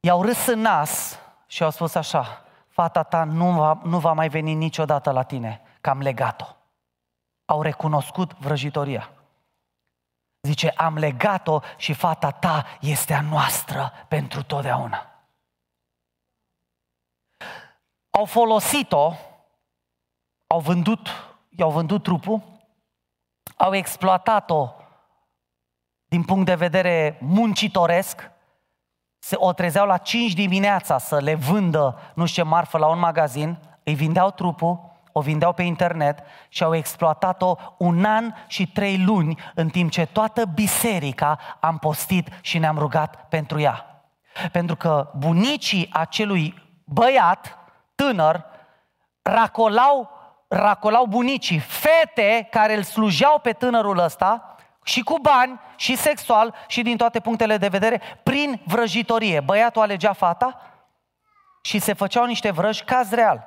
I-au 0.00 0.22
râs 0.22 0.46
în 0.46 0.60
nas 0.60 1.18
și 1.46 1.62
au 1.62 1.70
spus 1.70 1.94
așa, 1.94 2.44
fata 2.68 3.02
ta 3.02 3.24
nu 3.24 3.50
va, 3.50 3.80
nu 3.84 3.98
va 3.98 4.12
mai 4.12 4.28
veni 4.28 4.54
niciodată 4.54 5.10
la 5.10 5.22
tine, 5.22 5.60
că 5.80 5.90
am 5.90 6.00
legat-o. 6.00 6.46
Au 7.44 7.62
recunoscut 7.62 8.32
vrăjitoria. 8.38 9.10
Zice, 10.40 10.68
am 10.68 10.98
legat-o 10.98 11.60
și 11.76 11.92
fata 11.92 12.30
ta 12.30 12.64
este 12.80 13.14
a 13.14 13.20
noastră 13.20 13.92
pentru 14.08 14.42
totdeauna. 14.42 15.08
Au 18.16 18.24
folosit-o, 18.24 19.12
au 20.46 20.60
vândut, 20.60 21.08
i-au 21.48 21.70
vândut 21.70 22.02
trupul, 22.02 22.42
au 23.56 23.74
exploatat-o 23.74 24.68
din 26.04 26.22
punct 26.22 26.46
de 26.46 26.54
vedere 26.54 27.18
muncitoresc, 27.20 28.30
se 29.18 29.36
o 29.38 29.52
trezeau 29.52 29.86
la 29.86 29.96
5 29.96 30.32
dimineața 30.32 30.98
să 30.98 31.20
le 31.20 31.34
vândă 31.34 31.98
nu 32.14 32.26
știu 32.26 32.42
ce 32.42 32.48
marfă 32.48 32.78
la 32.78 32.86
un 32.86 32.98
magazin, 32.98 33.58
îi 33.84 33.94
vindeau 33.94 34.30
trupul, 34.30 34.80
o 35.12 35.20
vindeau 35.20 35.52
pe 35.52 35.62
internet 35.62 36.18
și 36.48 36.62
au 36.62 36.74
exploatat-o 36.74 37.56
un 37.78 38.04
an 38.04 38.34
și 38.46 38.66
trei 38.66 38.98
luni 38.98 39.38
în 39.54 39.68
timp 39.68 39.90
ce 39.90 40.06
toată 40.06 40.44
biserica 40.44 41.38
am 41.60 41.78
postit 41.78 42.28
și 42.40 42.58
ne-am 42.58 42.78
rugat 42.78 43.28
pentru 43.28 43.60
ea. 43.60 44.04
Pentru 44.52 44.76
că 44.76 45.10
bunicii 45.16 45.88
acelui 45.92 46.54
băiat 46.84 47.63
tânăr, 47.94 48.44
racolau, 49.22 50.10
racolau 50.48 51.06
bunicii, 51.06 51.58
fete 51.58 52.48
care 52.50 52.74
îl 52.76 52.82
slujeau 52.82 53.38
pe 53.38 53.52
tânărul 53.52 53.98
ăsta, 53.98 54.54
și 54.84 55.02
cu 55.02 55.18
bani, 55.18 55.60
și 55.76 55.96
sexual, 55.96 56.54
și 56.66 56.82
din 56.82 56.96
toate 56.96 57.20
punctele 57.20 57.56
de 57.56 57.68
vedere, 57.68 58.00
prin 58.22 58.60
vrăjitorie. 58.64 59.40
Băiatul 59.40 59.82
alegea 59.82 60.12
fata 60.12 60.60
și 61.62 61.78
se 61.78 61.92
făceau 61.92 62.24
niște 62.24 62.50
vrăji, 62.50 62.84
caz 62.84 63.10
real. 63.10 63.46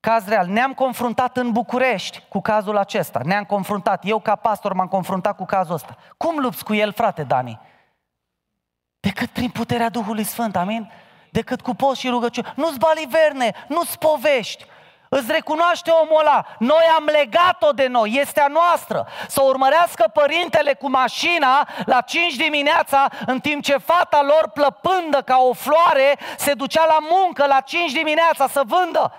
Caz 0.00 0.28
real. 0.28 0.46
Ne-am 0.46 0.74
confruntat 0.74 1.36
în 1.36 1.52
București 1.52 2.22
cu 2.28 2.40
cazul 2.40 2.76
acesta. 2.76 3.20
Ne-am 3.24 3.44
confruntat. 3.44 4.04
Eu, 4.04 4.18
ca 4.18 4.36
pastor, 4.36 4.72
m-am 4.72 4.88
confruntat 4.88 5.36
cu 5.36 5.44
cazul 5.44 5.74
ăsta. 5.74 5.96
Cum 6.16 6.38
lupți 6.38 6.64
cu 6.64 6.74
el, 6.74 6.92
frate 6.92 7.22
Dani? 7.22 7.60
Decât 9.00 9.30
prin 9.30 9.50
puterea 9.50 9.88
Duhului 9.88 10.24
Sfânt, 10.24 10.56
amin? 10.56 10.92
Decât 11.36 11.60
cu 11.60 11.74
post 11.74 12.00
și 12.00 12.08
rugăciune. 12.08 12.52
Nu-ți 12.54 12.78
baliverne, 12.78 13.64
nu-ți 13.66 13.98
povești. 13.98 14.64
Îți 15.08 15.32
recunoaște 15.32 15.90
omul 15.90 16.20
ăla, 16.20 16.46
noi 16.58 16.84
am 16.96 17.04
legat-o 17.04 17.70
de 17.72 17.86
noi, 17.86 18.18
este 18.20 18.40
a 18.40 18.46
noastră. 18.46 19.06
Să 19.28 19.42
urmărească 19.42 20.10
părintele 20.12 20.74
cu 20.74 20.90
mașina 20.90 21.68
la 21.84 22.00
5 22.00 22.34
dimineața, 22.34 23.08
în 23.26 23.40
timp 23.40 23.62
ce 23.62 23.76
fata 23.76 24.22
lor 24.22 24.50
plăpândă 24.54 25.22
ca 25.22 25.36
o 25.38 25.52
floare, 25.52 26.18
se 26.36 26.52
ducea 26.54 26.84
la 26.86 26.98
muncă 27.00 27.46
la 27.46 27.60
5 27.60 27.92
dimineața 27.92 28.48
să 28.48 28.62
vândă. 28.66 29.12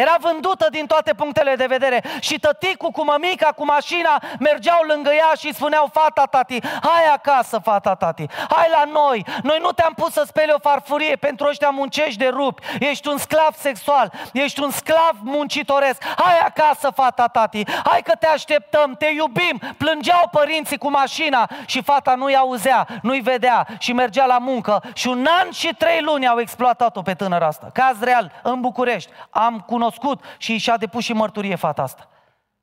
Era 0.00 0.16
vândută 0.20 0.66
din 0.70 0.86
toate 0.86 1.12
punctele 1.14 1.54
de 1.54 1.66
vedere. 1.66 2.02
Și 2.20 2.38
tăticul 2.38 2.90
cu 2.90 3.04
mămica, 3.04 3.46
cu 3.46 3.64
mașina, 3.64 4.22
mergeau 4.38 4.82
lângă 4.86 5.10
ea 5.12 5.32
și 5.38 5.54
spuneau, 5.54 5.90
fata 5.92 6.24
tati, 6.24 6.60
hai 6.62 7.04
acasă, 7.12 7.58
fata 7.58 7.94
tati, 7.94 8.26
hai 8.48 8.68
la 8.72 8.84
noi. 8.84 9.26
Noi 9.42 9.58
nu 9.60 9.72
te-am 9.72 9.92
pus 9.96 10.12
să 10.12 10.22
speli 10.26 10.52
o 10.54 10.58
farfurie, 10.58 11.16
pentru 11.16 11.46
ăștia 11.48 11.70
muncești 11.70 12.18
de 12.18 12.28
rup. 12.28 12.60
Ești 12.78 13.08
un 13.08 13.18
sclav 13.18 13.54
sexual, 13.54 14.12
ești 14.32 14.62
un 14.62 14.70
sclav 14.70 15.14
muncitoresc. 15.20 16.02
Hai 16.04 16.38
acasă, 16.38 16.90
fata 16.94 17.26
tati, 17.26 17.62
hai 17.84 18.02
că 18.02 18.12
te 18.20 18.26
așteptăm, 18.26 18.94
te 18.98 19.06
iubim. 19.06 19.60
Plângeau 19.76 20.28
părinții 20.30 20.78
cu 20.78 20.90
mașina 20.90 21.48
și 21.66 21.82
fata 21.82 22.14
nu-i 22.14 22.36
auzea, 22.36 22.86
nu-i 23.02 23.20
vedea 23.20 23.66
și 23.78 23.92
mergea 23.92 24.26
la 24.26 24.38
muncă. 24.38 24.82
Și 24.94 25.08
un 25.08 25.26
an 25.40 25.50
și 25.50 25.74
trei 25.78 26.00
luni 26.02 26.28
au 26.28 26.40
exploatat-o 26.40 27.02
pe 27.02 27.14
tânăra 27.14 27.46
asta. 27.46 27.70
Caz 27.72 28.00
real, 28.00 28.32
în 28.42 28.60
București. 28.60 29.10
Am 29.30 29.64
cunoscut 29.66 29.86
cunoscut 29.96 30.36
și 30.38 30.58
și-a 30.58 30.76
depus 30.76 31.04
și 31.04 31.12
mărturie 31.12 31.54
fata 31.54 31.82
asta 31.82 32.08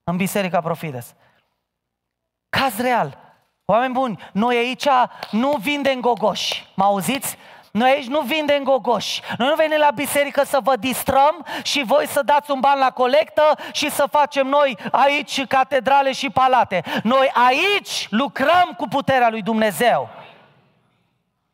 în 0.04 0.18
Biserica 0.18 0.62
Profides. 0.62 1.16
Caz 2.50 2.78
real. 2.78 3.18
Oameni 3.66 3.94
buni, 3.94 4.20
noi 4.32 4.56
aici 4.56 4.88
nu 5.32 5.58
vindem 5.60 6.00
gogoși. 6.00 6.68
Mă 6.76 6.84
auziți? 6.84 7.38
Noi 7.72 7.90
aici 7.90 8.08
nu 8.08 8.22
vindem 8.22 8.64
gogoși. 8.64 9.22
Noi 9.38 9.48
nu 9.48 9.56
venim 9.56 9.78
la 9.78 9.92
biserică 9.96 10.44
să 10.46 10.60
vă 10.64 10.76
distrăm 10.76 11.46
și 11.64 11.84
voi 11.84 12.08
să 12.08 12.22
dați 12.22 12.52
un 12.52 12.60
ban 12.60 12.80
la 12.80 12.92
colectă 12.92 13.58
și 13.72 13.90
să 13.90 14.08
facem 14.12 14.48
noi 14.48 14.78
aici 14.92 15.46
catedrale 15.46 16.12
și 16.12 16.30
palate. 16.30 16.84
Noi 17.04 17.32
aici 17.34 18.08
lucrăm 18.10 18.74
cu 18.78 18.88
puterea 18.88 19.30
lui 19.30 19.42
Dumnezeu. 19.42 20.10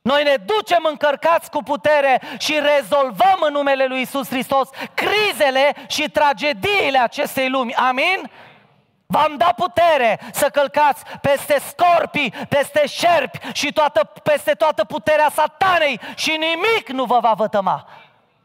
Noi 0.02 0.24
ne 0.24 0.36
ducem 0.46 0.88
încărcați 0.90 1.50
cu 1.50 1.64
putere 1.64 2.22
și 2.38 2.60
rezolvăm 2.60 3.38
în 3.40 3.52
numele 3.54 3.86
lui 3.86 4.02
Isus 4.02 4.28
Hristos 4.28 4.70
crizele 4.94 5.74
și 5.88 6.10
tragediile 6.10 6.98
acestei 6.98 7.50
lumi. 7.50 7.74
Amin? 7.76 8.32
V-am 9.06 9.36
dat 9.38 9.56
putere 9.56 10.20
să 10.32 10.50
călcați 10.50 11.04
peste 11.22 11.62
scorpii, 11.68 12.34
peste 12.50 12.88
șerpi 12.88 13.40
și 13.54 13.74
toată, 13.74 14.12
peste 14.24 14.52
toată 14.52 14.84
puterea 14.84 15.30
satanei 15.34 16.00
și 16.16 16.30
nimic 16.30 16.90
nu 16.90 17.04
vă 17.04 17.20
va 17.22 17.34
vătăma. 17.38 17.88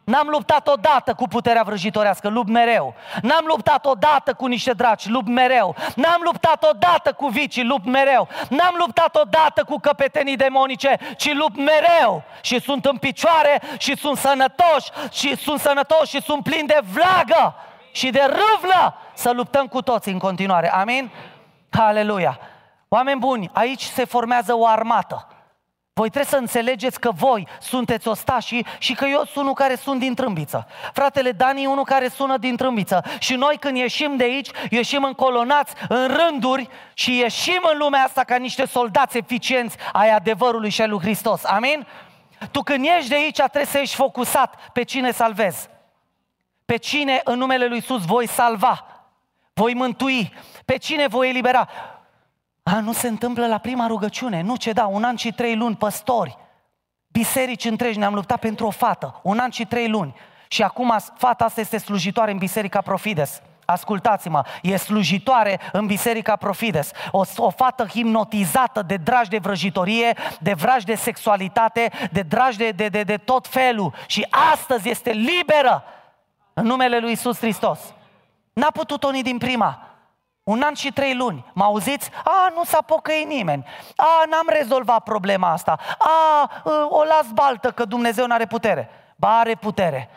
N-am 0.07 0.29
luptat 0.29 0.69
odată 0.69 1.15
cu 1.15 1.29
puterea 1.29 1.63
vrăjitorească, 1.63 2.29
lupt 2.29 2.49
mereu. 2.49 2.95
N-am 3.23 3.45
luptat 3.47 3.87
odată 3.87 4.35
cu 4.35 4.47
niște 4.47 4.73
draci, 4.73 5.09
lupt 5.09 5.29
mereu. 5.29 5.77
N-am 5.95 6.21
luptat 6.25 6.65
odată 6.71 7.13
cu 7.13 7.27
vicii, 7.27 7.65
lupt 7.65 7.85
mereu. 7.85 8.29
N-am 8.49 8.75
luptat 8.79 9.17
odată 9.17 9.65
cu 9.65 9.77
căpetenii 9.77 10.37
demonice, 10.37 10.99
ci 11.17 11.35
lupt 11.35 11.57
mereu. 11.57 12.23
Și 12.41 12.61
sunt 12.61 12.85
în 12.85 12.97
picioare 12.97 13.63
și 13.79 13.97
sunt 13.97 14.17
sănătoși 14.17 14.91
și 15.11 15.37
sunt 15.37 15.61
sănătoși 15.61 16.15
și 16.17 16.23
sunt 16.23 16.43
plini 16.43 16.69
de 16.69 16.81
vlagă 16.93 17.55
și 17.93 18.11
de 18.11 18.23
râvlă 18.23 18.95
să 19.15 19.31
luptăm 19.31 19.67
cu 19.67 19.83
toți 19.83 20.09
în 20.09 20.19
continuare. 20.19 20.73
Amin? 20.73 21.11
Aleluia! 21.71 22.39
Oameni 22.89 23.21
buni, 23.21 23.51
aici 23.53 23.83
se 23.83 24.05
formează 24.05 24.57
o 24.57 24.67
armată. 24.67 25.36
Voi 25.99 26.11
trebuie 26.11 26.31
să 26.31 26.37
înțelegeți 26.37 27.01
că 27.01 27.11
voi 27.11 27.49
sunteți 27.61 28.09
ostașii 28.09 28.67
și 28.79 28.95
că 28.95 29.05
eu 29.05 29.17
sunt 29.25 29.37
unul 29.37 29.55
care 29.55 29.75
sunt 29.75 30.01
din 30.01 30.15
trâmbiță. 30.15 30.67
Fratele 30.93 31.33
Dani 31.33 31.63
e 31.63 31.67
unul 31.67 31.85
care 31.85 32.09
sună 32.09 32.37
din 32.37 32.57
trâmbiță. 32.57 33.05
Și 33.19 33.35
noi 33.35 33.57
când 33.61 33.77
ieșim 33.77 34.17
de 34.17 34.25
aici, 34.25 34.51
ieșim 34.71 35.05
încolonați 35.05 35.75
în 35.89 36.07
rânduri 36.17 36.69
și 36.95 37.19
ieșim 37.19 37.61
în 37.73 37.79
lumea 37.79 38.03
asta 38.03 38.25
ca 38.25 38.37
niște 38.37 38.67
soldați 38.67 39.17
eficienți 39.17 39.77
ai 39.93 40.11
adevărului 40.11 40.71
și 40.71 40.81
ai 40.81 40.89
lui 40.89 41.01
Hristos. 41.01 41.45
Amin? 41.45 41.87
Tu 42.51 42.63
când 42.63 42.85
ieși 42.85 43.09
de 43.09 43.15
aici 43.15 43.37
trebuie 43.37 43.65
să 43.65 43.79
ești 43.79 43.95
focusat 43.95 44.71
pe 44.73 44.83
cine 44.83 45.11
salvezi. 45.11 45.69
Pe 46.65 46.77
cine 46.77 47.21
în 47.25 47.39
numele 47.39 47.67
lui 47.67 47.77
Iisus 47.77 48.05
voi 48.05 48.29
salva, 48.29 48.87
voi 49.55 49.75
mântui, 49.75 50.35
pe 50.65 50.77
cine 50.77 51.07
voi 51.07 51.29
elibera. 51.29 51.69
A, 52.69 52.81
nu 52.81 52.93
se 52.93 53.09
întâmplă 53.09 53.47
la 53.47 53.59
prima 53.59 53.87
rugăciune, 53.87 54.41
nu 54.41 54.57
ce 54.57 54.73
da, 54.73 54.87
un 54.87 55.05
an 55.05 55.17
și 55.17 55.33
trei 55.33 55.57
luni, 55.57 55.77
păstori, 55.77 56.39
biserici 57.09 57.65
întregi, 57.65 57.99
ne-am 57.99 58.15
luptat 58.15 58.39
pentru 58.39 58.67
o 58.67 58.71
fată, 58.71 59.21
un 59.23 59.39
an 59.39 59.51
și 59.51 59.67
trei 59.67 59.89
luni. 59.89 60.15
Și 60.49 60.63
acum 60.63 60.97
fata 61.17 61.45
asta 61.45 61.61
este 61.61 61.79
slujitoare 61.79 62.31
în 62.31 62.39
Biserica 62.39 62.81
Profides. 62.81 63.43
Ascultați-mă, 63.65 64.45
e 64.63 64.77
slujitoare 64.77 65.61
în 65.73 65.87
Biserica 65.87 66.37
Profides. 66.37 66.91
O, 67.11 67.23
o 67.37 67.51
fată 67.51 67.87
hipnotizată 67.87 68.83
de 68.83 68.97
dragi 68.97 69.31
de 69.31 69.39
vrăjitorie, 69.39 70.17
de 70.41 70.53
vraj 70.53 70.83
de 70.83 70.95
sexualitate, 70.95 71.91
de 72.13 72.23
dragi 72.23 72.57
de, 72.57 72.71
de, 72.71 72.89
de, 72.89 73.03
de 73.03 73.17
tot 73.17 73.47
felul. 73.47 73.95
Și 74.07 74.27
astăzi 74.53 74.89
este 74.89 75.11
liberă 75.11 75.85
în 76.55 76.67
numele 76.67 76.99
lui 76.99 77.13
Isus 77.13 77.39
Hristos. 77.39 77.79
N-a 78.53 78.71
putut 78.71 79.03
unii 79.03 79.23
din 79.23 79.39
prima. 79.39 79.96
Un 80.47 80.63
an 80.63 80.75
și 80.75 80.93
trei 80.93 81.15
luni. 81.15 81.45
Mă 81.53 81.65
auziți? 81.65 82.11
A, 82.25 82.53
nu 82.55 82.65
s-a 82.65 82.83
pocăit 82.83 83.27
nimeni. 83.27 83.67
A, 83.97 84.25
n-am 84.31 84.49
rezolvat 84.49 85.03
problema 85.03 85.51
asta. 85.51 85.79
A, 85.99 86.51
o 86.89 87.03
las 87.03 87.31
baltă 87.33 87.71
că 87.71 87.85
Dumnezeu 87.85 88.27
nu 88.27 88.35
are 88.35 88.47
putere. 88.47 88.89
Ba, 89.17 89.39
are 89.39 89.55
putere. 89.55 90.09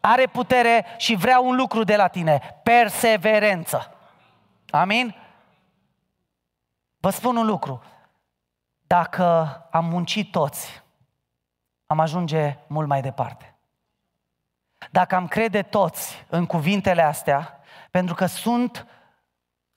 Are 0.00 0.26
putere 0.26 0.86
și 0.96 1.14
vrea 1.14 1.40
un 1.40 1.56
lucru 1.56 1.84
de 1.84 1.96
la 1.96 2.06
tine. 2.06 2.60
Perseverență. 2.62 3.94
Amin? 4.70 5.14
Vă 7.00 7.10
spun 7.10 7.36
un 7.36 7.46
lucru. 7.46 7.82
Dacă 8.86 9.22
am 9.70 9.84
muncit 9.84 10.30
toți, 10.30 10.82
am 11.86 12.00
ajunge 12.00 12.56
mult 12.66 12.88
mai 12.88 13.00
departe. 13.00 13.54
Dacă 14.90 15.14
am 15.14 15.28
crede 15.28 15.62
toți 15.62 16.24
în 16.28 16.46
cuvintele 16.46 17.02
astea, 17.02 17.60
pentru 17.90 18.14
că 18.14 18.26
sunt 18.26 18.86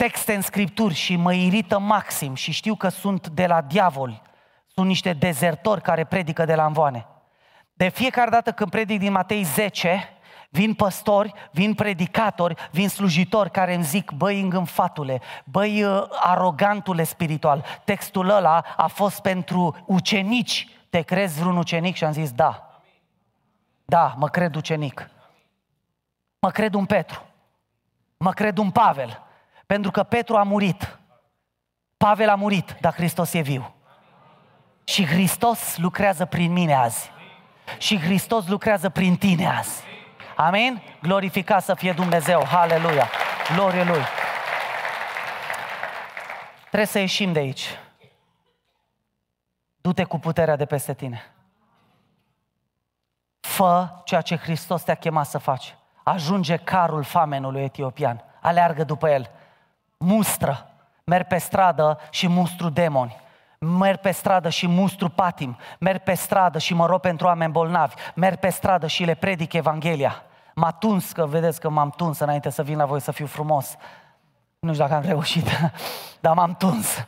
texte 0.03 0.34
în 0.34 0.41
scripturi 0.41 0.93
și 0.93 1.15
mă 1.15 1.34
irită 1.34 1.80
maxim 1.80 2.34
și 2.34 2.51
știu 2.51 2.75
că 2.75 2.89
sunt 2.89 3.27
de 3.27 3.47
la 3.47 3.61
diavol, 3.61 4.21
sunt 4.67 4.88
niște 4.88 5.13
dezertori 5.13 5.81
care 5.81 6.03
predică 6.03 6.45
de 6.45 6.55
la 6.55 6.65
învoane. 6.65 7.07
De 7.73 7.89
fiecare 7.89 8.30
dată 8.30 8.51
când 8.51 8.69
predic 8.69 8.99
din 8.99 9.11
Matei 9.11 9.43
10, 9.43 10.09
vin 10.49 10.73
păstori, 10.73 11.34
vin 11.51 11.73
predicatori, 11.73 12.69
vin 12.71 12.89
slujitori 12.89 13.51
care 13.51 13.73
îmi 13.73 13.84
zic, 13.84 14.11
băi 14.11 14.41
îngânfatule, 14.41 15.21
băi 15.43 15.84
uh, 15.84 16.03
arogantule 16.09 17.03
spiritual, 17.03 17.65
textul 17.84 18.30
ăla 18.30 18.63
a 18.77 18.88
fost 18.88 19.21
pentru 19.21 19.84
ucenici. 19.85 20.67
Te 20.89 21.01
crezi 21.01 21.39
vreun 21.39 21.57
ucenic? 21.57 21.95
Și 21.95 22.03
am 22.03 22.11
zis, 22.11 22.31
da. 22.31 22.81
Da, 23.85 24.13
mă 24.17 24.27
cred 24.30 24.55
ucenic. 24.55 25.09
Mă 26.39 26.49
cred 26.49 26.73
un 26.73 26.85
Petru. 26.85 27.25
Mă 28.17 28.31
cred 28.31 28.57
un 28.57 28.71
Pavel. 28.71 29.23
Pentru 29.74 29.91
că 29.91 30.04
Petru 30.04 30.36
a 30.36 30.44
murit. 30.44 31.00
Pavel 31.98 32.30
a 32.30 32.36
murit, 32.36 32.76
dar 32.80 32.94
Hristos 32.94 33.34
e 33.34 33.40
viu. 33.40 33.76
Și 34.84 35.06
Hristos 35.06 35.78
lucrează 35.78 36.26
prin 36.26 36.52
mine 36.52 36.76
azi. 36.76 37.12
Și 37.78 38.00
Hristos 38.00 38.48
lucrează 38.48 38.90
prin 38.90 39.16
tine 39.16 39.48
azi. 39.48 39.84
Amin? 40.36 40.82
Glorificat 41.02 41.64
să 41.64 41.74
fie 41.74 41.91
Dumnezeu. 41.91 42.45
Haleluia. 42.45 43.10
Glorie 43.56 43.84
Lui. 43.84 44.02
Trebuie 46.62 46.86
să 46.86 47.00
ieșim 47.00 47.32
de 47.32 47.40
aici. 47.40 47.80
Du-te 49.82 50.04
cu 50.04 50.20
puterea 50.20 50.56
de 50.56 50.66
peste 50.66 50.94
tine. 50.94 51.34
Fă 53.40 53.90
ceea 54.06 54.22
ce 54.22 54.38
Hristos 54.38 54.84
te-a 54.84 54.95
chemat 54.95 55.26
să 55.26 55.38
faci. 55.38 55.76
Ajunge 56.04 56.58
carul 56.58 57.04
famenului 57.04 57.64
etiopian. 57.64 58.24
Aleargă 58.41 58.84
după 58.84 59.10
el 59.10 59.30
mustră, 60.03 60.67
merg 61.03 61.27
pe 61.27 61.38
stradă 61.38 61.99
și 62.09 62.27
mustru 62.27 62.69
demoni, 62.69 63.21
merg 63.59 63.99
pe 63.99 64.11
stradă 64.11 64.49
și 64.49 64.67
mustru 64.67 65.09
patim, 65.09 65.57
merg 65.80 66.01
pe 66.01 66.13
stradă 66.13 66.59
și 66.59 66.73
mă 66.73 66.85
rog 66.85 66.99
pentru 66.99 67.27
oameni 67.27 67.51
bolnavi, 67.51 67.93
merg 68.15 68.39
pe 68.39 68.49
stradă 68.49 68.88
și 68.88 69.03
le 69.03 69.13
predic 69.13 69.53
Evanghelia. 69.53 70.23
M-a 70.55 70.71
tuns, 70.71 71.11
că 71.11 71.25
vedeți 71.25 71.59
că 71.59 71.69
m-am 71.69 71.89
tuns 71.89 72.19
înainte 72.19 72.49
să 72.49 72.63
vin 72.63 72.77
la 72.77 72.85
voi 72.85 72.99
să 72.99 73.11
fiu 73.11 73.25
frumos. 73.25 73.75
Nu 74.59 74.73
știu 74.73 74.84
dacă 74.84 74.95
am 74.95 75.05
reușit, 75.05 75.47
dar 76.21 76.34
m-am 76.34 76.55
tuns. 76.55 77.05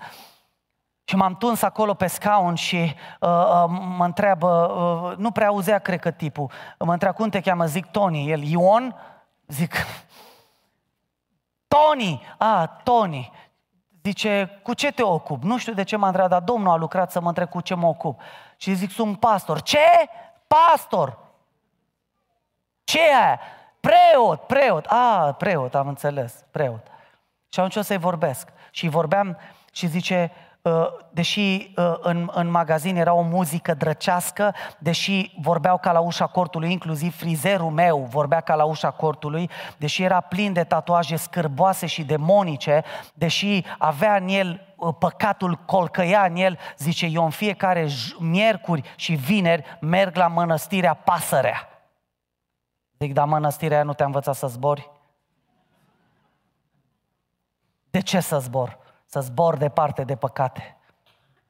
Și 1.04 1.16
m-am 1.16 1.36
tuns 1.36 1.62
acolo 1.62 1.94
pe 1.94 2.08
scaun 2.08 2.56
și 2.56 2.96
uh, 3.20 3.30
uh, 3.30 3.64
mă 3.98 4.06
întreabă, 4.06 4.48
uh, 4.48 5.18
nu 5.18 5.32
prea 5.32 5.48
auzea, 5.48 5.80
cred 5.80 6.00
că 6.00 6.12
tipul, 6.12 6.52
mă 6.80 6.92
întreabă 6.92 7.16
cum 7.18 7.30
te 7.30 7.40
cheamă, 7.40 7.66
zic 7.66 7.86
Tony, 7.86 8.32
el 8.32 8.42
Ion, 8.44 8.96
zic, 9.48 9.74
Tony, 11.76 12.22
a, 12.38 12.68
Tony, 12.84 13.32
zice, 14.04 14.60
cu 14.64 14.74
ce 14.74 14.92
te 14.92 15.04
ocup? 15.04 15.44
Nu 15.44 15.58
știu 15.58 15.74
de 15.74 15.84
ce 15.84 15.96
m-a 15.96 16.08
întrebat, 16.08 16.32
dar 16.32 16.42
Domnul 16.42 16.72
a 16.72 16.76
lucrat 16.76 17.12
să 17.12 17.20
mă 17.20 17.28
întreb 17.28 17.50
cu 17.50 17.62
ce 17.62 17.76
mă 17.76 17.88
ocup. 17.88 18.22
Și 18.58 18.74
zic, 18.74 18.92
sunt 18.92 19.20
pastor. 19.20 19.62
Ce? 19.62 19.80
Pastor! 20.48 21.18
Ce 22.84 23.00
e 23.00 23.16
aia? 23.16 23.40
Preot, 23.80 24.42
preot. 24.42 24.86
A, 24.86 25.36
preot, 25.38 25.76
am 25.76 25.88
înțeles, 25.88 26.46
preot. 26.52 26.88
Și 27.50 27.60
atunci 27.60 27.76
o 27.76 27.82
să-i 27.82 27.98
vorbesc. 27.98 28.50
Și 28.72 28.88
vorbeam 28.88 29.38
și 29.72 29.88
zice, 29.88 30.32
Uh, 30.32 30.45
deși 31.12 31.72
uh, 31.78 31.94
în, 32.00 32.30
în 32.34 32.50
magazin 32.50 32.96
era 32.96 33.14
o 33.14 33.22
muzică 33.22 33.74
drăcească, 33.74 34.54
deși 34.80 35.32
vorbeau 35.42 35.78
ca 35.78 35.92
la 35.92 36.00
ușa 36.00 36.28
cortului, 36.28 36.72
inclusiv 36.72 37.16
frizerul 37.16 37.70
meu 37.70 38.08
vorbea 38.10 38.42
ca 38.42 38.56
la 38.56 38.64
ușa 38.64 38.92
cortului, 38.92 39.50
deși 39.78 40.04
era 40.04 40.20
plin 40.20 40.54
de 40.54 40.64
tatuaje 40.64 41.16
scârboase 41.16 41.86
și 41.86 42.04
demonice, 42.04 42.84
deși 43.14 43.64
avea 43.78 44.16
în 44.16 44.28
el 44.28 44.76
uh, 44.76 44.96
păcatul 45.00 45.56
colcăia 45.56 46.24
în 46.24 46.36
el, 46.36 46.58
zice, 46.78 47.06
eu 47.06 47.24
în 47.24 47.30
fiecare 47.30 47.88
miercuri 48.20 48.94
și 48.96 49.14
vineri 49.14 49.78
merg 49.82 50.16
la 50.16 50.28
mănăstirea 50.28 50.94
Pasărea. 50.94 51.70
Zic, 53.00 53.14
dar 53.14 53.26
mănăstirea 53.26 53.84
nu 53.84 53.94
te-a 53.94 54.06
învățat 54.06 54.36
să 54.36 54.48
zbori? 54.48 54.92
De 57.90 58.00
ce 58.00 58.20
să 58.20 58.40
zbor? 58.40 58.85
Să 59.16 59.22
zbor 59.22 59.58
departe 59.58 60.04
de 60.04 60.16
păcate, 60.16 60.78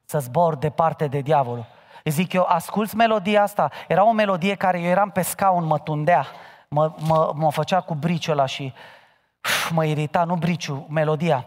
să 0.04 0.18
zbor 0.18 0.56
departe 0.56 1.06
de 1.06 1.20
diavolul. 1.20 1.66
Îi 2.04 2.10
zic 2.10 2.32
eu, 2.32 2.44
asculți 2.48 2.96
melodia 2.96 3.42
asta. 3.42 3.70
Era 3.88 4.04
o 4.04 4.12
melodie 4.12 4.54
care 4.54 4.80
eu 4.80 4.88
eram 4.88 5.10
pe 5.10 5.22
scaun, 5.22 5.64
mă 5.64 5.78
tundea, 5.78 6.26
mă, 6.68 6.94
mă, 6.98 7.32
mă 7.34 7.50
făcea 7.50 7.80
cu 7.80 7.94
briciul 7.94 8.32
ăla 8.32 8.46
și 8.46 8.72
uf, 9.44 9.70
mă 9.70 9.84
irita, 9.84 10.24
nu 10.24 10.34
briciu, 10.34 10.86
melodia. 10.88 11.44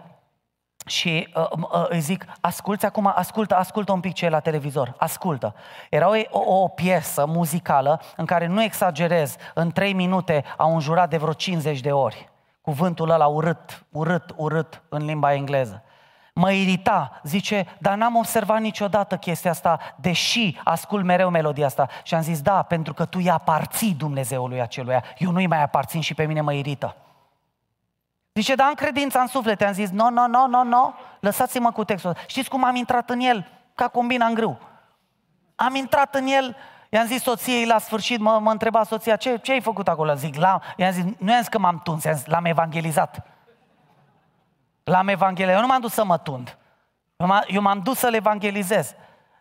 Și 0.86 1.28
uh, 1.36 1.50
uh, 1.52 1.86
îi 1.90 2.00
zic, 2.00 2.26
asculți 2.42 2.86
acum, 2.86 3.12
ascultă, 3.16 3.56
ascultă 3.56 3.92
un 3.92 4.00
pic 4.00 4.14
ce 4.14 4.26
e 4.26 4.30
la 4.30 4.40
televizor, 4.40 4.96
ascultă. 4.98 5.56
Era 5.90 6.10
o, 6.10 6.16
o, 6.30 6.62
o 6.62 6.68
piesă 6.68 7.26
muzicală 7.26 8.02
în 8.16 8.26
care 8.26 8.46
nu 8.46 8.64
exagerez, 8.64 9.36
în 9.54 9.72
trei 9.72 9.94
minute 9.94 10.44
au 10.58 10.74
înjurat 10.74 11.10
de 11.10 11.18
vreo 11.18 11.34
50 11.34 11.80
de 11.80 11.92
ori. 11.92 12.30
Cuvântul 12.62 13.10
ăla 13.10 13.28
urât, 13.28 13.86
urât, 13.90 14.34
urât 14.36 14.82
în 14.90 15.06
limba 15.06 15.34
engleză 15.34 15.84
mă 16.40 16.52
irita. 16.52 17.20
Zice, 17.24 17.66
dar 17.78 17.96
n-am 17.96 18.16
observat 18.16 18.60
niciodată 18.60 19.18
chestia 19.18 19.52
asta, 19.52 19.80
deși 19.96 20.58
ascult 20.64 21.06
mereu 21.06 21.30
melodia 21.30 21.66
asta. 21.66 21.88
Și 22.04 22.16
am 22.16 22.22
zis, 22.22 22.42
da, 22.42 22.62
pentru 22.62 22.94
că 22.94 23.06
tu 23.06 23.18
îi 23.22 23.30
aparții 23.30 23.94
Dumnezeului 23.94 24.62
aceluia. 24.62 25.04
Eu 25.18 25.32
nu-i 25.32 25.48
mai 25.48 25.64
aparțin 25.64 26.02
și 26.02 26.14
pe 26.14 26.26
mine 26.26 26.42
mă 26.42 26.54
irită. 26.54 26.96
Zice, 28.34 28.56
da, 28.56 28.64
am 28.64 28.74
credința 28.74 29.20
în 29.20 29.28
suflet. 29.28 29.62
Am 29.62 29.74
zis, 29.74 29.90
no, 29.90 30.10
no, 30.10 30.28
no, 30.28 30.48
no, 30.48 30.64
no, 30.64 30.94
lăsați-mă 31.20 31.72
cu 31.72 31.84
textul. 31.84 32.16
Știți 32.26 32.50
cum 32.50 32.64
am 32.64 32.76
intrat 32.76 33.10
în 33.10 33.20
el? 33.20 33.48
Ca 33.76 33.88
combina 33.88 34.26
în 34.26 34.34
grâu. 34.34 34.60
Am 35.56 35.76
intrat 35.76 36.16
în 36.16 36.28
el, 36.28 36.56
i-am 36.90 37.06
zis 37.06 37.22
soției 37.22 37.66
la 37.66 37.78
sfârșit, 37.78 38.20
mă, 38.20 38.40
mă 38.42 38.52
întreba 38.52 38.84
soția, 38.84 39.16
ce, 39.16 39.38
ce 39.38 39.52
ai 39.52 39.62
făcut 39.62 39.88
acolo? 39.88 40.14
Zic, 40.14 40.36
la, 40.36 40.60
i-am 40.78 40.92
zis, 40.92 41.04
nu 41.18 41.32
i-am 41.32 41.40
zis 41.40 41.48
că 41.48 41.60
m-am 41.60 41.82
tuns, 41.84 42.04
i-am 42.04 42.16
zis, 42.16 42.26
l-am 42.26 42.46
evangelizat. 42.46 43.24
L-am 44.90 45.08
evangelizat. 45.08 45.56
Eu 45.56 45.62
nu 45.62 45.68
m-am 45.68 45.82
dus 45.82 45.94
să 45.94 46.04
mă 46.04 46.18
tund. 46.18 46.58
Eu 47.48 47.62
m-am 47.62 47.80
dus 47.84 47.98
să-l 47.98 48.14
evangelizez. 48.14 48.94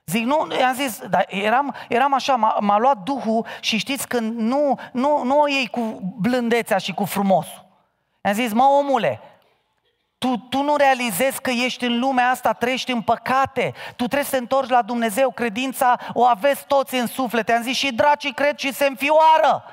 Zic, 0.06 0.24
nu, 0.24 0.46
i-am 0.60 0.74
zis, 0.74 1.00
dar 1.06 1.26
eram, 1.28 1.74
eram 1.88 2.14
așa, 2.14 2.34
m-a, 2.34 2.56
m-a 2.60 2.78
luat 2.78 2.98
Duhul 2.98 3.46
și 3.60 3.76
știți 3.76 4.08
când 4.08 4.38
nu, 4.38 4.78
nu, 4.92 5.22
nu 5.24 5.40
o 5.40 5.48
iei 5.48 5.66
cu 5.66 6.14
blândețea 6.18 6.78
și 6.78 6.94
cu 6.94 7.04
frumosul. 7.04 7.66
I-am 8.24 8.34
zis, 8.34 8.52
mă 8.52 8.64
omule, 8.64 9.20
Tu, 10.18 10.36
tu 10.36 10.62
nu 10.62 10.76
realizezi 10.76 11.40
că 11.40 11.50
ești 11.50 11.84
în 11.84 11.98
lumea 11.98 12.30
asta, 12.30 12.52
trăiești 12.52 12.92
în 12.92 13.02
păcate. 13.02 13.72
Tu 13.86 14.04
trebuie 14.04 14.22
să 14.22 14.30
te 14.30 14.36
întorci 14.36 14.68
la 14.68 14.82
Dumnezeu. 14.82 15.30
Credința 15.30 15.98
o 16.12 16.24
aveți 16.24 16.66
toți 16.66 16.94
în 16.94 17.06
suflet. 17.06 17.48
Am 17.48 17.62
zis 17.62 17.76
și 17.76 17.92
dracii 17.92 18.34
cred 18.34 18.58
și 18.58 18.72
se 18.72 18.86
înfioară. 18.86 19.64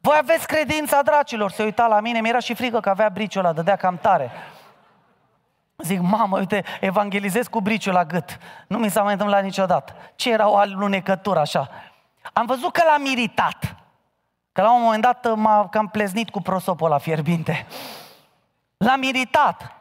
Voi 0.00 0.16
aveți 0.18 0.46
credința 0.46 1.02
dracilor. 1.02 1.50
Se 1.50 1.62
uita 1.62 1.86
la 1.86 2.00
mine, 2.00 2.20
mi-era 2.20 2.38
și 2.38 2.54
frică 2.54 2.80
că 2.80 2.88
avea 2.88 3.08
briciul 3.08 3.44
ăla, 3.44 3.52
dădea 3.52 3.76
cam 3.76 3.96
tare. 3.96 4.30
Zic, 5.76 6.00
mamă, 6.00 6.38
uite, 6.38 6.64
evangelizez 6.80 7.46
cu 7.46 7.60
briciul 7.60 7.92
la 7.92 8.04
gât. 8.04 8.38
Nu 8.66 8.78
mi 8.78 8.90
s-a 8.90 9.02
mai 9.02 9.12
întâmplat 9.12 9.42
niciodată. 9.42 9.94
Ce 10.14 10.30
era 10.30 10.48
o 10.48 10.56
alunecătură 10.56 11.38
așa? 11.38 11.68
Am 12.32 12.46
văzut 12.46 12.72
că 12.72 12.82
l-am 12.86 13.04
iritat. 13.04 13.76
Că 14.52 14.62
la 14.62 14.74
un 14.74 14.82
moment 14.82 15.02
dat 15.02 15.34
m-a 15.34 15.68
cam 15.68 15.88
pleznit 15.88 16.30
cu 16.30 16.40
prosopul 16.42 16.88
la 16.88 16.98
fierbinte. 16.98 17.66
L-am 18.76 19.02
iritat. 19.02 19.72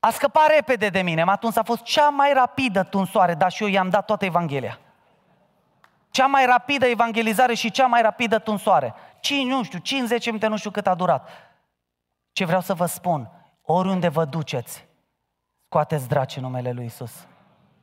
A 0.00 0.10
scăpat 0.10 0.46
repede 0.54 0.88
de 0.88 1.00
mine. 1.00 1.24
Atunci 1.26 1.56
a 1.56 1.62
fost 1.62 1.82
cea 1.82 2.08
mai 2.08 2.32
rapidă 2.32 2.82
tunsoare, 2.82 3.34
dar 3.34 3.50
și 3.50 3.62
eu 3.62 3.68
i-am 3.68 3.88
dat 3.88 4.04
toată 4.04 4.24
Evanghelia. 4.24 4.78
Cea 6.10 6.26
mai 6.26 6.46
rapidă 6.46 6.86
evangelizare 6.86 7.54
și 7.54 7.70
cea 7.70 7.86
mai 7.86 8.02
rapidă 8.02 8.38
tunsoare. 8.38 8.94
5, 9.26 9.48
nu 9.48 9.64
știu, 9.64 9.78
50 9.78 10.26
minute, 10.26 10.46
nu 10.46 10.56
știu 10.56 10.70
cât 10.70 10.86
a 10.86 10.94
durat. 10.94 11.28
Ce 12.32 12.44
vreau 12.44 12.60
să 12.60 12.74
vă 12.74 12.86
spun, 12.86 13.30
oriunde 13.62 14.08
vă 14.08 14.24
duceți, 14.24 14.88
scoateți 15.66 16.08
draci 16.08 16.36
în 16.36 16.42
numele 16.42 16.72
Lui 16.72 16.84
Isus. 16.84 17.26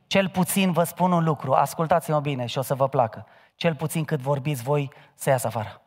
Cel 0.06 0.28
puțin 0.28 0.72
vă 0.72 0.84
spun 0.84 1.12
un 1.12 1.24
lucru, 1.24 1.52
ascultați-mă 1.52 2.20
bine 2.20 2.46
și 2.46 2.58
o 2.58 2.62
să 2.62 2.74
vă 2.74 2.88
placă. 2.88 3.26
Cel 3.54 3.74
puțin 3.74 4.04
cât 4.04 4.20
vorbiți 4.20 4.62
voi, 4.62 4.90
să 5.14 5.30
iasă 5.30 5.46
afară. 5.46 5.82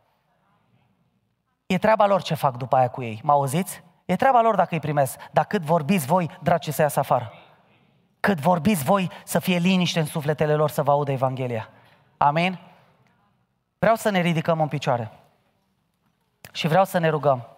E 1.66 1.78
treaba 1.78 2.06
lor 2.06 2.22
ce 2.22 2.34
fac 2.34 2.58
după 2.58 2.76
aia 2.76 2.88
cu 2.88 3.02
ei. 3.04 3.20
Mă 3.24 3.32
auziți? 3.32 3.84
E 4.06 4.16
treaba 4.16 4.42
lor 4.42 4.56
dacă 4.56 4.74
îi 4.74 4.80
primesc. 4.80 5.20
Dar 5.32 5.46
cât 5.46 5.62
vorbiți 5.62 6.06
voi, 6.06 6.38
dragi, 6.42 6.72
să 6.72 6.82
iasă 6.82 7.00
afară. 7.00 7.34
Cât 8.20 8.40
vorbiți 8.40 8.84
voi, 8.84 9.10
să 9.24 9.40
fie 9.40 9.58
liniște 9.58 10.00
în 10.00 10.06
sufletele 10.06 10.56
lor 10.56 10.70
să 10.70 10.84
vă 10.84 10.92
audă 10.92 11.12
Evanghelia. 11.12 11.70
Amin? 12.18 12.60
Vreau 13.80 13.96
să 13.96 14.10
ne 14.10 14.22
ridicăm 14.22 14.62
în 14.62 14.68
picioare. 14.68 15.12
Și 16.52 16.68
vreau 16.68 16.86
să 16.86 16.98
ne 16.98 17.10
rugăm. 17.10 17.57